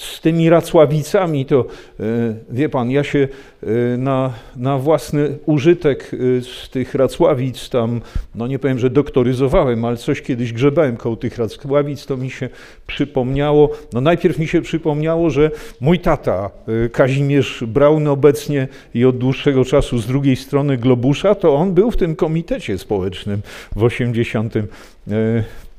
z 0.00 0.20
tymi 0.20 0.50
Racławicami, 0.50 1.46
to 1.46 1.64
e, 2.00 2.04
wie 2.50 2.68
pan, 2.68 2.90
ja 2.90 3.04
się 3.04 3.28
e, 3.62 3.66
na, 3.96 4.32
na 4.56 4.78
własny 4.78 5.38
użytek 5.46 6.10
z 6.40 6.68
tych 6.70 6.94
Racławic 6.94 7.68
tam, 7.68 8.00
no 8.34 8.46
nie 8.46 8.58
powiem, 8.58 8.78
że 8.78 8.90
doktoryzowałem, 8.90 9.84
ale 9.84 9.96
coś 9.96 10.22
kiedyś 10.22 10.52
grzebałem 10.52 10.96
koło 10.96 11.16
tych 11.16 11.38
Racławic, 11.38 12.06
to 12.06 12.16
mi 12.16 12.30
się 12.30 12.48
przypomniało, 12.86 13.70
no 13.92 14.00
najpierw 14.00 14.38
mi 14.38 14.48
się 14.48 14.62
przypomniało, 14.62 15.30
że 15.30 15.50
mój 15.80 15.98
tata 15.98 16.50
Kazimierz 16.92 17.64
Braun 17.66 18.08
obecnie 18.08 18.68
i 18.94 19.04
od 19.04 19.18
dłuższego 19.18 19.64
czasu 19.64 19.98
z 19.98 20.06
drugiej 20.06 20.36
strony 20.36 20.76
Globusza, 20.76 21.34
to 21.34 21.54
on 21.54 21.74
był 21.74 21.90
w 21.90 21.96
tym 21.96 22.16
komitecie 22.16 22.78
społecznym 22.78 23.42
w 23.76 23.82
80 23.82 24.54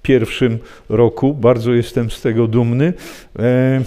pierwszym 0.01 0.59
roku. 0.89 1.33
Bardzo 1.33 1.73
jestem 1.73 2.11
z 2.11 2.21
tego 2.21 2.47
dumny. 2.47 2.93
E, 3.39 3.43
e, 3.43 3.81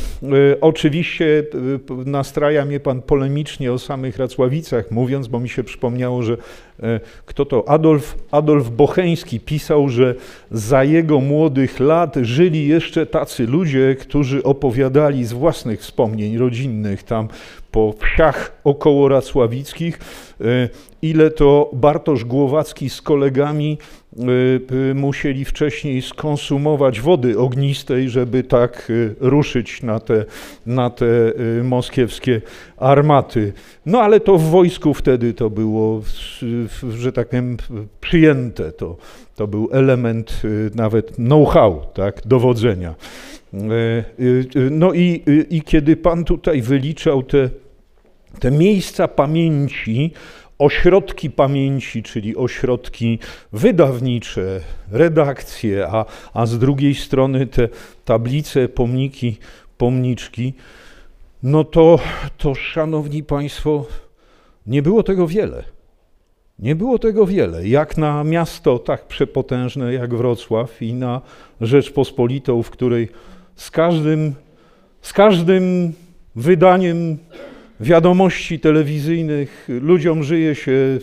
oczywiście 0.60 1.44
e, 1.90 2.04
nastraja 2.10 2.64
mnie 2.64 2.80
pan 2.80 3.02
polemicznie 3.02 3.72
o 3.72 3.78
samych 3.78 4.18
Racławicach 4.18 4.90
mówiąc, 4.90 5.28
bo 5.28 5.40
mi 5.40 5.48
się 5.48 5.64
przypomniało, 5.64 6.22
że 6.22 6.36
e, 6.82 7.00
kto 7.26 7.44
to? 7.44 7.68
Adolf, 7.68 8.16
Adolf 8.30 8.70
Bocheński 8.70 9.40
pisał, 9.40 9.88
że 9.88 10.14
za 10.50 10.84
jego 10.84 11.20
młodych 11.20 11.80
lat 11.80 12.16
żyli 12.22 12.68
jeszcze 12.68 13.06
tacy 13.06 13.46
ludzie, 13.46 13.96
którzy 14.00 14.42
opowiadali 14.42 15.24
z 15.24 15.32
własnych 15.32 15.80
wspomnień 15.80 16.38
rodzinnych 16.38 17.02
tam 17.02 17.28
po 17.74 17.94
wsiach 18.00 18.60
około 18.64 19.08
Racławickich, 19.08 19.98
ile 21.02 21.30
to 21.30 21.70
Bartosz 21.72 22.24
Głowacki 22.24 22.90
z 22.90 23.02
kolegami 23.02 23.78
Y, 24.18 24.60
y, 24.90 24.94
musieli 24.94 25.44
wcześniej 25.44 26.02
skonsumować 26.02 27.00
wody 27.00 27.38
ognistej, 27.38 28.08
żeby 28.08 28.42
tak 28.42 28.90
y, 28.90 29.14
ruszyć 29.20 29.82
na 29.82 30.00
te, 30.00 30.24
na 30.66 30.90
te 30.90 31.06
moskiewskie 31.62 32.40
armaty. 32.76 33.52
No 33.86 34.00
ale 34.00 34.20
to 34.20 34.38
w 34.38 34.42
wojsku 34.42 34.94
wtedy 34.94 35.34
to 35.34 35.50
było, 35.50 36.02
że 36.90 37.12
tak 37.12 37.28
powiem, 37.28 37.56
przyjęte. 38.00 38.72
To, 38.72 38.96
to 39.36 39.46
był 39.46 39.68
element 39.72 40.42
nawet 40.74 41.14
know-how, 41.14 41.80
tak, 41.94 42.20
dowodzenia. 42.26 42.94
No 44.70 44.92
i, 44.92 45.22
i 45.50 45.62
kiedy 45.62 45.96
pan 45.96 46.24
tutaj 46.24 46.62
wyliczał 46.62 47.22
te, 47.22 47.50
te 48.40 48.50
miejsca 48.50 49.08
pamięci, 49.08 50.12
ośrodki 50.58 51.30
pamięci, 51.30 52.02
czyli 52.02 52.36
ośrodki 52.36 53.18
wydawnicze, 53.52 54.60
redakcje, 54.90 55.86
a, 55.88 56.04
a 56.34 56.46
z 56.46 56.58
drugiej 56.58 56.94
strony 56.94 57.46
te 57.46 57.68
tablice, 58.04 58.68
pomniki, 58.68 59.38
pomniczki, 59.78 60.54
no 61.42 61.64
to, 61.64 61.98
to, 62.38 62.54
szanowni 62.54 63.22
Państwo, 63.22 63.86
nie 64.66 64.82
było 64.82 65.02
tego 65.02 65.26
wiele. 65.26 65.64
Nie 66.58 66.74
było 66.74 66.98
tego 66.98 67.26
wiele. 67.26 67.68
Jak 67.68 67.98
na 67.98 68.24
miasto 68.24 68.78
tak 68.78 69.06
przepotężne 69.06 69.94
jak 69.94 70.14
Wrocław 70.14 70.82
i 70.82 70.94
na 70.94 71.20
Rzeczpospolitą, 71.60 72.62
w 72.62 72.70
której 72.70 73.08
z 73.56 73.70
każdym, 73.70 74.34
z 75.02 75.12
każdym 75.12 75.92
wydaniem 76.36 77.18
wiadomości 77.80 78.60
telewizyjnych 78.60 79.68
ludziom 79.68 80.22
żyje 80.22 80.54
się 80.54 80.98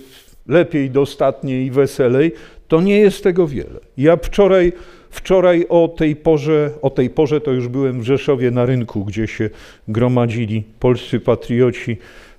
lepiej, 0.47 0.89
dostatniej 0.89 1.65
i 1.65 1.71
weselej, 1.71 2.31
to 2.67 2.81
nie 2.81 2.99
jest 2.99 3.23
tego 3.23 3.47
wiele. 3.47 3.79
Ja 3.97 4.17
wczoraj, 4.17 4.73
wczoraj 5.09 5.65
o 5.69 5.87
tej 5.87 6.15
porze, 6.15 6.71
o 6.81 6.89
tej 6.89 7.09
porze 7.09 7.41
to 7.41 7.51
już 7.51 7.67
byłem 7.67 8.01
w 8.01 8.03
Rzeszowie 8.03 8.51
na 8.51 8.65
rynku, 8.65 9.05
gdzie 9.05 9.27
się 9.27 9.49
gromadzili 9.87 10.63
polscy 10.79 11.19
patrioci 11.19 11.97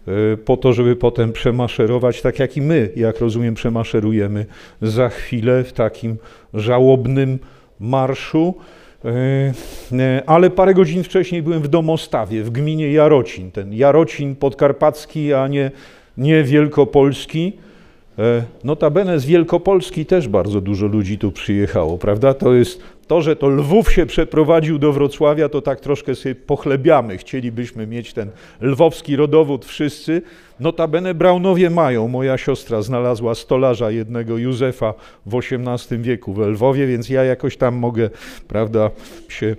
e, 0.08 0.36
po 0.36 0.56
to, 0.56 0.72
żeby 0.72 0.96
potem 0.96 1.32
przemaszerować, 1.32 2.22
tak 2.22 2.38
jak 2.38 2.56
i 2.56 2.62
my, 2.62 2.90
jak 2.96 3.20
rozumiem, 3.20 3.54
przemaszerujemy 3.54 4.46
za 4.82 5.08
chwilę 5.08 5.64
w 5.64 5.72
takim 5.72 6.16
żałobnym 6.54 7.38
marszu. 7.80 8.54
E, 9.04 9.52
e, 9.98 10.22
ale 10.26 10.50
parę 10.50 10.74
godzin 10.74 11.04
wcześniej 11.04 11.42
byłem 11.42 11.62
w 11.62 11.68
Domostawie, 11.68 12.42
w 12.42 12.50
gminie 12.50 12.92
Jarocin. 12.92 13.50
Ten 13.50 13.72
Jarocin 13.72 14.36
podkarpacki, 14.36 15.34
a 15.34 15.48
nie, 15.48 15.70
nie 16.16 16.44
wielkopolski. 16.44 17.52
E, 18.18 18.42
notabene 18.64 19.20
z 19.20 19.26
Wielkopolski 19.26 20.06
też 20.06 20.28
bardzo 20.28 20.60
dużo 20.60 20.86
ludzi 20.86 21.18
tu 21.18 21.32
przyjechało, 21.32 21.98
prawda? 21.98 22.34
To 22.34 22.54
jest 22.54 22.82
to, 23.12 23.22
że 23.22 23.36
to 23.36 23.48
Lwów 23.48 23.92
się 23.92 24.06
przeprowadził 24.06 24.78
do 24.78 24.92
Wrocławia, 24.92 25.48
to 25.48 25.62
tak 25.62 25.80
troszkę 25.80 26.14
sobie 26.14 26.34
pochlebiamy. 26.34 27.18
Chcielibyśmy 27.18 27.86
mieć 27.86 28.12
ten 28.12 28.30
lwowski 28.60 29.16
rodowód 29.16 29.64
wszyscy. 29.64 30.22
Notabene 30.60 31.14
Braunowie 31.14 31.70
mają. 31.70 32.08
Moja 32.08 32.38
siostra 32.38 32.82
znalazła 32.82 33.34
stolarza 33.34 33.90
jednego 33.90 34.38
Józefa 34.38 34.94
w 35.26 35.34
XVIII 35.34 36.02
wieku 36.02 36.32
we 36.32 36.46
Lwowie, 36.46 36.86
więc 36.86 37.08
ja 37.08 37.24
jakoś 37.24 37.56
tam 37.56 37.74
mogę, 37.74 38.10
prawda, 38.48 38.90
się 39.28 39.56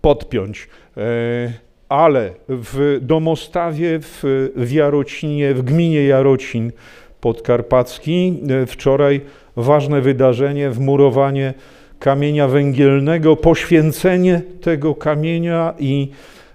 podpiąć. 0.00 0.68
E, 0.96 1.52
ale 1.88 2.30
w 2.48 2.98
Domostawie, 3.02 3.98
w, 4.00 4.50
w 4.56 4.72
Jarocinie, 4.72 5.54
w 5.54 5.62
gminie 5.62 6.04
Jarocin 6.04 6.72
podkarpacki 7.20 8.40
e, 8.62 8.66
wczoraj 8.66 9.20
ważne 9.56 10.00
wydarzenie, 10.00 10.70
wmurowanie 10.70 11.54
kamienia 12.00 12.48
węgielnego, 12.48 13.36
poświęcenie 13.36 14.42
tego 14.60 14.94
kamienia 14.94 15.74
i, 15.78 16.08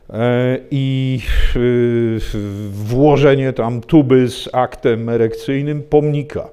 e, 0.10 0.58
i 0.72 1.20
e, 1.56 1.60
włożenie 2.72 3.54
tam 3.54 3.82
tuby 3.82 4.30
z 4.30 4.50
aktem 4.54 5.10
erekcyjnym 5.10 5.84
pomnika. 5.84 6.50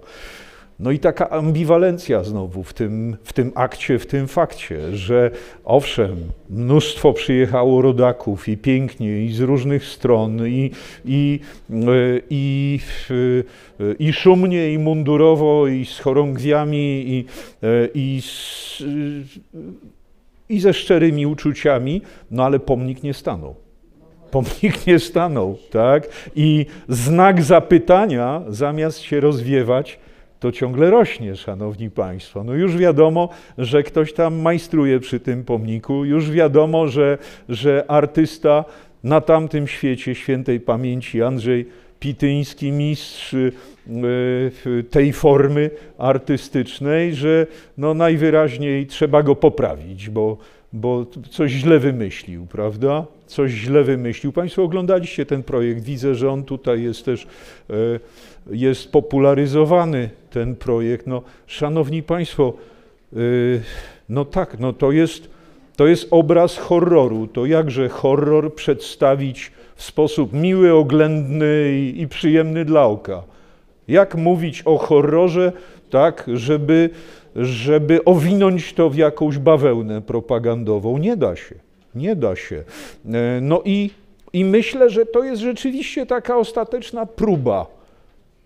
No 0.83 0.91
i 0.91 0.99
taka 0.99 1.31
ambiwalencja 1.31 2.25
znowu 2.25 2.63
w 2.63 2.75
tym, 2.75 3.17
w 3.25 3.33
tym 3.33 3.53
akcie, 3.55 3.99
w 3.99 4.07
tym 4.07 4.29
fakcie, 4.29 4.97
że 4.97 5.31
owszem, 5.65 6.17
mnóstwo 6.51 7.13
przyjechało 7.13 7.83
rodaków 7.83 8.49
i 8.49 8.57
pięknie, 8.57 9.25
i 9.25 9.33
z 9.33 9.41
różnych 9.41 9.85
stron, 9.85 10.49
i, 10.49 10.71
i, 11.05 11.41
i, 12.31 12.81
i 13.99 14.13
szumnie, 14.13 14.73
i 14.73 14.79
mundurowo, 14.79 15.67
i 15.67 15.87
z 15.87 15.99
chorągwiami, 15.99 17.05
i, 17.07 17.25
i, 17.95 18.23
i 20.49 20.61
ze 20.61 20.75
szczerymi 20.75 21.27
uczuciami, 21.27 22.03
no 22.31 22.45
ale 22.45 22.59
pomnik 22.61 23.03
nie 23.03 23.15
stanął 23.15 23.55
pomnik 24.31 24.87
nie 24.87 24.99
stanął, 24.99 25.59
tak? 25.71 26.09
I 26.37 26.67
znak 26.89 27.43
zapytania, 27.43 28.43
zamiast 28.49 28.99
się 28.99 29.21
rozwiewać, 29.21 29.99
to 30.43 30.53
ciągle 30.53 30.91
rośnie, 30.91 31.37
szanowni 31.37 31.91
państwo. 31.91 32.45
No 32.45 32.55
już 32.55 32.77
wiadomo, 32.77 33.29
że 33.59 33.83
ktoś 33.83 34.13
tam 34.13 34.41
majstruje 34.41 35.01
przy 35.01 35.21
tym 35.21 35.45
pomniku, 35.45 36.05
już 36.05 36.31
wiadomo, 36.31 36.89
że, 36.89 37.19
że 37.49 37.85
artysta 37.89 38.65
na 39.05 39.21
tamtym 39.21 39.67
świecie 39.69 40.15
świętej 40.15 40.61
pamięci 40.61 41.23
Andrzej 41.23 41.69
Pityński, 42.01 42.73
mistrz 42.73 43.35
y, 43.35 43.53
tej 44.91 45.13
formy 45.13 45.71
artystycznej, 45.99 47.15
że 47.15 47.47
no 47.79 47.95
najwyraźniej 47.95 48.87
trzeba 48.87 49.23
go 49.23 49.37
poprawić, 49.37 50.11
bo, 50.11 50.37
bo 50.73 51.07
coś 51.31 51.51
źle 51.51 51.79
wymyślił, 51.79 52.47
prawda? 52.47 53.07
Coś 53.27 53.51
źle 53.51 53.85
wymyślił. 53.85 54.33
Państwo 54.33 54.63
oglądaliście 54.63 55.27
ten 55.27 55.43
projekt, 55.43 55.85
widzę, 55.85 56.15
że 56.15 56.31
on 56.31 56.45
tutaj 56.45 56.83
jest 56.83 57.05
też 57.05 57.27
e, 57.71 57.75
jest 58.51 58.93
popularyzowany 58.93 60.11
ten 60.31 60.57
projekt. 60.57 61.07
No, 61.07 61.23
szanowni 61.47 62.03
Państwo, 62.03 62.55
y, 63.17 63.63
no 64.09 64.25
tak, 64.25 64.59
no 64.59 64.73
to 64.73 64.93
jest, 64.93 65.31
to 65.77 65.87
jest 65.87 66.09
obraz 66.11 66.59
horroru. 66.59 67.27
To 67.27 67.47
jakże 67.47 67.89
horror 67.89 68.55
przedstawić 68.55 69.53
w 69.77 69.83
sposób 69.83 70.33
miły, 70.33 70.75
oględny 70.75 71.73
i, 71.73 72.01
i 72.01 72.09
przyjemny 72.09 72.65
dla 72.65 72.87
oka? 72.87 73.23
Jak 73.89 74.15
mówić 74.15 74.63
o 74.65 74.79
horrorze 74.79 75.53
tak, 75.91 76.27
żeby, 76.35 76.91
żeby 77.37 78.05
owinąć 78.05 78.73
to 78.73 78.91
w 78.91 78.97
jakąś 78.97 79.39
bawełnę 79.39 80.03
propagandową? 80.03 80.99
Nie 80.99 81.17
da 81.17 81.37
się. 81.37 81.55
Nie 81.95 82.17
da 82.17 82.37
się. 82.37 82.65
E, 83.13 83.41
no 83.41 83.63
i, 83.65 83.91
i 84.33 84.45
myślę, 84.45 84.91
że 84.91 85.07
to 85.07 85.25
jest 85.25 85.43
rzeczywiście 85.43 86.07
taka 86.07 86.37
ostateczna 86.37 87.07
próba 87.07 87.67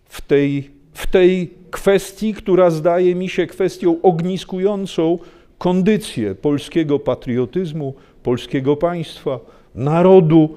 w 0.05 0.21
tej, 0.21 0.71
w 0.95 1.07
tej 1.07 1.51
kwestii, 1.71 2.35
która 2.35 2.71
zdaje 2.71 3.15
mi 3.15 3.29
się 3.29 3.47
kwestią 3.47 3.97
ogniskującą 4.03 5.19
kondycję 5.59 6.35
polskiego 6.35 6.99
patriotyzmu, 6.99 7.95
polskiego 8.23 8.77
państwa, 8.77 9.41
narodu. 9.75 10.55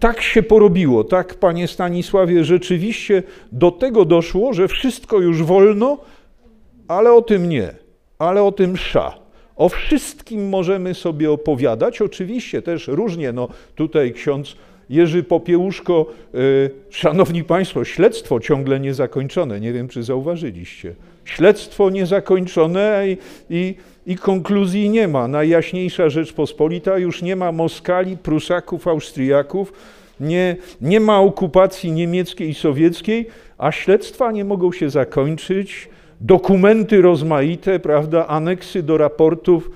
Tak 0.00 0.22
się 0.22 0.42
porobiło, 0.42 1.04
tak, 1.04 1.34
panie 1.34 1.68
Stanisławie, 1.68 2.44
rzeczywiście 2.44 3.22
do 3.52 3.70
tego 3.70 4.04
doszło, 4.04 4.52
że 4.52 4.68
wszystko 4.68 5.20
już 5.20 5.42
wolno, 5.42 5.98
ale 6.88 7.12
o 7.12 7.22
tym 7.22 7.48
nie, 7.48 7.70
ale 8.18 8.42
o 8.42 8.52
tym 8.52 8.76
sza. 8.76 9.18
O 9.56 9.68
wszystkim 9.68 10.48
możemy 10.48 10.94
sobie 10.94 11.30
opowiadać, 11.30 12.00
oczywiście 12.00 12.62
też 12.62 12.88
różnie. 12.88 13.32
No, 13.32 13.48
tutaj 13.74 14.12
ksiądz 14.12 14.56
Jerzy 14.90 15.22
Popiełuszko, 15.22 16.06
y, 16.34 16.70
szanowni 16.90 17.44
państwo, 17.44 17.84
śledztwo 17.84 18.40
ciągle 18.40 18.80
niezakończone, 18.80 19.60
nie 19.60 19.72
wiem 19.72 19.88
czy 19.88 20.02
zauważyliście. 20.02 20.94
Śledztwo 21.24 21.90
niezakończone 21.90 23.04
i, 23.08 23.16
i, 23.50 23.74
i 24.06 24.16
konkluzji 24.16 24.90
nie 24.90 25.08
ma. 25.08 25.28
Najjaśniejsza 25.28 26.08
Rzeczpospolita 26.08 26.98
już 26.98 27.22
nie 27.22 27.36
ma 27.36 27.52
Moskali, 27.52 28.16
Prusaków, 28.16 28.88
Austriaków, 28.88 29.72
nie, 30.20 30.56
nie 30.80 31.00
ma 31.00 31.20
okupacji 31.20 31.92
niemieckiej 31.92 32.48
i 32.48 32.54
sowieckiej, 32.54 33.26
a 33.58 33.72
śledztwa 33.72 34.32
nie 34.32 34.44
mogą 34.44 34.72
się 34.72 34.90
zakończyć. 34.90 35.88
Dokumenty 36.20 37.02
rozmaite, 37.02 37.78
prawda, 37.80 38.26
aneksy 38.26 38.82
do 38.82 38.98
raportów, 38.98 39.70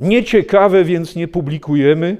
nieciekawe, 0.00 0.84
więc 0.84 1.16
nie 1.16 1.28
publikujemy. 1.28 2.16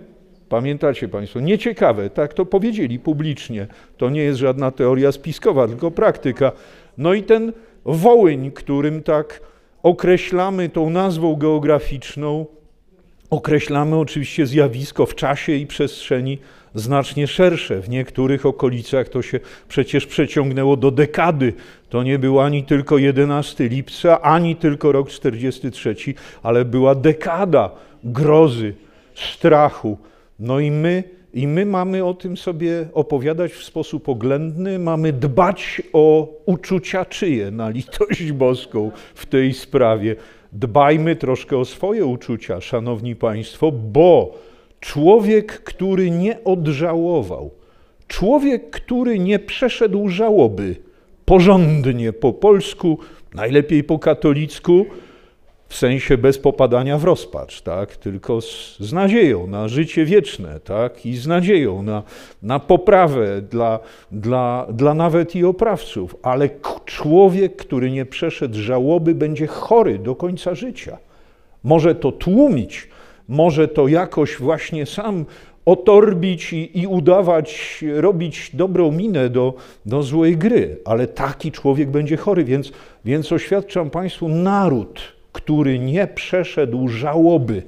Pamiętacie 0.49 1.09
Państwo, 1.09 1.41
nieciekawe, 1.41 2.11
tak 2.11 2.35
to 2.35 2.47
powiedzieli 2.47 2.99
publicznie. 2.99 3.67
To 3.97 4.11
nie 4.11 4.23
jest 4.23 4.39
żadna 4.39 4.71
teoria 4.71 5.13
spiskowa, 5.13 5.69
tylko 5.69 5.91
praktyka. 5.91 6.53
No 6.99 7.15
i 7.15 7.23
ten 7.23 7.53
Wołyń, 7.85 8.51
którym 8.51 9.03
tak 9.03 9.41
określamy 9.83 10.69
tą 10.69 10.91
nazwą 10.91 11.37
geograficzną, 11.37 12.47
określamy 13.31 13.97
oczywiście 13.97 14.47
zjawisko 14.47 15.07
w 15.07 15.15
czasie 15.15 15.53
i 15.53 15.67
przestrzeni 15.67 16.39
znacznie 16.75 17.27
szersze. 17.27 17.81
W 17.81 17.89
niektórych 17.89 18.47
okolicach 18.47 19.09
to 19.09 19.23
się 19.23 19.41
przecież 19.69 20.07
przeciągnęło 20.07 20.77
do 20.77 20.91
dekady. 20.91 21.53
To 21.89 22.03
nie 22.03 22.19
był 22.19 22.41
ani 22.41 22.65
tylko 22.65 22.99
11 22.99 23.69
lipca, 23.69 24.21
ani 24.21 24.57
tylko 24.57 24.93
rok 24.93 25.11
43, 25.11 25.95
ale 26.43 26.65
była 26.65 26.95
dekada 26.95 27.71
grozy, 28.05 28.75
strachu. 29.15 29.99
No 30.39 30.61
i 30.61 30.71
my, 30.71 31.05
i 31.35 31.47
my 31.47 31.67
mamy 31.67 32.05
o 32.05 32.15
tym 32.15 32.37
sobie 32.37 32.89
opowiadać 32.93 33.53
w 33.53 33.65
sposób 33.65 34.09
oględny, 34.09 34.79
mamy 34.79 35.13
dbać 35.13 35.83
o 35.93 36.29
uczucia 36.47 37.05
czyje 37.05 37.51
na 37.51 37.69
litość 37.69 38.33
boską 38.33 38.91
w 39.15 39.27
tej 39.27 39.55
sprawie. 39.55 40.17
Dbajmy 40.53 41.17
troszkę 41.17 41.59
o 41.59 41.65
swoje 41.65 42.07
uczucia, 42.07 42.61
szanowni 42.61 43.17
państwo, 43.17 43.73
bo 43.73 44.35
człowiek, 44.81 45.63
który 45.63 46.11
nie 46.11 46.45
odżałował, 46.45 47.51
człowiek, 48.09 48.71
który 48.71 49.19
nie 49.19 49.39
przeszedł 49.39 50.09
żałoby 50.09 50.77
porządnie 51.25 52.13
po 52.13 52.33
polsku, 52.33 52.99
najlepiej 53.35 53.85
po 53.85 53.99
katolicku, 53.99 54.87
w 55.69 55.77
sensie 55.77 56.19
bez 56.19 56.39
popadania 56.39 56.99
w 56.99 57.05
rozpacz, 57.05 57.61
tak? 57.61 57.97
tylko 57.97 58.41
z, 58.41 58.79
z 58.81 58.93
nadzieją 58.93 59.47
na 59.47 59.69
życie 59.69 60.05
wieczne 60.05 60.61
tak? 60.61 61.07
i 61.07 61.17
z 61.17 61.27
nadzieją 61.27 61.83
na, 61.83 62.03
na 62.43 62.59
poprawę 62.59 63.43
dla, 63.43 63.79
dla, 64.13 64.67
dla 64.73 64.95
nawet 64.95 65.37
i 65.37 65.45
oprawców. 65.45 66.17
Ale 66.23 66.49
człowiek, 66.85 67.57
który 67.57 67.91
nie 67.91 68.07
przeszedł 68.07 68.59
żałoby, 68.59 69.15
będzie 69.15 69.47
chory 69.47 69.99
do 69.99 70.15
końca 70.15 70.55
życia. 70.55 70.99
Może 71.65 71.95
to 71.95 72.13
tłumić, 72.13 72.89
może 73.29 73.69
to 73.69 73.89
jakoś 73.89 74.37
właśnie 74.39 74.87
sam 74.87 75.25
otorbić 75.65 76.53
i, 76.53 76.81
i 76.81 76.87
udawać, 76.87 77.85
robić 77.95 78.51
dobrą 78.55 78.93
minę 78.93 79.29
do, 79.31 79.55
do 79.87 80.03
złej 80.03 80.37
gry, 80.37 80.79
ale 80.85 81.07
taki 81.07 81.53
człowiek 81.53 81.91
będzie 81.91 82.17
chory, 82.17 82.45
więc, 82.45 82.73
więc 83.05 83.33
oświadczam 83.33 83.91
Państwu, 83.91 84.29
naród, 84.29 85.18
który 85.39 85.79
nie 85.79 86.07
przeszedł 86.07 86.89
żałoby 86.89 87.63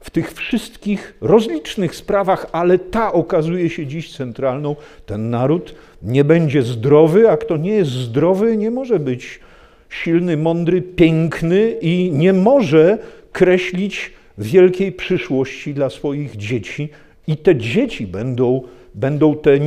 w 0.00 0.10
tych 0.10 0.32
wszystkich 0.32 1.14
rozlicznych 1.20 1.96
sprawach, 1.96 2.46
ale 2.52 2.78
ta 2.78 3.12
okazuje 3.12 3.70
się 3.70 3.86
dziś 3.86 4.16
centralną, 4.16 4.76
ten 5.06 5.30
naród 5.30 5.74
nie 6.02 6.24
będzie 6.24 6.62
zdrowy, 6.62 7.30
a 7.30 7.36
kto 7.36 7.56
nie 7.56 7.70
jest 7.70 7.90
zdrowy, 7.90 8.56
nie 8.56 8.70
może 8.70 8.98
być 8.98 9.40
silny, 9.88 10.36
mądry, 10.36 10.82
piękny 10.82 11.76
i 11.80 12.10
nie 12.12 12.32
może 12.32 12.98
kreślić 13.32 14.12
wielkiej 14.38 14.92
przyszłości 14.92 15.74
dla 15.74 15.90
swoich 15.90 16.36
dzieci. 16.36 16.88
I 17.26 17.36
te 17.36 17.56
dzieci 17.56 18.06
będą, 18.06 18.62
będą 18.94 19.36
tę 19.36 19.60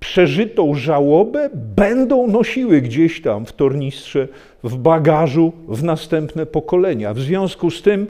nieprzeżytą 0.00 0.74
żałobę, 0.74 1.50
będą 1.54 2.26
nosiły 2.26 2.80
gdzieś 2.80 3.22
tam 3.22 3.46
w 3.46 3.52
tornistrze, 3.52 4.28
w 4.64 4.76
bagażu 4.76 5.52
w 5.68 5.82
następne 5.82 6.46
pokolenia. 6.46 7.14
W 7.14 7.20
związku 7.20 7.70
z 7.70 7.82
tym 7.82 8.06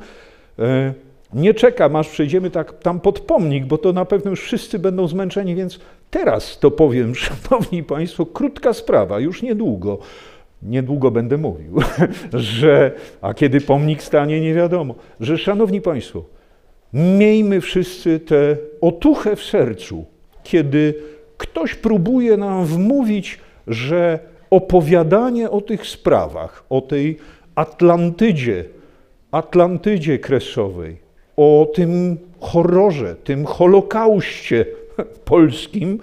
e, 0.58 0.94
nie 1.32 1.54
czekam, 1.54 1.96
aż 1.96 2.08
przejdziemy 2.08 2.50
tak, 2.50 2.78
tam 2.78 3.00
pod 3.00 3.20
pomnik, 3.20 3.66
bo 3.66 3.78
to 3.78 3.92
na 3.92 4.04
pewno 4.04 4.30
już 4.30 4.40
wszyscy 4.42 4.78
będą 4.78 5.08
zmęczeni, 5.08 5.54
więc 5.54 5.80
teraz 6.10 6.58
to 6.58 6.70
powiem, 6.70 7.14
szanowni 7.24 7.82
państwo, 7.82 8.26
krótka 8.26 8.72
sprawa, 8.72 9.20
już 9.20 9.42
niedługo 9.42 9.98
niedługo 10.62 11.10
będę 11.10 11.38
mówił, 11.38 11.76
że, 12.32 12.92
a 13.20 13.34
kiedy 13.34 13.60
pomnik 13.60 14.02
stanie, 14.02 14.40
nie 14.40 14.54
wiadomo, 14.54 14.94
że 15.20 15.38
szanowni 15.38 15.80
Państwo, 15.80 16.24
miejmy 16.92 17.60
wszyscy 17.60 18.20
tę 18.20 18.56
otuchę 18.80 19.36
w 19.36 19.44
sercu, 19.44 20.04
kiedy 20.42 20.94
ktoś 21.40 21.74
próbuje 21.74 22.36
nam 22.36 22.64
wmówić, 22.64 23.38
że 23.66 24.18
opowiadanie 24.50 25.50
o 25.50 25.60
tych 25.60 25.86
sprawach, 25.86 26.64
o 26.70 26.80
tej 26.80 27.16
Atlantydzie, 27.54 28.64
Atlantydzie 29.30 30.18
kresowej, 30.18 30.96
o 31.36 31.68
tym 31.74 32.18
horrorze, 32.40 33.16
tym 33.24 33.46
holokauście 33.46 34.66
polskim 35.24 35.98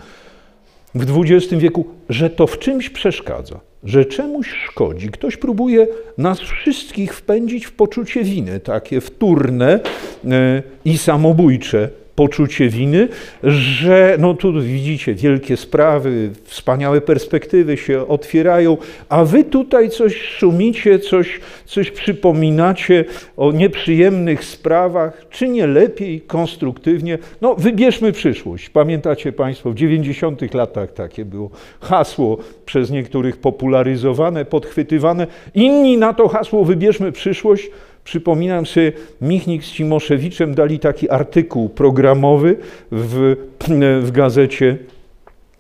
w 0.95 1.22
XX 1.22 1.53
wieku, 1.53 1.85
że 2.09 2.30
to 2.30 2.47
w 2.47 2.59
czymś 2.59 2.89
przeszkadza 2.89 3.59
że 3.84 4.05
czemuś 4.05 4.49
szkodzi. 4.65 5.09
Ktoś 5.09 5.38
próbuje 5.38 5.88
nas 6.18 6.39
wszystkich 6.39 7.15
wpędzić 7.15 7.65
w 7.65 7.72
poczucie 7.72 8.23
winy, 8.23 8.59
takie 8.59 9.01
wtórne 9.01 9.80
e, 10.26 10.64
i 10.85 10.97
samobójcze 10.97 11.89
poczucie 12.18 12.69
winy, 12.69 13.07
że 13.44 14.18
no 14.19 14.34
tu 14.34 14.61
widzicie 14.61 15.14
wielkie 15.15 15.57
sprawy, 15.57 16.30
wspaniałe 16.44 17.02
perspektywy 17.02 17.77
się 17.77 18.07
otwierają, 18.07 18.77
a 19.10 19.26
wy 19.26 19.44
tutaj 19.44 19.89
coś 19.89 20.22
szumicie, 20.22 20.99
coś, 20.99 21.39
coś 21.65 21.91
przypominacie 21.91 23.06
o 23.38 23.52
nieprzyjemnych 23.52 24.44
sprawach, 24.44 25.26
czy 25.30 25.48
nie 25.48 25.68
lepiej, 25.68 26.22
konstruktywnie. 26.22 27.18
No 27.41 27.56
wybierzmy 27.56 28.11
przyszłość. 28.11 28.69
Pamiętacie 28.69 29.31
Państwo, 29.31 29.72
w 29.72 29.76
90 29.76 30.53
latach 30.53 30.94
takie 30.94 31.26
było 31.26 31.49
hasło 31.81 32.38
przez 32.65 32.91
niektórych 32.91 33.38
popularyzowane, 33.38 34.45
podchwytywane. 34.45 35.27
Inni 35.56 35.98
na 35.98 36.14
to 36.14 36.27
hasło 36.27 36.65
wybierzmy 36.65 37.11
przyszłość 37.11 37.69
Przypominam 38.08 38.66
sobie, 38.66 38.92
Michnik 39.22 39.64
z 39.64 39.72
Cimoszewiczem 39.72 40.56
dali 40.56 40.80
taki 40.80 41.10
artykuł 41.10 41.70
programowy 41.70 42.58
w, 42.92 43.36
w 44.02 44.12
gazecie 44.12 44.78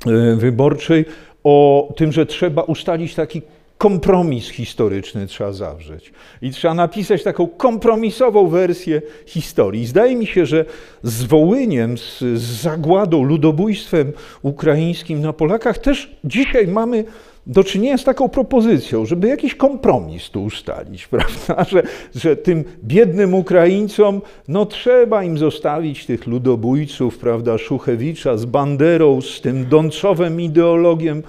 e, 0.05 0.35
wyborczej 0.35 1.05
o 1.43 1.87
tym, 1.97 2.11
że 2.11 2.25
trzeba 2.25 2.61
ustalić 2.61 3.15
taki 3.15 3.41
kompromis 3.77 4.49
historyczny 4.49 5.27
trzeba 5.27 5.51
zawrzeć. 5.51 6.11
I 6.41 6.51
trzeba 6.51 6.73
napisać 6.73 7.23
taką 7.23 7.47
kompromisową 7.47 8.47
wersję 8.47 9.01
historii. 9.25 9.85
Zdaje 9.85 10.15
mi 10.15 10.27
się, 10.27 10.45
że 10.45 10.65
z 11.03 11.23
Wołyniem, 11.23 11.97
z, 11.97 12.19
z 12.19 12.61
zagładą, 12.61 13.23
ludobójstwem 13.23 14.13
ukraińskim 14.41 15.21
na 15.21 15.33
Polakach 15.33 15.77
też 15.77 16.15
dzisiaj 16.23 16.67
mamy 16.67 17.03
do 17.47 17.63
czynienia 17.63 17.97
z 17.97 18.03
taką 18.03 18.29
propozycją, 18.29 19.05
żeby 19.05 19.27
jakiś 19.27 19.55
kompromis 19.55 20.29
tu 20.29 20.43
ustalić, 20.43 21.07
prawda? 21.13 21.63
Że, 21.63 21.83
że 22.15 22.35
tym 22.35 22.63
biednym 22.83 23.33
Ukraińcom, 23.33 24.21
no 24.47 24.65
trzeba 24.65 25.23
im 25.23 25.37
zostawić 25.37 26.05
tych 26.05 26.27
ludobójców, 26.27 27.17
prawda, 27.17 27.57
Szuchewicza 27.57 28.37
z 28.37 28.45
Banderą, 28.45 29.21
z 29.21 29.41
tym 29.41 29.65
Dącowem 29.69 30.41
ideologiem, 30.41 31.23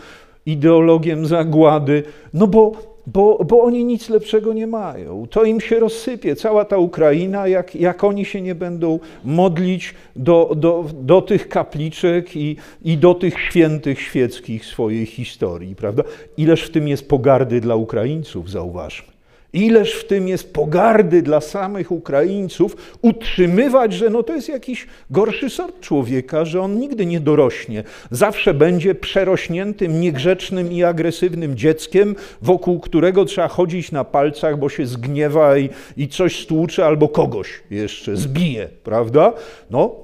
ideologiem 0.46 1.26
zagłady, 1.26 2.02
no 2.34 2.46
bo 2.46 2.72
bo, 3.12 3.44
bo 3.44 3.62
oni 3.62 3.84
nic 3.84 4.08
lepszego 4.08 4.52
nie 4.52 4.66
mają. 4.66 5.26
To 5.30 5.44
im 5.44 5.60
się 5.60 5.80
rozsypie, 5.80 6.36
cała 6.36 6.64
ta 6.64 6.78
Ukraina, 6.78 7.48
jak, 7.48 7.74
jak 7.74 8.04
oni 8.04 8.24
się 8.24 8.40
nie 8.40 8.54
będą 8.54 8.98
modlić 9.24 9.94
do, 10.16 10.52
do, 10.56 10.84
do 11.00 11.22
tych 11.22 11.48
kapliczek 11.48 12.36
i, 12.36 12.56
i 12.82 12.98
do 12.98 13.14
tych 13.14 13.40
świętych 13.40 14.00
świeckich 14.00 14.66
swojej 14.66 15.06
historii, 15.06 15.74
prawda? 15.74 16.02
Ileż 16.36 16.62
w 16.62 16.70
tym 16.70 16.88
jest 16.88 17.08
pogardy 17.08 17.60
dla 17.60 17.74
Ukraińców, 17.74 18.50
zauważmy. 18.50 19.17
Ileż 19.52 19.92
w 19.92 20.06
tym 20.06 20.28
jest 20.28 20.52
pogardy 20.52 21.22
dla 21.22 21.40
samych 21.40 21.92
Ukraińców, 21.92 22.76
utrzymywać, 23.02 23.92
że 23.92 24.10
no 24.10 24.22
to 24.22 24.34
jest 24.34 24.48
jakiś 24.48 24.86
gorszy 25.10 25.50
sort 25.50 25.80
człowieka, 25.80 26.44
że 26.44 26.60
on 26.60 26.78
nigdy 26.78 27.06
nie 27.06 27.20
dorośnie. 27.20 27.84
Zawsze 28.10 28.54
będzie 28.54 28.94
przerośniętym, 28.94 30.00
niegrzecznym 30.00 30.72
i 30.72 30.84
agresywnym 30.84 31.56
dzieckiem, 31.56 32.16
wokół 32.42 32.80
którego 32.80 33.24
trzeba 33.24 33.48
chodzić 33.48 33.92
na 33.92 34.04
palcach, 34.04 34.58
bo 34.58 34.68
się 34.68 34.86
zgniewa 34.86 35.58
i, 35.58 35.70
i 35.96 36.08
coś 36.08 36.42
stłucze 36.42 36.86
albo 36.86 37.08
kogoś 37.08 37.62
jeszcze 37.70 38.16
zbije, 38.16 38.68
prawda? 38.84 39.32
No, 39.70 39.94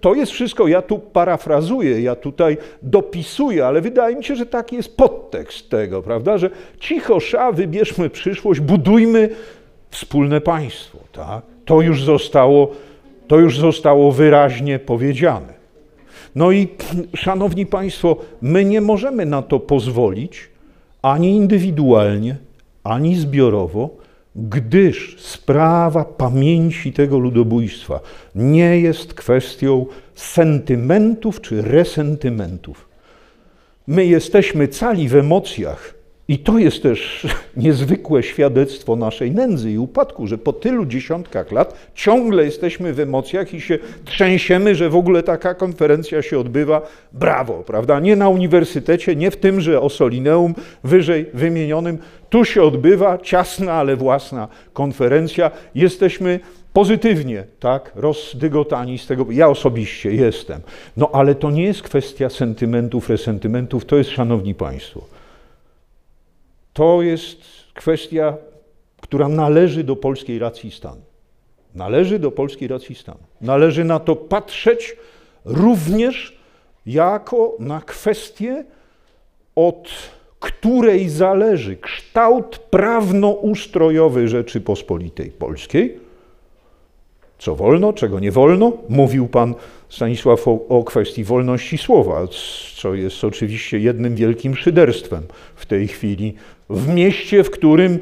to 0.00 0.14
jest 0.14 0.32
wszystko, 0.32 0.68
ja 0.68 0.82
tu 0.82 0.98
parafrazuję, 0.98 2.00
ja 2.00 2.16
tutaj 2.16 2.58
dopisuję, 2.82 3.66
ale 3.66 3.80
wydaje 3.80 4.16
mi 4.16 4.24
się, 4.24 4.36
że 4.36 4.46
taki 4.46 4.76
jest 4.76 4.96
podtekst 4.96 5.70
tego, 5.70 6.02
prawda? 6.02 6.38
Że 6.38 6.50
cicho, 6.80 7.20
sza, 7.20 7.52
wybierzmy 7.52 8.10
przyszłość, 8.10 8.60
budujmy 8.60 9.28
wspólne 9.90 10.40
państwo, 10.40 10.98
tak? 11.12 11.42
To 11.64 11.80
już 11.80 12.04
zostało, 12.04 12.70
to 13.28 13.38
już 13.38 13.58
zostało 13.58 14.12
wyraźnie 14.12 14.78
powiedziane. 14.78 15.60
No 16.34 16.52
i 16.52 16.68
szanowni 17.14 17.66
państwo, 17.66 18.16
my 18.42 18.64
nie 18.64 18.80
możemy 18.80 19.26
na 19.26 19.42
to 19.42 19.60
pozwolić 19.60 20.48
ani 21.02 21.36
indywidualnie, 21.36 22.36
ani 22.84 23.16
zbiorowo, 23.16 23.99
gdyż 24.36 25.16
sprawa 25.18 26.04
pamięci 26.04 26.92
tego 26.92 27.18
ludobójstwa 27.18 28.00
nie 28.34 28.80
jest 28.80 29.14
kwestią 29.14 29.86
sentymentów 30.14 31.40
czy 31.40 31.62
resentymentów. 31.62 32.88
My 33.86 34.06
jesteśmy 34.06 34.68
cali 34.68 35.08
w 35.08 35.16
emocjach 35.16 35.99
i 36.30 36.38
to 36.38 36.58
jest 36.58 36.82
też 36.82 37.26
niezwykłe 37.56 38.22
świadectwo 38.22 38.96
naszej 38.96 39.30
nędzy 39.30 39.70
i 39.70 39.78
upadku, 39.78 40.26
że 40.26 40.38
po 40.38 40.52
tylu 40.52 40.86
dziesiątkach 40.86 41.52
lat 41.52 41.74
ciągle 41.94 42.44
jesteśmy 42.44 42.92
w 42.92 43.00
emocjach 43.00 43.54
i 43.54 43.60
się 43.60 43.78
trzęsiemy, 44.04 44.74
że 44.74 44.90
w 44.90 44.96
ogóle 44.96 45.22
taka 45.22 45.54
konferencja 45.54 46.22
się 46.22 46.38
odbywa. 46.38 46.82
Brawo, 47.12 47.62
prawda? 47.66 48.00
Nie 48.00 48.16
na 48.16 48.28
uniwersytecie, 48.28 49.16
nie 49.16 49.30
w 49.30 49.36
tymże 49.36 49.80
Osolineum 49.80 50.54
wyżej 50.84 51.26
wymienionym. 51.34 51.98
Tu 52.28 52.44
się 52.44 52.62
odbywa 52.62 53.18
ciasna, 53.18 53.72
ale 53.72 53.96
własna 53.96 54.48
konferencja. 54.72 55.50
Jesteśmy 55.74 56.40
pozytywnie, 56.72 57.44
tak, 57.60 57.92
rozdygotani 57.94 58.98
z 58.98 59.06
tego. 59.06 59.26
Ja 59.30 59.48
osobiście 59.48 60.14
jestem. 60.14 60.60
No 60.96 61.10
ale 61.12 61.34
to 61.34 61.50
nie 61.50 61.64
jest 61.64 61.82
kwestia 61.82 62.28
sentymentów, 62.28 63.10
resentymentów, 63.10 63.84
to 63.84 63.96
jest, 63.96 64.10
szanowni 64.10 64.54
państwo, 64.54 65.19
to 66.72 67.02
jest 67.02 67.38
kwestia, 67.74 68.36
która 69.00 69.28
należy 69.28 69.84
do 69.84 69.96
polskiej 69.96 70.38
racji 70.38 70.70
stanu. 70.70 71.00
Należy 71.74 72.18
do 72.18 72.30
polskiej 72.30 72.68
racji 72.68 72.94
stanu. 72.94 73.20
Należy 73.40 73.84
na 73.84 73.98
to 73.98 74.16
patrzeć 74.16 74.96
również 75.44 76.38
jako 76.86 77.56
na 77.58 77.80
kwestię, 77.80 78.64
od 79.54 79.88
której 80.40 81.08
zależy 81.08 81.76
kształt 81.76 82.58
prawnoustrojowy 82.58 84.28
Rzeczypospolitej 84.28 85.30
Polskiej. 85.30 85.98
Co 87.38 87.56
wolno, 87.56 87.92
czego 87.92 88.20
nie 88.20 88.32
wolno? 88.32 88.72
Mówił 88.88 89.28
pan 89.28 89.54
Stanisław 89.88 90.48
o, 90.48 90.68
o 90.68 90.84
kwestii 90.84 91.24
wolności 91.24 91.78
słowa, 91.78 92.26
co 92.76 92.94
jest 92.94 93.24
oczywiście 93.24 93.78
jednym 93.78 94.14
wielkim 94.14 94.56
szyderstwem 94.56 95.22
w 95.54 95.66
tej 95.66 95.88
chwili 95.88 96.34
w 96.70 96.88
mieście, 96.88 97.44
w 97.44 97.50
którym, 97.50 97.98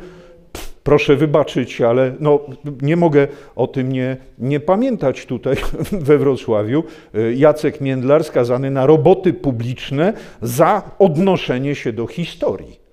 proszę 0.83 1.17
wybaczyć, 1.17 1.81
ale 1.81 2.15
no, 2.21 2.41
nie 2.83 2.97
mogę 2.97 3.29
o 3.57 3.67
tym 3.67 3.93
nie, 3.93 4.17
nie 4.39 4.61
pamiętać 4.61 5.27
tutaj 5.27 5.57
we 6.09 6.19
Wrocławiu, 6.19 6.85
y, 7.15 7.35
Jacek 7.35 7.81
Międlar 7.81 8.25
skazany 8.25 8.71
na 8.71 8.87
roboty 8.87 9.33
publiczne 9.33 10.13
za 10.43 10.83
odnoszenie 10.99 11.75
się 11.75 11.93
do 11.93 12.07
historii. 12.07 12.88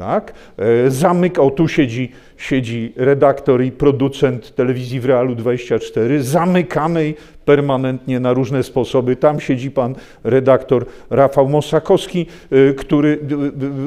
Tak? 0.00 0.32
E, 0.58 0.90
zamykał, 0.90 1.50
tu 1.50 1.68
siedzi, 1.68 2.12
siedzi 2.36 2.92
redaktor 2.96 3.62
i 3.64 3.72
producent 3.72 4.54
telewizji 4.54 5.00
w 5.00 5.04
Realu 5.04 5.34
24, 5.34 6.22
zamykanej 6.22 7.14
permanentnie 7.44 8.20
na 8.20 8.32
różne 8.32 8.62
sposoby. 8.62 9.16
Tam 9.16 9.40
siedzi 9.40 9.70
pan 9.70 9.94
redaktor 10.24 10.86
Rafał 11.10 11.48
Mosakowski, 11.48 12.26
e, 12.50 12.74
który 12.74 13.18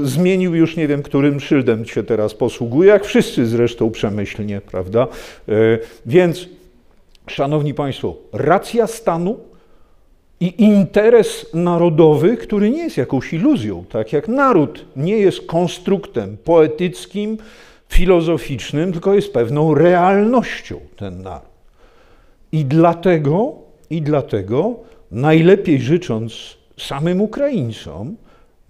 zmienił 0.03 0.55
już 0.55 0.75
nie 0.75 0.87
wiem, 0.87 1.03
którym 1.03 1.39
szyldem 1.39 1.85
się 1.85 2.03
teraz 2.03 2.33
posługuje, 2.33 2.89
jak 2.89 3.05
wszyscy 3.05 3.45
zresztą 3.45 3.91
przemyślnie, 3.91 4.61
prawda? 4.61 5.07
E, 5.49 5.53
więc, 6.05 6.49
szanowni 7.27 7.73
państwo, 7.73 8.15
racja 8.33 8.87
stanu 8.87 9.39
i 10.43 10.63
interes 10.63 11.45
narodowy, 11.53 12.37
który 12.37 12.69
nie 12.69 12.83
jest 12.83 12.97
jakąś 12.97 13.33
iluzją, 13.33 13.85
tak 13.89 14.13
jak 14.13 14.27
naród 14.27 14.85
nie 14.95 15.17
jest 15.17 15.45
konstruktem 15.45 16.37
poetyckim, 16.37 17.37
filozoficznym, 17.89 18.91
tylko 18.91 19.13
jest 19.13 19.33
pewną 19.33 19.73
realnością 19.73 20.79
ten 20.95 21.21
naród. 21.21 21.49
I 22.51 22.65
dlatego, 22.65 23.55
i 23.89 24.01
dlatego, 24.01 24.75
najlepiej 25.11 25.81
życząc 25.81 26.57
samym 26.77 27.21
Ukraińcom, 27.21 28.15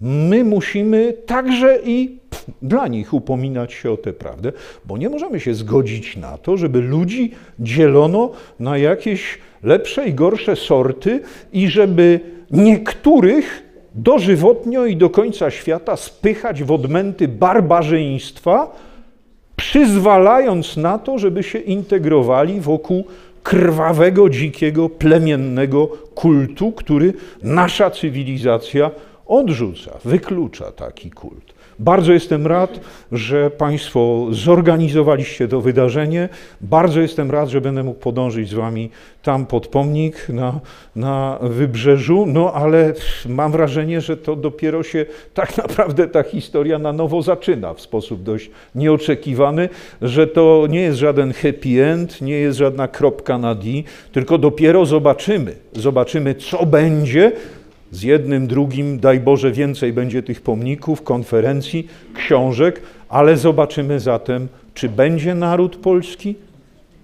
my 0.00 0.44
musimy 0.44 1.12
także 1.26 1.78
i 1.84 2.18
dla 2.62 2.88
nich 2.88 3.14
upominać 3.14 3.72
się 3.72 3.90
o 3.90 3.96
tę 3.96 4.12
prawdę, 4.12 4.52
bo 4.84 4.98
nie 4.98 5.08
możemy 5.08 5.40
się 5.40 5.54
zgodzić 5.54 6.16
na 6.16 6.38
to, 6.38 6.56
żeby 6.56 6.80
ludzi 6.80 7.30
dzielono 7.58 8.30
na 8.60 8.78
jakieś 8.78 9.38
lepsze 9.64 10.08
i 10.08 10.14
gorsze 10.14 10.56
sorty 10.56 11.20
i 11.52 11.68
żeby 11.68 12.20
niektórych 12.50 13.62
dożywotnio 13.94 14.86
i 14.86 14.96
do 14.96 15.10
końca 15.10 15.50
świata 15.50 15.96
spychać 15.96 16.62
w 16.64 16.72
odmęty 16.72 17.28
barbarzyństwa, 17.28 18.76
przyzwalając 19.56 20.76
na 20.76 20.98
to, 20.98 21.18
żeby 21.18 21.42
się 21.42 21.58
integrowali 21.58 22.60
wokół 22.60 23.04
krwawego, 23.42 24.30
dzikiego, 24.30 24.88
plemiennego 24.88 25.86
kultu, 26.14 26.72
który 26.72 27.12
nasza 27.42 27.90
cywilizacja 27.90 28.90
odrzuca, 29.26 29.90
wyklucza 30.04 30.72
taki 30.72 31.10
kult. 31.10 31.54
Bardzo 31.78 32.12
jestem 32.12 32.46
rad, 32.46 32.80
że 33.12 33.50
Państwo 33.50 34.26
zorganizowaliście 34.30 35.48
to 35.48 35.60
wydarzenie. 35.60 36.28
Bardzo 36.60 37.00
jestem 37.00 37.30
rad, 37.30 37.48
że 37.48 37.60
będę 37.60 37.82
mógł 37.82 38.00
podążyć 38.00 38.48
z 38.48 38.54
Wami 38.54 38.90
tam 39.22 39.46
pod 39.46 39.66
pomnik 39.66 40.28
na, 40.28 40.60
na 40.96 41.38
wybrzeżu. 41.42 42.26
No 42.26 42.52
ale 42.52 42.94
mam 43.28 43.52
wrażenie, 43.52 44.00
że 44.00 44.16
to 44.16 44.36
dopiero 44.36 44.82
się 44.82 45.06
tak 45.34 45.56
naprawdę 45.68 46.08
ta 46.08 46.22
historia 46.22 46.78
na 46.78 46.92
nowo 46.92 47.22
zaczyna 47.22 47.74
w 47.74 47.80
sposób 47.80 48.22
dość 48.22 48.50
nieoczekiwany, 48.74 49.68
że 50.02 50.26
to 50.26 50.66
nie 50.70 50.80
jest 50.80 50.98
żaden 50.98 51.32
happy 51.32 51.84
end, 51.84 52.20
nie 52.20 52.34
jest 52.34 52.58
żadna 52.58 52.88
kropka 52.88 53.38
na 53.38 53.54
D, 53.54 53.64
tylko 54.12 54.38
dopiero 54.38 54.86
zobaczymy. 54.86 55.54
Zobaczymy, 55.72 56.34
co 56.34 56.66
będzie 56.66 57.32
z 57.94 58.02
jednym, 58.02 58.46
drugim, 58.46 58.98
daj 59.00 59.20
Boże, 59.20 59.52
więcej 59.52 59.92
będzie 59.92 60.22
tych 60.22 60.40
pomników, 60.40 61.02
konferencji, 61.02 61.88
książek, 62.14 62.82
ale 63.08 63.36
zobaczymy 63.36 64.00
zatem, 64.00 64.48
czy 64.74 64.88
będzie 64.88 65.34
naród 65.34 65.76
polski 65.76 66.34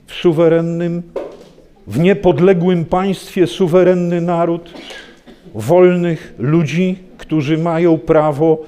w 0.07 0.15
suwerennym, 0.15 1.03
w 1.87 1.99
niepodległym 1.99 2.85
państwie 2.85 3.47
suwerenny 3.47 4.21
naród 4.21 4.75
wolnych 5.55 6.35
ludzi, 6.39 6.99
którzy 7.19 7.59
mają 7.59 7.99
prawo 7.99 8.62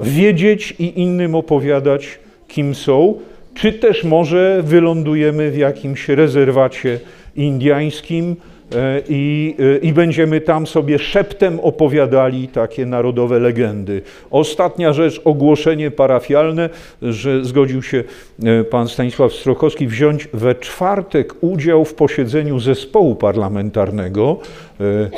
wiedzieć 0.00 0.74
i 0.78 1.00
innym 1.00 1.34
opowiadać, 1.34 2.18
kim 2.48 2.74
są, 2.74 3.14
czy 3.54 3.72
też 3.72 4.04
może 4.04 4.62
wylądujemy 4.64 5.50
w 5.50 5.56
jakimś 5.56 6.08
rezerwacie 6.08 7.00
indyjskim, 7.36 8.36
i, 9.08 9.56
e, 9.58 9.78
i 9.78 9.92
będziemy 9.92 10.40
tam 10.40 10.66
sobie 10.66 10.98
szeptem 10.98 11.60
opowiadali 11.60 12.48
takie 12.48 12.86
narodowe 12.86 13.38
legendy. 13.38 14.02
Ostatnia 14.30 14.92
rzecz, 14.92 15.20
ogłoszenie 15.24 15.90
parafialne, 15.90 16.70
że 17.02 17.44
zgodził 17.44 17.82
się 17.82 18.04
e, 18.44 18.64
pan 18.64 18.88
Stanisław 18.88 19.32
Strochowski 19.32 19.86
wziąć 19.86 20.28
we 20.32 20.54
czwartek 20.54 21.34
udział 21.40 21.84
w 21.84 21.94
posiedzeniu 21.94 22.60
zespołu 22.60 23.14
parlamentarnego. 23.14 24.38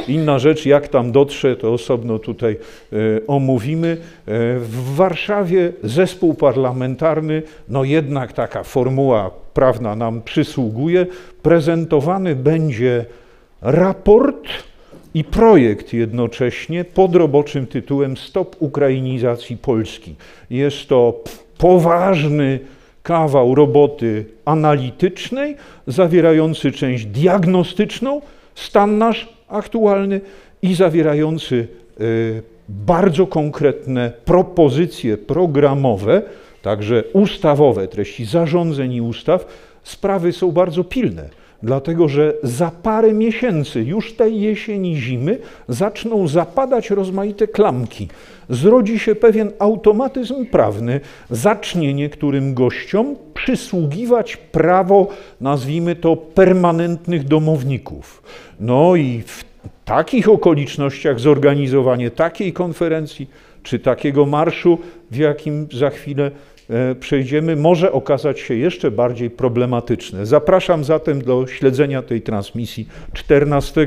Inna 0.08 0.38
rzecz, 0.38 0.66
jak 0.66 0.88
tam 0.88 1.12
dotrze, 1.12 1.56
to 1.56 1.72
osobno 1.72 2.18
tutaj 2.18 2.56
omówimy. 3.26 3.96
W 4.58 4.94
Warszawie 4.96 5.72
zespół 5.84 6.34
parlamentarny, 6.34 7.42
no 7.68 7.84
jednak 7.84 8.32
taka 8.32 8.62
formuła 8.62 9.30
prawna 9.54 9.96
nam 9.96 10.22
przysługuje, 10.22 11.06
prezentowany 11.42 12.36
będzie 12.36 13.04
raport 13.62 14.48
i 15.14 15.24
projekt 15.24 15.92
jednocześnie 15.92 16.84
pod 16.84 17.14
roboczym 17.16 17.66
tytułem 17.66 18.16
Stop 18.16 18.56
Ukrainizacji 18.58 19.56
Polski. 19.56 20.14
Jest 20.50 20.88
to 20.88 21.20
poważny 21.58 22.58
kawał 23.02 23.54
roboty 23.54 24.24
analitycznej, 24.44 25.56
zawierający 25.86 26.72
część 26.72 27.06
diagnostyczną, 27.06 28.20
stan 28.54 28.98
nasz 28.98 29.28
aktualny 29.48 30.20
i 30.62 30.74
zawierający 30.74 31.68
y, 32.00 32.42
bardzo 32.68 33.26
konkretne 33.26 34.12
propozycje 34.24 35.16
programowe, 35.16 36.22
także 36.62 37.04
ustawowe, 37.12 37.88
treści 37.88 38.24
zarządzeń 38.24 38.92
i 38.92 39.00
ustaw. 39.00 39.46
Sprawy 39.82 40.32
są 40.32 40.52
bardzo 40.52 40.84
pilne, 40.84 41.28
dlatego 41.62 42.08
że 42.08 42.34
za 42.42 42.70
parę 42.82 43.12
miesięcy, 43.12 43.82
już 43.82 44.12
tej 44.12 44.40
jesieni, 44.40 44.96
zimy, 44.96 45.38
zaczną 45.68 46.28
zapadać 46.28 46.90
rozmaite 46.90 47.48
klamki. 47.48 48.08
Zrodzi 48.48 48.98
się 48.98 49.14
pewien 49.14 49.52
automatyzm 49.58 50.46
prawny, 50.46 51.00
zacznie 51.30 51.94
niektórym 51.94 52.54
gościom 52.54 53.16
przysługiwać 53.34 54.36
prawo, 54.36 55.08
nazwijmy 55.40 55.96
to, 55.96 56.16
permanentnych 56.16 57.24
domowników. 57.24 58.22
No 58.60 58.96
i 58.96 59.22
w 59.26 59.44
takich 59.84 60.28
okolicznościach 60.28 61.20
zorganizowanie 61.20 62.10
takiej 62.10 62.52
konferencji 62.52 63.30
czy 63.62 63.78
takiego 63.78 64.26
marszu, 64.26 64.78
w 65.10 65.16
jakim 65.16 65.68
za 65.72 65.90
chwilę 65.90 66.30
przejdziemy, 67.00 67.56
może 67.56 67.92
okazać 67.92 68.40
się 68.40 68.54
jeszcze 68.54 68.90
bardziej 68.90 69.30
problematyczne. 69.30 70.26
Zapraszam 70.26 70.84
zatem 70.84 71.22
do 71.22 71.46
śledzenia 71.46 72.02
tej 72.02 72.22
transmisji 72.22 72.88
14 73.12 73.86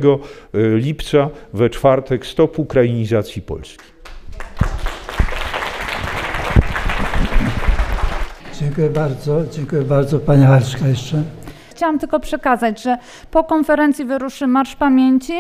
lipca 0.54 1.30
we 1.54 1.70
czwartek 1.70 2.26
Stop 2.26 2.60
Ukrainizacji 2.60 3.42
Polski. 3.42 3.96
Dziękuję 8.60 8.90
bardzo, 8.90 9.44
dziękuję 9.52 9.82
bardzo. 9.82 10.20
Pani 10.20 10.46
Halszka 10.46 10.88
jeszcze. 10.88 11.24
Chciałam 11.70 12.00
tylko 12.00 12.20
przekazać, 12.20 12.84
że 12.84 12.98
po 13.32 13.44
konferencji 13.44 14.06
wyruszy 14.06 14.48
Marsz 14.48 14.76
Pamięci 14.76 15.34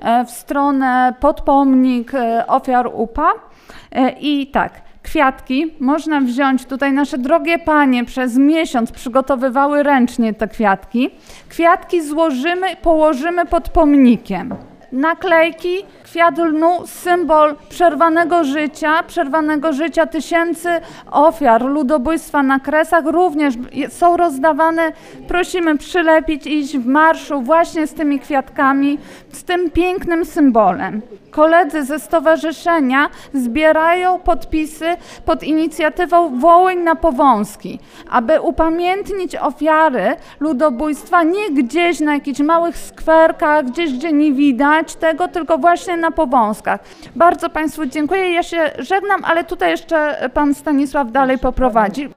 e, 0.00 0.24
w 0.24 0.30
stronę 0.30 1.14
podpomnik 1.20 2.14
e, 2.14 2.46
ofiar 2.46 2.90
UPA. 2.94 3.32
E, 3.92 4.10
I 4.20 4.46
tak, 4.46 4.82
kwiatki 5.04 5.74
można 5.80 6.20
wziąć. 6.20 6.66
Tutaj 6.66 6.92
nasze 6.92 7.18
drogie 7.18 7.58
panie 7.58 8.04
przez 8.04 8.36
miesiąc 8.36 8.92
przygotowywały 8.92 9.82
ręcznie 9.82 10.34
te 10.34 10.48
kwiatki. 10.48 11.10
Kwiatki 11.48 12.02
złożymy 12.02 12.76
położymy 12.76 13.46
pod 13.46 13.68
pomnikiem. 13.68 14.54
Naklejki, 14.92 15.78
kwiat 16.14 16.38
lnu, 16.38 16.86
symbol 16.86 17.56
przerwanego 17.68 18.44
życia, 18.44 19.02
przerwanego 19.02 19.72
życia 19.72 20.06
tysięcy 20.06 20.68
ofiar 21.10 21.64
ludobójstwa 21.64 22.42
na 22.42 22.60
Kresach 22.60 23.04
również 23.06 23.54
są 23.88 24.16
rozdawane. 24.16 24.92
Prosimy 25.28 25.78
przylepić, 25.78 26.46
iść 26.46 26.78
w 26.78 26.86
marszu 26.86 27.42
właśnie 27.42 27.86
z 27.86 27.94
tymi 27.94 28.20
kwiatkami, 28.20 28.98
z 29.32 29.44
tym 29.44 29.70
pięknym 29.70 30.24
symbolem. 30.24 31.02
Koledzy 31.30 31.84
ze 31.84 31.98
stowarzyszenia 31.98 33.08
zbierają 33.32 34.18
podpisy 34.18 34.86
pod 35.24 35.42
inicjatywą 35.42 36.38
Wołyń 36.38 36.78
na 36.78 36.94
Powązki, 36.94 37.78
aby 38.10 38.40
upamiętnić 38.40 39.36
ofiary 39.36 40.16
ludobójstwa 40.40 41.22
nie 41.22 41.50
gdzieś 41.50 42.00
na 42.00 42.14
jakichś 42.14 42.40
małych 42.40 42.78
skwerkach, 42.78 43.64
gdzieś 43.64 43.92
gdzie 43.92 44.12
nie 44.12 44.32
widać 44.32 44.94
tego, 44.96 45.28
tylko 45.28 45.58
właśnie 45.58 45.96
na 46.04 46.10
Powązkach. 46.10 46.80
Bardzo 47.16 47.50
Państwu 47.50 47.86
dziękuję. 47.86 48.32
Ja 48.32 48.42
się 48.42 48.70
żegnam, 48.78 49.24
ale 49.24 49.44
tutaj 49.44 49.70
jeszcze 49.70 50.30
Pan 50.34 50.54
Stanisław 50.54 51.12
dalej 51.12 51.38
poprowadzi. 51.38 52.08